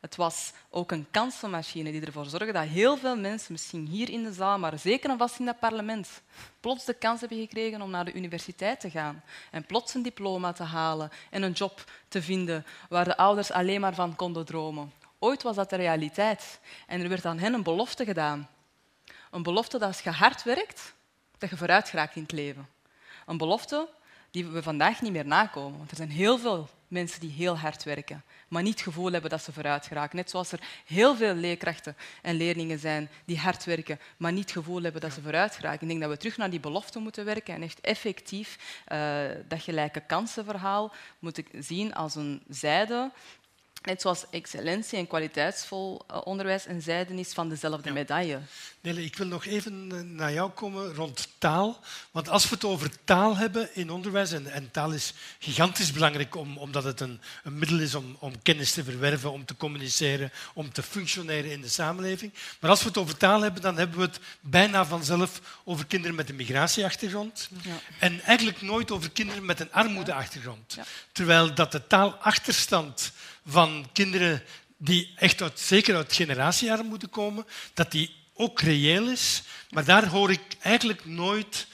Het 0.00 0.16
was 0.16 0.52
ook 0.70 0.92
een 0.92 1.06
kansenmachine 1.10 1.90
die 1.90 2.04
ervoor 2.04 2.26
zorgde 2.26 2.52
dat 2.52 2.64
heel 2.66 2.96
veel 2.96 3.16
mensen, 3.16 3.52
misschien 3.52 3.86
hier 3.86 4.10
in 4.10 4.22
de 4.22 4.32
zaal, 4.32 4.58
maar 4.58 4.78
zeker 4.78 5.10
en 5.10 5.18
vast 5.18 5.38
in 5.38 5.44
dat 5.44 5.58
parlement, 5.58 6.22
plots 6.60 6.84
de 6.84 6.94
kans 6.94 7.20
hebben 7.20 7.38
gekregen 7.38 7.82
om 7.82 7.90
naar 7.90 8.04
de 8.04 8.12
universiteit 8.12 8.80
te 8.80 8.90
gaan 8.90 9.22
en 9.50 9.64
plots 9.64 9.94
een 9.94 10.02
diploma 10.02 10.52
te 10.52 10.62
halen 10.62 11.10
en 11.30 11.42
een 11.42 11.52
job 11.52 11.84
te 12.08 12.22
vinden 12.22 12.66
waar 12.88 13.04
de 13.04 13.16
ouders 13.16 13.50
alleen 13.50 13.80
maar 13.80 13.94
van 13.94 14.16
konden 14.16 14.44
dromen. 14.44 14.92
Ooit 15.18 15.42
was 15.42 15.56
dat 15.56 15.70
de 15.70 15.76
realiteit 15.76 16.60
en 16.86 17.00
er 17.00 17.08
werd 17.08 17.24
aan 17.24 17.38
hen 17.38 17.54
een 17.54 17.62
belofte 17.62 18.04
gedaan. 18.04 18.48
Een 19.30 19.42
belofte 19.42 19.78
dat 19.78 19.88
als 19.88 20.00
je 20.00 20.10
hard 20.10 20.42
werkt, 20.42 20.94
dat 21.38 21.50
je 21.50 21.56
vooruit 21.56 21.88
geraakt 21.88 22.16
in 22.16 22.22
het 22.22 22.32
leven. 22.32 22.68
Een 23.26 23.38
belofte 23.38 23.88
die 24.30 24.46
we 24.46 24.62
vandaag 24.62 25.00
niet 25.00 25.12
meer 25.12 25.26
nakomen. 25.26 25.78
Want 25.78 25.90
er 25.90 25.96
zijn 25.96 26.10
heel 26.10 26.38
veel 26.38 26.68
mensen 26.90 27.20
die 27.20 27.30
heel 27.30 27.58
hard 27.58 27.84
werken, 27.84 28.24
maar 28.48 28.62
niet 28.62 28.72
het 28.72 28.82
gevoel 28.82 29.12
hebben 29.12 29.30
dat 29.30 29.42
ze 29.42 29.52
vooruit 29.52 29.86
geraken. 29.86 30.16
Net 30.16 30.30
zoals 30.30 30.52
er 30.52 30.60
heel 30.86 31.16
veel 31.16 31.34
leerkrachten 31.34 31.96
en 32.22 32.36
leerlingen 32.36 32.78
zijn 32.78 33.08
die 33.24 33.38
hard 33.38 33.64
werken, 33.64 34.00
maar 34.16 34.32
niet 34.32 34.42
het 34.42 34.52
gevoel 34.52 34.82
hebben 34.82 35.00
dat 35.00 35.12
ze 35.12 35.22
vooruit 35.22 35.54
geraken. 35.54 35.80
Ik 35.82 35.88
denk 35.88 36.00
dat 36.00 36.10
we 36.10 36.16
terug 36.16 36.36
naar 36.36 36.50
die 36.50 36.60
belofte 36.60 36.98
moeten 36.98 37.24
werken 37.24 37.54
en 37.54 37.62
echt 37.62 37.80
effectief 37.80 38.82
uh, 38.92 39.22
dat 39.48 39.62
gelijke 39.62 40.00
kansenverhaal 40.00 40.92
moeten 41.18 41.44
zien 41.58 41.94
als 41.94 42.14
een 42.14 42.42
zijde 42.48 43.10
Net 43.82 44.00
zoals 44.00 44.24
excellentie 44.30 44.98
en 44.98 45.06
kwaliteitsvol 45.06 46.02
onderwijs 46.24 46.66
een 46.66 46.82
zijde 46.82 47.14
is 47.14 47.32
van 47.32 47.48
dezelfde 47.48 47.88
ja. 47.88 47.94
medaille. 47.94 48.40
Nele, 48.80 49.04
ik 49.04 49.16
wil 49.16 49.26
nog 49.26 49.44
even 49.44 50.14
naar 50.14 50.32
jou 50.32 50.50
komen 50.50 50.94
rond 50.94 51.28
taal. 51.38 51.80
Want 52.10 52.28
als 52.28 52.48
we 52.48 52.54
het 52.54 52.64
over 52.64 52.90
taal 53.04 53.36
hebben 53.36 53.74
in 53.74 53.90
onderwijs, 53.90 54.32
en, 54.32 54.52
en 54.52 54.70
taal 54.70 54.92
is 54.92 55.12
gigantisch 55.38 55.92
belangrijk 55.92 56.34
om, 56.34 56.58
omdat 56.58 56.84
het 56.84 57.00
een, 57.00 57.20
een, 57.44 57.58
middel 57.58 57.78
is 57.78 57.94
om, 57.94 58.16
om 58.18 58.42
kennis 58.42 58.72
te 58.72 58.84
verwerven, 58.84 59.32
om 59.32 59.44
te 59.44 59.56
communiceren, 59.56 60.32
om 60.54 60.72
te 60.72 60.82
functioneren 60.82 61.50
in 61.50 61.60
de 61.60 61.68
samenleving. 61.68 62.32
Maar 62.60 62.70
als 62.70 62.82
we 62.82 62.88
het 62.88 62.98
over 62.98 63.16
taal 63.16 63.40
hebben, 63.40 63.62
dan 63.62 63.76
hebben 63.76 63.98
we 63.98 64.04
het 64.04 64.20
bijna 64.40 64.84
vanzelf 64.84 65.40
over 65.64 65.86
kinderen 65.86 66.16
met 66.16 66.28
een 66.28 66.36
migratieachtergrond. 66.36 67.48
Ja. 67.62 67.78
En 67.98 68.20
eigenlijk 68.20 68.62
nooit 68.62 68.90
over 68.90 69.10
kinderen 69.10 69.44
met 69.44 69.60
een 69.60 69.72
armoedeachtergrond. 69.72 70.74
Ja. 70.74 70.84
Terwijl 71.12 71.54
dat 71.54 71.72
de 71.72 71.86
taalachterstand 71.86 73.12
van 73.46 73.88
kinderen 73.92 74.42
die 74.76 75.12
echt 75.16 75.42
uit, 75.42 75.60
zeker 75.60 75.96
uit 75.96 76.12
generatiearmoede 76.12 77.06
komen, 77.06 77.46
dat 77.74 77.90
die 77.90 78.14
ook 78.34 78.60
reëel 78.60 79.08
is. 79.08 79.42
Maar 79.70 79.84
daar 79.84 80.06
hoor 80.06 80.30
ik 80.30 80.56
eigenlijk 80.60 81.04
nooit 81.04 81.66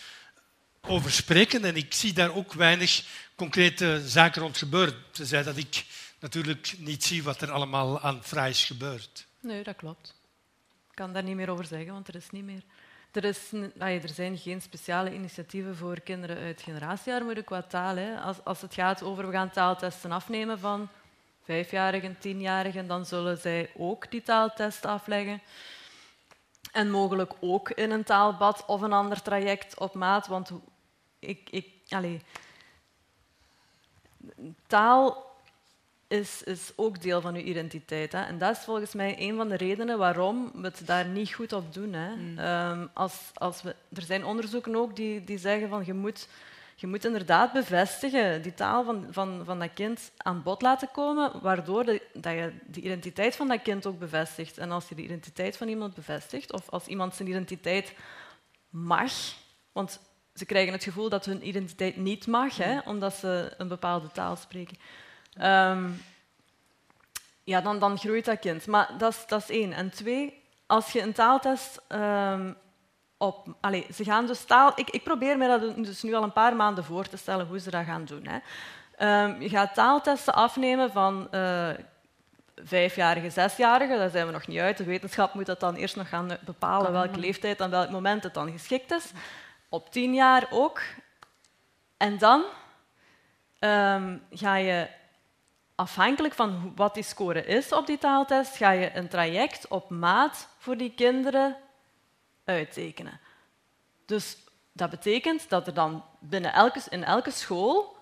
over 0.81 1.11
spreken 1.11 1.65
en 1.65 1.77
ik 1.77 1.95
zie 1.95 2.13
daar 2.13 2.35
ook 2.35 2.53
weinig 2.53 3.05
concrete 3.35 4.03
zaken 4.07 4.43
rond 4.43 4.57
gebeuren. 4.57 4.95
Ze 5.13 5.27
zei 5.27 5.45
dat 5.45 5.57
ik 5.57 5.85
natuurlijk 6.21 6.75
niet 6.79 7.05
zie 7.05 7.23
wat 7.23 7.41
er 7.41 7.51
allemaal 7.51 8.01
aan 8.01 8.25
fraais 8.25 8.65
gebeurt. 8.65 9.27
Nee, 9.41 9.63
dat 9.63 9.77
klopt. 9.77 10.15
Ik 10.91 10.95
kan 10.95 11.13
daar 11.13 11.23
niet 11.23 11.37
meer 11.37 11.51
over 11.51 11.65
zeggen, 11.65 11.93
want 11.93 12.09
er 12.09 12.15
is 12.15 12.31
niet 12.31 12.45
meer... 12.45 12.63
Er, 13.13 13.25
is, 13.25 13.39
er 13.79 14.09
zijn 14.15 14.39
geen 14.39 14.63
speciale 14.63 15.15
initiatieven 15.15 15.77
voor 15.77 16.01
kinderen 16.01 16.37
uit 16.37 16.63
generatiearmoede 16.63 17.43
qua 17.43 17.63
taal. 17.63 17.97
Hè. 17.97 18.21
Als, 18.21 18.37
als 18.45 18.61
het 18.61 18.75
gaat 18.75 19.03
over 19.03 19.27
we 19.27 19.33
gaan 19.33 19.51
taaltesten 19.51 20.13
afnemen 20.13 20.59
van 20.59 20.89
vijfjarigen, 21.47 22.19
tienjarigen, 22.19 22.87
dan 22.87 23.07
zullen 23.07 23.39
zij 23.39 23.71
ook 23.77 24.11
die 24.11 24.23
taaltest 24.23 24.85
afleggen. 24.85 25.43
En 26.73 26.91
mogelijk 26.91 27.33
ook 27.41 27.71
in 27.71 27.91
een 27.91 28.05
taalbad 28.05 28.65
of 28.67 28.81
een 28.81 28.93
ander 28.93 29.23
traject 29.23 29.79
op 29.79 29.95
maat. 29.95 30.27
Want 30.27 30.51
ik, 31.19 31.49
ik, 31.51 31.67
allez, 31.89 32.21
taal 34.67 35.27
is, 36.09 36.43
is 36.43 36.73
ook 36.77 37.03
deel 37.03 37.21
van 37.21 37.35
uw 37.35 37.43
identiteit. 37.43 38.13
Hè. 38.13 38.23
En 38.23 38.39
dat 38.39 38.57
is 38.57 38.65
volgens 38.65 38.95
mij 38.95 39.17
een 39.19 39.37
van 39.37 39.49
de 39.49 39.57
redenen 39.57 39.99
waarom 39.99 40.51
we 40.55 40.67
het 40.67 40.83
daar 40.85 41.07
niet 41.07 41.35
goed 41.35 41.53
op 41.53 41.75
doen. 41.75 41.93
Hè. 41.93 42.15
Mm. 42.15 42.39
Um, 42.39 42.91
als, 42.95 43.31
als 43.35 43.63
we, 43.63 43.75
er 43.93 44.03
zijn 44.03 44.25
onderzoeken 44.25 44.77
ook 44.77 44.97
die, 44.97 45.25
die 45.25 45.39
zeggen 45.39 45.69
van 45.69 45.83
je 45.85 45.95
moet 45.95 46.29
je 46.79 46.87
moet 46.87 47.05
inderdaad 47.05 47.53
bevestigen, 47.53 48.43
die 48.43 48.55
taal 48.55 48.85
van, 48.85 49.07
van, 49.11 49.43
van 49.45 49.59
dat 49.59 49.73
kind 49.75 50.13
aan 50.17 50.43
bod 50.43 50.63
laten 50.63 50.91
komen, 50.91 51.41
waardoor 51.43 51.85
de, 51.85 52.03
dat 52.13 52.33
je 52.33 52.53
de 52.67 52.81
identiteit 52.81 53.37
van 53.37 53.49
dat 53.49 53.63
kind 53.63 53.87
ook 53.87 53.99
bevestigt. 53.99 54.59
En 54.59 54.71
als 54.71 54.89
je 54.89 54.95
de 54.95 55.03
identiteit 55.03 55.57
van 55.57 55.69
iemand 55.69 55.95
bevestigt, 55.95 56.53
of 56.53 56.71
als 56.71 56.87
iemand 56.87 57.15
zijn 57.15 57.29
identiteit 57.29 57.95
mag, 58.69 59.13
want 59.73 60.01
ze 60.35 60.45
krijgen 60.45 60.73
het 60.73 60.85
gevoel 60.85 61.09
dat 61.09 61.25
hun 61.25 61.49
identiteit 61.49 61.97
niet 61.97 62.27
mag, 62.27 62.57
hè, 62.57 62.79
omdat 62.85 63.15
ze 63.15 63.55
een 63.59 63.69
bepaalde 63.69 64.11
taal 64.11 64.37
spreken. 64.37 64.77
Um, 65.41 66.03
ja, 67.45 67.61
dan, 67.61 67.79
dan 67.79 67.99
groeit 67.99 68.25
dat 68.25 68.39
kind. 68.39 68.67
Maar 68.67 68.99
dat 68.99 69.13
is, 69.13 69.27
dat 69.27 69.43
is 69.43 69.51
één. 69.51 69.73
En 69.73 69.91
twee, 69.91 70.43
als 70.67 70.93
je 70.93 71.03
een 71.03 71.13
taaltest 71.13 71.81
um, 71.89 72.57
op... 73.19 73.57
Ze 73.95 74.05
gaan 74.05 74.27
dus 74.27 74.45
taal... 74.45 74.73
Ik, 74.75 74.91
ik 74.91 75.05
probeer 75.05 75.39
me 75.39 75.47
dat 75.47 75.85
dus 75.85 76.03
nu 76.03 76.15
al 76.15 76.23
een 76.23 76.33
paar 76.33 76.57
maanden 76.57 76.85
voor 76.85 77.09
te 77.09 77.17
stellen 77.17 77.47
hoe 77.47 77.59
ze 77.59 77.71
dat 77.71 77.85
gaan 77.85 78.05
doen. 78.05 78.27
Hè. 78.27 78.39
Um, 79.25 79.41
je 79.41 79.49
gaat 79.49 79.75
taaltesten 79.75 80.35
afnemen 80.35 80.93
van 80.93 81.29
uh, 81.31 81.69
vijfjarige, 82.55 83.31
zesjarigen. 83.31 83.99
Daar 83.99 84.11
zijn 84.11 84.27
we 84.27 84.33
nog 84.33 84.47
niet 84.47 84.59
uit. 84.59 84.77
De 84.77 84.85
wetenschap 84.85 85.35
moet 85.35 85.47
dat 85.47 85.61
dan 85.61 85.75
eerst 85.75 85.97
nog 85.97 86.09
gaan 86.09 86.39
bepalen 86.45 86.93
welke 86.93 87.19
leeftijd 87.19 87.61
en 87.61 87.71
welk 87.71 87.91
moment 87.91 88.23
het 88.23 88.35
dan 88.35 88.51
geschikt 88.51 88.91
is. 88.91 89.11
Op 89.69 89.91
tien 89.91 90.15
jaar 90.15 90.47
ook. 90.51 90.81
En 91.97 92.19
dan 92.19 92.45
um, 93.61 94.23
ga 94.31 94.57
je 94.57 94.89
afhankelijk 95.75 96.35
van 96.35 96.73
wat 96.75 96.95
die 96.95 97.03
score 97.03 97.45
is 97.45 97.73
op 97.73 97.87
die 97.87 97.99
taaltest, 97.99 98.57
ga 98.57 98.71
je 98.71 98.91
een 98.95 99.09
traject 99.09 99.69
op 99.69 99.91
maat 99.91 100.49
voor 100.59 100.77
die 100.77 100.93
kinderen 100.95 101.57
uittekenen. 102.47 103.21
Dus 104.07 104.37
dat 104.73 104.91
betekent 104.91 105.49
dat 105.49 105.67
er 105.67 105.75
dan 105.75 106.05
binnen 106.21 106.53
elke, 106.53 106.81
in 106.89 107.05
elke 107.05 107.31
school 107.31 107.97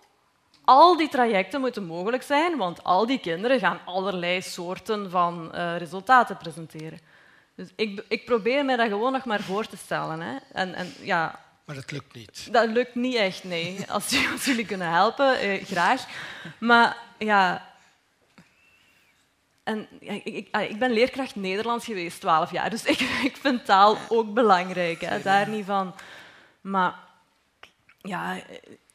al 0.64 0.96
die 0.96 1.08
trajecten 1.08 1.60
moeten 1.60 1.84
mogelijk 1.84 2.22
zijn, 2.22 2.56
want 2.56 2.84
al 2.84 3.06
die 3.06 3.20
kinderen 3.20 3.58
gaan 3.58 3.80
allerlei 3.84 4.42
soorten 4.42 5.10
van 5.10 5.50
uh, 5.54 5.76
resultaten 5.76 6.36
presenteren. 6.36 7.00
Dus 7.54 7.68
ik, 7.76 8.04
ik, 8.08 8.24
probeer 8.24 8.64
me 8.64 8.76
dat 8.76 8.88
gewoon 8.88 9.12
nog 9.12 9.24
maar 9.24 9.40
voor 9.42 9.66
te 9.66 9.76
stellen. 9.76 10.20
Hè. 10.20 10.36
En, 10.52 10.74
en, 10.74 10.92
ja, 11.00 11.40
maar 11.64 11.74
dat 11.74 11.90
lukt 11.90 12.14
niet. 12.14 12.52
Dat 12.52 12.68
lukt 12.68 12.94
niet 12.94 13.14
echt, 13.14 13.44
nee. 13.44 13.84
Als, 13.88 14.16
als 14.32 14.44
jullie 14.44 14.66
kunnen 14.66 14.90
helpen, 14.90 15.38
eh, 15.38 15.64
graag. 15.64 16.06
Maar 16.58 16.96
ja, 17.18 17.73
en 19.64 19.88
ik, 20.00 20.24
ik, 20.24 20.48
ah, 20.50 20.62
ik, 20.62 20.78
ben 20.78 20.92
leerkracht 20.92 21.36
Nederlands 21.36 21.84
geweest, 21.84 22.20
twaalf 22.20 22.50
jaar, 22.50 22.70
dus 22.70 22.84
ik, 22.84 23.00
ik 23.30 23.36
vind 23.36 23.64
taal 23.64 23.96
ook 24.08 24.34
belangrijk, 24.34 25.00
hè, 25.00 25.22
daar 25.22 25.48
niet 25.48 25.64
van. 25.64 25.94
Maar 26.60 26.94
ja, 27.98 28.36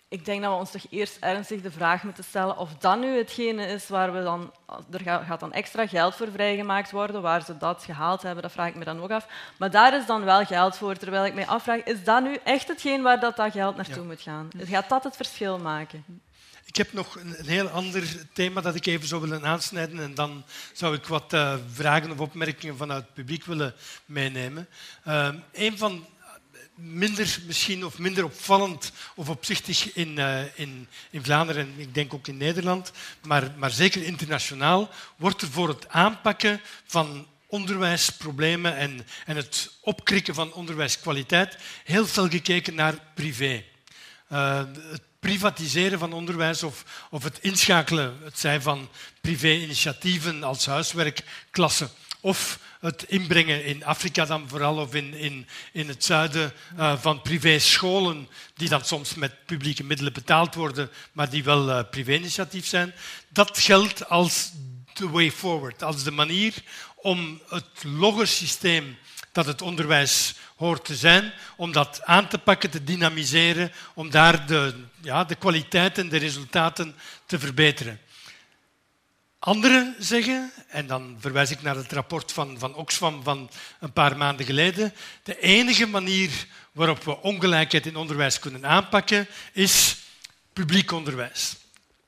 ik 0.10 0.26
denk 0.26 0.42
dat 0.42 0.52
we 0.52 0.58
ons 0.58 0.72
toch 0.72 0.86
eerst 0.90 1.18
ernstig 1.20 1.62
de 1.62 1.72
vraag 1.72 2.04
moeten 2.04 2.24
stellen 2.24 2.58
of 2.58 2.76
dat 2.76 3.00
nu 3.00 3.18
hetgene 3.18 3.66
is 3.66 3.90
waar 3.90 4.14
we 4.14 4.24
dan... 4.24 4.52
Er 4.92 5.24
gaat 5.24 5.40
dan 5.40 5.54
extra 5.54 5.88
geld 5.88 6.16
voor 6.16 6.32
vrijgemaakt 6.32 6.92
worden, 6.92 7.22
waar 7.22 7.44
ze 7.44 7.58
dat 7.58 7.84
gehaald 7.84 8.22
hebben, 8.22 8.44
dat 8.44 8.52
vraag 8.52 8.68
ik 8.68 8.76
me 8.76 8.84
dan 8.84 9.02
ook 9.02 9.12
af. 9.12 9.28
Maar 9.58 9.72
daar 9.72 9.98
is 9.98 10.06
dan 10.06 10.24
wel 10.24 10.46
geld 10.46 10.78
voor, 10.78 10.96
terwijl 10.96 11.26
ik 11.26 11.34
mij 11.34 11.48
afvraag, 11.48 11.84
is 11.84 12.04
dat 12.04 12.24
nu 12.24 12.38
echt 12.44 12.68
hetgeen 12.68 13.02
waar 13.02 13.20
dat, 13.20 13.36
dat 13.36 13.52
geld 13.52 13.76
naartoe 13.76 14.04
moet 14.04 14.22
gaan? 14.22 14.50
Gaat 14.58 14.90
dat 14.90 15.04
het 15.04 15.16
verschil 15.16 15.60
maken? 15.60 16.06
Ik 16.70 16.76
heb 16.76 16.94
nog 16.94 17.16
een, 17.16 17.36
heel 17.46 17.68
ander 17.68 18.04
thema 18.34 18.62
dat 18.62 18.76
ik 18.76 18.86
even 18.86 19.08
zou 19.08 19.22
willen 19.22 19.46
aansnijden 19.46 20.00
en 20.00 20.14
dan 20.14 20.46
zou 20.74 20.96
ik 20.96 21.06
wat 21.06 21.34
uh, 21.34 21.56
vragen 21.74 22.12
of 22.12 22.20
opmerkingen 22.20 22.78
vanuit 22.78 23.04
het 23.04 23.14
publiek 23.14 23.46
willen 23.46 23.74
meenemen. 24.06 24.68
Uh, 25.08 25.34
een 25.54 25.78
van 25.78 26.06
minder 26.76 27.40
misschien 27.46 27.86
of 27.86 28.00
minder 28.00 28.24
opvallend 28.24 28.92
of 29.16 29.30
opzichtig 29.30 29.94
in, 29.94 30.18
uh, 30.18 30.60
in, 30.60 30.88
in 31.10 31.24
Vlaanderen 31.24 31.68
en 31.68 31.80
ik 31.80 31.94
denk 31.94 32.14
ook 32.14 32.28
in 32.28 32.38
Nederland, 32.38 32.92
maar, 33.26 33.52
maar 33.58 33.72
zeker 33.72 34.04
internationaal, 34.04 34.90
wordt 35.16 35.42
er 35.42 35.48
voor 35.48 35.68
het 35.68 35.88
aanpakken 35.88 36.62
van 36.86 37.28
onderwijsproblemen 37.48 38.76
en, 38.76 39.06
en 39.26 39.36
het 39.36 39.72
opkrikken 39.82 40.34
van 40.34 40.54
onderwijskwaliteit 40.54 41.58
heel 41.84 42.08
veel 42.08 42.30
gekeken 42.30 42.76
naar 42.76 42.96
privé. 43.14 43.64
Uh, 44.32 44.62
privatiseren 45.20 46.00
van 46.00 46.14
onderwijs 46.14 46.64
of, 46.64 47.08
of 47.10 47.24
het 47.24 47.40
inschakelen, 47.42 48.18
het 48.24 48.40
zijn 48.40 48.62
van 48.62 48.90
privé-initiatieven 49.22 50.44
als 50.44 50.66
huiswerkklassen 50.66 51.90
of 52.20 52.60
het 52.80 53.04
inbrengen 53.08 53.66
in 53.66 53.86
Afrika 53.86 54.26
dan 54.26 54.50
vooral 54.50 54.78
of 54.78 54.94
in, 54.96 55.14
in, 55.14 55.48
in 55.72 55.88
het 55.88 56.04
zuiden 56.04 56.54
uh, 56.78 56.98
van 56.98 57.22
privéscholen 57.22 58.28
die 58.54 58.70
dan 58.70 58.86
soms 58.86 59.16
met 59.16 59.46
publieke 59.46 59.84
middelen 59.84 60.14
betaald 60.14 60.56
worden, 60.56 60.90
maar 61.12 61.30
die 61.30 61.44
wel 61.44 61.70
uh, 61.70 61.80
privé-initiatief 61.90 62.68
zijn. 62.68 62.94
Dat 63.30 63.58
geldt 63.58 64.10
als 64.10 64.52
de 64.94 65.10
way 65.10 65.32
forward, 65.32 65.84
als 65.84 66.04
de 66.04 66.12
manier 66.12 66.54
om 66.96 67.42
het 67.48 67.84
loggersysteem 67.84 68.98
dat 69.32 69.46
het 69.46 69.62
onderwijs 69.62 70.36
hoort 70.56 70.86
te 70.86 70.96
zijn, 70.96 71.34
om 71.56 71.72
dat 71.72 72.02
aan 72.04 72.28
te 72.28 72.38
pakken, 72.38 72.70
te 72.70 72.84
dynamiseren, 72.84 73.72
om 73.94 74.10
daar 74.10 74.48
de, 74.48 74.74
ja, 75.02 75.24
de 75.24 75.36
kwaliteit 75.36 75.98
en 75.98 76.10
de 76.10 76.18
resultaten 76.18 76.96
te 77.26 77.40
verbeteren. 77.40 78.00
Anderen 79.40 79.96
zeggen, 80.00 80.52
en 80.68 80.88
dan 80.88 81.18
verwijs 81.20 81.52
ik 81.52 81.62
naar 81.62 81.76
het 81.76 81.92
rapport 81.92 82.32
van, 82.32 82.60
van 82.60 82.76
Oxfam 82.76 83.24
van 83.24 83.50
een 83.80 83.94
paar 83.94 84.18
maanden 84.18 84.46
geleden, 84.46 84.94
de 85.24 85.40
enige 85.40 85.86
manier 85.86 86.48
waarop 86.72 87.04
we 87.04 87.22
ongelijkheid 87.22 87.86
in 87.86 87.96
onderwijs 87.96 88.40
kunnen 88.40 88.66
aanpakken 88.66 89.28
is 89.54 89.98
publiek 90.54 90.92
onderwijs. 90.92 91.56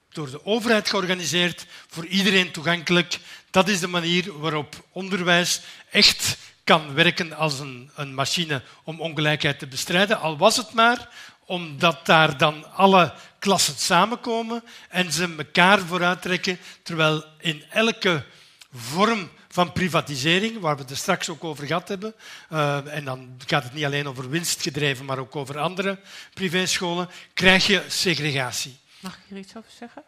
Door 0.10 0.32
de 0.32 0.46
overheid 0.46 0.90
georganiseerd, 0.90 1.66
voor 1.88 2.06
iedereen 2.06 2.52
toegankelijk. 2.52 3.20
Dat 3.50 3.68
is 3.68 3.80
de 3.80 3.88
manier 3.88 4.40
waarop 4.40 4.86
onderwijs 4.92 5.62
echt 5.92 6.38
kan 6.64 6.94
werken 6.94 7.34
als 7.34 7.60
een, 7.60 7.90
een 7.96 8.14
machine 8.14 8.62
om 8.84 9.00
ongelijkheid 9.00 9.60
te 9.60 9.68
bestrijden. 9.68 10.20
Al 10.20 10.38
was 10.38 10.58
het 10.58 10.74
maar 10.74 11.10
omdat 11.46 12.06
daar 12.06 12.38
dan 12.38 12.74
alle 12.74 13.14
klassen 13.40 13.76
samenkomen 13.76 14.64
en 14.90 15.12
ze 15.12 15.36
elkaar 15.38 15.80
vooruit 15.80 16.22
trekken, 16.22 16.60
terwijl 16.84 17.24
in 17.38 17.64
elke 17.70 18.26
vorm 18.74 19.30
van 19.48 19.72
privatisering, 19.72 20.60
waar 20.60 20.76
we 20.76 20.82
het 20.82 20.92
er 20.92 20.98
straks 20.98 21.30
ook 21.30 21.44
over 21.44 21.66
gehad 21.66 21.88
hebben, 21.88 22.14
uh, 22.50 22.96
en 22.96 23.06
dan 23.06 23.36
gaat 23.46 23.64
het 23.64 23.74
niet 23.74 23.86
alleen 23.86 24.08
over 24.08 24.30
winstgedreven, 24.30 25.06
maar 25.06 25.18
ook 25.18 25.36
over 25.36 25.60
andere 25.60 26.00
privéscholen, 26.34 27.10
krijg 27.34 27.68
je 27.68 27.84
segregatie. 27.88 28.78
Mag 29.00 29.14
ik 29.14 29.20
hier 29.28 29.38
iets 29.38 29.56
over 29.56 29.72
zeggen? 29.80 30.04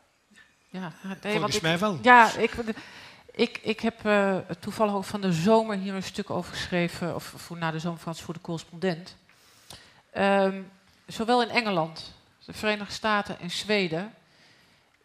Ja, 0.69 0.93
nee, 1.23 1.33
Volgens 1.33 1.59
mij 1.59 1.79
wel. 1.79 1.99
Ja, 2.01 2.35
ik, 2.35 2.51
ik, 3.31 3.59
ik 3.61 3.79
heb 3.79 4.05
uh, 4.05 4.37
toevallig 4.59 4.93
ook 4.93 5.05
van 5.05 5.21
de 5.21 5.33
zomer 5.33 5.77
hier 5.77 5.93
een 5.93 6.03
stuk 6.03 6.29
over 6.29 6.53
geschreven, 6.53 7.15
of 7.15 7.33
voor, 7.35 7.57
na 7.57 7.71
de 7.71 7.79
zomervakantie 7.79 8.23
voor 8.23 8.33
de 8.33 8.41
correspondent. 8.41 9.15
Um, 10.17 10.71
zowel 11.07 11.41
in 11.41 11.49
Engeland, 11.49 12.13
de 12.45 12.53
Verenigde 12.53 12.93
Staten 12.93 13.39
en 13.39 13.51
Zweden 13.51 14.13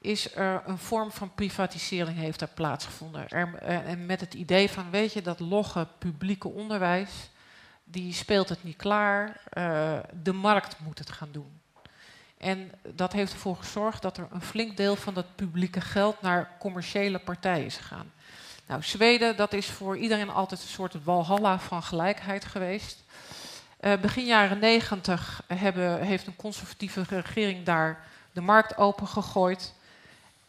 is 0.01 0.35
er 0.35 0.63
een 0.67 0.79
vorm 0.79 1.11
van 1.11 1.35
privatisering 1.35 2.19
heeft 2.19 2.39
daar 2.39 2.49
plaatsgevonden. 2.55 3.29
Er, 3.29 3.55
eh, 3.55 3.89
en 3.89 4.07
met 4.07 4.21
het 4.21 4.35
idee 4.35 4.71
van, 4.71 4.91
weet 4.91 5.13
je, 5.13 5.23
dat 5.23 5.41
logge 5.41 5.87
publieke 5.99 6.49
onderwijs, 6.49 7.11
die 7.85 8.13
speelt 8.13 8.49
het 8.49 8.65
niet 8.65 8.77
klaar, 8.77 9.41
uh, 9.53 9.99
de 10.23 10.33
markt 10.33 10.77
moet 10.79 10.99
het 10.99 11.11
gaan 11.11 11.33
doen. 11.33 11.61
En 12.39 12.71
dat 12.95 13.13
heeft 13.13 13.33
ervoor 13.33 13.57
gezorgd 13.57 14.03
dat 14.03 14.17
er 14.17 14.29
een 14.31 14.43
flink 14.43 14.77
deel 14.77 14.97
van 14.97 15.15
dat 15.15 15.35
publieke 15.35 15.81
geld 15.81 16.21
naar 16.21 16.57
commerciële 16.59 17.19
partijen 17.19 17.65
is 17.65 17.77
gegaan. 17.77 18.13
Nou, 18.67 18.83
Zweden, 18.83 19.37
dat 19.37 19.53
is 19.53 19.67
voor 19.67 19.97
iedereen 19.97 20.31
altijd 20.31 20.61
een 20.61 20.69
soort 20.69 21.05
walhalla 21.05 21.59
van 21.59 21.83
gelijkheid 21.83 22.45
geweest. 22.45 23.05
Uh, 23.81 23.97
begin 24.01 24.25
jaren 24.25 24.59
negentig 24.59 25.43
heeft 25.47 26.27
een 26.27 26.37
conservatieve 26.37 27.05
regering 27.09 27.65
daar 27.65 28.07
de 28.33 28.41
markt 28.41 28.77
opengegooid. 28.77 29.75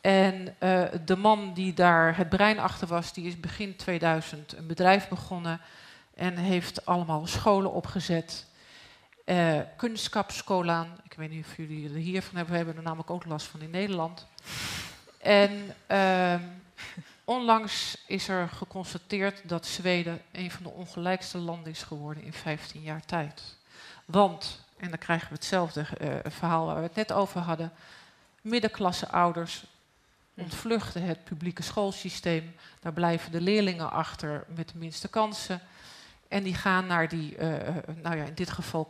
En 0.01 0.55
uh, 0.59 0.83
de 1.05 1.15
man 1.15 1.53
die 1.53 1.73
daar 1.73 2.17
het 2.17 2.29
brein 2.29 2.59
achter 2.59 2.87
was, 2.87 3.13
die 3.13 3.27
is 3.27 3.39
begin 3.39 3.75
2000 3.75 4.57
een 4.57 4.67
bedrijf 4.67 5.07
begonnen 5.07 5.61
en 6.15 6.37
heeft 6.37 6.85
allemaal 6.85 7.27
scholen 7.27 7.71
opgezet. 7.71 8.45
Uh, 9.25 9.59
kunstkapscholen, 9.77 10.87
ik 11.03 11.13
weet 11.13 11.29
niet 11.29 11.45
of 11.45 11.57
jullie 11.57 11.89
er 11.89 11.95
hiervan 11.95 12.35
hebben, 12.35 12.51
we 12.51 12.57
hebben 12.57 12.77
er 12.77 12.83
namelijk 12.83 13.09
ook 13.09 13.25
last 13.25 13.47
van 13.47 13.61
in 13.61 13.69
Nederland. 13.69 14.27
En 15.17 15.75
ehm, 15.87 16.41
Onlangs 17.29 17.97
is 18.07 18.27
er 18.27 18.49
geconstateerd 18.49 19.49
dat 19.49 19.65
Zweden 19.65 20.21
een 20.31 20.51
van 20.51 20.63
de 20.63 20.69
ongelijkste 20.69 21.37
landen 21.37 21.71
is 21.71 21.83
geworden 21.83 22.23
in 22.23 22.33
15 22.33 22.81
jaar 22.81 23.05
tijd. 23.05 23.55
Want, 24.05 24.61
en 24.77 24.89
dan 24.89 24.97
krijgen 24.97 25.27
we 25.27 25.33
hetzelfde 25.33 25.85
uh, 26.01 26.15
verhaal 26.23 26.65
waar 26.65 26.75
we 26.75 26.81
het 26.81 26.95
net 26.95 27.11
over 27.11 27.41
hadden, 27.41 27.71
middenklasse 28.41 29.09
ouders 29.09 29.63
ontvluchten 30.33 31.01
het 31.01 31.23
publieke 31.23 31.63
schoolsysteem. 31.63 32.55
Daar 32.79 32.93
blijven 32.93 33.31
de 33.31 33.41
leerlingen 33.41 33.91
achter 33.91 34.45
met 34.55 34.69
de 34.69 34.77
minste 34.77 35.07
kansen. 35.07 35.61
En 36.27 36.43
die 36.43 36.55
gaan 36.55 36.85
naar 36.85 37.07
die, 37.07 37.37
uh, 37.37 37.57
nou 38.01 38.15
ja, 38.15 38.23
in 38.23 38.33
dit 38.33 38.49
geval 38.49 38.89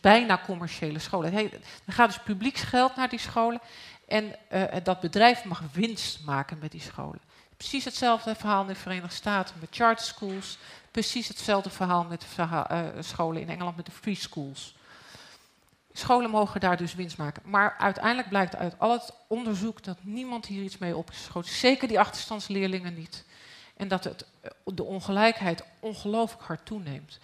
bijna 0.00 0.40
commerciële 0.44 0.98
scholen. 0.98 1.32
Hey, 1.32 1.52
er 1.84 1.92
gaat 1.92 2.08
dus 2.08 2.22
publieksgeld 2.22 2.96
naar 2.96 3.08
die 3.08 3.18
scholen. 3.18 3.60
En 4.08 4.34
dat 4.82 5.00
bedrijf 5.00 5.44
mag 5.44 5.62
winst 5.72 6.24
maken 6.24 6.58
met 6.58 6.70
die 6.70 6.80
scholen. 6.80 7.29
Precies 7.60 7.84
hetzelfde 7.84 8.34
verhaal 8.34 8.62
in 8.62 8.66
de 8.66 8.74
Verenigde 8.74 9.14
Staten 9.14 9.54
met 9.60 9.68
charter 9.70 10.06
schools. 10.06 10.58
Precies 10.90 11.28
hetzelfde 11.28 11.70
verhaal 11.70 12.04
met 12.04 12.26
uh, 12.38 12.86
scholen 13.00 13.40
in 13.40 13.48
Engeland 13.48 13.76
met 13.76 13.86
de 13.86 13.92
free 13.92 14.14
schools. 14.14 14.74
Scholen 15.92 16.30
mogen 16.30 16.60
daar 16.60 16.76
dus 16.76 16.94
winst 16.94 17.16
maken. 17.16 17.42
Maar 17.44 17.76
uiteindelijk 17.78 18.28
blijkt 18.28 18.56
uit 18.56 18.74
al 18.78 18.92
het 18.92 19.12
onderzoek 19.26 19.82
dat 19.82 19.96
niemand 20.00 20.46
hier 20.46 20.62
iets 20.62 20.78
mee 20.78 20.96
opgeschoten. 20.96 21.50
Zeker 21.50 21.88
die 21.88 21.98
achterstandsleerlingen 21.98 22.94
niet. 22.94 23.24
En 23.76 23.88
dat 23.88 24.04
het, 24.04 24.24
eh, 24.40 24.50
de 24.64 24.84
ongelijkheid 24.84 25.62
ongelooflijk 25.80 26.42
hard 26.42 26.66
toeneemt. 26.66 27.18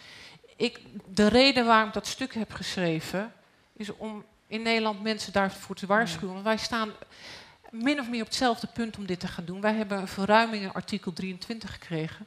Ik, 0.56 0.80
de 1.06 1.26
reden 1.26 1.66
waarom 1.66 1.88
ik 1.88 1.94
dat 1.94 2.06
stuk 2.06 2.34
heb 2.34 2.52
geschreven, 2.52 3.32
is 3.72 3.96
om 3.96 4.24
in 4.46 4.62
Nederland 4.62 5.02
mensen 5.02 5.32
daarvoor 5.32 5.76
te 5.76 5.86
waarschuwen. 5.86 6.32
Want 6.32 6.46
wij 6.46 6.56
staan 6.56 6.92
min 7.70 8.00
of 8.00 8.08
meer 8.08 8.20
op 8.20 8.26
hetzelfde 8.26 8.66
punt 8.66 8.96
om 8.96 9.06
dit 9.06 9.20
te 9.20 9.28
gaan 9.28 9.44
doen. 9.44 9.60
Wij 9.60 9.74
hebben 9.74 9.98
een 9.98 10.08
verruiming 10.08 10.62
in 10.62 10.72
artikel 10.72 11.12
23 11.12 11.72
gekregen, 11.72 12.26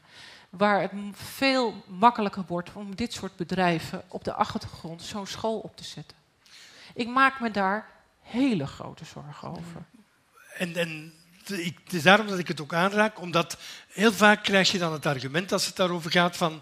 waar 0.50 0.82
het 0.82 0.92
veel 1.12 1.84
makkelijker 1.88 2.44
wordt 2.48 2.74
om 2.74 2.96
dit 2.96 3.14
soort 3.14 3.36
bedrijven 3.36 4.04
op 4.08 4.24
de 4.24 4.34
achtergrond 4.34 5.02
zo'n 5.02 5.28
school 5.28 5.60
op 5.60 5.78
te 5.78 5.84
zetten. 5.84 6.18
Ik 6.94 7.08
maak 7.08 7.40
me 7.40 7.52
daar 7.52 7.90
hele 8.22 8.68
grote 8.68 9.06
zorgen 9.06 9.50
over. 9.50 9.86
En, 10.58 10.76
en 10.76 11.14
het 11.44 11.94
is 11.94 12.04
daarom 12.04 12.28
dat 12.28 12.40
ik 12.40 12.48
het 12.48 12.62
ook 12.62 12.74
aanraak, 12.74 13.20
omdat 13.22 13.58
heel 13.88 14.14
vaak 14.14 14.44
krijg 14.44 14.72
je 14.72 14.78
dan 14.78 14.94
het 14.94 15.06
argument 15.06 15.52
als 15.52 15.66
het 15.66 15.76
daarover 15.76 16.12
gaat 16.12 16.38
van, 16.38 16.62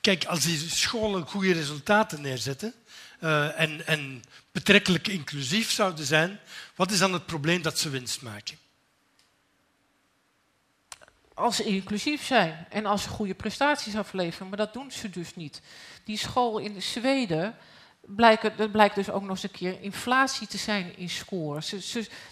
kijk, 0.00 0.24
als 0.24 0.40
die 0.40 0.58
scholen 0.58 1.26
goede 1.26 1.52
resultaten 1.52 2.20
neerzetten, 2.20 2.74
uh, 3.20 3.60
en, 3.60 3.86
en 3.86 4.22
betrekkelijk 4.52 5.08
inclusief 5.08 5.70
zouden 5.70 6.04
zijn, 6.04 6.40
wat 6.74 6.90
is 6.90 6.98
dan 6.98 7.12
het 7.12 7.26
probleem 7.26 7.62
dat 7.62 7.78
ze 7.78 7.90
winst 7.90 8.22
maken? 8.22 8.58
Als 11.34 11.56
ze 11.56 11.64
inclusief 11.64 12.24
zijn 12.26 12.66
en 12.70 12.86
als 12.86 13.02
ze 13.02 13.08
goede 13.08 13.34
prestaties 13.34 13.96
afleveren, 13.96 14.48
maar 14.48 14.58
dat 14.58 14.72
doen 14.72 14.90
ze 14.90 15.10
dus 15.10 15.34
niet. 15.34 15.60
Die 16.04 16.18
school 16.18 16.58
in 16.58 16.82
Zweden, 16.82 17.56
blijken, 18.00 18.70
blijkt 18.70 18.94
dus 18.94 19.10
ook 19.10 19.20
nog 19.20 19.30
eens 19.30 19.42
een 19.42 19.50
keer 19.50 19.80
inflatie 19.80 20.46
te 20.46 20.58
zijn 20.58 20.96
in 20.96 21.08
scores. 21.08 21.70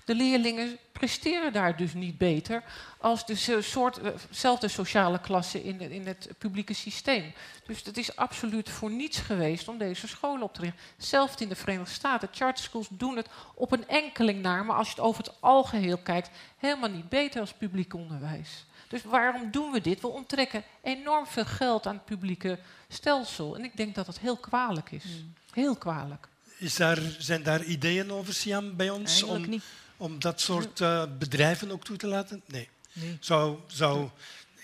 De 0.05 0.15
leerlingen 0.15 0.79
presteren 0.93 1.53
daar 1.53 1.77
dus 1.77 1.95
niet 1.95 2.19
beter 2.19 2.63
als 2.99 3.27
de 3.27 3.63
soortzelfde 3.63 4.69
sociale 4.69 5.21
klasse 5.21 5.65
in, 5.65 5.81
in 5.81 6.07
het 6.07 6.29
publieke 6.39 6.75
systeem. 6.75 7.33
Dus 7.67 7.83
het 7.85 7.99
is 7.99 8.17
absoluut 8.17 8.71
voor 8.71 8.91
niets 8.91 9.19
geweest 9.19 9.69
om 9.69 9.79
deze 9.79 10.09
scholen 10.09 10.43
op 10.43 10.55
te 10.55 10.61
richten. 10.61 10.81
Zelfs 10.97 11.35
in 11.37 11.49
de 11.49 11.57
Verenigde 11.57 11.95
Staten, 11.95 12.29
charter 12.33 12.65
schools 12.65 12.89
doen 12.91 13.17
het 13.17 13.29
op 13.55 13.73
een 13.73 13.89
enkeling 13.89 14.43
naar, 14.43 14.65
maar 14.65 14.77
als 14.77 14.89
je 14.89 14.95
het 14.95 15.05
over 15.05 15.25
het 15.25 15.35
algeheel 15.41 15.99
kijkt, 15.99 16.31
helemaal 16.57 16.91
niet 16.91 17.09
beter 17.09 17.41
als 17.41 17.53
publiek 17.53 17.95
onderwijs. 17.95 18.67
Dus 18.89 19.03
waarom 19.03 19.51
doen 19.51 19.71
we 19.71 19.81
dit? 19.81 20.01
We 20.01 20.09
onttrekken 20.09 20.65
enorm 20.83 21.27
veel 21.27 21.45
geld 21.45 21.87
aan 21.87 21.95
het 21.95 22.05
publieke 22.05 22.59
stelsel. 22.89 23.57
En 23.57 23.65
ik 23.65 23.77
denk 23.77 23.95
dat 23.95 24.07
dat 24.07 24.19
heel 24.19 24.37
kwalijk 24.37 24.91
is. 24.91 25.03
Hmm. 25.03 25.35
Heel 25.53 25.77
kwalijk. 25.77 26.29
Is 26.57 26.77
daar, 26.77 26.99
zijn 27.19 27.43
daar 27.43 27.65
ideeën 27.65 28.13
over, 28.13 28.35
Siam, 28.35 28.77
bij 28.77 28.91
ons? 28.91 29.23
om, 29.23 29.61
om 29.97 30.19
dat 30.19 30.41
soort 30.41 30.81
uh, 30.81 31.05
bedrijven 31.19 31.71
ook 31.71 31.85
toe 31.85 31.97
te 31.97 32.07
laten? 32.07 32.43
Nee. 32.47 32.69
nee. 32.93 33.17
Zou, 33.21 33.59
zou, 33.67 34.09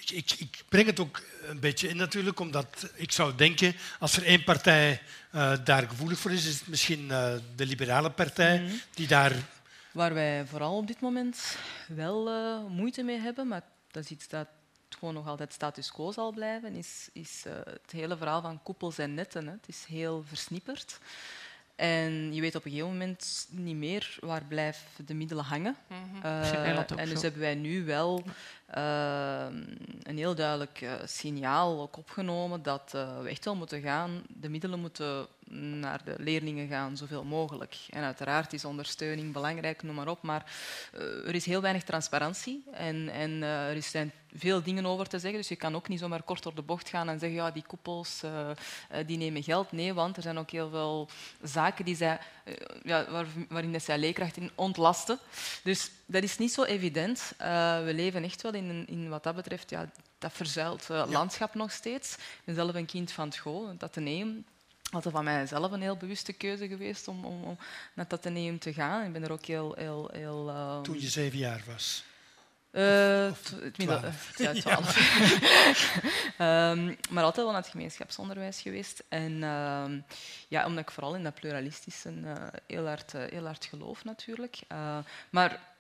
ik, 0.07 0.33
ik, 0.39 0.63
breng 0.69 0.87
het 0.87 1.01
ook 1.01 1.23
een 1.47 1.61
beetje 1.61 1.89
in 1.89 1.97
natuurlijk, 1.97 2.41
omdat 2.41 2.91
ik 2.95 3.13
zou 3.13 3.35
denken, 3.35 3.77
als 3.99 4.17
er 4.17 4.25
één 4.25 4.45
partij 4.45 5.03
uh, 5.35 5.53
daar 5.65 5.89
gevoelig 5.89 6.19
voor 6.19 6.31
is, 6.31 6.47
is 6.47 6.59
het 6.59 6.69
misschien 6.69 7.05
uh, 7.05 7.33
de 7.57 7.67
liberale 7.67 8.11
partij, 8.11 8.61
mm 8.61 8.67
-hmm. 8.69 8.81
die 8.95 9.07
daar... 9.07 9.33
Waar 9.93 10.15
wij 10.15 10.47
vooral 10.47 10.77
op 10.77 10.87
dit 10.87 11.01
moment 11.01 11.57
wel 11.89 12.29
moeite 12.69 13.03
mee 13.03 13.19
hebben, 13.19 13.49
maar 13.49 13.63
dat 13.95 14.05
is 14.05 14.11
iets 14.11 14.29
dat 14.29 14.49
gewoon 14.89 15.15
nog 15.15 15.27
altijd 15.27 15.53
status 15.53 15.93
quo 15.93 16.13
zal 16.13 16.33
blijven, 16.33 16.75
is, 16.75 17.09
is 17.13 17.45
uh, 17.47 17.53
het 17.65 17.91
hele 17.91 18.17
verhaal 18.17 18.43
van 18.43 18.63
koepels 18.63 18.99
en 18.99 19.15
netten. 19.15 19.47
Hè. 19.47 19.53
Het 19.53 19.69
is 19.69 19.85
heel 19.85 20.25
versnipperd. 20.27 20.99
En 21.77 22.35
je 22.35 22.41
weet 22.41 22.55
op 22.55 22.65
een 22.65 22.71
gegeven 22.71 22.93
moment 22.93 23.49
niet 23.51 23.77
meer 23.77 24.17
waar 24.21 24.45
blijven 24.45 25.07
de 25.07 25.15
middelen 25.15 25.45
hangen. 25.45 25.77
Mm 25.89 25.97
-hmm. 25.97 26.25
uh, 26.25 26.91
en 26.99 27.09
dus 27.09 27.23
hebben 27.23 27.41
wij 27.41 27.55
nu 27.55 27.85
wel 27.85 28.25
uh, 28.77 29.47
een 30.03 30.17
heel 30.17 30.35
duidelijk 30.35 30.81
uh, 30.81 30.93
signaal 31.05 31.81
ook 31.81 31.97
opgenomen 31.97 32.63
dat 32.63 32.91
we 33.23 33.29
echt 33.29 33.45
wel 33.45 33.57
moeten 33.57 33.83
gaan, 33.83 34.23
de 34.29 34.49
middelen 34.49 34.81
moeten 34.81 35.27
naar 35.81 36.05
de 36.05 36.15
leerlingen 36.19 36.69
gaan, 36.69 36.97
zoveel 36.97 37.25
mogelijk. 37.25 37.77
En 37.91 38.03
uiteraard 38.03 38.53
is 38.53 38.65
ondersteuning 38.65 39.33
belangrijk, 39.33 39.83
noem 39.83 39.95
maar 39.95 40.09
op, 40.09 40.23
maar 40.23 40.53
er 41.27 41.35
is 41.35 41.47
heel 41.47 41.61
weinig 41.61 41.83
transparantie 41.83 42.65
en, 42.73 43.09
en 43.09 43.43
er 43.43 43.83
zijn 43.83 44.13
veel 44.35 44.63
dingen 44.63 44.87
over 44.87 45.09
te 45.09 45.19
zeggen. 45.19 45.39
Dus 45.39 45.49
je 45.49 45.57
kan 45.57 45.75
ook 45.75 45.89
niet 45.89 45.99
zomaar 45.99 46.23
kort 46.23 46.43
door 46.43 46.55
de 46.55 46.63
bocht 46.63 46.89
gaan 46.89 47.09
en 47.09 47.19
zeggen 47.19 47.39
ja, 47.39 47.51
die 47.51 47.65
koepels 47.67 48.23
die 49.07 49.19
nemen 49.19 49.43
geld. 49.43 49.73
Nee, 49.73 49.95
want 49.95 50.17
er 50.17 50.23
zijn 50.23 50.39
ook 50.39 50.51
heel 50.51 50.71
veel 50.71 51.09
zaken 51.43 51.85
die 51.85 51.97
zij, 51.97 52.19
ja, 52.83 53.11
waar, 53.11 53.27
waarin 53.49 53.81
zij 53.81 53.99
leerkrachten 53.99 54.51
ontlasten. 54.55 55.19
Dus 55.63 55.91
dat 56.07 56.23
is 56.23 56.39
niet 56.39 56.53
zo 56.53 56.63
evident. 56.63 57.33
we 57.85 57.93
leven 57.95 58.25
echt 58.25 58.43
wel 58.43 58.55
in, 58.55 58.64
in 58.87 59.09
wat 59.09 59.23
dat 59.23 59.35
betreft, 59.35 59.71
ja, 59.71 59.91
dat 60.19 60.33
verzuilt 60.33 60.89
uh, 60.91 61.05
landschap 61.09 61.55
nog 61.55 61.71
steeds. 61.71 62.15
Ik 62.15 62.43
ben 62.45 62.55
zelf 62.55 62.75
een 62.75 62.87
kind 62.87 63.13
van 63.13 63.25
het 63.25 63.35
school, 63.35 63.69
het 63.69 63.83
ateneum. 63.83 64.45
Dat 64.91 65.07
is 65.07 65.13
van 65.13 65.25
mijzelf 65.25 65.73
een 65.73 65.83
heel 65.83 65.97
bewuste 65.97 66.33
keuze 66.33 66.69
geweest 66.69 67.09
om, 67.09 67.25
om, 67.25 67.43
om 67.43 67.57
naar 67.95 68.05
het 68.05 68.13
ateneum 68.13 68.59
te 68.59 68.73
gaan. 68.73 69.05
Ik 69.05 69.13
ben 69.13 69.25
er 69.25 69.33
ook 69.33 69.45
heel... 69.45 69.75
heel, 69.79 70.11
heel 70.13 70.49
uh... 70.49 70.81
Toen 70.81 71.01
je 71.01 71.09
zeven 71.09 71.39
jaar 71.39 71.63
was? 71.67 72.05
Uh, 72.75 73.33
het 73.61 73.77
ja, 74.37 74.53
twaalf. 74.53 74.97
um, 76.39 76.97
maar 77.15 77.25
altijd 77.25 77.37
wel 77.37 77.51
naar 77.51 77.63
het 77.63 77.71
gemeenschapsonderwijs 77.71 78.61
geweest. 78.61 79.03
En 79.09 79.33
uh, 79.33 79.85
ja, 80.49 80.67
omdat 80.67 80.83
ik 80.83 80.91
vooral 80.91 81.15
in 81.15 81.23
dat 81.23 81.35
pluralistische 81.35 82.13
uh, 82.13 82.33
heel, 82.67 82.87
hard, 82.87 83.13
heel 83.13 83.45
hard 83.45 83.65
geloof 83.65 84.05
natuurlijk. 84.05 84.59
maar 85.31 85.74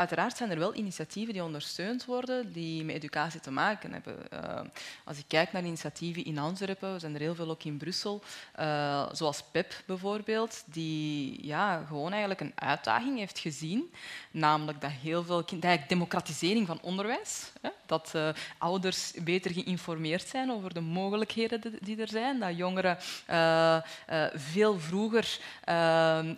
Uiteraard 0.00 0.36
zijn 0.36 0.50
er 0.50 0.58
wel 0.58 0.74
initiatieven 0.74 1.32
die 1.32 1.42
ondersteund 1.42 2.04
worden 2.04 2.52
die 2.52 2.84
met 2.84 2.94
educatie 2.94 3.40
te 3.40 3.50
maken 3.50 3.92
hebben. 3.92 4.16
Uh, 4.32 4.60
als 5.04 5.18
ik 5.18 5.24
kijk 5.28 5.52
naar 5.52 5.64
initiatieven 5.64 6.24
in 6.24 6.38
Antwerpen, 6.38 6.88
er 6.88 7.00
zijn 7.00 7.14
er 7.14 7.20
heel 7.20 7.34
veel 7.34 7.50
ook 7.50 7.64
in 7.64 7.76
Brussel, 7.76 8.22
uh, 8.60 9.08
zoals 9.12 9.42
PEP 9.42 9.82
bijvoorbeeld, 9.86 10.62
die 10.66 11.46
ja, 11.46 11.84
gewoon 11.88 12.10
eigenlijk 12.10 12.40
een 12.40 12.52
uitdaging 12.54 13.18
heeft 13.18 13.38
gezien, 13.38 13.92
namelijk 14.30 14.80
dat 14.80 14.90
heel 14.90 15.24
veel 15.24 15.44
kind, 15.44 15.66
democratisering 15.88 16.66
van 16.66 16.78
onderwijs, 16.82 17.52
hè, 17.60 17.70
dat 17.86 18.12
uh, 18.16 18.28
ouders 18.58 19.12
beter 19.24 19.50
geïnformeerd 19.50 20.28
zijn 20.28 20.50
over 20.50 20.74
de 20.74 20.80
mogelijkheden 20.80 21.78
die 21.80 22.00
er 22.00 22.08
zijn, 22.08 22.38
dat 22.38 22.56
jongeren 22.56 22.98
veel 24.34 24.78
vroeger 24.78 25.38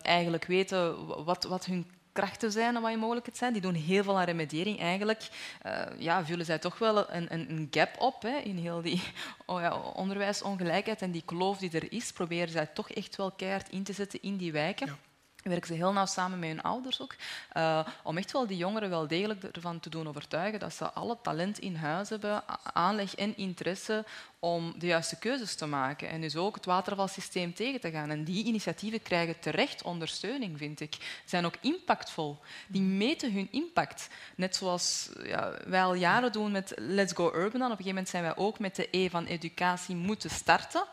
eigenlijk 0.01 0.45
weten 0.45 1.05
wat, 1.23 1.43
wat 1.43 1.65
hun 1.65 1.85
krachten 2.13 2.51
zijn 2.51 2.81
wat 2.81 2.91
je 2.91 2.97
mogelijkheden 2.97 3.39
zijn. 3.39 3.53
Die 3.53 3.61
doen 3.61 3.73
heel 3.73 4.03
veel 4.03 4.17
aan 4.17 4.25
remediering. 4.25 4.79
Eigenlijk 4.79 5.29
uh, 5.65 5.81
ja, 5.97 6.25
vullen 6.25 6.45
zij 6.45 6.59
toch 6.59 6.77
wel 6.77 7.11
een, 7.11 7.33
een, 7.33 7.49
een 7.49 7.67
gap 7.71 7.99
op 7.99 8.21
hè, 8.21 8.37
in 8.37 8.57
heel 8.57 8.81
die 8.81 9.01
oh 9.45 9.87
onderwijsongelijkheid 9.93 11.01
en 11.01 11.11
die 11.11 11.23
kloof 11.25 11.57
die 11.57 11.71
er 11.71 11.91
is. 11.91 12.11
Proberen 12.11 12.49
zij 12.49 12.65
toch 12.65 12.89
echt 12.89 13.15
wel 13.15 13.31
keihard 13.31 13.69
in 13.69 13.83
te 13.83 13.93
zetten 13.93 14.21
in 14.21 14.37
die 14.37 14.51
wijken 14.51 14.97
werken 15.43 15.67
ze 15.67 15.73
heel 15.73 15.93
nauw 15.93 16.05
samen 16.05 16.39
met 16.39 16.49
hun 16.49 16.61
ouders 16.61 17.01
ook, 17.01 17.15
uh, 17.53 17.87
om 18.03 18.17
echt 18.17 18.31
wel 18.31 18.47
die 18.47 18.57
jongeren 18.57 18.89
wel 18.89 19.07
degelijk 19.07 19.43
ervan 19.43 19.79
te 19.79 19.89
doen 19.89 20.07
overtuigen 20.07 20.59
dat 20.59 20.73
ze 20.73 20.91
alle 20.91 21.17
talent 21.21 21.59
in 21.59 21.75
huis 21.75 22.09
hebben, 22.09 22.43
aanleg 22.73 23.15
en 23.15 23.37
interesse 23.37 24.05
om 24.39 24.73
de 24.77 24.85
juiste 24.85 25.19
keuzes 25.19 25.55
te 25.55 25.65
maken 25.65 26.09
en 26.09 26.21
dus 26.21 26.35
ook 26.35 26.55
het 26.55 26.65
watervalsysteem 26.65 27.53
tegen 27.53 27.79
te 27.79 27.91
gaan. 27.91 28.09
En 28.09 28.23
die 28.23 28.45
initiatieven 28.45 29.01
krijgen 29.01 29.39
terecht 29.39 29.83
ondersteuning, 29.83 30.57
vind 30.57 30.79
ik. 30.79 30.93
Ze 30.93 30.99
zijn 31.25 31.45
ook 31.45 31.55
impactvol. 31.61 32.39
Die 32.67 32.81
meten 32.81 33.33
hun 33.33 33.47
impact. 33.51 34.07
Net 34.35 34.55
zoals 34.55 35.09
ja, 35.23 35.53
wij 35.65 35.83
al 35.83 35.93
jaren 35.93 36.31
doen 36.31 36.51
met 36.51 36.73
Let's 36.75 37.13
Go 37.13 37.25
Urban. 37.25 37.45
Op 37.45 37.53
een 37.53 37.61
gegeven 37.69 37.85
moment 37.85 38.09
zijn 38.09 38.23
wij 38.23 38.35
ook 38.35 38.59
met 38.59 38.75
de 38.75 38.87
E 38.91 39.09
van 39.09 39.25
educatie 39.25 39.95
moeten 39.95 40.29
starten 40.29 40.83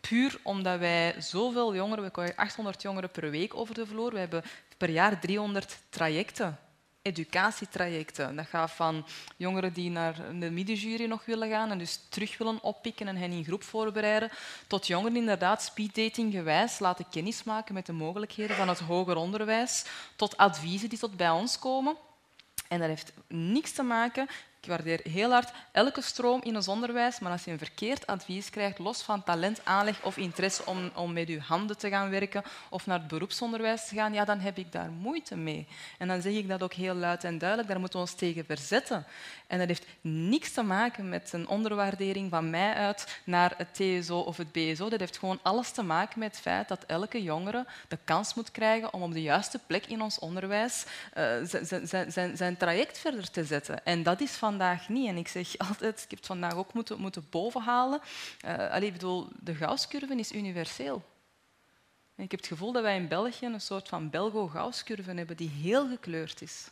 puur 0.00 0.38
omdat 0.42 0.78
wij 0.78 1.14
zoveel 1.18 1.74
jongeren, 1.74 2.04
we 2.04 2.10
krijgen 2.10 2.36
800 2.36 2.82
jongeren 2.82 3.10
per 3.10 3.30
week 3.30 3.54
over 3.54 3.74
de 3.74 3.86
vloer. 3.86 4.12
We 4.12 4.18
hebben 4.18 4.42
per 4.76 4.90
jaar 4.90 5.20
300 5.20 5.78
trajecten, 5.88 6.58
educatietrajecten. 7.02 8.36
Dat 8.36 8.46
gaat 8.46 8.70
van 8.70 9.06
jongeren 9.36 9.72
die 9.72 9.90
naar 9.90 10.14
de 10.38 10.50
middenjury 10.50 11.04
nog 11.04 11.24
willen 11.24 11.48
gaan 11.48 11.70
en 11.70 11.78
dus 11.78 12.00
terug 12.08 12.38
willen 12.38 12.62
oppikken 12.62 13.08
en 13.08 13.16
hen 13.16 13.30
in 13.30 13.44
groep 13.44 13.62
voorbereiden, 13.62 14.30
tot 14.66 14.86
jongeren 14.86 15.16
inderdaad 15.16 15.62
speeddating 15.62 16.32
gewijs 16.32 16.78
laten 16.78 17.08
kennismaken 17.10 17.74
met 17.74 17.86
de 17.86 17.92
mogelijkheden 17.92 18.56
van 18.56 18.68
het 18.68 18.78
hoger 18.78 19.16
onderwijs, 19.16 19.84
tot 20.16 20.36
adviezen 20.36 20.88
die 20.88 20.98
tot 20.98 21.16
bij 21.16 21.30
ons 21.30 21.58
komen. 21.58 21.96
En 22.68 22.78
dat 22.78 22.88
heeft 22.88 23.12
niks 23.28 23.72
te 23.72 23.82
maken 23.82 24.28
ik 24.60 24.68
waardeer 24.68 25.00
heel 25.02 25.30
hard 25.30 25.52
elke 25.72 26.02
stroom 26.02 26.40
in 26.42 26.56
ons 26.56 26.68
onderwijs, 26.68 27.18
maar 27.18 27.32
als 27.32 27.44
je 27.44 27.50
een 27.50 27.58
verkeerd 27.58 28.06
advies 28.06 28.50
krijgt, 28.50 28.78
los 28.78 29.02
van 29.02 29.24
talent, 29.24 29.60
aanleg 29.64 30.02
of 30.02 30.16
interesse 30.16 30.66
om, 30.66 30.90
om 30.94 31.12
met 31.12 31.28
je 31.28 31.40
handen 31.40 31.78
te 31.78 31.88
gaan 31.88 32.10
werken 32.10 32.42
of 32.70 32.86
naar 32.86 32.98
het 32.98 33.08
beroepsonderwijs 33.08 33.88
te 33.88 33.94
gaan, 33.94 34.12
ja, 34.12 34.24
dan 34.24 34.38
heb 34.38 34.58
ik 34.58 34.72
daar 34.72 34.90
moeite 34.90 35.36
mee. 35.36 35.66
En 35.98 36.08
dan 36.08 36.22
zeg 36.22 36.32
ik 36.32 36.48
dat 36.48 36.62
ook 36.62 36.72
heel 36.72 36.94
luid 36.94 37.24
en 37.24 37.38
duidelijk, 37.38 37.68
daar 37.68 37.80
moeten 37.80 38.00
we 38.00 38.06
ons 38.06 38.14
tegen 38.14 38.44
verzetten. 38.44 39.06
En 39.46 39.58
dat 39.58 39.66
heeft 39.68 39.86
niks 40.00 40.52
te 40.52 40.62
maken 40.62 41.08
met 41.08 41.32
een 41.32 41.48
onderwaardering 41.48 42.30
van 42.30 42.50
mij 42.50 42.74
uit 42.74 43.20
naar 43.24 43.54
het 43.56 43.74
TSO 43.74 44.18
of 44.18 44.36
het 44.36 44.52
BSO. 44.52 44.88
Dat 44.88 45.00
heeft 45.00 45.18
gewoon 45.18 45.40
alles 45.42 45.70
te 45.70 45.82
maken 45.82 46.18
met 46.18 46.30
het 46.30 46.40
feit 46.40 46.68
dat 46.68 46.84
elke 46.86 47.22
jongere 47.22 47.66
de 47.88 47.98
kans 48.04 48.34
moet 48.34 48.50
krijgen 48.50 48.92
om 48.92 49.02
op 49.02 49.12
de 49.12 49.22
juiste 49.22 49.60
plek 49.66 49.86
in 49.86 50.02
ons 50.02 50.18
onderwijs 50.18 50.84
uh, 51.16 52.34
zijn 52.34 52.56
traject 52.56 52.98
verder 52.98 53.30
te 53.30 53.44
zetten. 53.44 53.84
En 53.84 54.02
dat 54.02 54.20
is 54.20 54.30
vandaag 54.48 54.88
niet. 54.88 55.08
En 55.08 55.16
ik 55.16 55.28
zeg 55.28 55.58
altijd, 55.68 56.02
ik 56.02 56.10
heb 56.10 56.18
het 56.18 56.26
vandaag 56.26 56.54
ook 56.54 56.72
moeten, 56.72 57.00
moeten 57.00 57.26
bovenhalen. 57.30 58.00
Uh, 58.44 58.70
allee, 58.70 58.86
ik 58.86 58.92
bedoel, 58.92 59.28
de 59.40 59.54
Gauss-curve 59.54 60.14
is 60.14 60.32
universeel. 60.32 61.02
En 62.14 62.24
ik 62.24 62.30
heb 62.30 62.40
het 62.40 62.48
gevoel 62.48 62.72
dat 62.72 62.82
wij 62.82 62.96
in 62.96 63.08
België 63.08 63.46
een 63.46 63.60
soort 63.60 63.88
van 63.88 64.10
Belgo-Gauss-curve 64.10 65.12
hebben 65.12 65.36
die 65.36 65.50
heel 65.50 65.88
gekleurd 65.88 66.42
is. 66.42 66.70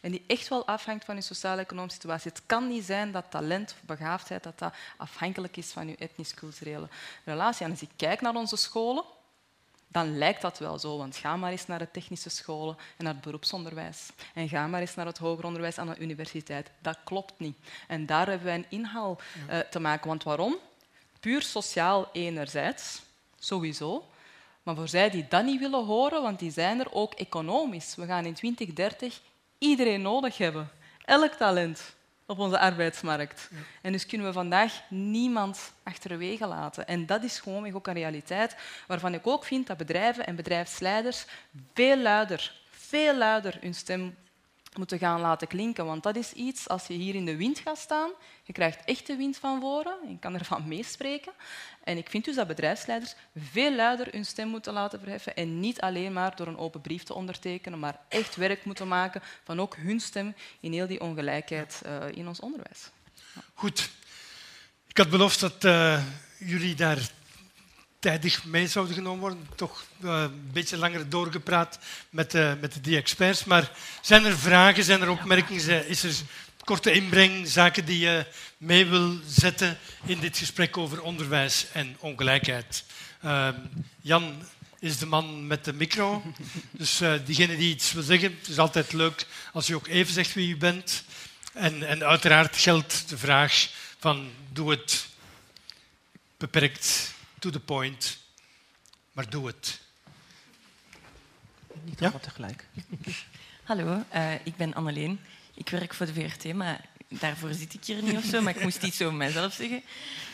En 0.00 0.10
die 0.10 0.24
echt 0.26 0.48
wel 0.48 0.66
afhangt 0.66 1.04
van 1.04 1.14
je 1.14 1.20
sociaal-economische 1.20 2.00
situatie. 2.00 2.30
Het 2.30 2.42
kan 2.46 2.68
niet 2.68 2.84
zijn 2.84 3.12
dat 3.12 3.24
talent 3.28 3.70
of 3.70 3.82
begaafdheid 3.82 4.42
dat 4.42 4.58
dat 4.58 4.74
afhankelijk 4.96 5.56
is 5.56 5.72
van 5.72 5.88
je 5.88 5.96
etnisch-culturele 5.96 6.88
relatie. 7.24 7.64
En 7.64 7.70
als 7.70 7.82
ik 7.82 7.90
kijk 7.96 8.20
naar 8.20 8.34
onze 8.34 8.56
scholen, 8.56 9.04
dan 9.92 10.18
lijkt 10.18 10.42
dat 10.42 10.58
wel 10.58 10.78
zo. 10.78 10.96
Want 10.96 11.16
ga 11.16 11.36
maar 11.36 11.50
eens 11.50 11.66
naar 11.66 11.78
de 11.78 11.90
technische 11.90 12.30
scholen 12.30 12.76
en 12.96 13.04
naar 13.04 13.12
het 13.12 13.22
beroepsonderwijs. 13.22 14.08
En 14.34 14.48
ga 14.48 14.66
maar 14.66 14.80
eens 14.80 14.94
naar 14.94 15.06
het 15.06 15.18
hoger 15.18 15.44
onderwijs 15.44 15.78
aan 15.78 15.86
de 15.86 15.98
universiteit. 15.98 16.70
Dat 16.78 16.98
klopt 17.04 17.32
niet. 17.36 17.56
En 17.88 18.06
daar 18.06 18.26
hebben 18.26 18.46
wij 18.46 18.54
een 18.54 18.66
inhaal 18.68 19.18
uh, 19.50 19.58
te 19.58 19.80
maken. 19.80 20.08
Want 20.08 20.22
waarom? 20.22 20.56
Puur 21.20 21.42
sociaal 21.42 22.08
enerzijds, 22.12 23.02
sowieso. 23.38 24.08
Maar 24.62 24.74
voor 24.74 24.88
zij 24.88 25.10
die 25.10 25.26
dat 25.28 25.44
niet 25.44 25.60
willen 25.60 25.84
horen, 25.84 26.22
want 26.22 26.38
die 26.38 26.50
zijn 26.50 26.80
er 26.80 26.92
ook 26.92 27.14
economisch. 27.14 27.94
We 27.94 28.06
gaan 28.06 28.24
in 28.24 28.34
2030 28.34 29.20
iedereen 29.58 30.02
nodig 30.02 30.38
hebben. 30.38 30.70
Elk 31.04 31.32
talent. 31.32 31.94
Op 32.30 32.38
onze 32.38 32.58
arbeidsmarkt. 32.58 33.50
En 33.82 33.92
dus 33.92 34.06
kunnen 34.06 34.26
we 34.26 34.32
vandaag 34.32 34.80
niemand 34.88 35.72
achterwege 35.82 36.46
laten. 36.46 36.86
En 36.86 37.06
dat 37.06 37.22
is 37.22 37.40
gewoon 37.40 37.74
ook 37.74 37.86
een 37.86 37.94
realiteit 37.94 38.56
waarvan 38.86 39.14
ik 39.14 39.26
ook 39.26 39.44
vind 39.44 39.66
dat 39.66 39.76
bedrijven 39.76 40.26
en 40.26 40.36
bedrijfsleiders 40.36 41.24
veel 41.72 41.98
luider, 41.98 42.60
veel 42.70 43.16
luider 43.16 43.58
hun 43.60 43.74
stem 43.74 44.16
moeten 44.76 44.98
gaan 44.98 45.20
laten 45.20 45.48
klinken. 45.48 45.86
Want 45.86 46.02
dat 46.02 46.16
is 46.16 46.32
iets, 46.32 46.68
als 46.68 46.86
je 46.86 46.92
hier 46.94 47.14
in 47.14 47.24
de 47.24 47.36
wind 47.36 47.58
gaat 47.58 47.78
staan, 47.78 48.10
je 48.42 48.52
krijgt 48.52 48.84
echte 48.84 49.16
wind 49.16 49.36
van 49.36 49.60
voren, 49.60 49.96
je 50.08 50.18
kan 50.18 50.34
ervan 50.34 50.68
meespreken. 50.68 51.32
En 51.84 51.96
ik 51.96 52.10
vind 52.10 52.24
dus 52.24 52.34
dat 52.34 52.46
bedrijfsleiders 52.46 53.14
veel 53.36 53.74
luider 53.74 54.08
hun 54.10 54.24
stem 54.24 54.48
moeten 54.48 54.72
laten 54.72 55.00
verheffen 55.00 55.36
en 55.36 55.60
niet 55.60 55.80
alleen 55.80 56.12
maar 56.12 56.36
door 56.36 56.46
een 56.46 56.58
open 56.58 56.80
brief 56.80 57.02
te 57.02 57.14
ondertekenen, 57.14 57.78
maar 57.78 57.98
echt 58.08 58.36
werk 58.36 58.64
moeten 58.64 58.88
maken 58.88 59.22
van 59.44 59.60
ook 59.60 59.76
hun 59.76 60.00
stem 60.00 60.34
in 60.60 60.72
heel 60.72 60.86
die 60.86 61.00
ongelijkheid 61.00 61.82
uh, 61.86 62.16
in 62.16 62.28
ons 62.28 62.40
onderwijs. 62.40 62.90
Goed. 63.54 63.90
Ik 64.86 64.96
had 64.96 65.10
beloofd 65.10 65.40
dat 65.40 65.64
uh, 65.64 66.02
jullie 66.38 66.74
daar 66.74 67.10
tijdig 68.00 68.44
mee 68.44 68.66
zouden 68.68 68.94
genomen 68.94 69.20
worden. 69.20 69.48
Toch 69.56 69.84
uh, 70.00 70.20
een 70.20 70.50
beetje 70.52 70.76
langer 70.76 71.08
doorgepraat 71.08 71.78
met, 72.10 72.34
uh, 72.34 72.52
met 72.60 72.84
de 72.84 72.96
experts. 72.96 73.44
Maar 73.44 73.70
zijn 74.00 74.24
er 74.24 74.38
vragen, 74.38 74.84
zijn 74.84 75.00
er 75.00 75.10
opmerkingen? 75.10 75.88
Is 75.88 76.02
er 76.02 76.14
korte 76.64 76.92
inbreng, 76.92 77.48
zaken 77.48 77.84
die 77.84 77.98
je 77.98 78.26
mee 78.56 78.86
wil 78.86 79.18
zetten 79.26 79.78
in 80.06 80.20
dit 80.20 80.38
gesprek 80.38 80.76
over 80.76 81.02
onderwijs 81.02 81.66
en 81.72 81.96
ongelijkheid? 81.98 82.84
Uh, 83.24 83.48
Jan 84.00 84.42
is 84.78 84.98
de 84.98 85.06
man 85.06 85.46
met 85.46 85.64
de 85.64 85.72
micro. 85.72 86.22
Dus 86.70 87.00
uh, 87.00 87.12
diegene 87.24 87.56
die 87.56 87.74
iets 87.74 87.92
wil 87.92 88.02
zeggen, 88.02 88.36
het 88.38 88.48
is 88.48 88.58
altijd 88.58 88.92
leuk 88.92 89.26
als 89.52 89.66
je 89.66 89.74
ook 89.74 89.86
even 89.86 90.12
zegt 90.12 90.34
wie 90.34 90.48
u 90.48 90.56
bent. 90.56 91.04
En, 91.52 91.88
en 91.88 92.04
uiteraard 92.04 92.56
geldt 92.56 93.08
de 93.08 93.18
vraag 93.18 93.68
van 93.98 94.30
doe 94.52 94.70
het 94.70 95.08
beperkt 96.36 97.12
to 97.40 97.50
the 97.50 97.60
point, 97.60 98.18
maar 99.12 99.30
doe 99.30 99.46
het. 99.46 99.80
Niet 101.84 102.00
allemaal 102.00 102.20
tegelijk. 102.20 102.66
Hallo, 103.70 104.04
uh, 104.14 104.34
ik 104.44 104.56
ben 104.56 104.74
Anneleen. 104.74 105.20
Ik 105.54 105.68
werk 105.68 105.94
voor 105.94 106.06
de 106.06 106.12
VRT, 106.12 106.54
maar 106.54 106.84
daarvoor 107.08 107.52
zit 107.52 107.74
ik 107.74 107.84
hier 107.84 108.02
niet 108.02 108.16
of 108.16 108.24
zo, 108.24 108.40
maar 108.40 108.56
ik 108.56 108.62
moest 108.62 108.82
iets 108.82 109.02
over 109.02 109.16
mijzelf 109.16 109.52
zeggen. 109.52 109.82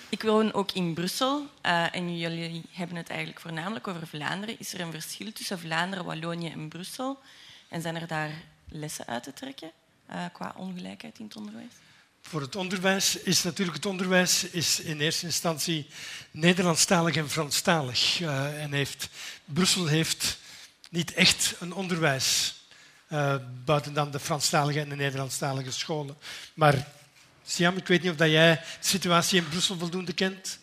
Ik 0.08 0.22
woon 0.22 0.52
ook 0.52 0.72
in 0.72 0.94
Brussel 0.94 1.46
uh, 1.62 1.94
en 1.94 2.18
jullie 2.18 2.62
hebben 2.70 2.96
het 2.96 3.08
eigenlijk 3.08 3.40
voornamelijk 3.40 3.88
over 3.88 4.06
Vlaanderen. 4.06 4.58
Is 4.58 4.74
er 4.74 4.80
een 4.80 4.90
verschil 4.90 5.32
tussen 5.32 5.58
Vlaanderen, 5.58 6.04
Wallonië 6.04 6.48
en 6.48 6.68
Brussel? 6.68 7.18
En 7.68 7.82
zijn 7.82 7.96
er 7.96 8.06
daar 8.06 8.30
lessen 8.68 9.06
uit 9.06 9.22
te 9.22 9.32
trekken 9.32 9.70
uh, 10.10 10.24
qua 10.32 10.54
ongelijkheid 10.56 11.18
in 11.18 11.24
het 11.24 11.36
onderwijs? 11.36 11.72
Voor 12.28 12.40
het 12.40 12.56
onderwijs 12.56 13.16
is 13.16 13.42
natuurlijk 13.42 13.76
het 13.76 13.86
onderwijs 13.86 14.44
is 14.44 14.80
in 14.80 15.00
eerste 15.00 15.26
instantie 15.26 15.86
Nederlandstalig 16.30 17.16
en 17.16 17.30
Franstalig. 17.30 18.20
Uh, 18.20 18.62
en 18.62 18.72
heeft, 18.72 19.08
Brussel 19.44 19.86
heeft 19.86 20.38
niet 20.90 21.14
echt 21.14 21.54
een 21.60 21.72
onderwijs 21.72 22.54
uh, 23.08 23.34
buiten 23.64 23.94
dan 23.94 24.10
de 24.10 24.18
Franstalige 24.18 24.80
en 24.80 24.88
de 24.88 24.96
Nederlandstalige 24.96 25.70
scholen. 25.70 26.16
Maar 26.54 26.88
Siam, 27.44 27.76
ik 27.76 27.86
weet 27.86 28.02
niet 28.02 28.12
of 28.12 28.18
jij 28.18 28.54
de 28.54 28.60
situatie 28.80 29.38
in 29.38 29.48
Brussel 29.48 29.78
voldoende 29.78 30.12
kent. 30.12 30.58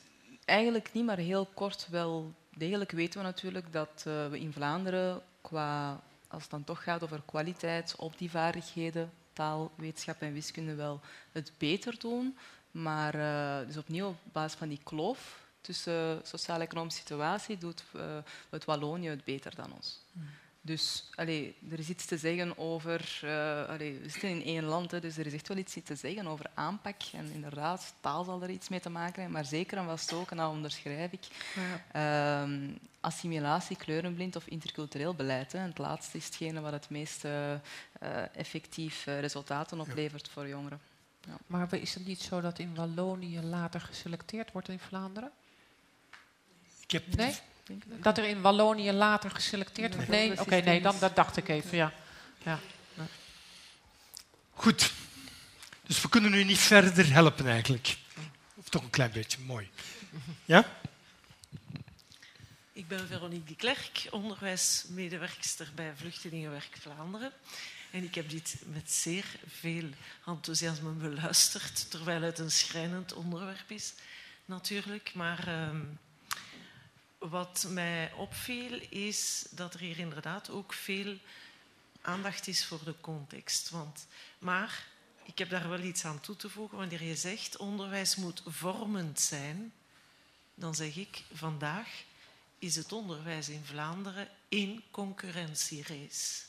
Eigenlijk 0.45 0.89
niet, 0.93 1.05
maar 1.05 1.17
heel 1.17 1.49
kort 1.53 1.87
wel 1.89 2.33
degelijk 2.55 2.91
weten 2.91 3.19
we 3.19 3.25
natuurlijk 3.25 3.71
dat 3.71 4.03
uh, 4.07 4.27
we 4.27 4.39
in 4.39 4.53
Vlaanderen, 4.53 5.21
qua, 5.41 6.01
als 6.27 6.41
het 6.41 6.51
dan 6.51 6.63
toch 6.63 6.83
gaat 6.83 7.03
over 7.03 7.21
kwaliteit 7.25 7.95
op 7.97 8.17
die 8.17 8.29
vaardigheden, 8.29 9.11
taal, 9.33 9.71
wetenschap 9.75 10.21
en 10.21 10.33
wiskunde 10.33 10.75
wel 10.75 11.01
het 11.31 11.51
beter 11.57 11.99
doen. 11.99 12.37
Maar 12.71 13.15
uh, 13.15 13.67
dus 13.67 13.77
opnieuw 13.77 14.07
op 14.07 14.17
basis 14.31 14.57
van 14.57 14.69
die 14.69 14.79
kloof 14.83 15.41
tussen 15.61 16.21
sociaal-economische 16.23 16.99
situatie 16.99 17.57
doet 17.57 17.83
uh, 17.95 18.01
het 18.49 18.65
Wallonië 18.65 19.09
het 19.09 19.23
beter 19.23 19.55
dan 19.55 19.73
ons. 19.73 19.99
Mm. 20.11 20.29
Dus 20.65 21.09
allee, 21.15 21.55
er 21.71 21.79
is 21.79 21.89
iets 21.89 22.05
te 22.05 22.17
zeggen 22.17 22.57
over... 22.57 23.19
Uh, 23.23 23.65
allee, 23.69 23.99
we 23.99 24.09
zitten 24.09 24.29
in 24.29 24.43
één 24.43 24.63
land, 24.63 24.91
hè, 24.91 24.99
dus 24.99 25.17
er 25.17 25.25
is 25.25 25.33
echt 25.33 25.47
wel 25.47 25.57
iets 25.57 25.77
te 25.83 25.95
zeggen 25.95 26.27
over 26.27 26.45
aanpak. 26.53 27.01
En 27.13 27.31
inderdaad, 27.31 27.93
taal 27.99 28.23
zal 28.23 28.43
er 28.43 28.49
iets 28.49 28.69
mee 28.69 28.79
te 28.79 28.89
maken 28.89 29.21
hebben, 29.21 29.31
maar 29.31 29.45
zeker 29.45 29.77
en 29.77 29.85
vast 29.85 30.13
ook, 30.13 30.31
en 30.31 30.37
dat 30.37 30.51
onderschrijf 30.51 31.11
ik, 31.11 31.27
ja. 31.93 32.45
uh, 32.45 32.69
assimilatie, 32.99 33.75
kleurenblind 33.75 34.35
of 34.35 34.47
intercultureel 34.47 35.13
beleid. 35.13 35.51
Hè. 35.51 35.59
En 35.59 35.67
het 35.67 35.77
laatste 35.77 36.17
is 36.17 36.25
hetgene 36.25 36.61
wat 36.61 36.71
het 36.71 36.89
meest 36.89 37.25
uh, 37.25 37.53
effectief 38.35 39.05
resultaten 39.05 39.79
oplevert 39.79 40.29
voor 40.29 40.47
jongeren. 40.47 40.79
Ja. 41.27 41.37
Maar 41.47 41.73
is 41.73 41.93
het 41.93 42.05
niet 42.05 42.21
zo 42.21 42.41
dat 42.41 42.59
in 42.59 42.75
Wallonië 42.75 43.41
later 43.41 43.81
geselecteerd 43.81 44.51
wordt 44.51 44.69
in 44.69 44.79
Vlaanderen? 44.79 45.31
Ik 46.81 46.91
heb 46.91 47.15
nee? 47.15 47.35
Dat 47.85 48.17
er 48.17 48.23
in 48.23 48.41
Wallonië 48.41 48.91
later 48.91 49.31
geselecteerd 49.31 49.95
wordt? 49.95 50.09
Nee, 50.09 50.31
oké, 50.31 50.41
okay, 50.41 50.59
nee, 50.59 50.81
dan, 50.81 50.95
dat 50.99 51.15
dacht 51.15 51.37
ik 51.37 51.47
even, 51.47 51.77
ja. 51.77 51.93
ja. 52.43 52.59
Goed. 54.53 54.91
Dus 55.83 56.01
we 56.01 56.09
kunnen 56.09 56.33
u 56.33 56.43
niet 56.43 56.57
verder 56.57 57.13
helpen 57.13 57.47
eigenlijk. 57.47 57.97
Of 58.55 58.69
toch 58.69 58.83
een 58.83 58.89
klein 58.89 59.11
beetje, 59.11 59.39
mooi. 59.39 59.69
Ja? 60.45 60.65
Ik 62.73 62.87
ben 62.87 63.07
Veronique 63.07 63.47
de 63.47 63.55
Klerk, 63.55 64.07
onderwijsmedewerkster 64.11 65.71
bij 65.75 65.93
Vluchtelingenwerk 65.95 66.77
Vlaanderen. 66.79 67.31
En 67.91 68.03
ik 68.03 68.15
heb 68.15 68.29
dit 68.29 68.55
met 68.65 68.91
zeer 68.91 69.25
veel 69.47 69.89
enthousiasme 70.25 70.91
beluisterd, 70.91 71.91
terwijl 71.91 72.21
het 72.21 72.39
een 72.39 72.51
schrijnend 72.51 73.13
onderwerp 73.13 73.71
is, 73.71 73.93
natuurlijk. 74.45 75.11
Maar 75.13 75.47
uh, 75.47 75.69
wat 77.29 77.65
mij 77.69 78.13
opviel 78.13 78.81
is 78.89 79.45
dat 79.49 79.73
er 79.73 79.79
hier 79.79 79.99
inderdaad 79.99 80.49
ook 80.49 80.73
veel 80.73 81.17
aandacht 82.01 82.47
is 82.47 82.65
voor 82.65 82.83
de 82.83 82.95
context. 83.01 83.69
Want, 83.69 84.07
maar 84.39 84.87
ik 85.23 85.37
heb 85.37 85.49
daar 85.49 85.69
wel 85.69 85.79
iets 85.79 86.05
aan 86.05 86.19
toe 86.19 86.35
te 86.35 86.49
voegen. 86.49 86.77
Wanneer 86.77 87.03
je 87.03 87.15
zegt 87.15 87.57
onderwijs 87.57 88.15
moet 88.15 88.43
vormend 88.45 89.19
zijn, 89.19 89.73
dan 90.55 90.75
zeg 90.75 90.95
ik 90.95 91.23
vandaag 91.33 92.03
is 92.59 92.75
het 92.75 92.91
onderwijs 92.91 93.49
in 93.49 93.65
Vlaanderen 93.65 94.29
in 94.49 94.83
concurrentierace. 94.91 96.41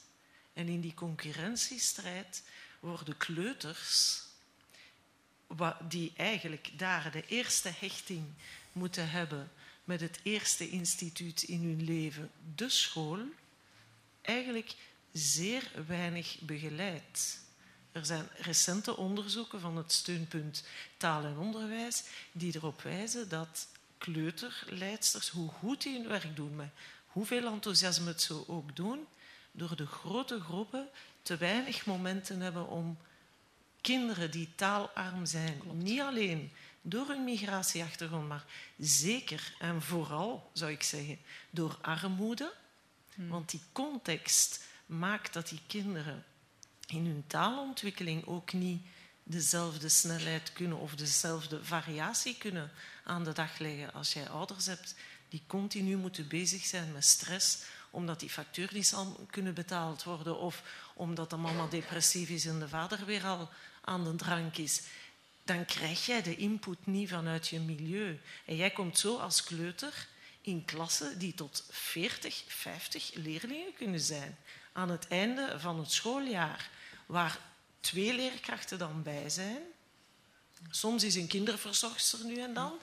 En 0.52 0.68
in 0.68 0.80
die 0.80 0.94
concurrentiestrijd 0.94 2.42
worden 2.80 3.16
kleuters, 3.16 4.22
die 5.88 6.12
eigenlijk 6.16 6.70
daar 6.76 7.10
de 7.10 7.26
eerste 7.26 7.72
hechting 7.78 8.24
moeten 8.72 9.10
hebben 9.10 9.50
met 9.84 10.00
het 10.00 10.20
eerste 10.22 10.70
instituut 10.70 11.42
in 11.42 11.62
hun 11.62 11.84
leven, 11.84 12.30
de 12.54 12.68
school, 12.68 13.18
eigenlijk 14.22 14.74
zeer 15.12 15.70
weinig 15.86 16.38
begeleid. 16.40 17.38
Er 17.92 18.06
zijn 18.06 18.28
recente 18.36 18.96
onderzoeken 18.96 19.60
van 19.60 19.76
het 19.76 19.92
steunpunt 19.92 20.64
taal 20.96 21.24
en 21.24 21.38
onderwijs 21.38 22.04
die 22.32 22.54
erop 22.56 22.82
wijzen 22.82 23.28
dat 23.28 23.68
kleuterleidsters, 23.98 25.28
hoe 25.28 25.48
goed 25.48 25.82
die 25.82 25.98
hun 25.98 26.08
werk 26.08 26.36
doen, 26.36 26.56
met 26.56 26.70
hoeveel 27.06 27.46
enthousiasme 27.46 28.06
het 28.06 28.22
ze 28.22 28.48
ook 28.48 28.76
doen, 28.76 29.06
door 29.52 29.76
de 29.76 29.86
grote 29.86 30.40
groepen 30.40 30.88
te 31.22 31.36
weinig 31.36 31.86
momenten 31.86 32.40
hebben 32.40 32.68
om 32.68 32.98
kinderen 33.80 34.30
die 34.30 34.48
taalarm 34.54 35.26
zijn, 35.26 35.58
Klopt. 35.58 35.82
niet 35.82 36.00
alleen 36.00 36.52
door 36.86 37.08
hun 37.08 37.24
migratieachtergrond, 37.24 38.28
maar 38.28 38.44
zeker 38.78 39.54
en 39.58 39.82
vooral, 39.82 40.50
zou 40.52 40.70
ik 40.70 40.82
zeggen, 40.82 41.18
door 41.50 41.78
armoede. 41.82 42.52
Hmm. 43.14 43.28
Want 43.28 43.50
die 43.50 43.62
context 43.72 44.64
maakt 44.86 45.32
dat 45.32 45.48
die 45.48 45.60
kinderen 45.66 46.24
in 46.86 47.06
hun 47.06 47.24
taalontwikkeling 47.26 48.26
ook 48.26 48.52
niet 48.52 48.86
dezelfde 49.22 49.88
snelheid 49.88 50.52
kunnen 50.52 50.78
of 50.78 50.94
dezelfde 50.94 51.64
variatie 51.64 52.36
kunnen 52.38 52.70
aan 53.04 53.24
de 53.24 53.32
dag 53.32 53.58
leggen. 53.58 53.92
Als 53.92 54.12
jij 54.12 54.28
ouders 54.28 54.66
hebt 54.66 54.94
die 55.28 55.42
continu 55.46 55.96
moeten 55.96 56.28
bezig 56.28 56.64
zijn 56.64 56.92
met 56.92 57.04
stress, 57.04 57.58
omdat 57.90 58.20
die 58.20 58.30
factuur 58.30 58.70
niet 58.72 58.86
zal 58.86 59.26
kunnen 59.30 59.54
betaald 59.54 60.02
worden 60.02 60.38
of 60.38 60.62
omdat 60.94 61.30
de 61.30 61.36
mama 61.36 61.66
depressief 61.66 62.28
is 62.28 62.46
en 62.46 62.58
de 62.58 62.68
vader 62.68 63.04
weer 63.04 63.24
al 63.24 63.50
aan 63.80 64.04
de 64.04 64.14
drank 64.14 64.56
is 64.56 64.82
dan 65.44 65.64
krijg 65.64 66.06
jij 66.06 66.22
de 66.22 66.36
input 66.36 66.86
niet 66.86 67.08
vanuit 67.08 67.48
je 67.48 67.60
milieu. 67.60 68.20
En 68.44 68.56
jij 68.56 68.70
komt 68.70 68.98
zo 68.98 69.16
als 69.16 69.44
kleuter 69.44 70.08
in 70.40 70.64
klassen 70.64 71.18
die 71.18 71.34
tot 71.34 71.66
40, 71.70 72.44
50 72.46 73.10
leerlingen 73.14 73.74
kunnen 73.74 74.00
zijn. 74.00 74.38
Aan 74.72 74.90
het 74.90 75.08
einde 75.08 75.60
van 75.60 75.78
het 75.78 75.90
schooljaar, 75.90 76.70
waar 77.06 77.38
twee 77.80 78.14
leerkrachten 78.14 78.78
dan 78.78 79.02
bij 79.02 79.30
zijn. 79.30 79.62
Soms 80.70 81.02
is 81.02 81.14
een 81.14 81.26
kinderverzorgster 81.26 82.24
nu 82.24 82.40
en 82.40 82.54
dan. 82.54 82.78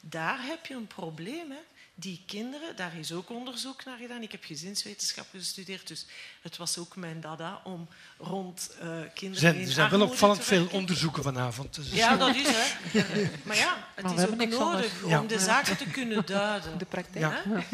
Daar 0.00 0.42
heb 0.42 0.66
je 0.66 0.74
een 0.74 0.86
probleem. 0.86 1.50
Hè. 1.50 1.60
Die 2.00 2.22
kinderen, 2.26 2.76
daar 2.76 2.96
is 2.98 3.12
ook 3.12 3.30
onderzoek 3.30 3.84
naar 3.84 3.98
gedaan. 3.98 4.22
Ik 4.22 4.32
heb 4.32 4.44
gezinswetenschappen 4.44 5.38
gestudeerd, 5.38 5.88
dus 5.88 6.06
het 6.42 6.56
was 6.56 6.78
ook 6.78 6.96
mijn 6.96 7.20
dada 7.20 7.60
om 7.64 7.88
rond 8.18 8.70
uh, 8.82 9.00
kinderen 9.14 9.40
zijn, 9.40 9.54
in 9.54 9.66
Er 9.66 9.72
zijn 9.72 9.90
wel 9.90 10.02
opvallend 10.02 10.44
veel 10.44 10.66
onderzoeken 10.70 11.22
vanavond. 11.22 11.74
Dus 11.74 11.90
Ja, 11.92 12.16
dat 12.16 12.34
is 12.34 12.46
hè. 12.46 13.30
Maar 13.42 13.56
ja, 13.56 13.88
het 13.94 14.04
Maar 14.04 14.14
is 14.18 14.26
ook 14.28 14.36
nodig 14.36 14.58
anders. 14.60 15.02
om 15.02 15.08
Ja. 15.10 15.22
de 15.22 15.38
zaken 15.38 15.76
te 15.76 15.84
kunnen 15.90 16.26
duiden. 16.36 16.78
De 16.78 16.84
praktijk. 16.84 17.44
Ja. 17.44 17.64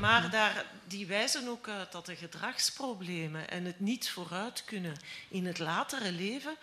Maar 0.00 0.30
daar, 0.30 0.64
die 0.86 1.06
wijzen 1.06 1.48
ook 1.48 1.68
uit 1.68 1.92
dat 1.92 2.06
de 2.06 2.16
gedragsproblemen 2.16 3.50
en 3.50 3.64
het 3.64 3.80
niet 3.80 4.10
vooruit 4.10 4.62
kunnen 4.64 4.96
in 5.28 5.46
het 5.46 5.58
latere 5.58 6.12
leven 6.12 6.54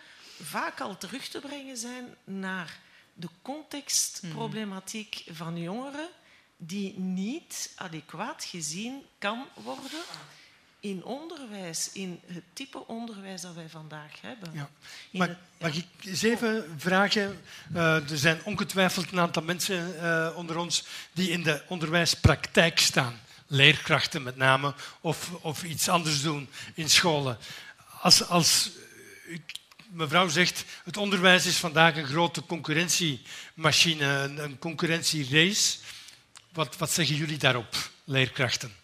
vaak 0.42 0.80
al 0.80 0.96
terug 0.98 1.28
te 1.28 1.38
brengen 1.40 1.76
zijn 1.76 2.14
naar 2.24 2.78
de 3.14 3.28
contextproblematiek 3.42 5.24
van 5.32 5.58
jongeren 5.58 6.08
die 6.66 6.98
niet 6.98 7.72
adequaat 7.76 8.44
gezien 8.44 9.02
kan 9.18 9.44
worden 9.54 10.00
in 10.80 11.04
onderwijs, 11.04 11.90
in 11.92 12.20
het 12.26 12.42
type 12.52 12.86
onderwijs 12.86 13.40
dat 13.40 13.54
wij 13.54 13.68
vandaag 13.68 14.20
hebben. 14.20 14.50
Ja. 14.54 14.70
Mag, 15.10 15.26
het- 15.28 15.36
mag 15.60 15.74
ik 15.74 15.84
eens 16.04 16.22
even 16.22 16.74
vragen? 16.78 17.40
Eh, 17.74 18.10
er 18.10 18.18
zijn 18.18 18.40
ongetwijfeld 18.44 19.12
een 19.12 19.18
aantal 19.20 19.42
mensen 19.42 20.00
eh, 20.02 20.36
onder 20.36 20.58
ons 20.58 20.84
die 21.12 21.30
in 21.30 21.42
de 21.42 21.62
onderwijspraktijk 21.68 22.78
staan. 22.78 23.20
Leerkrachten 23.46 24.22
met 24.22 24.36
name, 24.36 24.74
of, 25.00 25.30
of 25.40 25.62
iets 25.64 25.88
anders 25.88 26.22
doen 26.22 26.48
in 26.74 26.90
scholen. 26.90 27.38
Als, 28.00 28.28
als 28.28 28.70
eh, 29.28 29.38
mevrouw 29.90 30.28
zegt, 30.28 30.64
het 30.84 30.96
onderwijs 30.96 31.46
is 31.46 31.56
vandaag 31.56 31.96
een 31.96 32.06
grote 32.06 32.42
concurrentiemachine, 32.46 34.04
een, 34.06 34.38
een 34.44 34.58
concurrentierace. 34.58 35.78
Wat, 36.52 36.76
wat 36.76 36.90
zeggen 36.90 37.16
jullie 37.16 37.38
daarop, 37.38 37.90
leerkrachten? 38.04 38.74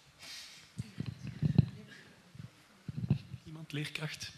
Iemand 3.45 3.71
leerkracht? 3.71 4.31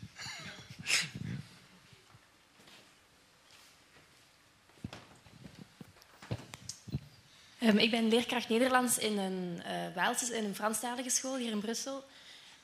Ehm, 7.60 7.78
ik 7.78 7.92
ben 7.92 8.08
leerkracht 8.08 8.50
Nederlands 8.50 8.98
in 8.98 9.18
een 9.18 9.62
uh, 9.66 9.96
Waalse, 9.96 10.38
in 10.38 10.44
een 10.44 10.56
Franstalige 10.56 11.10
school 11.10 11.38
hier 11.38 11.52
in 11.52 11.60
Brussel. 11.60 12.04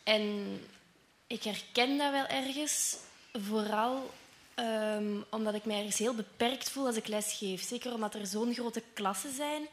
En 0.04 0.60
ik 1.28 1.44
herken 1.44 1.98
dat 1.98 2.12
wel 2.12 2.26
ergens, 2.26 2.98
vooral 3.34 4.14
ehm, 4.54 5.22
omdat 5.30 5.54
ik 5.54 5.66
mij 5.66 5.78
ergens 5.78 5.98
heel 5.98 6.16
beperkt 6.16 6.70
voel 6.70 6.86
als 6.86 6.96
ik 6.96 7.08
lesgeef. 7.08 7.62
Zeker 7.64 7.94
omdat 7.94 8.16
er 8.16 8.28
zo'n 8.28 8.54
grote 8.54 8.84
klassen 8.94 9.36
zijn, 9.36 9.68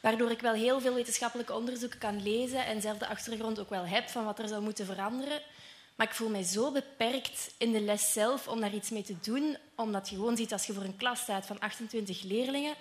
waardoor 0.00 0.30
ik 0.30 0.40
wel 0.40 0.52
heel 0.52 0.80
veel 0.80 0.94
wetenschappelijke 0.94 1.54
onderzoeken 1.54 1.98
kan 1.98 2.22
lezen 2.22 2.66
en 2.66 2.80
zelf 2.80 2.98
de 2.98 3.06
achtergrond 3.06 3.60
ook 3.60 3.70
wel 3.70 3.86
heb 3.86 4.08
van 4.08 4.24
wat 4.24 4.38
er 4.38 4.48
zou 4.48 4.62
moeten 4.62 4.86
veranderen. 4.86 5.40
Maar 5.94 6.06
ik 6.06 6.14
voel 6.14 6.28
mij 6.28 6.42
zo 6.42 6.72
beperkt 6.72 7.54
in 7.58 7.72
de 7.72 7.80
les 7.80 8.12
zelf 8.12 8.48
om 8.48 8.60
daar 8.60 8.74
iets 8.74 8.90
mee 8.90 9.02
te 9.02 9.16
doen, 9.20 9.56
omdat 9.74 10.08
je 10.08 10.14
gewoon 10.14 10.36
ziet 10.36 10.52
als 10.52 10.66
je 10.66 10.72
voor 10.72 10.84
een 10.84 10.96
klas 10.96 11.20
staat 11.20 11.46
van 11.46 11.58
28 11.58 12.22
leerlingen, 12.22 12.74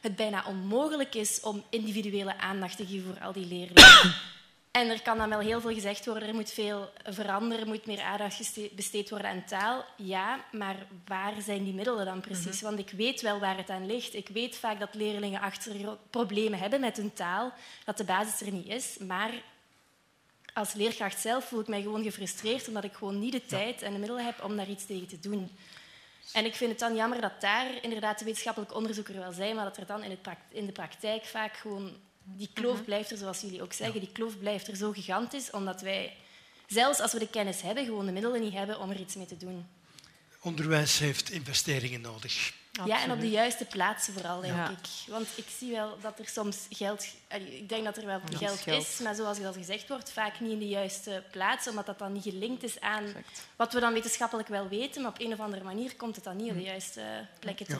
het 0.00 0.16
bijna 0.16 0.44
onmogelijk 0.46 1.14
is 1.14 1.40
om 1.40 1.64
individuele 1.70 2.38
aandacht 2.38 2.76
te 2.76 2.86
geven 2.86 3.04
voor 3.04 3.24
al 3.24 3.32
die 3.32 3.46
leerlingen. 3.46 4.14
En 4.76 4.90
er 4.90 5.02
kan 5.02 5.18
dan 5.18 5.28
wel 5.28 5.38
heel 5.38 5.60
veel 5.60 5.74
gezegd 5.74 6.06
worden, 6.06 6.28
er 6.28 6.34
moet 6.34 6.50
veel 6.50 6.90
veranderen, 7.04 7.62
er 7.62 7.68
moet 7.68 7.86
meer 7.86 8.00
aandacht 8.00 8.58
besteed 8.74 9.10
worden 9.10 9.30
aan 9.30 9.44
taal. 9.44 9.84
Ja, 9.96 10.44
maar 10.52 10.76
waar 11.04 11.32
zijn 11.40 11.64
die 11.64 11.74
middelen 11.74 12.04
dan 12.04 12.20
precies? 12.20 12.60
Want 12.60 12.78
ik 12.78 12.90
weet 12.90 13.20
wel 13.20 13.38
waar 13.38 13.56
het 13.56 13.70
aan 13.70 13.86
ligt. 13.86 14.14
Ik 14.14 14.28
weet 14.28 14.56
vaak 14.56 14.80
dat 14.80 14.94
leerlingen 14.94 15.40
achter 15.40 15.98
problemen 16.10 16.58
hebben 16.58 16.80
met 16.80 16.96
hun 16.96 17.12
taal, 17.12 17.52
dat 17.84 17.96
de 17.96 18.04
basis 18.04 18.46
er 18.46 18.52
niet 18.52 18.66
is. 18.66 18.96
Maar 18.98 19.30
als 20.52 20.72
leerkracht 20.72 21.20
zelf 21.20 21.44
voel 21.44 21.60
ik 21.60 21.68
mij 21.68 21.82
gewoon 21.82 22.02
gefrustreerd 22.02 22.68
omdat 22.68 22.84
ik 22.84 22.92
gewoon 22.92 23.18
niet 23.18 23.32
de 23.32 23.46
tijd 23.46 23.82
en 23.82 23.92
de 23.92 23.98
middelen 23.98 24.24
heb 24.24 24.44
om 24.44 24.56
daar 24.56 24.68
iets 24.68 24.86
tegen 24.86 25.08
te 25.08 25.20
doen. 25.20 25.50
En 26.32 26.44
ik 26.44 26.54
vind 26.54 26.70
het 26.70 26.80
dan 26.80 26.94
jammer 26.94 27.20
dat 27.20 27.40
daar 27.40 27.66
inderdaad 27.82 28.18
de 28.18 28.24
wetenschappelijk 28.24 28.74
onderzoek 28.74 29.08
er 29.08 29.18
wel 29.18 29.32
zijn, 29.32 29.54
maar 29.54 29.64
dat 29.64 29.76
er 29.76 29.86
dan 29.86 30.02
in, 30.02 30.10
het 30.10 30.36
in 30.48 30.66
de 30.66 30.72
praktijk 30.72 31.24
vaak 31.24 31.56
gewoon 31.56 31.96
die 32.34 32.48
kloof 32.52 32.84
blijft 32.84 33.10
er, 33.10 33.16
zoals 33.16 33.40
jullie 33.40 33.62
ook 33.62 33.72
zeggen, 33.72 34.00
die 34.00 34.12
kloof 34.12 34.38
blijft 34.38 34.68
er 34.68 34.76
zo 34.76 34.92
gigantisch, 34.92 35.50
omdat 35.50 35.80
wij, 35.80 36.16
zelfs 36.66 37.00
als 37.00 37.12
we 37.12 37.18
de 37.18 37.28
kennis 37.28 37.60
hebben, 37.62 37.84
gewoon 37.84 38.06
de 38.06 38.12
middelen 38.12 38.40
niet 38.40 38.52
hebben 38.52 38.80
om 38.80 38.90
er 38.90 39.00
iets 39.00 39.14
mee 39.14 39.26
te 39.26 39.36
doen. 39.36 39.66
Onderwijs 40.40 40.98
heeft 40.98 41.30
investeringen 41.30 42.00
nodig. 42.00 42.52
Ja, 42.84 43.02
en 43.02 43.10
op 43.12 43.20
de 43.20 43.30
juiste 43.30 43.64
plaatsen 43.64 44.12
vooral, 44.12 44.40
denk 44.40 44.54
Ja. 44.54 44.70
ik. 44.70 44.76
Want 45.06 45.28
ik 45.34 45.44
zie 45.58 45.70
wel 45.70 45.98
dat 46.00 46.18
er 46.18 46.28
soms 46.28 46.56
geld... 46.70 47.06
Ik 47.38 47.68
denk 47.68 47.84
dat 47.84 47.96
er 47.96 48.06
wel 48.06 48.20
Ja, 48.30 48.36
geld, 48.38 48.58
geld. 48.58 48.82
is, 48.82 48.98
maar 48.98 49.14
zoals 49.14 49.38
al 49.40 49.52
gezegd 49.52 49.88
wordt, 49.88 50.12
vaak 50.12 50.40
niet 50.40 50.50
in 50.52 50.58
de 50.58 50.68
juiste 50.68 51.22
plaats, 51.30 51.68
omdat 51.68 51.86
dat 51.86 51.98
dan 51.98 52.12
niet 52.12 52.22
gelinkt 52.22 52.62
is 52.62 52.80
aan 52.80 53.04
Exact. 53.04 53.42
wat 53.56 53.72
we 53.72 53.80
dan 53.80 53.92
wetenschappelijk 53.92 54.48
wel 54.48 54.68
weten, 54.68 55.02
maar 55.02 55.10
op 55.10 55.20
een 55.20 55.32
of 55.32 55.40
andere 55.40 55.64
manier 55.64 55.96
komt 55.96 56.14
het 56.14 56.24
dan 56.24 56.36
niet 56.36 56.50
op 56.50 56.56
de 56.56 56.62
juiste 56.62 57.26
plekken 57.38 57.66
Ja. 57.68 57.78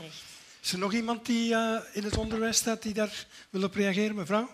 Is 0.66 0.72
er 0.72 0.78
nog 0.78 0.92
iemand 0.92 1.26
die 1.26 1.54
eh, 1.54 1.78
in 1.92 2.04
het 2.04 2.16
onderwijs 2.16 2.56
staat 2.56 2.82
die 2.82 2.94
daar 2.94 3.26
wil 3.50 3.62
op 3.62 3.74
reageren, 3.74 4.14
mevrouw? 4.14 4.50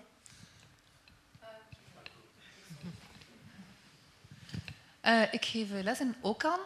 Eh, 5.01 5.23
ik 5.33 5.45
geef 5.45 5.69
les 5.71 6.01
in 6.01 6.15
Okan. 6.21 6.59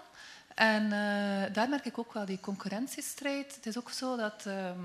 En 0.54 0.84
eh, 0.84 1.54
daar 1.54 1.68
merk 1.68 1.84
ik 1.84 1.98
ook 1.98 2.12
wel 2.12 2.24
die 2.24 2.40
concurrentiestrijd. 2.40 3.54
Het 3.54 3.66
is 3.66 3.78
ook 3.78 3.90
zo 3.90 4.16
dat 4.16 4.46
ehm, 4.46 4.80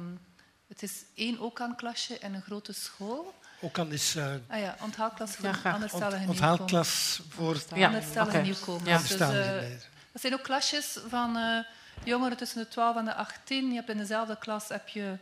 het 0.67 0.83
is 0.83 1.03
één 1.15 1.39
Okan-klasje 1.39 2.17
in 2.19 2.33
een 2.33 2.41
grote 2.41 2.73
school. 2.73 3.33
Ook 3.61 3.77
al 3.77 3.87
is 3.87 4.15
uh, 4.15 4.33
Ah 4.47 4.59
ja, 4.59 4.75
onthaalklas 4.81 5.35
voor 5.35 5.45
Ja, 5.45 5.53
graag. 5.53 5.73
anderstalige 5.73 6.27
onthaalklas 6.27 7.21
voor 7.29 7.57
Ja, 7.75 7.87
Anderstalige 7.87 8.37
nieuwkomers. 8.37 8.89
Ja. 8.89 8.97
Dus, 8.97 9.37
eh, 9.37 9.69
dat 10.11 10.21
zijn 10.21 10.33
ook 10.33 10.43
klasjes 10.43 10.97
van 11.07 11.37
eh, 11.37 11.59
jongeren 12.03 12.37
tussen 12.37 12.61
de 12.61 12.67
12 12.67 12.95
en 12.95 13.05
de 13.05 13.13
18. 13.13 13.69
Je 13.69 13.75
hebt 13.75 13.89
in 13.89 13.97
dezelfde 13.97 14.37
klas 14.37 14.69
heb 14.69 14.87
je 14.87 15.17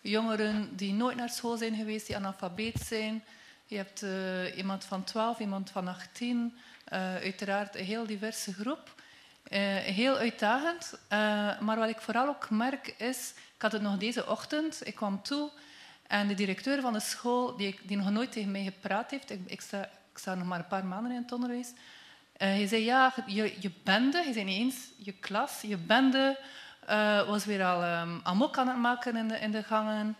jongeren 0.00 0.76
die 0.76 0.92
nooit 0.92 1.16
naar 1.16 1.28
school 1.28 1.56
zijn 1.56 1.76
geweest, 1.76 2.06
die 2.06 2.16
analfabeet 2.16 2.80
zijn. 2.80 3.24
Je 3.66 3.76
hebt 3.76 4.02
eh, 4.02 4.56
iemand 4.56 4.84
van 4.84 5.04
12, 5.04 5.38
iemand 5.38 5.70
van 5.70 5.88
18. 5.88 6.58
Eh, 6.84 7.14
uiteraard 7.14 7.76
een 7.76 7.84
heel 7.84 8.06
diverse 8.06 8.52
groep. 8.52 8.94
Eh, 9.42 9.60
heel 9.76 10.16
uitdagend. 10.16 10.98
Maar 11.60 11.76
wat 11.76 11.88
ik 11.88 12.00
vooral 12.00 12.28
ook 12.28 12.50
merk 12.50 12.94
is... 12.98 13.32
Ik 13.54 13.62
had 13.62 13.72
het 13.72 13.82
nog 13.82 13.98
deze 13.98 14.28
ochtend. 14.28 14.86
Ik 14.86 14.94
kwam 14.94 15.22
toe 15.22 15.50
en 16.06 16.28
de 16.28 16.34
directeur 16.34 16.80
van 16.80 16.92
de 16.92 17.00
school, 17.00 17.56
die, 17.56 17.78
die 17.82 17.96
nog 17.96 18.10
nooit 18.10 18.32
tegen 18.32 18.50
mij 18.50 18.62
gepraat 18.62 19.10
heeft... 19.10 19.30
Ik, 19.30 19.40
ik, 19.46 19.62
ik 20.12 20.18
sta 20.18 20.34
nog 20.34 20.46
maar 20.46 20.58
een 20.58 20.66
paar 20.66 20.84
maanden 20.84 21.12
in 21.12 21.22
het 21.22 21.32
onderwijs. 21.32 21.72
Eh, 22.36 22.48
hij 22.48 22.66
zei, 22.66 22.84
ja, 22.84 23.14
je, 23.26 23.56
je 23.60 23.70
bende... 23.82 24.22
Hij 24.22 24.32
zei 24.32 24.44
niet 24.44 24.58
eens 24.58 24.76
je 24.96 25.12
klas. 25.12 25.60
Je 25.60 25.76
bende 25.76 26.38
eh, 26.86 27.28
was 27.28 27.44
weer 27.44 27.64
al 27.64 28.00
um, 28.00 28.20
amok 28.22 28.58
aan 28.58 28.68
het 28.68 28.76
maken 28.76 29.16
in 29.16 29.28
de, 29.28 29.38
in 29.38 29.50
de 29.50 29.62
gangen. 29.62 30.16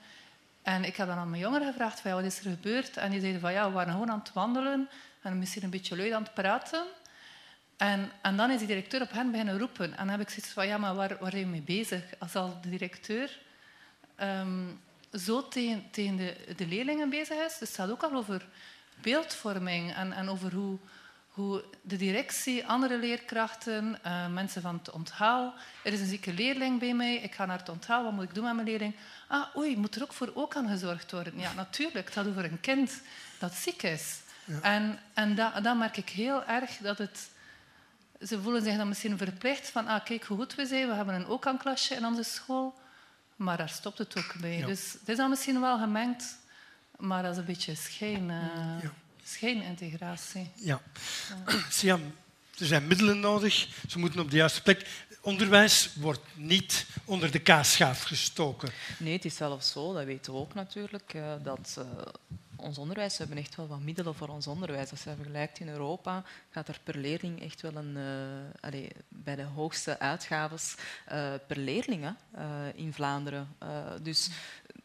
En 0.63 0.85
ik 0.85 0.97
heb 0.97 1.07
dan 1.07 1.19
aan 1.19 1.31
mijn 1.31 1.43
jongeren 1.43 1.67
gevraagd, 1.67 2.01
van, 2.01 2.13
wat 2.13 2.25
is 2.25 2.39
er 2.39 2.51
gebeurd? 2.51 2.97
En 2.97 3.11
die 3.11 3.21
zeiden 3.21 3.41
van, 3.41 3.53
ja, 3.53 3.67
we 3.67 3.73
waren 3.73 3.93
gewoon 3.93 4.11
aan 4.11 4.19
het 4.19 4.33
wandelen 4.33 4.89
en 5.23 5.39
misschien 5.39 5.63
een 5.63 5.71
beetje 5.71 5.97
luid 5.97 6.13
aan 6.13 6.23
het 6.23 6.35
praten. 6.35 6.85
En, 7.77 8.11
en 8.23 8.37
dan 8.37 8.51
is 8.51 8.59
die 8.59 8.67
directeur 8.67 9.03
op 9.03 9.13
hen 9.13 9.31
beginnen 9.31 9.59
roepen. 9.59 9.91
En 9.91 9.97
dan 9.97 10.09
heb 10.09 10.21
ik 10.21 10.29
zoiets 10.29 10.53
van, 10.53 10.67
ja, 10.67 10.79
maar 10.79 10.95
waar, 10.95 11.17
waar 11.21 11.31
ben 11.31 11.41
je 11.41 11.47
mee 11.47 11.61
bezig? 11.61 12.03
Als 12.19 12.35
al 12.35 12.59
de 12.63 12.71
directeur 12.71 13.39
ehm, 14.17 14.63
zo 15.13 15.49
tegen, 15.49 15.85
tegen 15.91 16.17
de, 16.17 16.37
de 16.57 16.67
leerlingen 16.67 17.11
bezig 17.11 17.37
is. 17.37 17.59
Dus 17.59 17.69
het 17.69 17.77
gaat 17.77 17.91
ook 17.91 18.03
al 18.03 18.15
over 18.15 18.47
beeldvorming 18.95 19.95
en, 19.95 20.13
en 20.13 20.29
over 20.29 20.53
hoe, 20.53 20.79
hoe 21.35 21.65
de 21.83 21.97
directie, 21.97 22.67
andere 22.67 22.99
leerkrachten, 22.99 23.99
eh, 24.03 24.29
mensen 24.29 24.63
van 24.63 24.75
het 24.75 24.91
onthaal. 24.91 25.55
Er 25.83 25.93
is 25.93 26.01
een 26.01 26.07
zieke 26.07 26.33
leerling 26.33 26.79
bij 26.79 26.95
mij, 26.95 27.15
ik 27.17 27.35
ga 27.35 27.47
naar 27.47 27.59
het 27.59 27.69
onthaal, 27.69 28.05
wat 28.05 28.13
moet 28.13 28.25
ik 28.25 28.35
doen 28.35 28.45
met 28.45 28.55
mijn 28.55 28.67
leerling? 28.67 28.97
Ah, 29.29 29.57
oei, 29.57 29.77
moet 29.77 29.97
er 29.97 30.03
ook 30.03 30.13
voor 30.13 30.31
ook 30.35 30.57
aan 30.57 30.69
gezorgd 30.69 31.11
worden? 31.11 31.39
Ja, 31.39 31.53
natuurlijk, 31.53 32.05
het 32.05 32.15
gaat 32.15 32.27
over 32.27 32.45
een 32.45 32.61
kind 32.61 33.01
dat 33.39 33.55
ziek 33.55 33.83
is. 33.83 34.21
Ja. 34.45 34.61
En, 34.61 34.99
en 35.15 35.35
dat, 35.35 35.65
dat 35.65 35.77
merk 35.77 35.97
ik 35.97 36.09
heel 36.09 36.45
erg, 36.45 36.77
dat 36.77 36.99
het... 36.99 37.29
Ze 38.21 38.41
voelen 38.41 38.63
zich 38.63 38.77
dan 38.77 38.89
misschien 38.89 39.19
verplicht 39.19 39.71
van, 39.71 39.87
ah, 39.87 40.05
kijk 40.05 40.25
hoe 40.25 40.37
goed 40.37 40.55
we 40.55 40.67
zijn, 40.67 40.89
we 40.89 40.95
hebben 40.95 41.15
een 41.15 41.27
ook-aan-klasje 41.27 41.95
in 41.95 42.05
onze 42.05 42.23
school. 42.23 42.75
Maar 43.37 43.57
daar 43.57 43.69
stopt 43.69 43.99
het 43.99 44.19
ook 44.19 44.35
bij. 44.41 44.59
Ja. 44.59 44.67
Dus 44.67 44.93
het 44.93 45.09
is 45.09 45.17
dan 45.17 45.31
misschien 45.31 45.61
wel 45.61 45.79
gemengd, 45.79 46.39
maar 46.97 47.23
dat 47.23 47.33
is 47.33 47.39
een 47.39 47.45
beetje 47.45 47.75
schijn, 47.75 48.31
eh, 48.31 48.83
Ja. 48.83 48.93
Schijnintegratie. 49.25 50.51
Ja. 50.55 50.81
Siam, 51.71 52.15
er 52.59 52.67
zijn 52.67 52.87
middelen 52.87 53.21
nodig, 53.21 53.69
ze 53.89 53.99
moeten 53.99 54.21
op 54.21 54.31
de 54.31 54.37
juiste 54.37 54.63
plek. 54.63 55.07
Onderwijs 55.21 55.91
wordt 55.95 56.21
niet 56.35 56.87
onder 57.05 57.31
de 57.31 57.39
kaasschaaf 57.39 58.03
gestoken. 58.03 58.73
Nee, 58.99 59.13
het 59.13 59.25
is 59.25 59.37
zelfs 59.37 59.71
zo, 59.71 59.93
dat 59.93 60.05
weten 60.05 60.33
we 60.33 60.39
ook 60.39 60.55
natuurlijk, 60.55 61.15
eh, 61.15 61.33
dat 61.43 61.77
eh, 61.79 61.85
ons 62.65 62.79
onderwijs, 62.79 63.17
we 63.17 63.25
hebben 63.25 63.43
echt 63.43 63.57
wel 63.57 63.67
wat 63.67 63.81
middelen 63.81 64.15
voor 64.15 64.29
ons 64.29 64.47
onderwijs. 64.47 64.91
Als 64.91 65.03
je 65.03 65.15
vergelijkt 65.17 65.61
in 65.61 65.69
Europa, 65.69 66.25
gaat 66.51 66.69
er 66.69 66.79
per 66.85 66.99
leerling 66.99 67.43
echt 67.43 67.61
wel 67.61 67.75
een, 67.75 67.97
eh, 67.97 68.69
allee, 68.69 68.91
bij 69.09 69.37
de 69.37 69.43
hoogste 69.43 69.99
uitgaves 69.99 70.75
eh, 71.05 71.33
per 71.47 71.59
leerling 71.59 72.05
eh, 72.05 72.45
in 72.75 72.93
Vlaanderen. 72.93 73.49
Eh, 73.59 73.69
dus 74.03 74.31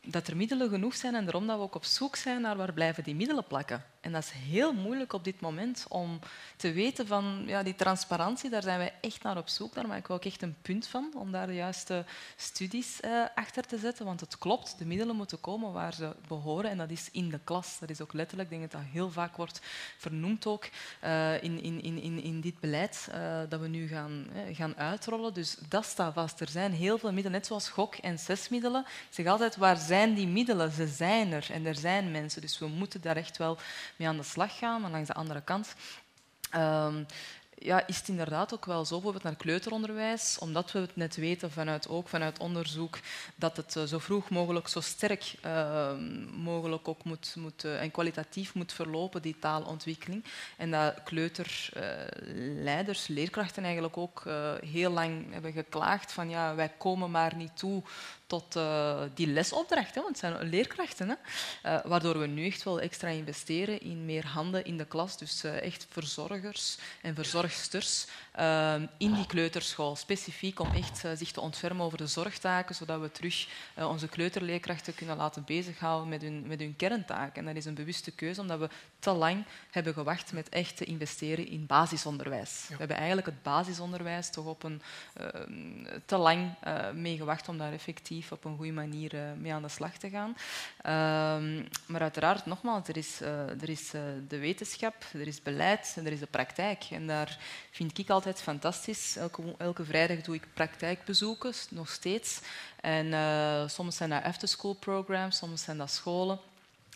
dat 0.05 0.27
er 0.27 0.35
middelen 0.35 0.69
genoeg 0.69 0.95
zijn 0.95 1.15
en 1.15 1.23
daarom 1.23 1.47
dat 1.47 1.57
we 1.57 1.63
ook 1.63 1.75
op 1.75 1.85
zoek 1.85 2.15
zijn 2.15 2.41
naar 2.41 2.57
waar 2.57 2.73
blijven 2.73 3.03
die 3.03 3.15
middelen 3.15 3.43
plakken. 3.43 3.83
En 4.01 4.11
dat 4.11 4.23
is 4.23 4.31
heel 4.31 4.73
moeilijk 4.73 5.13
op 5.13 5.23
dit 5.23 5.39
moment 5.39 5.85
om 5.89 6.19
te 6.55 6.71
weten 6.71 7.07
van 7.07 7.43
ja, 7.45 7.63
die 7.63 7.75
transparantie, 7.75 8.49
daar 8.49 8.61
zijn 8.61 8.77
wij 8.77 8.93
echt 9.01 9.23
naar 9.23 9.37
op 9.37 9.47
zoek. 9.47 9.73
Daar 9.73 9.87
maak 9.87 9.97
ik 9.97 10.09
ook 10.09 10.25
echt 10.25 10.41
een 10.41 10.55
punt 10.61 10.87
van 10.87 11.11
om 11.15 11.31
daar 11.31 11.47
de 11.47 11.53
juiste 11.55 12.05
studies 12.35 12.99
uh, 13.05 13.25
achter 13.35 13.63
te 13.67 13.77
zetten. 13.77 14.05
Want 14.05 14.19
het 14.19 14.37
klopt, 14.37 14.77
de 14.77 14.85
middelen 14.85 15.15
moeten 15.15 15.41
komen 15.41 15.71
waar 15.71 15.93
ze 15.93 16.15
behoren 16.27 16.69
en 16.69 16.77
dat 16.77 16.89
is 16.89 17.09
in 17.11 17.29
de 17.29 17.39
klas. 17.43 17.79
Dat 17.79 17.89
is 17.89 18.01
ook 18.01 18.13
letterlijk, 18.13 18.51
ik 18.51 18.59
denk 18.59 18.71
dat 18.71 18.81
dat 18.81 18.91
heel 18.91 19.11
vaak 19.11 19.35
wordt 19.35 19.61
vernoemd 19.97 20.45
ook 20.45 20.69
uh, 21.03 21.43
in, 21.43 21.61
in, 21.61 21.83
in, 21.83 22.23
in 22.23 22.41
dit 22.41 22.59
beleid 22.59 23.07
uh, 23.11 23.39
dat 23.49 23.59
we 23.59 23.67
nu 23.67 23.87
gaan, 23.87 24.27
gaan 24.51 24.75
uitrollen. 24.75 25.33
Dus 25.33 25.57
dat 25.69 25.85
staat 25.85 26.13
vast. 26.13 26.39
Er 26.39 26.49
zijn 26.49 26.71
heel 26.71 26.97
veel 26.97 27.11
middelen, 27.11 27.31
net 27.31 27.47
zoals 27.47 27.69
gok- 27.69 27.95
en 27.95 28.19
zesmiddelen. 28.19 28.85
Zeg 29.09 29.25
altijd, 29.25 29.55
waar 29.55 29.77
zijn 29.80 30.14
die 30.14 30.27
middelen? 30.27 30.72
Ze 30.72 30.88
zijn 30.88 31.31
er 31.31 31.47
en 31.51 31.65
er 31.65 31.76
zijn 31.76 32.11
mensen. 32.11 32.41
Dus 32.41 32.60
we 32.60 32.68
moeten 32.68 33.01
daar 33.01 33.15
echt 33.15 33.38
wel 33.38 33.57
mee 33.95 34.07
aan 34.07 34.18
de 34.18 34.23
slag 34.23 34.57
gaan. 34.57 34.81
Maar 34.81 34.91
langs 34.91 35.07
de 35.07 35.14
andere 35.14 35.41
kant 35.41 35.76
um, 36.56 37.06
ja, 37.60 37.88
is 37.88 37.97
het 37.97 38.07
inderdaad 38.07 38.53
ook 38.53 38.65
wel 38.65 38.85
zo, 38.85 38.93
bijvoorbeeld 38.93 39.23
naar 39.23 39.35
kleuteronderwijs, 39.35 40.38
omdat 40.39 40.72
we 40.72 40.80
het 40.80 40.95
net 40.95 41.15
weten 41.15 41.51
vanuit, 41.51 41.88
ook 41.88 42.07
vanuit 42.07 42.39
onderzoek, 42.39 42.99
dat 43.35 43.57
het 43.57 43.76
eh, 43.76 43.84
zo 43.84 43.99
vroeg 43.99 44.30
mogelijk, 44.30 44.68
zo 44.68 44.81
sterk 44.81 45.34
uh, 45.45 45.91
mogelijk 46.31 46.88
ook 46.88 47.03
moet, 47.03 47.35
moet 47.38 47.64
uh, 47.64 47.81
en 47.81 47.91
kwalitatief 47.91 48.53
moet 48.53 48.73
verlopen, 48.73 49.22
die 49.22 49.39
taalontwikkeling. 49.39 50.23
En 50.57 50.72
dat 50.72 51.03
kleuterleiders, 51.03 53.07
leerkrachten 53.07 53.64
eigenlijk 53.64 53.97
ook 53.97 54.23
heel 54.65 54.91
lang 54.91 55.34
hebben 55.34 55.51
geklaagd 55.51 56.11
van 56.11 56.30
ja, 56.30 56.56
wij 56.56 56.72
komen 56.77 57.11
maar 57.11 57.35
niet 57.35 57.57
toe 57.57 57.84
tot 58.30 58.56
uh, 58.56 59.01
die 59.14 59.27
lesopdracht, 59.27 59.95
hè, 59.95 60.01
want 60.01 60.22
het 60.22 60.34
zijn 60.34 60.49
leerkrachten. 60.49 61.10
Hè, 61.10 61.15
uh, 61.76 61.85
waardoor 61.85 62.19
we 62.19 62.27
nu 62.27 62.45
echt 62.45 62.64
wel 62.64 62.80
extra 62.80 63.07
investeren 63.07 63.81
in 63.81 64.06
meer 64.06 64.26
handen 64.26 64.65
in 64.65 64.77
de 64.77 64.85
klas. 64.85 65.18
Dus 65.18 65.43
uh, 65.43 65.61
echt 65.61 65.88
verzorgers 65.89 66.77
en 67.01 67.15
verzorgsters 67.15 68.06
in 68.97 69.14
die 69.14 69.26
kleuterschool. 69.26 69.95
Specifiek 69.95 70.60
om 70.60 70.73
echt 70.73 71.03
zich 71.15 71.31
te 71.31 71.41
ontfermen 71.41 71.85
over 71.85 71.97
de 71.97 72.07
zorgtaken, 72.07 72.76
zodat 72.76 73.01
we 73.01 73.11
terug 73.11 73.47
onze 73.76 74.07
kleuterleerkrachten 74.07 74.95
kunnen 74.95 75.18
laten 75.18 75.43
bezighouden 75.45 76.10
met 76.10 76.22
hun, 76.22 76.47
met 76.47 76.60
hun 76.60 76.76
kerntaken. 76.76 77.41
En 77.41 77.45
dat 77.45 77.56
is 77.56 77.65
een 77.65 77.73
bewuste 77.73 78.11
keuze, 78.11 78.41
omdat 78.41 78.60
we 78.60 78.69
te 78.99 79.11
lang 79.11 79.45
hebben 79.72 79.93
gewacht 79.93 80.34
met 80.34 80.49
echt 80.49 80.77
te 80.77 80.85
investeren 80.85 81.47
in 81.47 81.65
basisonderwijs. 81.65 82.61
Ja. 82.61 82.73
We 82.73 82.77
hebben 82.77 82.97
eigenlijk 82.97 83.27
het 83.27 83.43
basisonderwijs 83.43 84.30
toch 84.30 84.45
op 84.45 84.64
een 84.64 84.81
te 86.06 86.18
lang 86.18 86.53
mee 86.93 87.18
gewacht 87.18 87.47
om 87.47 87.57
daar 87.57 87.73
effectief 87.73 88.18
op 88.29 88.45
een 88.45 88.55
goede 88.57 88.71
manier 88.71 89.13
uh, 89.13 89.21
mee 89.37 89.53
aan 89.53 89.61
de 89.61 89.69
slag 89.69 89.97
te 89.97 90.09
gaan. 90.09 90.29
Uh, 90.29 91.63
maar 91.85 92.01
uiteraard, 92.01 92.45
nogmaals, 92.45 92.87
er 92.87 92.97
is, 92.97 93.21
uh, 93.21 93.61
er 93.61 93.69
is 93.69 93.93
uh, 93.93 94.01
de 94.27 94.37
wetenschap, 94.37 94.95
er 95.13 95.27
is 95.27 95.41
beleid 95.41 95.93
en 95.95 96.05
er 96.05 96.11
is 96.11 96.19
de 96.19 96.25
praktijk. 96.25 96.83
En 96.91 97.07
daar 97.07 97.37
vind 97.71 97.97
ik 97.97 98.09
altijd 98.09 98.41
fantastisch. 98.41 99.15
Elke, 99.15 99.55
elke 99.57 99.85
vrijdag 99.85 100.21
doe 100.21 100.35
ik 100.35 100.47
praktijkbezoeken, 100.53 101.53
nog 101.69 101.89
steeds. 101.89 102.39
En 102.81 103.69
soms 103.69 103.95
zijn 103.95 104.09
dat 104.09 104.23
afterschool 104.23 104.73
programs, 104.73 105.37
soms 105.37 105.63
zijn 105.63 105.77
dat 105.77 105.91
scholen. 105.91 106.39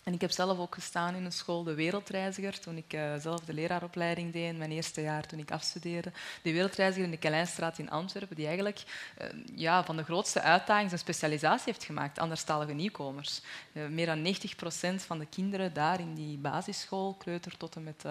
En 0.04 0.12
ik 0.12 0.20
heb 0.20 0.30
zelf 0.30 0.58
ook 0.58 0.74
gestaan 0.74 1.14
in 1.14 1.24
een 1.24 1.32
school, 1.32 1.62
de 1.62 1.74
Wereldreiziger, 1.74 2.60
toen 2.60 2.76
ik 2.76 2.92
uh, 2.92 3.14
zelf 3.18 3.40
de 3.40 3.52
leraaropleiding 3.52 4.32
deed 4.32 4.48
in 4.48 4.58
mijn 4.58 4.70
eerste 4.70 5.00
jaar 5.00 5.26
toen 5.26 5.38
ik 5.38 5.50
afstudeerde. 5.50 6.12
De 6.42 6.52
Wereldreiziger 6.52 7.04
in 7.04 7.10
de 7.10 7.16
Kelijnstraat 7.16 7.78
in 7.78 7.90
Antwerpen, 7.90 8.36
die 8.36 8.46
eigenlijk 8.46 8.82
uh, 9.20 9.26
ja, 9.54 9.84
van 9.84 9.96
de 9.96 10.04
grootste 10.04 10.40
uitdagingen 10.40 10.88
zijn 10.88 11.00
specialisatie 11.00 11.72
heeft 11.72 11.84
gemaakt, 11.84 12.18
anderstalige 12.18 12.72
nieuwkomers. 12.72 13.40
Uh, 13.72 13.86
meer 13.86 14.06
dan 14.06 14.22
90 14.22 14.56
procent 14.56 15.02
van 15.02 15.18
de 15.18 15.26
kinderen 15.26 15.72
daar 15.72 16.00
in 16.00 16.14
die 16.14 16.38
basisschool, 16.38 17.14
kleuter 17.14 17.56
tot 17.56 17.76
en 17.76 17.84
met 17.84 18.04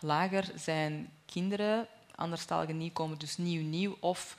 lager, 0.00 0.44
zijn 0.54 1.10
kinderen, 1.26 1.86
anderstalige 2.14 2.72
nieuwkomers, 2.72 3.18
dus 3.18 3.36
nieuw-nieuw 3.36 3.96
of 4.00 4.36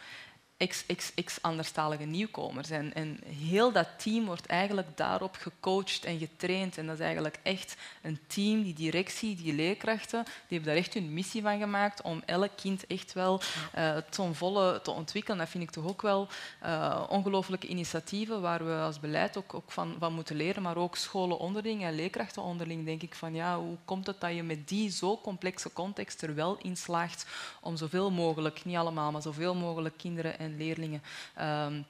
ex-anderstalige 1.15 2.03
nieuwkomers. 2.03 2.69
En, 2.69 2.93
en 2.93 3.19
heel 3.25 3.71
dat 3.71 3.87
team 3.97 4.25
wordt 4.25 4.45
eigenlijk 4.45 4.97
daarop 4.97 5.35
gecoacht 5.35 6.05
en 6.05 6.17
getraind. 6.17 6.77
En 6.77 6.85
dat 6.85 6.95
is 6.95 7.01
eigenlijk 7.01 7.39
echt 7.43 7.75
een 8.01 8.19
team, 8.27 8.63
die 8.63 8.73
directie, 8.73 9.35
die 9.35 9.53
leerkrachten, 9.53 10.23
die 10.23 10.57
hebben 10.57 10.67
daar 10.67 10.83
echt 10.83 10.93
hun 10.93 11.13
missie 11.13 11.41
van 11.41 11.59
gemaakt 11.59 12.01
om 12.01 12.21
elk 12.25 12.51
kind 12.55 12.87
echt 12.87 13.13
wel 13.13 13.41
uh, 13.77 13.97
ten 13.97 14.35
volle 14.35 14.81
te 14.81 14.91
ontwikkelen. 14.91 15.37
Dat 15.37 15.49
vind 15.49 15.63
ik 15.63 15.71
toch 15.71 15.87
ook 15.87 16.01
wel 16.01 16.27
uh, 16.63 17.03
ongelooflijke 17.09 17.67
initiatieven 17.67 18.41
waar 18.41 18.65
we 18.65 18.73
als 18.73 18.99
beleid 18.99 19.37
ook, 19.37 19.53
ook 19.53 19.71
van, 19.71 19.95
van, 19.99 20.13
moeten 20.13 20.35
leren, 20.35 20.61
maar 20.61 20.77
ook 20.77 20.95
scholen 20.95 21.39
onderling 21.39 21.83
en 21.83 21.95
leerkrachten 21.95 22.41
onderling 22.41 22.85
denk 22.85 23.01
ik 23.01 23.15
van 23.15 23.33
ja, 23.33 23.59
hoe 23.59 23.77
komt 23.85 24.07
het 24.07 24.21
dat 24.21 24.35
je 24.35 24.43
met 24.43 24.67
die 24.67 24.89
zo 24.89 25.17
complexe 25.17 25.73
context 25.73 26.21
er 26.21 26.35
wel 26.35 26.57
in 26.61 26.77
slaagt 26.77 27.25
om 27.61 27.77
zoveel 27.77 28.11
mogelijk, 28.11 28.65
niet 28.65 28.77
allemaal, 28.77 29.11
maar 29.11 29.21
zoveel 29.21 29.55
mogelijk 29.55 29.97
kinderen 29.97 30.39
en 30.39 30.50
leerlingen 30.57 31.01
um, 31.39 31.85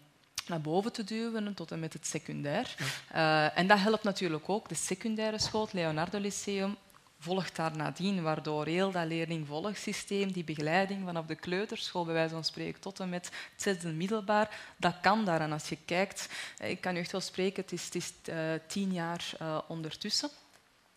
naar 0.47 0.61
boven 0.61 0.91
te 0.91 1.03
duwen 1.03 1.53
tot 1.53 1.71
en 1.71 1.79
met 1.79 1.93
het 1.93 2.07
secundair. 2.07 2.75
Ja. 3.13 3.47
Uh, 3.49 3.57
en 3.59 3.67
dat 3.67 3.79
helpt 3.79 4.03
natuurlijk 4.03 4.49
ook. 4.49 4.69
De 4.69 4.75
secundaire 4.75 5.39
school, 5.39 5.61
het 5.61 5.73
Leonardo 5.73 6.19
Lyceum, 6.19 6.77
volgt 7.19 7.55
daar 7.55 7.77
nadien, 7.77 8.21
waardoor 8.21 8.65
heel 8.65 8.91
dat 8.91 9.05
leerling-volgsysteem, 9.05 10.31
die 10.31 10.43
begeleiding 10.43 11.05
vanaf 11.05 11.25
de 11.25 11.35
kleuterschool, 11.35 12.05
bij 12.05 12.13
wijze 12.13 12.33
van 12.33 12.43
spreken, 12.43 12.81
tot 12.81 12.99
en 12.99 13.09
met 13.09 13.25
het 13.25 13.61
zesde 13.61 13.87
middelbaar, 13.87 14.59
dat 14.77 14.95
kan 15.01 15.25
daar. 15.25 15.41
En 15.41 15.51
als 15.51 15.69
je 15.69 15.77
kijkt, 15.85 16.29
ik 16.57 16.81
kan 16.81 16.95
u 16.95 16.99
echt 16.99 17.11
wel 17.11 17.21
spreken, 17.21 17.63
het 17.63 17.71
is, 17.71 17.85
het 17.85 17.95
is 17.95 18.13
uh, 18.29 18.35
tien 18.67 18.93
jaar 18.93 19.31
uh, 19.41 19.57
ondertussen. 19.67 20.29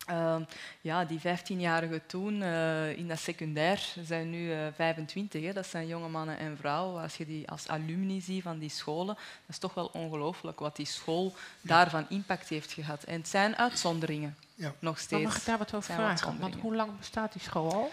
Uh, 0.09 0.35
ja, 0.81 1.05
die 1.05 1.19
15-jarigen 1.19 2.05
toen 2.05 2.41
uh, 2.41 2.97
in 2.97 3.07
dat 3.07 3.19
secundair 3.19 3.93
zijn 4.03 4.29
nu 4.29 4.49
uh, 4.49 4.57
25. 4.75 5.43
Hè. 5.43 5.53
Dat 5.53 5.67
zijn 5.67 5.87
jonge 5.87 6.07
mannen 6.07 6.37
en 6.37 6.57
vrouwen. 6.57 7.01
Als 7.01 7.17
je 7.17 7.25
die 7.25 7.49
als 7.49 7.67
alumni 7.67 8.21
ziet 8.21 8.43
van 8.43 8.59
die 8.59 8.69
scholen, 8.69 9.15
dat 9.15 9.49
is 9.49 9.57
toch 9.57 9.73
wel 9.73 9.89
ongelooflijk 9.93 10.59
wat 10.59 10.75
die 10.75 10.85
school 10.85 11.33
daarvan 11.61 12.05
impact 12.09 12.49
heeft 12.49 12.73
gehad. 12.73 13.03
En 13.03 13.17
het 13.17 13.27
zijn 13.27 13.57
uitzonderingen, 13.57 14.35
ja. 14.55 14.73
nog 14.79 14.99
steeds. 14.99 15.11
Maar 15.11 15.31
mag 15.31 15.37
ik 15.37 15.45
daar 15.45 15.57
wat 15.57 15.73
over 15.73 15.93
vragen? 15.93 16.39
Want 16.39 16.55
hoe 16.55 16.75
lang 16.75 16.97
bestaat 16.97 17.33
die 17.33 17.41
school 17.41 17.73
al? 17.73 17.91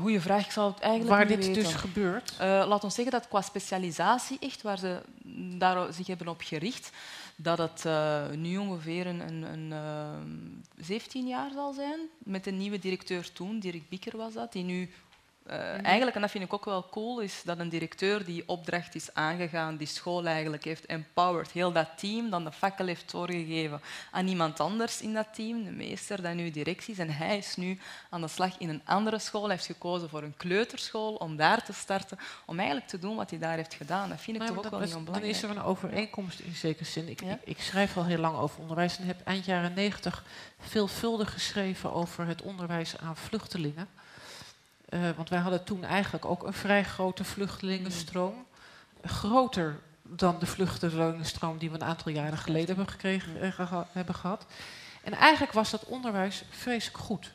Goeie 0.00 0.20
vraag, 0.20 0.44
ik 0.44 0.50
zal 0.50 0.72
het 0.72 0.80
eigenlijk 0.80 1.16
Waar 1.16 1.26
niet 1.26 1.36
dit 1.36 1.46
weten. 1.46 1.62
dus 1.62 1.74
gebeurt? 1.74 2.32
Uh, 2.32 2.38
laat 2.68 2.84
ons 2.84 2.94
zeggen 2.94 3.12
dat 3.12 3.28
qua 3.28 3.40
specialisatie, 3.40 4.38
echt 4.40 4.62
waar 4.62 4.78
ze 4.78 5.02
daar 5.58 5.92
zich 5.92 6.06
hebben 6.06 6.28
op 6.28 6.40
gericht, 6.44 6.90
dat 7.36 7.58
het 7.58 7.84
uh, 7.86 8.30
nu 8.30 8.56
ongeveer 8.56 9.06
een, 9.06 9.20
een, 9.20 9.42
een 9.42 9.70
uh, 10.76 10.84
17 10.84 11.26
jaar 11.26 11.50
zal 11.52 11.72
zijn. 11.72 12.00
Met 12.18 12.46
een 12.46 12.56
nieuwe 12.56 12.78
directeur 12.78 13.32
toen, 13.32 13.58
Dirk 13.58 13.88
Bikker 13.88 14.16
was 14.16 14.32
dat, 14.32 14.52
die 14.52 14.64
nu 14.64 14.90
uh, 15.50 15.52
mm. 15.52 15.84
eigenlijk, 15.84 16.16
en 16.16 16.22
dat 16.22 16.30
vind 16.30 16.44
ik 16.44 16.52
ook 16.52 16.64
wel 16.64 16.88
cool, 16.90 17.20
is 17.20 17.42
dat 17.44 17.58
een 17.58 17.68
directeur 17.68 18.24
die 18.24 18.48
opdracht 18.48 18.94
is 18.94 19.14
aangegaan, 19.14 19.76
die 19.76 19.86
school 19.86 20.26
eigenlijk 20.26 20.64
heeft 20.64 20.86
empowered, 20.86 21.50
heel 21.52 21.72
dat 21.72 21.88
team, 21.96 22.30
dan 22.30 22.44
de 22.44 22.52
fakkel 22.52 22.86
heeft 22.86 23.10
doorgegeven 23.10 23.80
aan 24.10 24.26
iemand 24.26 24.60
anders 24.60 25.00
in 25.00 25.14
dat 25.14 25.34
team, 25.34 25.64
de 25.64 25.70
meester, 25.70 26.22
dat 26.22 26.34
nu 26.34 26.50
directie 26.50 26.92
is. 26.92 26.98
En 26.98 27.10
hij 27.10 27.36
is 27.36 27.56
nu 27.56 27.78
aan 28.10 28.20
de 28.20 28.28
slag 28.28 28.58
in 28.58 28.68
een 28.68 28.82
andere 28.84 29.18
school. 29.18 29.42
Hij 29.42 29.50
heeft 29.50 29.66
gekozen 29.66 30.08
voor 30.08 30.22
een 30.22 30.36
kleuterschool 30.36 31.14
om 31.14 31.36
daar 31.36 31.64
te 31.64 31.72
starten, 31.72 32.18
om 32.46 32.56
eigenlijk 32.58 32.88
te 32.88 32.98
doen 32.98 33.16
wat 33.16 33.30
hij 33.30 33.38
daar 33.38 33.56
heeft 33.56 33.74
gedaan. 33.74 34.08
Dat 34.08 34.20
vind 34.20 34.36
ik 34.36 34.42
maar 34.42 34.52
toch 34.52 34.64
ook 34.64 34.70
wel 34.70 34.80
was, 34.80 34.88
niet 34.88 34.98
onbelangrijk. 34.98 35.34
Dan 35.34 35.50
is 35.50 35.50
er 35.50 35.62
een 35.62 35.70
overeenkomst 35.70 36.40
in 36.40 36.54
zekere 36.54 36.84
zin. 36.84 37.08
Ik, 37.08 37.22
ja? 37.22 37.32
ik, 37.32 37.38
ik, 37.44 37.60
schrijf 37.60 37.96
al 37.96 38.04
heel 38.04 38.18
lang 38.18 38.36
over 38.36 38.60
onderwijs 38.60 38.98
en 38.98 39.06
heb 39.06 39.20
eind 39.24 39.44
jaren 39.44 39.74
negentig 39.74 40.24
veelvuldig 40.58 41.32
geschreven 41.32 41.92
over 41.92 42.26
het 42.26 42.42
onderwijs 42.42 42.98
aan 42.98 43.16
vluchtelingen. 43.16 43.88
Uh, 44.88 45.10
want 45.16 45.28
wij 45.28 45.38
hadden 45.38 45.64
toen 45.64 45.84
eigenlijk 45.84 46.24
ook 46.24 46.42
een 46.42 46.52
vrij 46.52 46.84
grote 46.84 47.24
vluchtelingenstroom. 47.24 48.34
Mm. 48.34 49.08
Groter 49.10 49.80
dan 50.02 50.38
de 50.38 50.46
vluchtelingenstroom 50.46 51.58
die 51.58 51.70
we 51.70 51.74
een 51.74 51.84
aantal 51.84 52.12
jaren 52.12 52.38
geleden 52.38 52.66
hebben, 52.66 52.88
gekregen, 52.88 53.44
uh, 53.44 53.52
geha 53.52 53.86
hebben 53.92 54.14
gehad. 54.14 54.46
En 55.02 55.12
eigenlijk 55.12 55.52
was 55.52 55.70
dat 55.70 55.84
onderwijs 55.84 56.44
vreselijk 56.50 56.98
goed. 56.98 57.32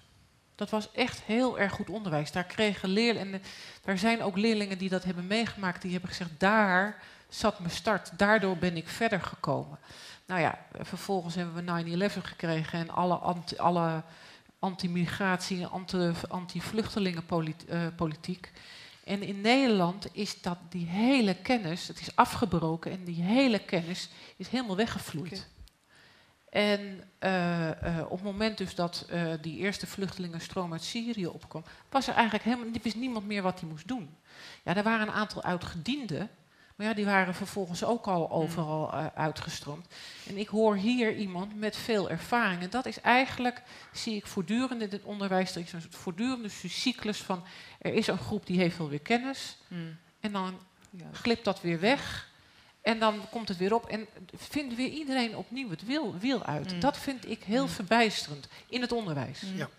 Dat 0.55 0.69
was 0.69 0.91
echt 0.91 1.21
heel 1.21 1.59
erg 1.59 1.73
goed 1.73 1.89
onderwijs. 1.89 2.31
Daar 2.31 2.43
kregen 2.43 2.89
leerlingen, 2.89 3.33
en 3.33 3.41
daar 3.83 3.97
zijn 3.97 4.23
ook 4.23 4.37
leerlingen 4.37 4.77
die 4.77 4.89
dat 4.89 5.03
hebben 5.03 5.27
meegemaakt, 5.27 5.81
die 5.81 5.91
hebben 5.91 6.09
gezegd, 6.09 6.29
daar 6.37 7.01
zat 7.29 7.59
mijn 7.59 7.71
start, 7.71 8.11
daardoor 8.17 8.57
ben 8.57 8.77
ik 8.77 8.89
verder 8.89 9.21
gekomen. 9.21 9.79
Nou 10.25 10.41
ja, 10.41 10.59
vervolgens 10.81 11.35
hebben 11.35 11.55
we 11.55 12.09
9-11 12.09 12.23
gekregen 12.23 12.79
en 12.79 12.89
alle, 12.89 13.15
alle 13.57 14.03
anti-migratie, 14.61 15.65
anti-vluchtelingenpolitiek. 16.27 18.51
En 19.03 19.23
in 19.23 19.41
Nederland 19.41 20.07
is 20.11 20.41
dat 20.41 20.57
die 20.69 20.85
hele 20.85 21.35
kennis, 21.35 21.87
het 21.87 21.99
is 21.99 22.15
afgebroken 22.15 22.91
en 22.91 23.03
die 23.03 23.21
hele 23.21 23.59
kennis 23.59 24.09
is 24.37 24.47
helemaal 24.47 24.75
weggevloeid. 24.75 25.31
Okay. 25.31 25.45
En 26.51 27.03
uh, 27.19 27.67
uh, 27.67 27.73
op 28.03 28.11
het 28.11 28.23
moment 28.23 28.57
dus 28.57 28.75
dat 28.75 29.07
uh, 29.11 29.33
die 29.41 29.57
eerste 29.57 29.87
vluchtelingenstroom 29.87 30.71
uit 30.71 30.83
Syrië 30.83 31.27
opkwam, 31.27 31.63
was 31.89 32.07
er 32.07 32.13
eigenlijk 32.13 32.43
helemaal 32.43 32.67
wist 32.81 32.95
niemand 32.95 33.27
meer 33.27 33.41
wat 33.41 33.59
hij 33.59 33.69
moest 33.69 33.87
doen. 33.87 34.15
Ja, 34.63 34.75
er 34.75 34.83
waren 34.83 35.07
een 35.07 35.13
aantal 35.13 35.43
oud-gedienden, 35.43 36.29
Maar 36.81 36.89
ja, 36.89 36.95
die 36.95 37.05
waren 37.05 37.35
vervolgens 37.35 37.83
ook 37.83 38.07
al 38.07 38.21
Mm. 38.27 38.31
overal 38.31 38.93
uh, 38.93 39.05
uitgestroomd. 39.15 39.87
En 40.27 40.37
ik 40.37 40.47
hoor 40.47 40.75
hier 40.75 41.15
iemand 41.15 41.55
met 41.59 41.75
veel 41.75 42.09
ervaring. 42.09 42.61
En 42.61 42.69
dat 42.69 42.85
is 42.85 43.01
eigenlijk, 43.01 43.61
zie 43.91 44.15
ik 44.15 44.27
voortdurend 44.27 44.81
in 44.81 44.89
het 44.89 45.03
onderwijs, 45.03 45.55
er 45.55 45.61
is 45.61 45.73
een 45.73 45.83
voortdurende 45.89 46.49
cyclus 46.49 47.17
van, 47.17 47.43
er 47.79 47.93
is 47.93 48.07
een 48.07 48.17
groep 48.17 48.45
die 48.45 48.59
heeft 48.59 48.77
wel 48.77 48.89
weer 48.89 48.99
kennis. 48.99 49.57
Mm. 49.67 49.97
En 50.19 50.31
dan 50.31 50.59
glipt 51.11 51.45
dat 51.45 51.61
weer 51.61 51.79
weg. 51.79 52.29
En 52.81 52.99
dan 52.99 53.21
komt 53.29 53.47
het 53.47 53.57
weer 53.57 53.73
op 53.73 53.85
en 53.85 54.07
vindt 54.35 54.75
weer 54.75 54.89
iedereen 54.89 55.35
opnieuw 55.35 55.69
het 55.69 55.85
wiel, 55.85 56.17
wiel 56.17 56.43
uit. 56.43 56.73
Mm. 56.73 56.79
Dat 56.79 56.97
vind 56.97 57.29
ik 57.29 57.43
heel 57.43 57.67
verbijsterend 57.67 58.47
in 58.69 58.81
het 58.81 58.91
onderwijs. 58.91 59.43
Ja. 59.55 59.69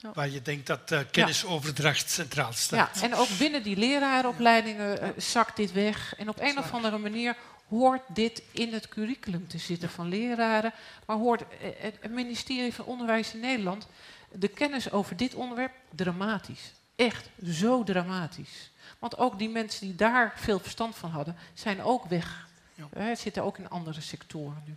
Waar 0.00 0.28
je 0.28 0.42
denkt 0.42 0.66
dat 0.66 0.92
uh, 0.92 1.00
kennisoverdracht 1.10 2.10
centraal 2.10 2.52
staat. 2.52 2.98
Ja, 2.98 3.02
en 3.02 3.14
ook 3.14 3.28
binnen 3.38 3.62
die 3.62 3.76
leraaropleidingen 3.76 5.02
uh, 5.02 5.08
zakt 5.16 5.56
dit 5.56 5.72
weg. 5.72 6.14
En 6.16 6.28
op 6.28 6.40
een 6.40 6.58
of 6.58 6.72
andere 6.72 6.98
manier 6.98 7.36
hoort 7.68 8.02
dit 8.08 8.42
in 8.52 8.72
het 8.72 8.88
curriculum 8.88 9.48
te 9.48 9.58
zitten 9.58 9.90
van 9.90 10.08
leraren. 10.08 10.72
Maar 11.06 11.16
hoort 11.16 11.40
uh, 11.40 11.68
het 11.78 12.10
ministerie 12.10 12.74
van 12.74 12.84
Onderwijs 12.84 13.34
in 13.34 13.40
Nederland 13.40 13.86
de 14.32 14.48
kennis 14.48 14.90
over 14.90 15.16
dit 15.16 15.34
onderwerp 15.34 15.72
dramatisch. 15.94 16.72
Echt 16.96 17.28
zo 17.50 17.84
dramatisch. 17.84 18.70
Want 18.98 19.18
ook 19.18 19.38
die 19.38 19.48
mensen 19.48 19.80
die 19.80 19.94
daar 19.94 20.32
veel 20.36 20.58
verstand 20.58 20.96
van 20.96 21.10
hadden, 21.10 21.36
zijn 21.54 21.82
ook 21.82 22.04
weg. 22.04 22.46
Ja. 22.94 23.14
Zitten 23.14 23.42
ook 23.42 23.58
in 23.58 23.68
andere 23.68 24.00
sectoren 24.00 24.62
nu. 24.66 24.74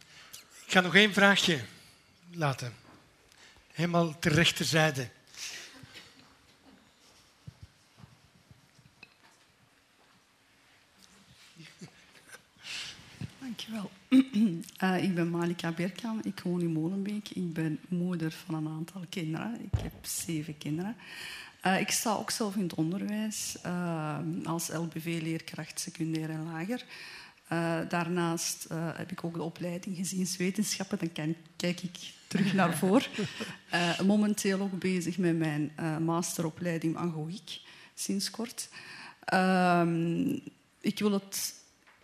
Ik 0.66 0.72
ga 0.72 0.82
nog 0.82 0.96
één 0.96 1.14
vraagje 1.14 1.60
laten. 2.32 2.74
Helemaal 3.72 4.20
ter 4.20 4.32
rechterzijde. 4.32 5.10
Dankjewel. 13.40 13.92
uh, 14.84 15.04
ik 15.08 15.16
ben 15.16 15.30
Malika 15.30 15.72
Berkan, 15.72 16.20
ik 16.24 16.40
woon 16.40 16.62
in 16.62 16.72
Molenbeek. 16.72 17.30
Ik 17.30 17.54
ben 17.54 17.80
moeder 17.88 18.32
van 18.32 18.56
een 18.56 18.68
aantal 18.68 19.06
kinderen. 19.10 19.64
Ik 19.64 19.80
heb 19.82 19.94
zeven 20.02 20.58
kinderen. 20.58 20.96
Uh, 21.66 21.80
ik 21.80 21.92
sta 21.92 22.16
ook 22.16 22.32
zelf 22.32 22.56
in 22.56 22.64
het 22.64 22.74
onderwijs 22.74 23.56
uh, 23.66 24.18
als 24.44 24.68
LBV-leerkracht 24.68 25.80
secundair 25.80 26.30
en 26.30 26.44
lager. 26.44 26.86
Daarnaast 27.90 28.68
heb 28.74 29.12
ik 29.12 29.24
ook 29.24 29.34
de 29.34 29.42
opleiding 29.42 29.96
gezinswetenschappen. 29.96 31.00
Dan 31.14 31.36
kijk 31.56 31.82
ik 31.82 31.98
terug 32.32 32.54
naar 32.54 32.78
voren. 32.78 33.08
momenteel 34.06 34.60
ook 34.60 34.80
bezig 34.80 35.18
met 35.18 35.38
mijn 35.38 35.72
masteropleiding 36.04 36.98
agogiek, 36.98 37.62
sinds 37.94 38.32
kort. 38.32 38.70
ik 40.82 41.00
wil 41.00 41.12
het 41.12 41.54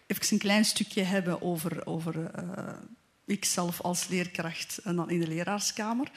even 0.07 0.25
een 0.29 0.37
klein 0.37 0.65
stukje 0.65 1.01
hebben 1.01 1.41
over, 1.41 1.85
over 1.85 2.31
ikzelf 3.25 3.81
als 3.81 4.07
leerkracht 4.07 4.79
en 4.83 4.95
dan 4.95 5.09
in 5.09 5.19
de 5.19 5.27
leraarskamer. 5.27 6.11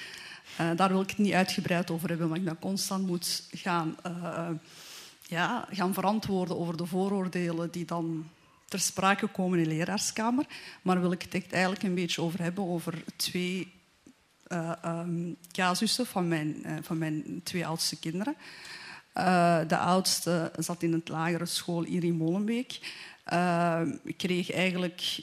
Uh, 0.61 0.71
daar 0.77 0.89
wil 0.89 1.01
ik 1.01 1.09
het 1.09 1.19
niet 1.19 1.33
uitgebreid 1.33 1.91
over 1.91 2.09
hebben, 2.09 2.29
maar 2.29 2.39
ik 2.39 2.45
dan 2.45 2.59
constant 2.59 3.07
moet 3.07 3.49
gaan, 3.51 3.97
uh, 4.07 4.49
ja, 5.27 5.69
gaan 5.71 5.95
verantwoorden 5.95 6.59
over 6.59 6.77
de 6.77 6.87
vooroordelen 6.87 7.71
die 7.71 7.85
dan 7.85 8.29
ter 8.65 8.81
sprake 8.81 9.27
komen 9.27 9.59
in 9.59 9.65
de 9.65 9.71
leraarskamer. 9.71 10.47
Maar 10.83 11.01
wil 11.01 11.13
ik 11.13 11.23
het 11.23 11.53
eigenlijk 11.53 11.83
een 11.83 11.95
beetje 11.95 12.23
over 12.23 12.43
hebben 12.43 12.69
over 12.69 13.05
twee 13.17 13.73
uh, 14.53 14.73
um, 14.85 15.37
casussen 15.53 16.07
van 16.07 16.29
mijn, 16.29 16.65
van 16.83 16.99
mijn 16.99 17.41
twee 17.43 17.67
oudste 17.67 17.99
kinderen. 17.99 18.35
de 19.69 19.77
oudste 19.77 20.53
zat 20.59 20.83
in 20.83 20.93
het 20.93 21.09
lagere 21.09 21.47
school 21.47 21.85
hier 21.85 22.05
in 22.05 22.17
Molenbeek. 22.17 22.73
ik 24.05 24.17
kreeg 24.17 24.53
eigenlijk 24.53 25.23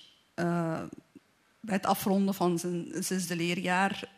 bij 1.60 1.76
het 1.76 1.86
afronden 1.86 2.34
van 2.34 2.60
zijn 2.60 2.88
zesde 3.04 3.36
leerjaar 3.36 4.10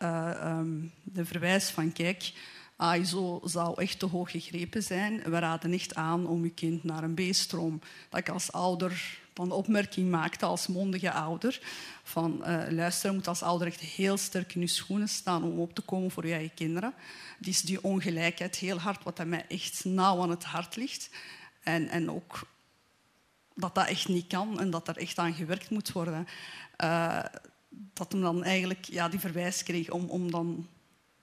um, 0.44 0.92
de 1.04 1.26
verwijs 1.26 1.70
van 1.70 1.94
kijk, 1.94 2.32
AISO 2.80 3.42
zou 3.44 3.82
echt 3.82 4.00
te 4.00 4.06
hoog 4.06 4.32
gegrepen 4.32 4.84
zijn. 4.84 5.22
We 5.24 5.40
raden 5.40 5.74
echt 5.74 5.96
aan 5.96 6.28
om 6.28 6.44
uw 6.44 6.54
kind 6.56 6.84
naar 6.84 7.04
een 7.04 7.14
B-stroom. 7.14 7.82
Dat 8.10 8.20
ik 8.20 8.30
als 8.30 8.52
ouder 8.52 9.20
de 9.48 9.54
opmerking 9.54 10.10
maakte, 10.10 10.46
als 10.46 10.68
mondige 10.68 11.12
ouder, 11.12 11.62
van 12.04 12.42
uh, 12.42 12.64
luister, 12.70 13.10
je 13.10 13.16
moet 13.16 13.28
als 13.28 13.42
ouder 13.42 13.68
echt 13.68 13.80
heel 13.80 14.18
sterk 14.18 14.56
in 14.56 14.62
je 14.62 14.68
schoenen 14.68 15.10
staan 15.10 15.44
om 15.44 15.60
op 15.60 15.74
te 15.74 15.82
komen 15.82 16.12
voor 16.12 16.28
je 16.28 16.34
eigen 16.34 16.54
kinderen. 16.54 16.94
Is 17.42 17.62
die 17.62 17.84
ongelijkheid 17.84 18.56
heel 18.56 18.78
hard, 18.78 19.04
wat 19.04 19.26
mij 19.26 19.46
echt 19.48 19.86
nauw 19.86 20.22
aan 20.22 20.30
het 20.30 20.44
hart 20.44 20.76
ligt. 20.76 21.10
En, 21.64 21.88
en 21.88 22.12
ook 22.12 22.48
dat 23.56 23.76
dat 23.76 23.88
echt 23.88 24.08
niet 24.08 24.28
kan 24.28 24.60
en 24.60 24.70
dat 24.70 24.88
er 24.88 24.98
echt 24.98 25.18
aan 25.18 25.34
gewerkt 25.34 25.70
moet 25.70 25.92
worden. 25.92 26.28
Uh, 26.84 27.24
dat 27.70 28.12
hem 28.12 28.22
dan 28.22 28.44
eigenlijk 28.44 28.84
ja, 28.84 29.10
die 29.10 29.20
verwijs 29.20 29.64
kreeg 29.64 29.90
om, 29.90 30.10
om 30.10 30.32
dan 30.32 30.68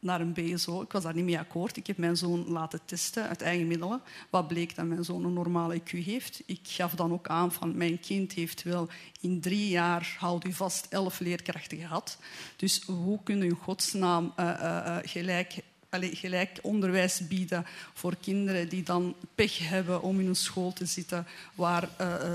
naar 0.07 0.21
een 0.21 0.33
BSO. 0.33 0.83
Ik 0.83 0.93
was 0.93 1.03
daar 1.03 1.15
niet 1.15 1.25
mee 1.25 1.39
akkoord. 1.39 1.77
Ik 1.77 1.87
heb 1.87 1.97
mijn 1.97 2.17
zoon 2.17 2.49
laten 2.49 2.81
testen 2.85 3.29
uit 3.29 3.43
eigen 3.43 3.67
middelen. 3.67 4.01
Wat 4.31 4.49
bleek 4.49 4.75
dat 4.75 4.87
mijn 4.87 5.05
zoon 5.05 5.25
een 5.25 5.33
normale 5.33 5.81
IQ 5.81 5.91
heeft. 5.91 6.43
Ik 6.47 6.61
gaf 6.63 6.93
dan 6.93 7.13
ook 7.13 7.27
aan 7.27 7.53
van 7.53 7.77
mijn 7.77 8.01
kind 8.01 8.33
heeft 8.33 8.63
wel 8.63 8.89
in 9.21 9.41
drie 9.41 9.69
jaar, 9.69 10.17
houd 10.19 10.45
u 10.45 10.53
vast, 10.53 10.87
elf 10.91 11.19
leerkrachten 11.19 11.79
gehad. 11.79 12.19
Dus 12.57 12.83
hoe 12.83 13.23
kun 13.23 13.39
je 13.39 13.45
in 13.45 13.55
godsnaam 13.55 14.33
uh, 14.41 14.47
uh, 14.63 14.97
gelijk 15.03 15.55
Allee, 15.91 16.17
gelijk 16.17 16.59
onderwijs 16.63 17.27
bieden 17.29 17.67
voor 17.95 18.17
kinderen 18.21 18.69
die 18.69 18.83
dan 18.83 19.15
pech 19.35 19.69
hebben 19.69 20.03
om 20.03 20.21
in 20.21 20.27
een 20.27 20.37
school 20.37 20.73
te 20.73 20.87
zitten 20.87 21.27
waar 21.55 21.89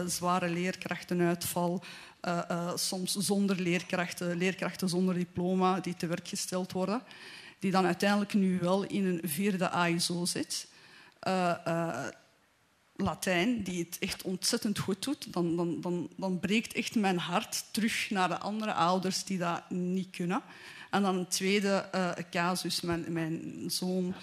zware 0.07 0.49
leerkrachtenuitval, 0.49 1.83
uh, 2.25 2.71
soms 2.75 3.15
zonder 3.15 3.61
leerkrachten, 3.61 4.37
leerkrachten 4.37 4.89
zonder 4.89 5.15
diploma 5.15 5.79
die 5.79 5.95
te 5.95 6.07
werk 6.07 6.27
gesteld 6.27 6.71
worden, 6.71 7.01
die 7.61 7.71
dan 7.71 7.85
uiteindelijk 7.85 8.33
nu 8.33 8.59
wel 8.59 8.83
in 8.83 9.05
een 9.05 9.29
vierde 9.29 9.69
AISO 9.69 10.25
zit. 10.25 10.67
Latijn, 12.95 13.63
die 13.63 13.83
het 13.83 13.99
echt 13.99 14.21
ontzettend 14.21 14.79
goed 14.79 15.03
doet, 15.03 15.33
dan, 15.33 15.55
dan, 15.55 15.81
dan, 15.81 16.09
dan 16.17 16.39
breekt 16.39 16.73
echt 16.73 16.95
mijn 16.95 17.17
hart 17.17 17.63
terug 17.71 18.09
naar 18.09 18.27
de 18.27 18.37
andere 18.37 18.73
ouders 18.73 19.23
die 19.23 19.37
dat 19.37 19.69
niet 19.69 20.09
kunnen. 20.09 20.41
En 20.89 21.01
dan 21.01 21.15
een 21.15 21.27
tweede 21.27 21.89
uh, 21.95 22.11
casus, 22.31 22.81
mijn, 22.81 23.05
mijn 23.13 23.63
zoon 23.67 24.13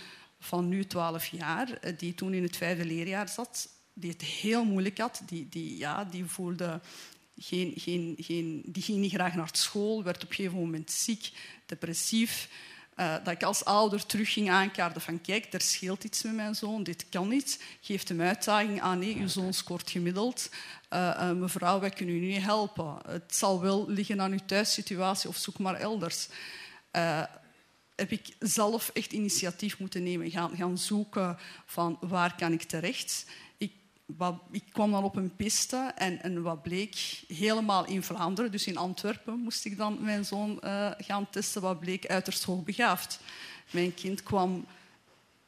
van 0.41 0.69
nu 0.69 0.87
12 0.87 1.27
jaar, 1.27 1.97
die 1.97 2.15
toen 2.15 2.35
in 2.35 2.43
het 2.43 2.57
vijfde 2.57 2.85
leerjaar 2.85 3.29
zat, 3.29 3.69
die 3.93 4.11
het 4.11 4.23
heel 4.23 4.65
moeilijk 4.65 4.99
had. 4.99 5.23
Die, 5.27 5.49
die, 5.49 5.77
ja, 5.77 6.05
die 6.05 6.25
voelde 6.25 6.81
geen, 7.39 7.73
geen, 7.77 8.15
geen, 8.19 8.63
die 8.67 8.83
ging 8.83 8.99
niet 8.99 9.13
graag 9.13 9.35
naar 9.35 9.49
school, 9.53 10.03
werd 10.03 10.23
op 10.23 10.29
een 10.29 10.35
gegeven 10.35 10.59
moment 10.59 10.91
ziek, 10.91 11.31
depressief. 11.67 12.49
Uh, 13.01 13.15
dat 13.25 13.35
ik 13.35 13.43
als 13.43 13.65
ouder 13.65 14.07
terug 14.07 14.33
ging 14.33 14.51
aankaarten 14.51 15.01
van 15.01 15.21
kijk, 15.21 15.53
er 15.53 15.61
scheelt 15.61 16.05
iets 16.05 16.23
met 16.23 16.35
mijn 16.35 16.55
zoon, 16.55 16.83
dit 16.83 17.09
kan 17.09 17.29
niet. 17.29 17.63
Geef 17.81 18.09
hem 18.09 18.21
uitdaging 18.21 18.81
aan, 18.81 18.99
nee, 18.99 19.17
uw 19.17 19.29
zoon 19.29 19.53
scoort 19.53 19.91
gemiddeld. 19.91 20.51
Uh, 20.93 21.17
uh, 21.21 21.31
mevrouw, 21.31 21.81
wij 21.81 21.91
kunnen 21.91 22.15
u 22.15 22.19
niet 22.19 22.43
helpen. 22.43 22.99
Het 23.07 23.35
zal 23.35 23.61
wel 23.61 23.89
liggen 23.89 24.21
aan 24.21 24.33
uw 24.33 24.45
thuissituatie 24.47 25.29
of 25.29 25.37
zoek 25.37 25.59
maar 25.59 25.75
elders. 25.75 26.29
Heb 27.95 28.11
ik 28.11 28.37
zelf 28.39 28.91
echt 28.95 29.13
initiatief 29.13 29.79
moeten 29.79 30.03
nemen, 30.03 30.31
gaan, 30.31 30.57
gaan 30.57 30.79
zoeken 30.79 31.39
van 31.67 31.99
waar 32.01 32.35
kan 32.37 32.53
ik 32.53 32.63
terecht. 32.63 33.27
Ik, 34.51 34.63
kwam 34.73 34.91
dan 34.91 35.05
op 35.05 35.17
een 35.17 35.37
piste 35.37 35.93
en, 35.95 36.23
en 36.23 36.43
wat 36.43 36.63
bleek, 36.63 37.23
helemaal 37.29 37.87
in 37.87 38.03
Vlaanderen, 38.03 38.51
dus 38.51 38.67
in 38.67 38.77
Antwerpen, 38.77 39.39
moest 39.39 39.65
ik 39.65 39.77
dan 39.77 39.99
mijn 40.01 40.25
zoon 40.25 40.61
uh, 40.65 40.91
gaan 40.99 41.31
testen, 41.31 41.63
wat 41.63 41.81
bleek 41.81 42.07
uiterst 42.07 42.45
hoogbegaafd. 42.45 43.21
Mijn 43.71 43.95
kind 43.95 44.23
kwam 44.23 44.67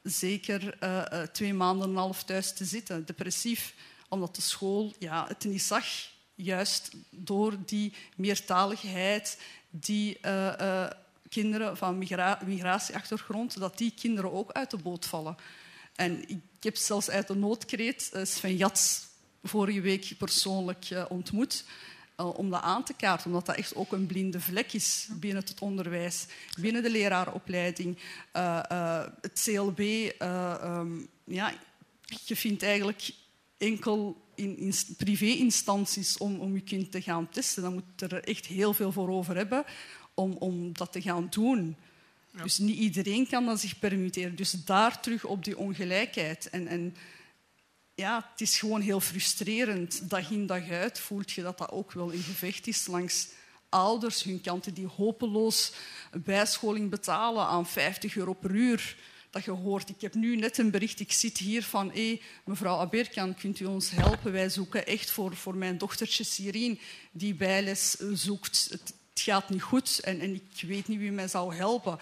zeker 0.01 0.77
uh, 0.83 1.01
uh, 1.13 1.21
twee 1.21 1.53
maanden 1.53 1.83
en 1.83 1.89
een 1.89 1.97
half 1.97 2.23
thuis 2.23 2.53
te 2.53 2.65
zitten, 2.65 3.05
depressief, 3.05 3.73
omdat 4.09 4.35
de 4.35 4.41
school 4.41 4.93
ja, 4.99 5.27
het 5.27 5.43
niet 5.43 5.61
zag, 5.61 5.85
juist 6.35 6.91
door 7.09 7.57
die 7.65 7.93
meertaligheid, 8.15 9.41
die 9.69 10.19
kinderen 11.29 11.77
van 11.77 11.97
migra 11.97 12.39
migratieachtergrond, 12.45 13.59
dat 13.59 13.77
die 13.77 13.91
kinderen 13.91 14.31
ook 14.31 14.51
uit 14.51 14.71
de 14.71 14.77
boot 14.77 15.05
vallen. 15.05 15.35
En 15.95 16.43
heb 16.63 16.75
zelfs 16.75 17.09
uit 17.09 17.27
de 17.27 17.35
noodkreet 17.35 18.11
Sven 18.23 18.55
Jats 18.55 19.07
vorige 19.43 19.81
week 19.81 20.13
persoonlijk 20.17 20.89
uh, 20.89 21.05
ontmoet 21.09 21.65
uh, 22.19 22.37
om 22.37 22.49
dat 22.49 22.61
aan 22.61 22.83
te 22.83 22.93
kaarten, 22.93 23.25
omdat 23.25 23.45
dat 23.45 23.55
echt 23.55 23.75
ook 23.75 23.91
een 23.91 24.05
blinde 24.05 24.39
vlek 24.39 24.73
is 24.73 25.07
binnen 25.11 25.43
het 25.43 25.59
onderwijs, 25.59 26.25
binnen 26.59 26.83
de 26.83 26.89
leraaropleiding, 26.89 27.97
het 29.21 29.41
CLB. 29.43 29.79
Um, 29.79 31.07
ja, 31.25 31.53
je 32.25 32.35
vindt 32.35 32.63
eigenlijk 32.63 33.11
enkel 33.57 34.21
in, 34.35 34.57
in 34.57 34.73
privé-instanties 34.97 36.17
om, 36.17 36.39
om 36.39 36.53
je 36.53 36.61
kind 36.61 36.91
te 36.91 37.01
gaan 37.01 37.29
testen. 37.29 37.63
Dan 37.63 37.73
moet 37.73 38.11
er 38.11 38.23
echt 38.23 38.45
heel 38.45 38.73
veel 38.73 38.91
voor 38.91 39.09
over 39.09 39.35
hebben 39.35 39.63
om, 40.13 40.31
om 40.31 40.73
dat 40.73 40.91
te 40.91 41.01
gaan 41.01 41.27
doen. 41.29 41.75
Dus 42.31 42.57
niet 42.57 42.77
iedereen 42.77 43.27
kan 43.27 43.45
dat 43.45 43.59
zich 43.59 43.79
permitteren. 43.79 44.35
Dus 44.35 44.51
daar 44.51 45.01
terug 45.01 45.25
op 45.25 45.43
die 45.43 45.57
ongelijkheid. 45.57 46.49
En, 46.49 46.67
en 46.67 46.95
ja, 47.93 48.29
het 48.31 48.41
is 48.41 48.59
gewoon 48.59 48.81
heel 48.81 48.99
frustrerend. 48.99 50.09
Dag 50.09 50.31
in 50.31 50.45
dag 50.45 50.69
uit 50.69 50.99
voelt 50.99 51.31
je 51.31 51.41
dat 51.41 51.57
dat 51.57 51.71
ook 51.71 51.91
wel 51.91 52.13
een 52.13 52.23
gevecht 52.23 52.67
is 52.67 52.87
langs 52.87 53.27
ouders, 53.69 54.23
hun 54.23 54.41
kanten 54.41 54.73
die 54.73 54.87
hopeloos 54.87 55.73
bijscholing 56.23 56.89
betalen 56.89 57.45
aan 57.45 57.67
50 57.67 58.15
euro 58.15 58.33
per 58.33 58.51
uur. 58.51 58.97
Dat 59.29 59.43
je 59.43 59.51
hoort, 59.51 59.89
ik 59.89 60.01
heb 60.01 60.13
nu 60.13 60.35
net 60.35 60.57
een 60.57 60.71
bericht, 60.71 60.99
ik 60.99 61.11
zit 61.11 61.37
hier 61.37 61.63
van, 61.63 61.93
mevrouw 62.45 62.77
Aberkan, 62.77 63.35
kunt 63.35 63.59
u 63.59 63.65
ons 63.65 63.89
helpen? 63.89 64.31
Wij 64.31 64.49
zoeken 64.49 64.85
echt 64.85 65.11
voor, 65.11 65.35
voor 65.35 65.55
mijn 65.55 65.77
dochtertje 65.77 66.23
Sirien, 66.23 66.79
die 67.11 67.33
bijles 67.33 67.91
zoekt. 68.13 68.77
Gaat 69.21 69.49
niet 69.49 69.61
goed 69.61 69.99
en, 69.99 70.19
en 70.19 70.33
ik 70.33 70.61
weet 70.67 70.87
niet 70.87 70.99
wie 70.99 71.11
mij 71.11 71.27
zou 71.27 71.55
helpen. 71.55 71.99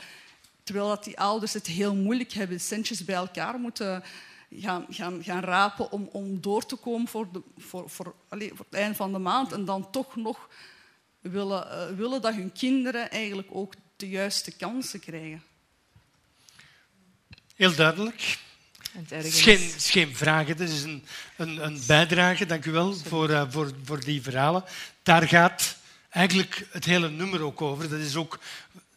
Terwijl 0.64 0.88
dat 0.88 1.04
die 1.04 1.20
ouders 1.20 1.54
het 1.54 1.68
heel 1.68 1.96
moeilijk 1.96 2.32
hebben, 2.32 2.60
centjes 2.60 3.06
bij 3.06 3.16
elkaar 3.16 3.60
moeten 3.60 4.04
gaan, 4.52 4.86
gaan, 4.90 5.24
gaan 5.24 5.44
rapen 5.44 5.92
om, 5.92 6.10
om 6.12 6.42
door 6.42 6.66
te 6.66 6.76
komen 6.76 7.08
voor, 7.08 7.32
de, 7.32 7.42
voor, 7.58 7.90
voor, 7.90 8.16
allez, 8.30 8.50
voor 8.50 8.66
het 8.70 8.80
einde 8.80 8.96
van 8.96 9.12
de 9.12 9.18
maand. 9.18 9.52
En 9.52 9.66
dan 9.66 9.92
toch 9.92 10.16
nog 10.16 10.50
willen, 11.20 11.68
uh, 11.68 11.98
willen 11.98 12.22
dat 12.22 12.34
hun 12.34 12.52
kinderen 12.52 13.12
eigenlijk 13.12 13.48
ook 13.52 13.74
de 13.96 14.10
juiste 14.10 14.52
kansen 14.52 15.00
krijgen. 15.00 15.44
Heel 17.56 17.76
duidelijk. 17.76 18.38
Het 18.92 19.26
is 19.26 19.42
geen, 19.42 19.60
geen 19.78 20.16
vragen, 20.16 20.48
het 20.48 20.60
is 20.60 20.84
een, 20.84 21.04
een, 21.38 21.66
een, 21.66 21.82
bijdrage. 21.88 22.46
Dank 22.46 22.66
u 22.66 22.72
wel 22.72 22.94
voor, 22.96 23.30
uh, 23.30 23.44
voor, 23.50 23.72
voor 23.84 24.00
die 24.00 24.22
verhalen. 24.22 24.64
Daar 25.04 25.28
gaat 25.28 25.78
eigenlijk 26.10 26.68
het 26.72 26.86
hele 26.86 27.10
nummer 27.10 27.42
ook 27.42 27.62
over. 27.62 27.90
Dat 27.90 28.00
is 28.00 28.16
ook 28.16 28.40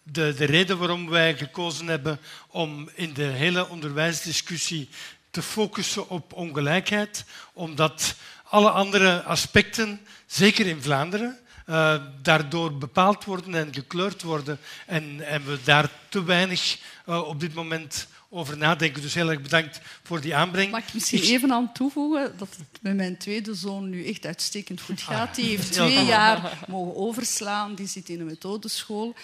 de, 0.03 0.35
de 0.37 0.45
reden 0.45 0.79
waarom 0.79 1.09
wij 1.09 1.37
gekozen 1.37 1.87
hebben 1.87 2.19
om 2.49 2.91
in 2.95 3.13
de 3.13 3.23
hele 3.23 3.69
onderwijsdiscussie 3.69 4.89
te 5.31 5.43
focussen 5.43 6.09
op 6.09 6.33
ongelijkheid, 6.33 7.25
omdat 7.53 8.15
alle 8.45 8.71
andere 8.71 9.23
aspecten, 9.23 10.01
zeker 10.27 10.67
in 10.67 10.83
Vlaanderen, 10.83 11.39
uh, 11.67 11.95
daardoor 12.23 12.79
bepaald 12.79 13.25
worden 13.25 13.55
en 13.55 13.75
gekleurd 13.75 14.23
worden 14.23 14.59
en, 14.87 15.27
en 15.27 15.45
we 15.45 15.59
daar 15.65 15.91
te 16.09 16.25
weinig 16.25 16.79
uh, 17.07 17.29
op 17.29 17.41
dit 17.41 17.55
moment 17.55 18.07
over 18.35 18.57
nadenken. 18.57 19.03
Dus 19.03 19.15
heel 19.15 19.31
erg 19.31 19.43
bedankt 19.43 19.81
voor 20.03 20.21
die 20.21 20.37
aanbreng. 20.37 20.71
Mag 20.71 20.87
ik 20.87 20.95
misschien 20.95 21.23
even 21.23 21.53
aan 21.53 21.73
toevoegen 21.73 22.35
dat 22.39 22.49
het 22.49 22.83
met 22.83 22.97
mijn 22.97 23.17
tweede 23.17 23.55
zoon 23.55 23.89
nu 23.89 24.07
echt 24.07 24.27
uitstekend 24.27 24.81
goed 24.81 25.01
ah, 25.01 25.07
gaat. 25.07 25.35
Die 25.35 25.47
heeft 25.47 25.73
twee 25.73 26.05
jaar 26.05 26.59
mogen 26.69 26.97
overslaan. 26.97 27.75
Die 27.75 27.87
zit 27.87 28.09
in 28.09 28.21
een 28.21 28.27
methodeschool. 28.27 29.15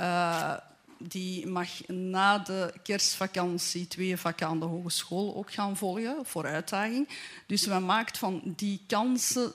Uh, 0.00 0.52
die 0.98 1.46
mag 1.46 1.68
na 1.86 2.38
de 2.38 2.74
kerstvakantie 2.82 3.88
twee 3.88 4.16
vakken 4.16 4.46
aan 4.46 4.60
de 4.60 4.66
hogeschool 4.66 5.36
ook 5.36 5.52
gaan 5.52 5.76
volgen 5.76 6.16
voor 6.22 6.46
uitdaging. 6.46 7.08
Dus 7.46 7.66
men 7.66 7.84
maakt 7.84 8.18
van 8.18 8.42
die 8.44 8.80
kansen 8.86 9.52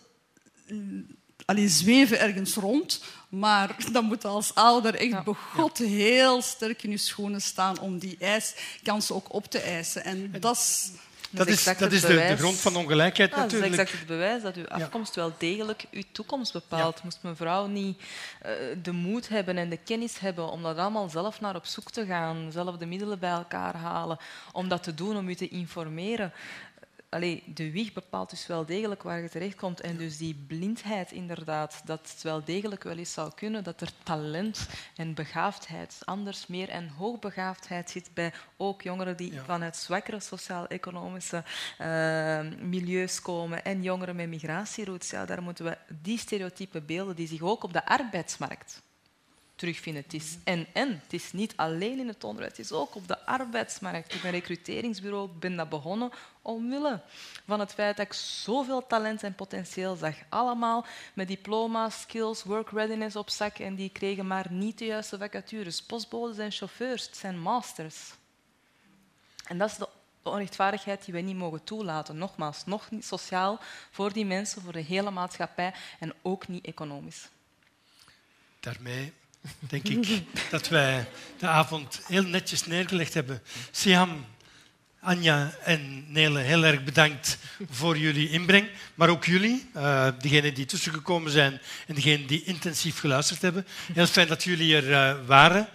allee, 1.49 1.68
zweven 1.68 2.19
ergens 2.19 2.53
rond, 2.53 3.03
maar 3.30 3.76
dan 3.91 4.06
moet 4.06 4.22
je 4.22 4.27
als 4.27 4.56
ouder 4.56 4.95
echt 4.95 5.10
ja. 5.10 5.23
begot 5.23 5.77
heel 5.77 6.41
sterk 6.41 6.84
in 6.84 6.89
je 6.89 6.97
schoenen 6.97 7.41
staan 7.41 7.80
om 7.80 7.99
die 7.99 8.18
kansen 8.84 9.15
ook 9.15 9.34
op 9.34 9.45
te 9.45 9.60
eisen. 9.60 10.03
En 10.03 10.31
dat 10.39 10.56
is... 10.56 10.91
Dat 11.31 11.47
is, 11.47 11.64
dat 11.64 11.91
is 11.91 12.01
de, 12.01 12.07
de, 12.07 12.38
grond 12.38 12.60
van 12.60 12.76
ongelijkheid 12.76 13.30
ja, 13.30 13.38
natuurlijk. 13.38 13.72
Dat 13.72 13.80
is 13.80 13.80
exact 13.80 13.99
het 13.99 14.07
bewijs 14.07 14.41
dat 14.41 14.56
uw 14.56 14.68
afkomst 14.68 15.15
wel 15.15 15.34
degelijk 15.38 15.85
uw 15.91 16.03
toekomst 16.11 16.53
bepaalt. 16.53 16.95
Ja. 16.95 17.01
Moest 17.03 17.18
mevrouw 17.22 17.68
niet 17.68 17.99
uh, 18.45 18.51
de 18.84 18.91
moed 18.91 19.30
hebben 19.30 19.57
en 19.57 19.69
de 19.69 19.77
kennis 19.77 20.19
hebben 20.19 20.51
om 20.51 20.64
dat 20.64 20.77
allemaal 20.77 21.10
zelf 21.10 21.41
naar 21.41 21.56
op 21.56 21.65
zoek 21.65 21.91
te 21.91 22.06
gaan, 22.06 22.51
zelf 22.51 22.77
de 22.77 22.85
middelen 22.85 23.19
bij 23.19 23.30
elkaar 23.30 23.76
halen, 23.76 24.18
om 24.51 24.68
dat 24.68 24.84
te 24.84 24.93
doen, 24.93 25.18
om 25.18 25.30
u 25.30 25.35
te 25.35 25.47
informeren, 25.47 26.34
allee, 27.10 27.44
de 27.45 27.72
wieg 27.72 27.94
bepaalt 27.94 28.30
dus 28.30 28.48
wel 28.48 28.65
degelijk 28.65 29.03
waar 29.03 29.22
je 29.22 29.30
terechtkomt. 29.30 29.81
En 29.81 29.98
dus 29.98 30.18
die 30.18 30.44
blindheid 30.48 31.11
inderdaad, 31.11 31.81
dat 31.86 32.11
het 32.11 32.22
wel 32.22 32.44
degelijk 32.44 32.84
wel 32.84 32.98
eens 32.98 33.14
zou 33.14 33.31
kunnen 33.36 33.64
dat 33.64 33.81
er 33.81 33.91
talent 34.03 34.69
en 34.95 35.14
begaafdheid, 35.14 36.02
anders 36.03 36.48
meer 36.48 36.69
en 36.69 36.88
hoogbegaafdheid 36.88 37.90
zit 37.90 38.10
bij 38.14 38.34
ook 38.57 38.81
jongeren 38.81 39.18
die 39.18 39.41
vanuit 39.41 39.76
zwakkere 39.76 40.19
sociaal-economische 40.19 41.44
uh, 41.81 42.40
milieus 42.60 43.22
komen 43.22 43.64
en 43.64 43.84
jongeren 43.84 44.15
met 44.15 44.30
migratieroutes. 44.30 45.10
Ja, 45.10 45.26
daar 45.26 45.44
moeten 45.44 45.65
we 45.65 45.77
die 46.02 46.18
stereotype 46.18 46.81
beelden 46.81 47.15
die 47.15 47.27
zich 47.27 47.41
ook 47.41 47.64
op 47.64 47.73
de 47.73 47.86
arbeidsmarkt 47.86 48.81
terugvinden. 49.60 50.03
Het 50.03 50.14
is 50.14 50.38
en 50.44 50.68
en. 50.73 50.90
Het 51.03 51.14
is 51.14 51.31
niet 51.31 51.53
alleen 51.56 51.99
in 51.99 52.07
het 52.07 52.23
onderwijs, 52.23 52.57
het 52.57 52.65
is 52.65 52.72
ook 52.72 52.95
op 52.95 53.07
de 53.07 53.26
arbeidsmarkt. 53.26 54.14
Ik 54.14 54.22
ben 54.22 54.31
recruteringsbureau, 54.31 55.30
ben 55.40 55.56
dat 55.56 55.69
begonnen 55.69 56.11
omwille 56.41 57.02
van 57.45 57.60
het 57.60 57.73
feit 57.73 57.98
dat 57.98 58.06
ik 58.06 58.14
zoveel 58.14 58.88
talent 58.88 59.23
en 59.23 59.36
potentieel 59.36 59.95
zag. 59.95 60.15
Allemaal 60.30 60.86
met 61.14 61.27
diploma's, 61.27 62.02
skills, 62.02 62.44
work 62.44 62.69
readiness 62.69 63.15
op 63.15 63.30
zak 63.30 63.57
en 63.57 63.76
die 63.76 63.90
kregen 63.90 64.27
maar 64.27 64.45
niet 64.49 64.77
de 64.77 64.86
juiste 64.86 65.18
vacatures. 65.18 65.84
Postbodes 65.84 66.38
en 66.38 66.52
chauffeurs, 66.52 67.06
het 67.06 67.18
zijn 67.18 67.40
masters. 67.40 68.14
En 69.45 69.57
dat 69.57 69.69
is 69.69 69.77
de 69.77 69.90
onrechtvaardigheid 70.23 71.06
die 71.06 71.14
wij 71.14 71.23
niet 71.23 71.36
mogen 71.36 71.64
toelaten. 71.64 72.18
Nogmaals, 72.18 72.65
nog 72.65 72.91
niet 72.91 73.06
sociaal 73.06 73.60
voor 73.91 74.14
die 74.14 74.26
mensen, 74.26 74.61
voor 74.61 74.73
de 74.73 74.80
hele 74.80 75.11
maatschappij 75.11 75.73
en 75.99 76.14
ook 76.22 76.48
niet 76.48 76.65
economisch. 76.65 77.30
Daarmee 78.60 79.14
denk 79.59 79.87
ik 79.87 80.23
dat 80.49 80.67
wij 80.67 81.07
de 81.37 81.47
avond 81.47 82.01
heel 82.07 82.23
netjes 82.23 82.65
neergelegd 82.65 83.13
hebben. 83.13 83.41
Siam, 83.71 84.25
Anja 85.01 85.53
en 85.63 86.05
Nele, 86.07 86.39
heel 86.39 86.63
erg 86.63 86.83
bedankt 86.83 87.37
voor 87.69 87.97
jullie 87.97 88.29
inbreng. 88.29 88.69
Maar 88.95 89.09
ook 89.09 89.25
jullie, 89.25 89.69
uh, 89.75 90.07
degenen 90.19 90.53
die 90.53 90.65
tussengekomen 90.65 91.31
zijn 91.31 91.61
en 91.87 91.95
degenen 91.95 92.27
die 92.27 92.43
intensief 92.43 92.99
geluisterd 92.99 93.41
hebben. 93.41 93.65
Heel 93.93 94.07
fijn 94.07 94.27
dat 94.27 94.43
jullie 94.43 94.75
er 94.75 94.89
uh, 94.89 95.25
waren. 95.25 95.67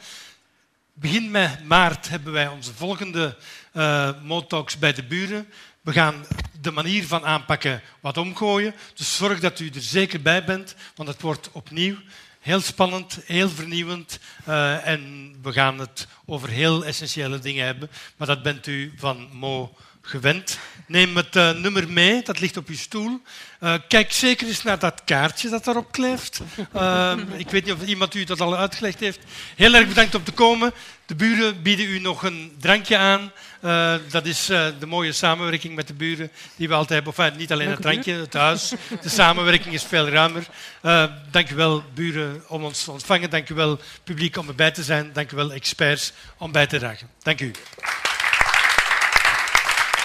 Begin 0.92 1.30
maart 1.66 2.08
hebben 2.08 2.32
wij 2.32 2.48
onze 2.48 2.74
volgende 2.74 3.36
uh, 3.72 4.10
Motalks 4.22 4.78
bij 4.78 4.92
de 4.92 5.04
buren. 5.04 5.48
We 5.80 5.92
gaan 5.92 6.26
de 6.60 6.70
manier 6.70 7.06
van 7.06 7.24
aanpakken 7.24 7.82
wat 8.00 8.16
omgooien. 8.16 8.74
Dus 8.94 9.16
zorg 9.16 9.40
dat 9.40 9.60
u 9.60 9.68
er 9.68 9.82
zeker 9.82 10.22
bij 10.22 10.44
bent, 10.44 10.74
want 10.94 11.08
het 11.08 11.20
wordt 11.20 11.50
opnieuw 11.52 11.96
heel 12.44 12.60
spannend, 12.60 13.18
heel 13.26 13.48
vernieuwend. 13.48 14.18
Uh, 14.48 14.86
en 14.86 15.34
we 15.42 15.52
gaan 15.52 15.78
het 15.78 16.08
over 16.24 16.48
heel 16.48 16.84
essentiële 16.84 17.38
dingen 17.38 17.64
hebben. 17.64 17.90
Maar 18.16 18.26
dat 18.26 18.42
bent 18.42 18.66
u 18.66 18.92
van 18.96 19.28
Mo 19.32 19.76
gewend. 20.04 20.58
Neem 20.86 21.16
het 21.16 21.36
uh, 21.36 21.50
nummer 21.50 21.88
mee, 21.88 22.22
dat 22.22 22.40
ligt 22.40 22.56
op 22.56 22.68
uw 22.68 22.76
stoel. 22.76 23.20
Uh, 23.60 23.74
kijk 23.88 24.12
zeker 24.12 24.46
eens 24.46 24.62
naar 24.62 24.78
dat 24.78 25.02
kaartje 25.04 25.48
dat 25.48 25.64
daarop 25.64 25.92
kleeft. 25.92 26.40
Uh, 26.76 27.12
ik 27.36 27.50
weet 27.50 27.64
niet 27.64 27.74
of 27.74 27.84
iemand 27.84 28.14
u 28.14 28.24
dat 28.24 28.40
al 28.40 28.56
uitgelegd 28.56 29.00
heeft. 29.00 29.18
Heel 29.56 29.74
erg 29.74 29.88
bedankt 29.88 30.14
om 30.14 30.24
te 30.24 30.32
komen. 30.32 30.72
De 31.06 31.14
buren 31.14 31.62
bieden 31.62 31.86
u 31.86 31.98
nog 31.98 32.22
een 32.22 32.56
drankje 32.60 32.96
aan. 32.96 33.32
dat 34.10 34.26
is 34.26 34.46
de 34.46 34.86
mooie 34.86 35.12
samenwerking 35.12 35.74
met 35.74 35.86
de 35.86 35.94
buren 35.94 36.30
die 36.56 36.68
we 36.68 36.74
altijd 36.74 37.04
hebben. 37.04 37.24
Enfin, 37.24 37.38
niet 37.38 37.52
alleen 37.52 37.70
het 37.70 37.82
drankje, 37.82 38.12
het 38.12 38.32
huis. 38.32 38.72
De 39.02 39.08
samenwerking 39.08 39.74
is 39.74 39.82
veel 39.82 40.08
ruimer. 40.08 40.46
dank 41.30 41.50
u 41.50 41.54
wel, 41.54 41.84
buren, 41.94 42.44
om 42.48 42.64
ons 42.64 42.84
te 42.84 42.90
ontvangen. 42.90 43.30
Dank 43.30 43.48
u 43.48 43.54
wel, 43.54 43.80
publiek, 44.04 44.36
om 44.36 44.48
erbij 44.48 44.70
te 44.70 44.82
zijn. 44.82 45.10
Dank 45.12 45.32
u 45.32 45.36
wel, 45.36 45.52
experts, 45.52 46.12
om 46.38 46.52
bij 46.52 46.66
te 46.66 46.78
dragen. 46.78 47.08
Dank 47.22 47.40
u. 47.40 47.52